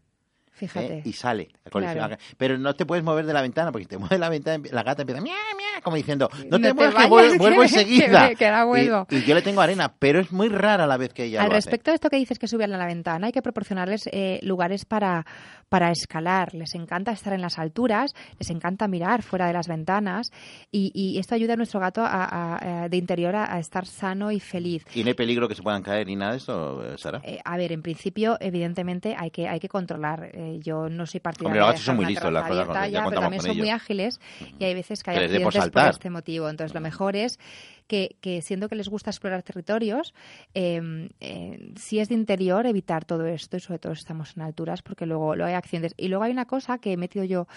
Fíjate. 0.55 0.99
¿eh? 0.99 1.01
y 1.03 1.11
sale. 1.13 1.49
Claro. 1.69 2.15
Pero 2.37 2.57
no 2.57 2.73
te 2.75 2.85
puedes 2.85 3.03
mover 3.03 3.25
de 3.25 3.33
la 3.33 3.41
ventana, 3.41 3.71
porque 3.71 3.83
si 3.83 3.89
te 3.89 3.97
mueves 3.97 4.11
de 4.15 4.19
la 4.19 4.29
ventana, 4.29 4.63
la 4.71 4.83
gata 4.83 5.01
empieza 5.01 5.21
mia, 5.21 5.33
mia, 5.57 5.81
como 5.83 5.97
diciendo, 5.97 6.29
no 6.49 6.57
No 6.57 6.59
te 6.59 6.73
te 6.73 6.75
que 6.91 6.91
que- 7.01 7.07
vuelvo 7.37 7.59
que 7.61 7.65
enseguida. 7.67 8.35
que 8.35 8.63
vuelvo. 8.63 9.07
Y, 9.09 9.17
y 9.17 9.23
yo 9.25 9.35
le 9.35 9.41
tengo 9.41 9.59
arena, 9.61 9.93
pero 9.99 10.19
es 10.21 10.31
muy 10.31 10.47
rara 10.49 10.87
la 10.87 10.95
vez 10.97 11.13
que 11.13 11.25
ella 11.25 11.41
Al 11.41 11.49
lo 11.49 11.51
hace. 11.55 11.67
respecto 11.69 11.91
de 11.91 11.95
esto 11.95 12.09
que 12.09 12.15
dices 12.17 12.39
que 12.39 12.47
subían 12.47 12.71
a 12.73 12.77
la 12.77 12.85
ventana, 12.85 13.27
hay 13.27 13.33
que 13.33 13.41
proporcionarles 13.41 14.07
eh, 14.13 14.39
lugares 14.43 14.85
para, 14.85 15.25
para 15.69 15.91
escalar. 15.91 16.53
Les 16.53 16.75
encanta 16.75 17.11
estar 17.11 17.33
en 17.33 17.41
las 17.41 17.57
alturas, 17.59 18.13
les 18.39 18.49
encanta 18.49 18.87
mirar 18.87 19.23
fuera 19.23 19.47
de 19.47 19.53
las 19.53 19.67
ventanas 19.67 20.31
y, 20.71 20.91
y 20.93 21.17
esto 21.19 21.35
ayuda 21.35 21.53
a 21.53 21.57
nuestro 21.57 21.79
gato 21.79 22.01
a- 22.01 22.07
a- 22.23 22.83
a- 22.83 22.89
de 22.89 22.97
interior 22.97 23.35
a, 23.35 23.59
estar 23.59 23.85
sano 23.85 24.31
y 24.31 24.39
feliz. 24.39 24.85
¿Y 24.93 25.03
no 25.03 25.07
hay 25.09 25.13
peligro 25.15 25.47
que 25.47 25.55
se 25.55 25.63
puedan 25.63 25.81
caer 25.81 26.07
ni 26.07 26.15
nada 26.15 26.31
de 26.31 26.37
esto, 26.37 26.85
eh, 26.93 26.97
Sara? 26.97 27.19
Eh, 27.23 27.39
a 27.43 27.57
ver, 27.57 27.71
en 27.71 27.81
principio, 27.81 28.37
evidentemente, 28.39 29.15
hay 29.17 29.31
que, 29.31 29.47
hay 29.47 29.59
que 29.59 29.69
controlar. 29.69 30.29
Eh, 30.33 30.59
yo 30.61 30.87
no 30.89 31.05
soy 31.05 31.19
partidaria 31.19 31.47
Hombre, 31.47 31.59
los 31.61 31.67
gatos 31.69 31.81
son 31.83 31.95
muy 31.95 32.05
listos, 32.05 32.31
las 32.31 32.47
cosas, 32.47 32.67
ya 32.67 32.87
ya, 32.87 33.05
pero 33.09 33.21
también 33.21 33.41
con 33.41 33.49
son 33.49 33.57
muy 33.57 33.69
ágiles 33.69 34.19
y 34.59 34.63
hay 34.63 34.73
veces 34.73 35.01
que 35.03 35.11
hay 35.11 35.17
Que 35.17 35.23
accidentes 35.25 35.69
por 35.71 35.87
este 35.89 36.09
motivo. 36.09 36.49
Entonces, 36.49 36.73
lo 36.75 36.81
mejor 36.81 37.15
es 37.15 37.39
que, 37.87 38.41
siendo 38.41 38.67
que 38.69 38.75
les 38.75 38.89
gusta 38.89 39.09
explorar 39.09 39.43
territorios, 39.43 40.13
eh, 40.53 41.09
eh, 41.19 41.73
si 41.75 41.99
es 41.99 42.09
de 42.09 42.15
interior, 42.15 42.65
evitar 42.65 43.05
todo 43.05 43.25
esto 43.25 43.57
y 43.57 43.59
sobre 43.59 43.79
todo 43.79 43.95
si 43.95 43.99
estamos 43.99 44.35
en 44.35 44.43
alturas 44.43 44.81
porque 44.81 45.05
luego, 45.05 45.35
luego 45.35 45.49
hay 45.49 45.55
accidentes. 45.55 45.93
Y 45.97 46.07
luego 46.07 46.23
hay 46.23 46.31
una 46.31 46.45
cosa 46.45 46.77
que 46.77 46.93
he 46.93 46.97
metido 46.97 47.25
yo 47.25 47.47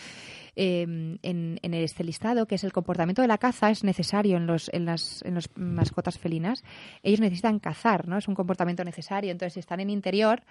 eh, 0.57 0.83
en, 1.23 1.75
este 1.75 2.05
listado, 2.05 2.47
que 2.47 2.57
es 2.57 2.65
el 2.65 2.73
comportamiento 2.73 3.23
de 3.23 3.29
la 3.29 3.39
caza 3.39 3.71
es 3.71 3.85
necesario 3.85 4.37
en 4.37 4.47
los, 4.47 4.69
en 4.73 4.85
las 4.87 5.23
en 5.23 5.35
los 5.35 5.49
mascotas 5.55 6.19
felinas. 6.19 6.65
Ellos 7.03 7.21
necesitan 7.21 7.59
cazar, 7.59 8.09
¿no? 8.09 8.19
Es 8.19 8.29
un 8.29 8.35
comportamiento 8.35 8.85
necesario. 8.85 9.31
Entonces, 9.31 9.55
si 9.55 9.61
están 9.61 9.81
en 9.81 9.91
interior, 9.91 10.43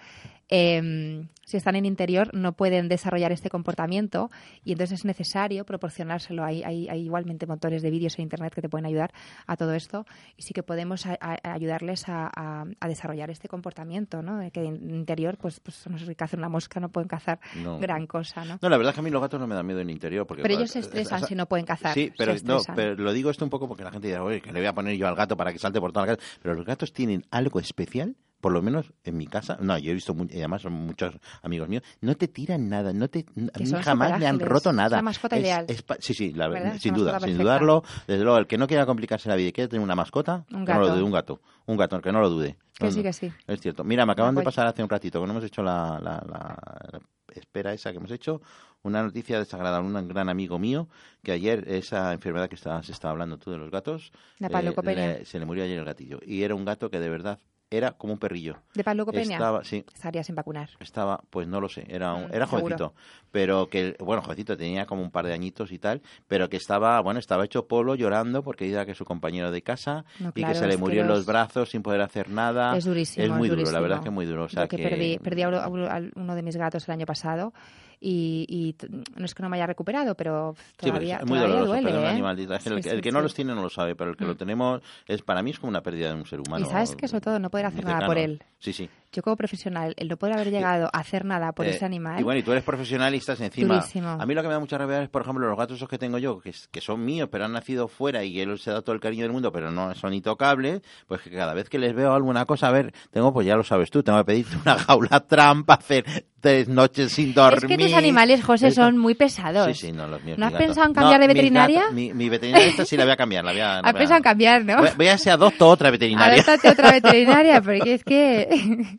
eh, 0.49 1.27
si 1.45 1.57
están 1.57 1.75
en 1.75 1.85
interior, 1.85 2.33
no 2.33 2.53
pueden 2.53 2.87
desarrollar 2.87 3.31
este 3.31 3.49
comportamiento 3.49 4.29
y 4.63 4.71
entonces 4.71 4.99
es 4.99 5.05
necesario 5.05 5.65
proporcionárselo. 5.65 6.43
Hay 6.43 6.87
igualmente 6.95 7.45
motores 7.45 7.81
de 7.81 7.91
vídeos 7.91 8.17
en 8.17 8.23
Internet 8.23 8.53
que 8.53 8.61
te 8.61 8.69
pueden 8.69 8.85
ayudar 8.85 9.13
a 9.45 9.57
todo 9.57 9.66
esto 9.73 10.05
y 10.35 10.43
sí 10.43 10.53
que 10.53 10.63
podemos 10.63 11.05
a, 11.05 11.17
a 11.19 11.53
ayudarles 11.53 12.07
a, 12.07 12.29
a, 12.35 12.87
desarrollar 12.87 13.29
este 13.29 13.47
comportamiento, 13.47 14.21
¿no? 14.21 14.37
De 14.37 14.51
que 14.51 14.63
en 14.63 14.89
interior, 14.89 15.37
pues, 15.37 15.59
pues 15.59 15.87
no 15.87 15.97
sé 15.97 16.15
cazan 16.15 16.39
una 16.39 16.49
mosca, 16.49 16.79
no 16.79 16.89
pueden 16.89 17.07
cazar 17.07 17.39
No. 17.55 17.79
gran 17.79 18.07
cosa, 18.07 18.45
¿no? 18.45 18.59
No, 18.61 18.69
la 18.69 18.77
verdad 18.77 18.91
es 18.91 18.95
que 18.95 18.99
a 19.01 19.03
mí 19.03 19.09
los 19.09 19.21
gatos 19.21 19.39
no 19.39 19.47
me 19.47 19.55
dan 19.55 19.65
miedo 19.65 19.81
en 19.81 19.89
interior. 19.89 20.25
Porque, 20.25 20.43
Pero 20.43 20.55
ellos 20.55 20.71
se 20.71 20.79
estresan 20.79 21.17
o 21.17 21.19
sea, 21.19 21.27
si 21.27 21.35
no 21.35 21.45
pueden 21.47 21.65
cazar. 21.65 21.93
Sí, 21.93 22.11
pero, 22.17 22.33
no, 22.43 22.59
pero 22.75 22.95
lo 22.95 23.13
digo 23.13 23.29
esto 23.29 23.43
un 23.45 23.49
poco 23.49 23.67
porque 23.67 23.83
la 23.83 23.91
gente 23.91 24.07
dirá, 24.07 24.23
oye, 24.23 24.41
que 24.41 24.51
le 24.51 24.59
voy 24.59 24.67
a 24.67 24.73
poner 24.73 24.95
yo 24.97 25.07
al 25.07 25.15
gato 25.15 25.35
para 25.37 25.51
que 25.51 25.59
salte 25.59 25.79
por 25.79 25.91
toda 25.91 26.05
la 26.05 26.15
casa. 26.15 26.29
Pero 26.41 26.55
los 26.55 26.65
gatos 26.65 26.93
tienen 26.93 27.23
algo 27.31 27.59
especial, 27.59 28.15
por 28.39 28.51
lo 28.53 28.61
menos 28.61 28.93
en 29.03 29.17
mi 29.17 29.25
casa. 29.27 29.57
No, 29.61 29.77
yo 29.77 29.91
he 29.91 29.93
visto, 29.93 30.15
y 30.29 30.37
además 30.37 30.61
son 30.61 30.73
muchos 30.73 31.15
amigos 31.41 31.67
míos, 31.69 31.83
no 32.01 32.15
te 32.15 32.27
tiran 32.27 32.69
nada, 32.69 32.93
no 32.93 33.07
te, 33.09 33.25
a 33.53 33.59
mí 33.59 33.65
son 33.65 33.81
jamás 33.81 34.19
le 34.19 34.27
han 34.27 34.39
roto 34.39 34.69
Es 34.69 34.75
nada. 34.75 34.97
la 34.97 35.01
mascota 35.01 35.37
ideal. 35.39 35.65
sí, 35.99 36.13
sí, 36.13 36.33
la-. 36.33 36.47
Es 36.75 36.81
sin 36.81 36.93
la 36.93 36.97
duda, 36.99 37.11
sin 37.13 37.19
perfecta. 37.21 37.43
dudarlo. 37.43 37.83
Desde 38.07 38.23
luego, 38.23 38.37
el 38.37 38.47
que 38.47 38.57
no 38.57 38.67
quiera 38.67 38.85
complicarse 38.85 39.27
la 39.29 39.35
vida 39.35 39.49
y 39.49 39.53
quiere 39.53 39.67
tener 39.67 39.83
una 39.83 39.95
mascota, 39.95 40.45
Un 40.51 40.65
que 40.65 40.73
no 40.73 40.79
lo 40.79 40.85
gato. 40.85 40.95
dude, 40.95 41.03
un 41.05 41.11
gato. 41.11 41.41
Un 41.65 41.77
gato, 41.77 41.99
que 42.01 42.11
no 42.11 42.21
lo 42.21 42.29
dude. 42.29 42.57
Que 42.77 42.85
No, 42.85 42.91
sí, 42.91 43.01
que 43.03 43.11
sí. 43.11 43.31
Es 43.47 43.59
cierto. 43.59 43.83
Mira, 43.83 44.05
me 44.05 44.11
acaban 44.13 44.35
de 44.35 44.41
pasar 44.43 44.67
hace 44.67 44.83
un 44.83 44.89
ratito, 44.89 45.19
que 45.19 45.25
no 45.25 45.31
hemos 45.33 45.43
hecho 45.43 45.63
la, 45.63 45.99
la- 46.01 46.23
la 46.25 46.99
espera 47.33 47.73
esa 47.73 47.91
que 47.91 47.97
hemos 47.97 48.11
hecho, 48.11 48.41
una 48.83 49.03
noticia 49.03 49.37
desagradable. 49.39 49.87
Un 49.99 50.07
gran 50.07 50.29
amigo 50.29 50.59
mío, 50.59 50.87
que 51.23 51.31
ayer 51.33 51.65
esa 51.67 52.13
enfermedad 52.13 52.47
que 52.49 52.55
se 52.55 52.69
estaba 52.91 53.11
hablando 53.11 53.37
tú 53.37 53.51
de 53.51 53.57
los 53.57 53.69
gatos, 53.71 54.11
La 54.39 54.47
le- 54.49 55.25
se 55.25 55.39
le 55.39 55.45
murió 55.45 55.63
ayer 55.65 55.77
el 55.79 55.85
gatillo. 55.85 56.19
Y 56.25 56.43
era 56.43 56.55
un 56.55 56.63
gato 56.65 56.89
que 56.89 56.99
de 56.99 57.09
verdad 57.09 57.39
era 57.69 57.91
como 57.91 58.13
un 58.13 58.19
perrillo. 58.19 58.57
¿De 58.73 58.83
paleucopenia? 58.83 59.35
Estaba, 59.35 59.63
sí, 59.63 59.83
Estaría 59.93 60.23
sin 60.23 60.35
vacunar. 60.35 60.69
estaba, 60.79 61.21
pues 61.29 61.47
no 61.47 61.59
lo 61.59 61.67
sé, 61.67 61.85
era, 61.89 62.13
un- 62.13 62.25
Mm, 62.29 62.33
era 62.35 62.47
jovencito, 62.47 62.93
pero 63.31 63.69
que, 63.69 63.95
bueno, 63.99 64.21
jovencito, 64.21 64.55
tenía 64.55 64.85
como 64.85 65.01
un 65.01 65.11
par 65.11 65.25
de 65.25 65.33
añitos 65.33 65.71
y 65.71 65.79
tal, 65.79 66.01
pero 66.27 66.49
que 66.49 66.57
estaba, 66.57 66.99
bueno, 67.01 67.19
estaba 67.19 67.43
hecho 67.43 67.67
polo 67.67 67.95
llorando 67.95 68.41
porque 68.43 68.69
era 68.71 68.85
que 68.85 68.95
su 68.95 69.03
compañero 69.03 69.51
de 69.51 69.61
casa 69.61 70.05
No, 70.19 70.29
y 70.33 70.43
que 70.45 70.55
se 70.55 70.67
le 70.67 70.77
murió 70.77 71.01
en 71.01 71.07
los- 71.07 71.17
los 71.19 71.25
brazos 71.25 71.69
sin 71.69 71.83
poder 71.83 72.01
hacer 72.01 72.29
nada. 72.29 72.75
Es 72.77 72.85
durísimo. 72.85 73.25
Es 73.25 73.31
muy 73.31 73.49
es 73.49 73.55
duro, 73.57 73.71
la 73.71 73.79
verdad 73.81 73.97
es 73.97 74.03
que 74.03 74.09
es 74.09 74.15
muy 74.15 74.25
duro. 74.25 74.43
O 74.45 74.49
sea 74.49 74.63
Yo 74.63 74.69
que, 74.69 74.77
perdí, 74.77 75.19
perdí 75.19 75.41
a 75.41 75.49
uno 75.49 76.35
de 76.35 76.41
mis 76.41 76.55
gatos 76.55 76.87
el 76.87 76.93
año 76.93 77.05
pasado 77.05 77.53
y, 77.99 78.45
y 78.47 78.75
no 79.17 79.25
es 79.25 79.33
que 79.33 79.41
no 79.43 79.49
me 79.49 79.57
haya 79.57 79.65
recuperado, 79.67 80.15
pero 80.15 80.53
Sí, 80.57 80.61
pero 80.79 80.93
todavía, 80.93 81.17
es 81.17 81.25
muy 81.25 81.37
todavía 81.39 81.59
doloroso 81.61 81.81
duele. 81.81 82.03
¿eh? 82.03 82.07
animal. 82.09 82.39
El, 82.39 82.59
Sí, 82.59 82.69
que- 82.75 82.83
sí, 82.83 82.89
el 82.89 83.01
que 83.01 83.11
no 83.11 83.19
sí. 83.19 83.23
los 83.23 83.33
tiene 83.33 83.55
no 83.55 83.61
lo 83.61 83.69
sabe, 83.69 83.95
pero 83.95 84.11
el 84.11 84.17
que 84.17 84.25
lo 84.25 84.33
Mm. 84.33 84.37
tenemos 84.37 84.81
es 85.07 85.21
para 85.23 85.41
mí 85.41 85.51
es 85.51 85.59
como 85.59 85.69
una 85.69 85.81
pérdida 85.81 86.09
de 86.09 86.15
un 86.15 86.25
ser 86.25 86.39
humano. 86.39 86.65
Y 86.65 86.69
sabes 86.69 86.95
que 86.95 87.07
sobre 87.07 87.21
todo 87.21 87.39
no 87.39 87.49
poder 87.49 87.65
hacer 87.67 87.83
nada 87.85 88.05
por 88.05 88.17
él. 88.17 88.41
Sí, 88.59 88.73
sí. 88.73 88.89
Yo 89.13 89.23
como 89.23 89.37
profesional, 89.37 89.93
el 89.97 90.09
no 90.09 90.17
poder 90.17 90.35
haber 90.35 90.51
llegado 90.51 90.89
a 90.91 90.99
hacer 90.99 91.23
nada 91.25 91.53
por 91.53 91.65
Eh, 91.65 91.69
ese 91.71 91.85
animal. 91.85 92.19
Y 92.19 92.23
bueno, 92.23 92.39
y 92.39 92.43
tú 92.43 92.51
eres 92.51 92.63
profesional 92.63 93.15
y 93.15 93.17
estás 93.19 93.39
encima. 93.41 93.75
Durísimo. 93.75 94.09
A 94.09 94.25
mí 94.25 94.33
lo 94.33 94.41
que 94.41 94.47
me 94.49 94.53
da 94.53 94.59
mucha 94.59 94.77
rabia 94.77 95.01
es, 95.01 95.09
por 95.09 95.21
ejemplo, 95.21 95.47
los 95.47 95.57
gatos 95.57 95.77
esos 95.77 95.87
que 95.89 95.97
tengo 95.97 96.17
yo, 96.17 96.39
que, 96.39 96.53
que 96.71 96.81
son 96.81 97.03
míos, 97.05 97.29
pero 97.31 97.45
han 97.45 97.53
nacido 97.53 97.87
fuera 97.87 98.23
y 98.23 98.39
él 98.41 98.59
se 98.59 98.71
da 98.71 98.81
todo 98.81 98.93
el 98.93 99.01
cariño 99.01 99.23
del 99.23 99.31
mundo, 99.31 99.51
pero 99.51 99.71
no 99.71 99.95
son 99.95 100.13
intocables, 100.13 100.81
pues 101.07 101.21
que 101.21 101.31
cada 101.31 101.53
vez 101.53 101.69
que 101.69 101.79
les 101.79 101.95
veo 101.95 102.13
alguna 102.13 102.45
cosa, 102.45 102.67
a 102.67 102.71
ver, 102.71 102.93
tengo, 103.11 103.33
pues 103.33 103.47
ya 103.47 103.55
lo 103.55 103.63
sabes 103.63 103.89
tú, 103.89 104.03
tengo 104.03 104.17
que 104.19 104.25
pedirte 104.25 104.55
una 104.61 104.77
jaula 104.77 105.21
trampa, 105.21 105.75
hacer 105.75 106.25
tres 106.39 106.67
noches 106.67 107.11
sin 107.13 107.33
dormir. 107.33 107.63
es 107.71 107.77
que 107.77 107.77
tus 107.85 107.93
animales, 107.93 108.43
José, 108.43 108.71
son 108.71 108.97
muy 108.97 109.15
pesados. 109.15 109.67
Sí, 109.67 109.87
sí, 109.87 109.91
no, 109.91 110.05
los 110.07 110.21
míos. 110.23 110.37
¿No 110.37 110.45
has 110.45 110.51
gatos. 110.53 110.67
pensado 110.67 110.87
en 110.87 110.93
cambiar 110.93 111.21
de 111.21 111.27
veterinaria? 111.27 111.83
mi, 111.91 112.13
mi 112.13 112.29
veterinaria 112.29 112.67
esta 112.67 112.85
sí 112.85 112.95
la 112.97 113.05
voy 113.05 113.13
a 113.13 113.17
cambiar. 113.17 113.43
La 113.45 113.51
voy 113.51 113.61
a, 113.61 113.79
Has 113.79 113.93
pensado 113.93 114.17
en 114.17 114.23
cambiar, 114.23 114.65
¿no? 114.65 114.77
Voy, 114.77 114.89
voy 114.97 115.07
a 115.07 115.17
ser 115.17 115.33
adopto 115.33 115.67
otra 115.67 115.89
veterinaria. 115.89 116.33
Adóptate 116.41 116.69
otra 116.69 116.91
veterinaria, 116.91 117.61
porque 117.61 117.93
es 117.95 118.03
que... 118.03 118.96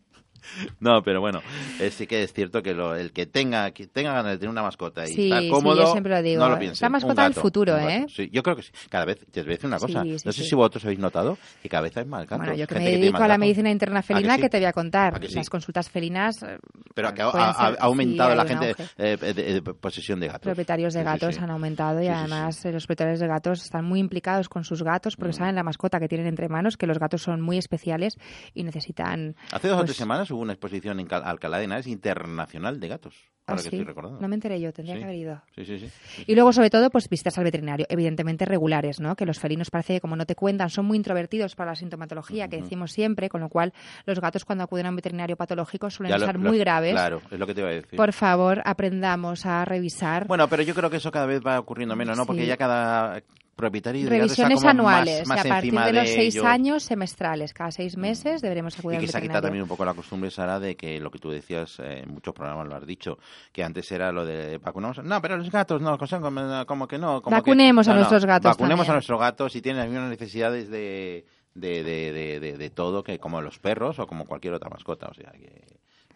No, 0.81 1.03
pero 1.03 1.21
bueno, 1.21 1.43
eh, 1.79 1.91
sí 1.91 2.07
que 2.07 2.23
es 2.23 2.33
cierto 2.33 2.63
que 2.63 2.75
lo- 2.75 2.95
el 2.95 3.13
que 3.13 3.27
tenga 3.27 3.71
que 3.73 3.87
tenga 3.87 4.13
ganas 4.13 4.33
de 4.33 4.39
tener 4.39 4.51
una 4.51 4.63
mascota 4.63 5.05
y 5.05 5.09
Sí, 5.09 5.31
sí, 5.31 5.49
cómodo, 5.51 5.77
yo 5.85 5.91
siempre 5.93 6.13
lo 6.15 6.23
digo. 6.23 6.43
no 6.43 6.49
lo 6.49 6.55
Es 6.55 6.61
piense. 6.61 6.85
la 6.85 6.89
mascota 6.91 7.25
del 7.25 7.35
futuro, 7.35 7.77
¿eh? 7.79 8.07
Sí, 8.09 8.29
yo 8.33 8.43
creo 8.43 8.57
que 8.57 8.63
sí. 8.63 8.71
Cada 8.89 9.05
vez, 9.05 9.19
te 9.31 9.43
voy 9.43 9.51
a 9.51 9.53
decir 9.55 9.67
una 9.67 9.79
cosa. 9.79 10.03
Sí, 10.03 10.19
sí, 10.19 10.27
no 10.27 10.33
sé 10.33 10.43
sí. 10.43 10.49
si 10.49 10.55
vosotros 10.55 10.85
habéis 10.85 11.01
notado 11.01 11.39
que 11.63 11.69
cada 11.69 11.83
vez 11.83 11.97
hay 11.97 12.05
más 12.05 12.23
gatos. 12.27 12.39
Bueno, 12.39 12.55
yo 12.55 12.67
que 12.67 12.75
me 12.77 12.85
dedico 12.91 13.13
más 13.15 13.23
a 13.23 13.29
la 13.29 13.39
medicina 13.39 13.71
interna 13.71 13.99
¿A 13.99 14.03
que 14.03 14.07
felina, 14.09 14.35
sí? 14.37 14.41
que, 14.43 14.49
te 14.49 14.59
voy 14.59 14.67
a 14.67 14.73
contar. 14.73 15.15
¿A 15.15 15.21
que 15.21 15.29
sí? 15.29 15.35
Las 15.37 15.51
consultas 15.51 15.91
felinas 15.91 16.43
eh, 16.43 16.59
Pero 16.95 17.13
que 17.15 17.23
ha, 17.23 17.29
ha- 17.29 17.51
ha 17.69 17.75
aumentado 17.81 18.31
sí, 18.33 18.37
la 18.37 18.45
gente 18.45 18.69
auge. 18.71 18.85
eh, 18.99 19.17
de, 19.17 19.35
de- 19.35 19.55
de 19.61 19.63
posesión 19.63 20.21
de 20.21 20.27
gatos. 20.29 20.43
propietarios 20.43 20.95
de 20.95 21.01
Sí, 21.01 21.05
sí, 21.07 21.13
gatos 21.13 21.35
sí. 21.37 21.41
han 21.43 21.51
aumentado 21.51 21.99
y 22.01 22.05
Sí, 22.05 22.09
sí, 22.09 22.15
además 22.15 22.65
eh, 22.65 22.73
los 22.73 22.87
propietarios 22.87 23.21
de 23.21 23.27
gatos 23.27 23.63
están 23.63 23.85
muy 23.85 24.01
implicados 24.01 24.49
con 24.49 24.65
sus 24.65 24.83
gatos 24.83 25.17
porque 25.17 25.31
Mm. 25.33 25.39
saben 25.39 25.55
la 25.55 25.63
mascota 25.63 25.99
que 26.01 26.09
tienen 26.09 26.27
entre 26.27 26.49
manos, 26.49 26.77
que 26.77 26.87
los 26.87 26.99
gatos 26.99 27.23
son 27.23 27.41
muy 27.41 27.59
especiales 27.59 28.17
y 28.55 28.63
necesitan... 28.65 29.37
Hace 29.53 29.69
dos 29.69 29.77
o 29.77 29.79
pues, 29.81 29.87
tres 29.87 29.97
semanas 29.97 30.31
hubo 30.31 30.38
una 30.39 30.53
exposición 30.53 31.01
en 31.01 31.07
Cal- 31.07 31.23
Alcalá 31.25 31.59
de 31.59 31.65
Henares 31.65 31.87
internacional 31.87 32.81
de 32.81 32.89
gatos. 32.89 33.15
¿ah, 33.47 33.53
Ahora 33.53 33.63
que 33.63 33.71
sí? 33.71 33.77
estoy 33.77 33.85
recordando. 33.87 34.21
No 34.21 34.29
me 34.29 34.35
enteré 34.35 34.61
yo, 34.61 34.73
tendría 34.73 34.95
Sí. 34.97 34.99
que 35.01 35.05
haber 35.05 35.17
ido. 35.17 35.43
Sí, 35.55 35.65
sí, 35.65 35.79
sí. 35.79 35.89
sí, 35.89 36.25
Y 36.27 36.35
luego, 36.35 36.53
sobre 36.53 36.69
todo, 36.69 36.91
pues 36.91 37.09
visitas 37.09 37.39
al 37.39 37.45
veterinario, 37.45 37.87
evidentemente 37.89 38.45
regulares, 38.45 39.01
¿no? 39.01 39.17
Que 39.17 39.25
los 39.25 39.39
felinos 39.39 39.71
parece 39.71 39.95
que 39.95 40.01
como 40.03 40.17
no 40.17 40.27
te 40.27 40.35
cuentan, 40.35 40.69
son 40.69 40.85
muy 40.85 40.97
introvertidos 40.99 41.55
para 41.57 41.71
la 41.71 41.75
sintomatología 41.77 42.49
que 42.49 42.61
decimos 42.61 42.93
siempre, 42.93 43.29
con 43.31 43.41
lo 43.41 43.49
cual 43.49 43.73
los 44.05 44.21
gatos 44.21 44.45
cuando 44.45 44.65
acuden 44.65 44.87
a 44.87 44.91
un 44.91 44.97
veterinario 44.97 45.37
patológico 45.37 45.89
suelen 45.91 46.11
Ya 46.11 46.19
lo- 46.19 46.25
estar 46.25 46.39
lo- 46.39 46.49
muy 46.49 46.59
graves. 46.59 46.93
Claro, 46.93 47.23
es 47.31 47.39
lo 47.39 47.47
que 47.47 47.55
te 47.55 47.61
iba 47.63 47.71
a 47.71 47.73
decir. 47.73 47.97
Por 47.97 48.13
favor, 48.13 48.61
aprendamos 48.67 49.47
a 49.47 49.65
revisar. 49.65 50.27
Bueno, 50.27 50.47
pero 50.49 50.63
yo 50.63 50.75
creo 50.75 50.91
que 50.91 50.99
eso 50.99 51.11
cada 51.11 51.27
vez 51.27 51.41
va 51.47 51.59
ocurriendo 51.59 51.97
menos, 51.97 52.17
¿no? 52.19 52.27
Porque 52.27 52.47
ya 52.47 52.57
cada 52.59 53.23
propietario 53.59 54.01
de 54.09 54.17
gatos 54.19 54.21
Revisiones 54.39 54.59
está 54.59 54.71
como 54.71 54.89
anuales, 54.89 55.19
más, 55.27 55.37
más 55.37 55.45
y 55.45 55.49
a 55.49 55.53
partir 55.53 55.73
de 55.75 55.93
los 55.93 56.09
seis 56.09 56.35
ello. 56.37 56.47
años 56.47 56.83
semestrales, 56.85 57.53
cada 57.53 57.71
seis 57.71 57.99
meses 57.99 58.41
deberemos 58.41 58.79
acudir 58.79 58.95
Y 58.95 58.97
al 59.01 59.05
que 59.07 59.13
se 59.13 59.19
ha 59.19 59.21
quitado 59.21 59.35
veterinario. 59.43 59.49
también 59.49 59.63
un 59.65 59.69
poco 59.69 59.85
la 59.85 59.93
costumbre, 59.95 60.31
Sara, 60.31 60.59
de 60.59 60.77
que 60.77 60.99
lo 60.99 61.11
que 61.11 61.19
tú 61.19 61.29
decías 61.31 61.79
eh, 61.81 62.05
en 62.05 62.11
muchos 62.15 62.33
programas 62.33 62.67
lo 62.67 62.77
has 62.77 62.87
dicho, 62.87 63.19
que 63.53 63.63
antes 63.63 63.93
era 63.93 64.11
lo 64.13 64.25
de 64.25 64.57
vacunamos. 64.59 65.05
No, 65.05 65.21
pero 65.21 65.37
los 65.37 65.51
gatos 65.51 65.83
no, 65.83 65.99
como, 65.99 66.67
como 66.67 66.89
que 66.89 66.97
no. 66.99 67.21
Como 67.21 67.37
que- 67.37 67.41
Vacunemos 67.41 67.87
a 67.87 67.91
No, 67.91 67.95
no, 67.97 68.01
nuestros 68.01 68.25
gatos 68.25 68.51
Vacunemos 68.53 68.79
también. 68.87 68.91
a 68.93 68.95
nuestros 68.95 69.21
gatos 69.21 69.55
y 69.57 69.61
tienen 69.61 69.81
las 69.83 69.91
mismas 69.91 70.09
necesidades 70.09 70.71
de, 70.71 71.27
de, 71.55 71.83
de, 71.85 72.13
de, 72.13 72.41
de- 72.41 72.57
de 72.57 72.71
todo 72.71 73.03
que 73.03 73.19
como 73.19 73.43
los 73.43 73.59
perros 73.59 73.99
o 73.99 74.07
como 74.07 74.25
cualquier 74.25 74.55
otra 74.55 74.71
mascota. 74.71 75.09
O 75.09 75.15
sea, 75.15 75.33
que, 75.33 75.65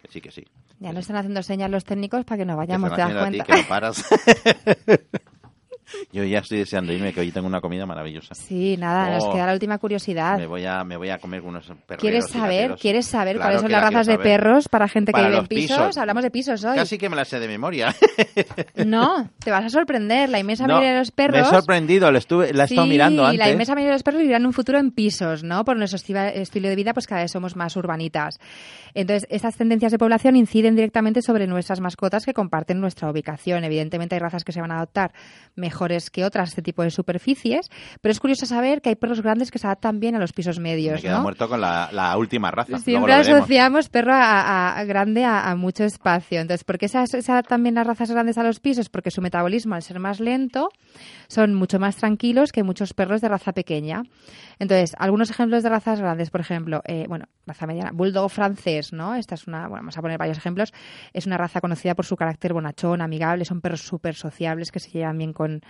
que 0.00 0.08
sí, 0.08 0.20
que 0.20 0.30
sí. 0.30 0.44
Ya 0.78 0.92
no 0.92 1.00
están 1.00 1.16
haciendo 1.16 1.42
señas 1.42 1.70
los 1.70 1.84
técnicos 1.84 2.24
para 2.24 2.38
que 2.38 2.44
nos 2.44 2.54
Que 2.54 2.58
vayamos, 2.58 2.90
¿te 2.92 2.96
das 3.00 3.10
haciendo 3.10 3.24
a 3.24 3.30
ti, 3.30 3.36
cuenta? 3.38 3.54
que 3.54 3.62
no 3.62 3.68
paras. 3.68 4.04
Yo 6.12 6.24
ya 6.24 6.38
estoy 6.40 6.58
deseando 6.58 6.92
irme, 6.92 7.12
que 7.12 7.20
hoy 7.20 7.30
tengo 7.30 7.46
una 7.46 7.60
comida 7.60 7.86
maravillosa. 7.86 8.34
Sí, 8.34 8.76
nada, 8.76 9.10
nos 9.14 9.24
Oh. 9.24 9.32
queda 9.32 9.46
la 9.46 9.52
última 9.52 9.78
curiosidad. 9.78 10.38
Me 10.38 10.46
voy 10.46 10.64
a, 10.66 10.84
me 10.84 10.96
voy 10.96 11.10
a 11.10 11.18
comer 11.18 11.42
unos 11.42 11.66
perros. 11.86 12.00
¿Quieres 12.00 12.28
saber, 12.28 12.76
¿quieres 12.80 13.06
saber 13.06 13.36
Claro 13.36 13.48
cuáles 13.48 13.60
son 13.62 13.70
las 13.72 13.82
la 13.82 13.88
razas 13.90 14.06
de 14.06 14.14
saber. 14.14 14.26
perros 14.26 14.68
para 14.68 14.88
gente 14.88 15.12
Para 15.12 15.24
que 15.24 15.30
vive 15.30 15.40
en 15.40 15.46
pisos? 15.46 15.78
pisos. 15.78 15.98
Hablamos 15.98 16.22
de 16.22 16.30
pisos 16.30 16.64
hoy. 16.64 16.76
Casi 16.76 16.98
que 16.98 17.08
me 17.08 17.16
la 17.16 17.24
sé 17.24 17.38
de 17.40 17.48
memoria. 17.48 17.94
No, 18.84 19.28
te 19.44 19.50
vas 19.50 19.64
a 19.64 19.68
sorprender. 19.68 20.28
La 20.28 20.38
inmensa 20.38 20.66
No, 20.66 20.74
mayoría 20.74 20.92
de 20.94 20.98
los 20.98 21.10
perros... 21.10 21.40
Me 21.40 21.46
he 21.46 21.50
sorprendido, 21.50 22.10
la, 22.10 22.18
estuve, 22.18 22.52
la 22.52 22.64
he 22.64 22.66
estado 22.66 22.84
Sí, 22.84 22.90
mirando 22.90 23.24
antes. 23.24 23.38
la 23.38 23.50
inmensa 23.50 23.74
mayoría 23.74 23.90
de 23.90 23.96
los 23.96 24.02
perros 24.02 24.20
vivirán 24.20 24.46
un 24.46 24.52
futuro 24.52 24.78
en 24.78 24.90
pisos, 24.90 25.42
¿no? 25.44 25.64
Por 25.64 25.76
nuestro 25.76 25.98
esti- 25.98 26.32
estilo 26.34 26.68
de 26.68 26.76
vida, 26.76 26.92
pues 26.94 27.06
cada 27.06 27.22
vez 27.22 27.30
somos 27.30 27.56
más 27.56 27.76
urbanitas. 27.76 28.38
Entonces, 28.94 29.26
estas 29.30 29.56
tendencias 29.56 29.92
de 29.92 29.98
población 29.98 30.36
inciden 30.36 30.74
directamente 30.76 31.22
sobre 31.22 31.46
nuestras 31.46 31.80
mascotas 31.80 32.24
que 32.24 32.34
comparten 32.34 32.80
nuestra 32.80 33.10
ubicación. 33.10 33.64
Evidentemente 33.64 34.14
hay 34.14 34.18
razas 34.20 34.44
que 34.44 34.52
se 34.52 34.60
van 34.60 34.70
a 34.72 34.76
adoptar 34.76 35.12
mejores 35.82 36.10
que 36.10 36.24
otras 36.24 36.50
este 36.50 36.62
tipo 36.62 36.82
de 36.82 36.90
superficies, 36.90 37.70
pero 38.00 38.12
es 38.12 38.20
curioso 38.20 38.46
saber 38.46 38.80
que 38.80 38.90
hay 38.90 38.94
perros 38.94 39.20
grandes 39.20 39.50
que 39.50 39.58
se 39.58 39.66
adaptan 39.66 39.98
bien 39.98 40.14
a 40.14 40.18
los 40.18 40.32
pisos 40.32 40.58
Me 40.58 40.70
medios, 40.70 41.00
quedo 41.00 41.16
¿no? 41.16 41.22
muerto 41.22 41.48
con 41.48 41.60
la, 41.60 41.88
la 41.92 42.16
última 42.16 42.50
raza. 42.50 42.78
Siempre 42.78 43.12
asociamos 43.14 43.88
perro 43.88 44.12
a, 44.14 44.82
grande 44.86 45.24
a, 45.24 45.50
a 45.50 45.56
mucho 45.56 45.84
espacio. 45.84 46.40
Entonces, 46.40 46.64
¿por 46.64 46.78
qué 46.78 46.88
se, 46.88 47.06
se 47.06 47.32
adaptan 47.32 47.62
bien 47.62 47.74
las 47.74 47.86
razas 47.86 48.10
grandes 48.10 48.38
a 48.38 48.42
los 48.44 48.60
pisos? 48.60 48.88
Porque 48.88 49.10
su 49.10 49.20
metabolismo, 49.20 49.74
al 49.74 49.82
ser 49.82 49.98
más 49.98 50.20
lento, 50.20 50.68
son 51.28 51.54
mucho 51.54 51.78
más 51.78 51.96
tranquilos 51.96 52.52
que 52.52 52.62
muchos 52.62 52.94
perros 52.94 53.20
de 53.20 53.28
raza 53.28 53.52
pequeña. 53.52 54.02
Entonces, 54.58 54.94
algunos 54.98 55.30
ejemplos 55.30 55.62
de 55.62 55.68
razas 55.68 56.00
grandes, 56.00 56.30
por 56.30 56.40
ejemplo, 56.40 56.82
eh, 56.86 57.06
bueno, 57.08 57.26
raza 57.46 57.66
mediana, 57.66 57.90
bulldog 57.92 58.30
francés, 58.30 58.92
¿no? 58.92 59.14
Esta 59.14 59.34
es 59.34 59.46
una, 59.46 59.62
bueno, 59.68 59.82
vamos 59.82 59.98
a 59.98 60.02
poner 60.02 60.18
varios 60.18 60.38
ejemplos. 60.38 60.72
Es 61.12 61.26
una 61.26 61.36
raza 61.38 61.60
conocida 61.60 61.94
por 61.94 62.04
su 62.06 62.16
carácter 62.16 62.52
bonachón, 62.52 63.00
amigable, 63.00 63.44
son 63.44 63.60
perros 63.60 63.82
súper 63.82 64.14
sociables 64.14 64.70
que 64.70 64.80
se 64.80 64.90
llevan 64.90 65.18
bien 65.18 65.32
con, 65.32 65.60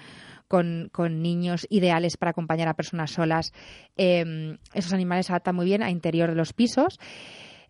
con, 0.49 0.89
con 0.93 1.23
niños, 1.23 1.67
ideales 1.71 2.17
para 2.17 2.31
acompañar 2.31 2.69
a 2.69 2.75
personas 2.75 3.11
solas. 3.11 3.53
Eh, 3.97 4.57
esos 4.75 4.93
animales 4.93 5.27
se 5.27 5.33
adaptan 5.33 5.55
muy 5.57 5.65
bien 5.67 5.83
a 5.83 5.91
interior 5.91 6.29
de 6.29 6.37
los 6.37 6.53
pisos. 6.53 6.99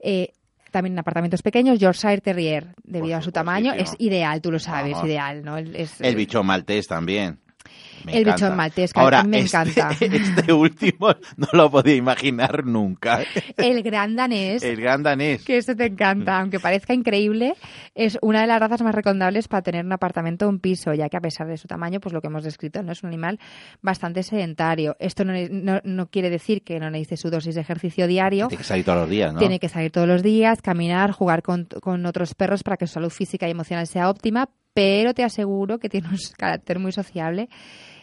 Eh, 0.01 0.33
también 0.73 0.95
en 0.95 0.99
apartamentos 1.01 1.43
pequeños, 1.43 1.79
Yorkshire 1.79 2.23
Terrier, 2.23 2.75
debido 2.83 3.19
a 3.19 3.21
su 3.23 3.31
tamaño, 3.31 3.75
es 3.75 3.95
ideal, 3.99 4.41
tú 4.41 4.51
lo 4.51 4.59
sabes, 4.59 4.97
Ajá. 4.97 5.07
ideal, 5.07 5.45
¿no? 5.45 5.59
El- 5.59 5.77
Es, 5.77 6.01
El 6.01 6.17
bicho 6.17 6.43
maltés 6.43 6.87
también. 6.89 7.39
Me 8.05 8.13
el 8.13 8.19
encanta. 8.23 8.35
bichón 8.47 8.57
maltés, 8.57 8.93
que 8.93 9.01
Ahora, 9.01 9.23
me 9.25 9.41
este, 9.41 9.57
encanta. 9.59 9.91
Este 10.01 10.53
último 10.53 11.09
no 11.37 11.47
lo 11.53 11.71
podía 11.71 11.95
imaginar 11.95 12.65
nunca. 12.65 13.21
El 13.57 13.83
gran 13.83 14.17
danés. 14.17 14.63
El 14.63 14.81
gran 14.81 15.03
danés. 15.03 15.45
que 15.45 15.57
este 15.59 15.75
te 15.75 15.87
encanta, 15.87 16.41
aunque 16.41 16.61
parezca 16.61 16.95
increíble, 16.95 17.55
es 17.95 18.19
una 18.23 18.41
de 18.43 18.47
las 18.47 18.61
razas 18.61 18.83
más 18.83 18.95
recomendables 18.95 19.49
para 19.49 19.63
tener 19.63 19.85
un 19.85 19.93
apartamento 19.93 20.47
o 20.47 20.49
un 20.49 20.59
piso, 20.59 20.95
ya 20.95 21.09
que 21.09 21.17
a 21.17 21.21
pesar 21.21 21.47
de 21.47 21.57
su 21.57 21.69
tamaño, 21.69 22.01
pues 22.01 22.13
lo 22.13 22.21
que 22.21 22.27
hemos 22.29 22.45
descrito, 22.45 22.83
no 22.83 22.93
es 22.93 23.03
un 23.03 23.09
animal 23.09 23.39
bastante 23.81 24.23
sedentario. 24.23 24.97
Esto 24.99 25.25
no, 25.25 25.33
no- 25.51 25.81
no 25.85 26.07
quiere 26.11 26.31
decir 26.31 26.63
que 26.63 26.79
no 26.81 26.91
necesite 26.91 27.17
su 27.17 27.31
dosis 27.31 27.55
de 27.55 27.61
ejercicio 27.61 28.07
diario. 28.07 28.49
Tiene 28.49 28.59
que 28.63 28.65
salir 28.69 28.85
todos 28.85 28.99
los 29.01 29.09
días, 29.11 29.33
¿no? 29.33 29.39
Tiene 29.39 29.59
que 29.59 29.69
salir 29.69 29.91
todos 29.91 30.09
los 30.09 30.23
días, 30.23 30.61
caminar, 30.63 31.13
jugar 31.13 31.43
con, 31.43 31.67
con 31.81 32.05
otros 32.07 32.35
perros 32.35 32.63
para 32.63 32.77
que 32.77 32.87
su 32.87 32.95
salud 32.95 33.11
física 33.11 33.49
y 33.49 33.51
emocional 33.53 33.87
sea 33.87 34.09
óptima, 34.11 34.49
pero 34.75 35.15
te 35.15 35.25
aseguro 35.25 35.79
que 35.79 35.89
tiene 35.89 36.09
un 36.09 36.19
carácter 36.37 36.79
muy 36.79 36.93
sociable. 36.93 37.49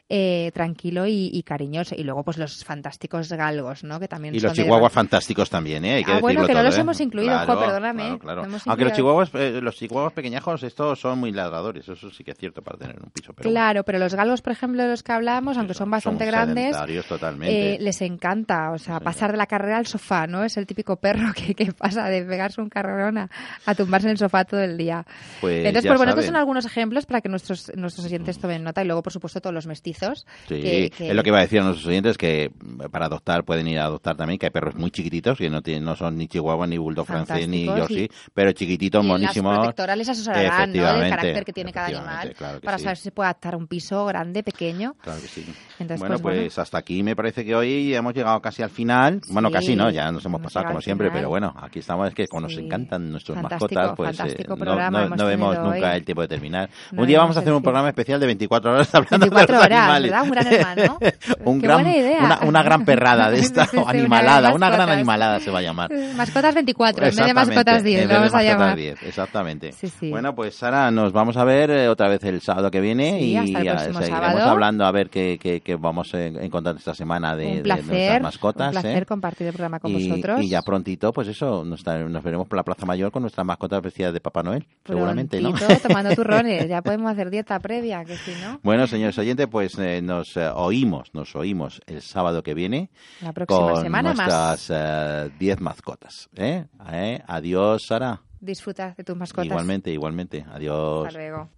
Eh, 0.10 0.52
tranquilo 0.54 1.06
y, 1.06 1.30
y 1.32 1.44
cariñoso. 1.44 1.96
Y 1.96 2.04
luego, 2.04 2.24
pues 2.24 2.38
los 2.38 2.64
fantásticos 2.66 3.32
galgos, 3.32 3.84
¿no? 3.84 4.00
Que 4.00 4.08
también 4.08 4.34
Y 4.34 4.40
son 4.40 4.50
los 4.50 4.58
chihuahuas 4.58 4.92
fantásticos 4.92 5.50
también, 5.50 5.86
¿eh? 5.86 5.96
Hay 5.96 6.04
que 6.04 6.12
Ah, 6.14 6.20
bueno, 6.20 6.46
que 6.48 6.54
no 6.54 6.64
los 6.64 6.76
¿eh? 6.78 6.82
hemos 6.82 7.00
incluido, 7.00 7.38
jo, 7.38 7.46
Claro, 7.46 7.60
perdóname, 7.60 8.04
claro, 8.04 8.20
claro. 8.20 8.44
hemos 8.46 8.68
Aunque 8.68 8.86
los 8.86 8.94
chihuahuas, 8.94 9.30
eh, 9.36 9.60
los 9.62 9.76
chihuahuas 9.76 10.14
pequeñajos, 10.14 10.64
estos 10.64 11.00
son 11.00 11.20
muy 11.20 11.32
ladradores, 11.32 11.88
eso 11.88 12.10
sí 12.10 12.24
que 12.24 12.32
es 12.32 12.38
cierto 12.38 12.62
para 12.64 12.78
tener 12.80 12.98
un 13.00 13.12
piso. 13.12 13.34
Pero 13.34 13.50
Claro, 13.50 13.84
pero 13.84 14.00
los 14.00 14.16
galgos, 14.16 14.42
por 14.42 14.52
ejemplo, 14.54 14.82
de 14.82 14.90
los 14.90 15.04
que 15.04 15.12
hablamos, 15.12 15.58
aunque 15.58 15.74
son 15.76 15.92
bastante 15.92 16.26
grandes, 16.26 16.76
totalmente. 17.08 17.76
eh, 17.76 17.78
les 17.80 18.02
encanta, 18.02 18.72
o 18.72 18.78
sea, 18.80 19.00
pasar 19.00 19.32
de 19.32 19.38
la 19.38 19.46
carrera 19.46 19.78
al 19.78 19.86
sofá, 19.86 20.26
¿no? 20.26 20.44
Es 20.44 20.58
el 20.58 20.66
típico 20.66 20.96
perro 20.96 21.34
que, 21.36 21.54
que 21.54 21.72
pasa 21.72 22.06
de 22.10 22.24
pegarse 22.24 22.62
un 22.62 22.70
carrerón 22.70 23.20
a, 23.20 23.30
a 23.66 23.76
tumbarse 23.76 24.08
en 24.08 24.12
el 24.12 24.18
sofá 24.18 24.44
todo 24.46 24.62
el 24.62 24.76
día. 24.78 25.06
Pues 25.42 25.58
Entonces, 25.66 25.86
pues 25.88 25.98
bueno, 25.98 26.12
estos 26.12 26.26
son 26.26 26.36
algunos 26.36 26.66
ejemplos 26.66 27.06
para 27.06 27.22
que 27.22 27.30
nuestros, 27.30 27.72
nuestros 27.76 28.06
oyentes 28.08 28.40
tomen 28.40 28.64
nota 28.64 28.82
y 28.82 28.86
luego, 28.86 29.04
por 29.04 29.14
supuesto, 29.14 29.40
todos 29.40 29.54
los 29.54 29.68
mestizos. 29.68 29.99
Sí, 30.48 30.62
que- 30.62 30.90
que- 30.96 31.10
es 31.10 31.16
lo 31.16 31.24
que 31.24 31.30
iba 31.30 31.38
a 31.40 31.42
decir 31.42 31.60
a 31.60 31.64
nuestros 31.64 31.86
oyentes, 31.88 32.18
que 32.18 32.52
para 32.92 33.06
adoptar 33.08 33.44
pueden 33.44 33.68
ir 33.68 33.80
a 33.80 33.86
adoptar 33.86 34.16
también, 34.16 34.40
que 34.40 34.46
hay 34.48 34.52
perros 34.52 34.76
muy 34.76 34.92
chiquititos, 34.92 35.38
que 35.38 35.50
no 35.50 35.62
tienen, 35.62 35.84
no 35.84 35.96
son 35.96 36.18
ni 36.18 36.28
chihuahua, 36.28 36.66
ni 36.68 36.78
bulldog 36.78 37.06
francés, 37.06 37.48
ni 37.48 37.66
Fantásticos, 37.66 37.90
yorkie, 37.90 38.04
y- 38.06 38.32
pero 38.34 38.52
chiquititos, 38.54 39.04
y 39.04 39.08
monísimos. 39.08 39.52
Las 39.54 39.60
protectoras 39.60 39.98
les 39.98 40.10
asesorarán, 40.10 40.74
¿no? 40.74 40.94
Del 40.98 41.10
carácter 41.10 41.46
que 41.46 41.54
tiene 41.54 41.72
cada 41.74 41.88
animal 41.88 42.34
claro 42.38 42.60
para 42.62 42.78
sí. 42.78 42.84
saber 42.84 42.98
si 42.98 43.04
se 43.04 43.12
puede 43.12 43.28
adaptar 43.28 43.54
a 43.54 43.58
un 43.58 43.68
piso 43.68 44.06
grande, 44.06 44.42
pequeño. 44.44 44.96
Claro 45.02 45.22
que 45.22 45.28
sí. 45.28 45.46
Entonces, 45.80 46.00
bueno, 46.00 46.20
pues, 46.20 46.38
pues, 46.40 46.60
hasta 46.60 46.78
aquí 46.78 47.04
me 47.04 47.16
parece 47.16 47.44
que 47.46 47.56
hoy 47.56 47.94
hemos 47.94 48.14
llegado 48.14 48.42
casi 48.42 48.64
al 48.64 48.70
final. 48.70 49.22
bueno, 49.30 49.50
Sí, 49.50 49.54
casi 49.54 49.76
no, 49.76 49.90
ya 49.90 50.12
nos 50.12 50.26
hemos 50.26 50.40
hemos 50.40 50.42
pasado 50.54 50.68
como 50.68 50.80
siempre, 50.82 51.08
final. 51.08 51.20
pero 51.22 51.30
bueno, 51.30 51.54
aquí 51.60 51.80
estamos, 51.80 52.08
es 52.08 52.14
que 52.14 52.28
como 52.28 52.42
nos 52.42 52.54
Sí. 52.54 52.60
encantan 52.60 53.10
nuestros 53.12 53.36
Fantástico, 53.36 53.74
mascotas, 53.82 53.96
pues 53.98 54.20
eh, 54.20 54.46
no, 54.48 55.26
vemos 55.26 55.58
nunca 55.58 55.92
hoy. 55.92 55.98
el 55.98 56.06
tiempo 56.06 56.22
de 56.22 56.28
terminar. 56.28 56.70
No 56.92 57.02
Un 57.02 57.08
día 57.08 57.20
vamos 57.20 57.36
a 57.36 57.40
hacer 57.40 57.52
un 57.52 57.62
programa 57.64 57.90
especial 57.90 58.20
de 58.20 58.26
24 58.28 58.72
horas 58.72 58.90
hablando 58.96 59.26
24 59.26 59.56
de 59.56 59.60
los 59.60 59.66
horas, 59.66 59.89
animales. 59.96 60.12
¿verdad? 60.12 60.24
Un 60.24 60.30
gran 60.32 60.48
hermano. 60.54 61.00
Un 61.46 61.62
Qué 61.62 61.68
gran- 61.68 61.82
buena 61.84 61.98
idea. 61.98 62.20
Una, 62.24 62.40
una 62.44 62.64
gran 62.64 62.86
perrada 62.86 63.30
de 63.32 63.40
esta, 63.40 63.66
Sí, 63.66 63.72
sí, 63.72 63.78
una 63.78 63.92
de 63.94 64.00
animalada, 64.00 64.54
una 64.54 64.70
gran 64.70 64.90
animalada 64.90 65.40
se 65.40 65.52
va 65.52 65.60
a 65.60 65.62
llamar. 65.62 65.90
Mascotas 66.16 66.54
24, 66.56 67.06
en 67.08 67.16
vez 67.16 67.26
de 67.26 67.34
mascotas 67.34 67.84
10, 67.84 68.02
en 68.02 68.08
vez 68.08 68.10
de 68.10 68.14
vamos 68.20 68.34
a 68.34 68.38
mascotas 68.38 68.60
llamar. 68.60 68.76
10, 68.78 69.04
exactamente. 69.04 69.72
Sí. 69.74 70.10
Bueno, 70.10 70.36
pues 70.36 70.56
Sara, 70.56 70.92
nos 70.92 71.12
vamos 71.14 71.38
a 71.38 71.44
ver 71.44 71.70
eh, 71.72 71.88
otra 71.90 72.08
vez 72.08 72.24
el 72.24 72.42
sábado 72.42 72.70
que 72.72 72.82
viene 72.82 73.22
y 73.22 73.36
seguiremos 73.48 74.06
sábado. 74.06 74.44
hablando 74.50 74.86
a 74.86 74.92
ver 74.92 75.10
qué, 75.10 75.38
qué- 75.42 75.62
qué 75.62 75.76
vamos 75.76 76.14
a 76.14 76.26
encontrar 76.26 76.76
esta 76.76 76.94
semana 76.94 77.36
de, 77.36 77.48
un 77.48 77.56
de 77.58 77.62
placer, 77.64 77.86
nuestras 77.88 78.22
mascotas. 78.22 78.68
un 78.68 78.82
placer 78.82 79.04
¿eh? 79.04 79.06
compartir 79.06 79.48
el 79.48 79.54
programa 79.54 79.80
con 79.80 79.92
y, 79.92 80.08
vosotros. 80.10 80.42
y 80.42 80.50
ya 80.50 80.62
prontito, 80.62 81.12
pues 81.14 81.28
eso, 81.28 81.64
nos, 81.66 81.86
nos 81.86 82.24
veremos 82.24 82.48
por 82.48 82.58
la 82.58 82.64
Plaza 82.64 82.86
Mayor 82.86 83.12
con 83.12 83.22
nuestras 83.24 83.46
mascotas 83.46 83.82
vestidas 83.82 84.14
de 84.14 84.20
Papá 84.20 84.44
Noel, 84.44 84.66
seguramente, 84.86 85.40
¿no? 85.42 85.54
Prontito, 85.54 85.88
tomando 85.88 86.16
turrones, 86.16 86.68
ya 86.68 86.82
podemos 86.82 87.12
hacer 87.12 87.30
dieta 87.30 87.60
previa, 87.60 88.04
que 88.06 88.16
si 88.18 88.32
no, 88.42 88.60
Bueno, 88.64 88.88
señores 88.88 89.18
oyentes, 89.18 89.48
pues 89.50 89.78
eh, 89.80 90.02
nos 90.02 90.36
eh, 90.38 90.48
oímos, 90.54 91.10
nos 91.14 91.36
oímos 91.36 91.82
el 91.88 92.02
sábado 92.02 92.44
que 92.44 92.54
viene 92.54 92.90
la 93.22 93.34
próxima 93.34 93.74
con 93.74 93.82
semana 93.84 94.14
más. 94.14 94.28
nuestras 94.28 95.40
10 95.40 95.62
mascotas. 95.62 96.30
¿eh? 96.36 96.66
¿Eh? 96.92 97.22
Adiós, 97.28 97.84
Sara. 97.88 98.22
Disfruta 98.40 98.94
de 98.98 99.04
tus 99.04 99.16
mascotas. 99.16 99.48
Igualmente, 99.48 99.92
igualmente. 99.92 100.46
Adiós. 100.52 101.08
Hasta 101.08 101.20
luego. 101.20 101.50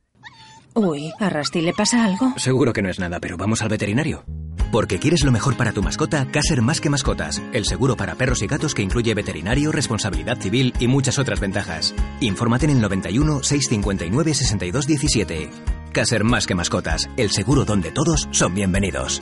Uy, 0.74 1.11
¿a 1.19 1.30
Rusty 1.30 1.61
le 1.61 1.74
pasa 1.74 2.05
algo? 2.05 2.34
Seguro 2.38 2.72
que 2.72 2.82
no 2.82 2.89
es 2.89 2.99
nada, 2.99 3.19
pero 3.19 3.36
vamos 3.36 3.61
al 3.61 3.67
veterinario. 3.69 4.24
Porque 4.72 4.99
quieres 4.99 5.26
lo 5.26 5.32
mejor 5.34 5.57
para 5.57 5.74
tu 5.74 5.84
mascota, 5.84 6.26
Caser 6.32 6.61
Más 6.61 6.80
que 6.80 6.89
Mascotas, 6.89 7.41
el 7.51 7.65
seguro 7.65 7.97
para 7.97 8.15
perros 8.15 8.41
y 8.41 8.47
gatos 8.47 8.74
que 8.74 8.82
incluye 8.82 9.13
veterinario, 9.13 9.74
responsabilidad 9.74 10.39
civil 10.39 10.74
y 10.80 10.88
muchas 10.88 11.19
otras 11.19 11.41
ventajas. 11.41 11.93
Infórmate 12.22 12.67
en 12.67 12.72
el 12.72 12.82
91 12.82 13.43
659 13.43 14.34
62 14.34 14.88
17. 14.88 15.49
Caser 15.92 16.24
Más 16.24 16.48
que 16.48 16.56
Mascotas, 16.56 17.10
el 17.18 17.32
seguro 17.32 17.66
donde 17.66 17.92
todos 17.92 18.28
son 18.32 18.56
bienvenidos. 18.56 19.22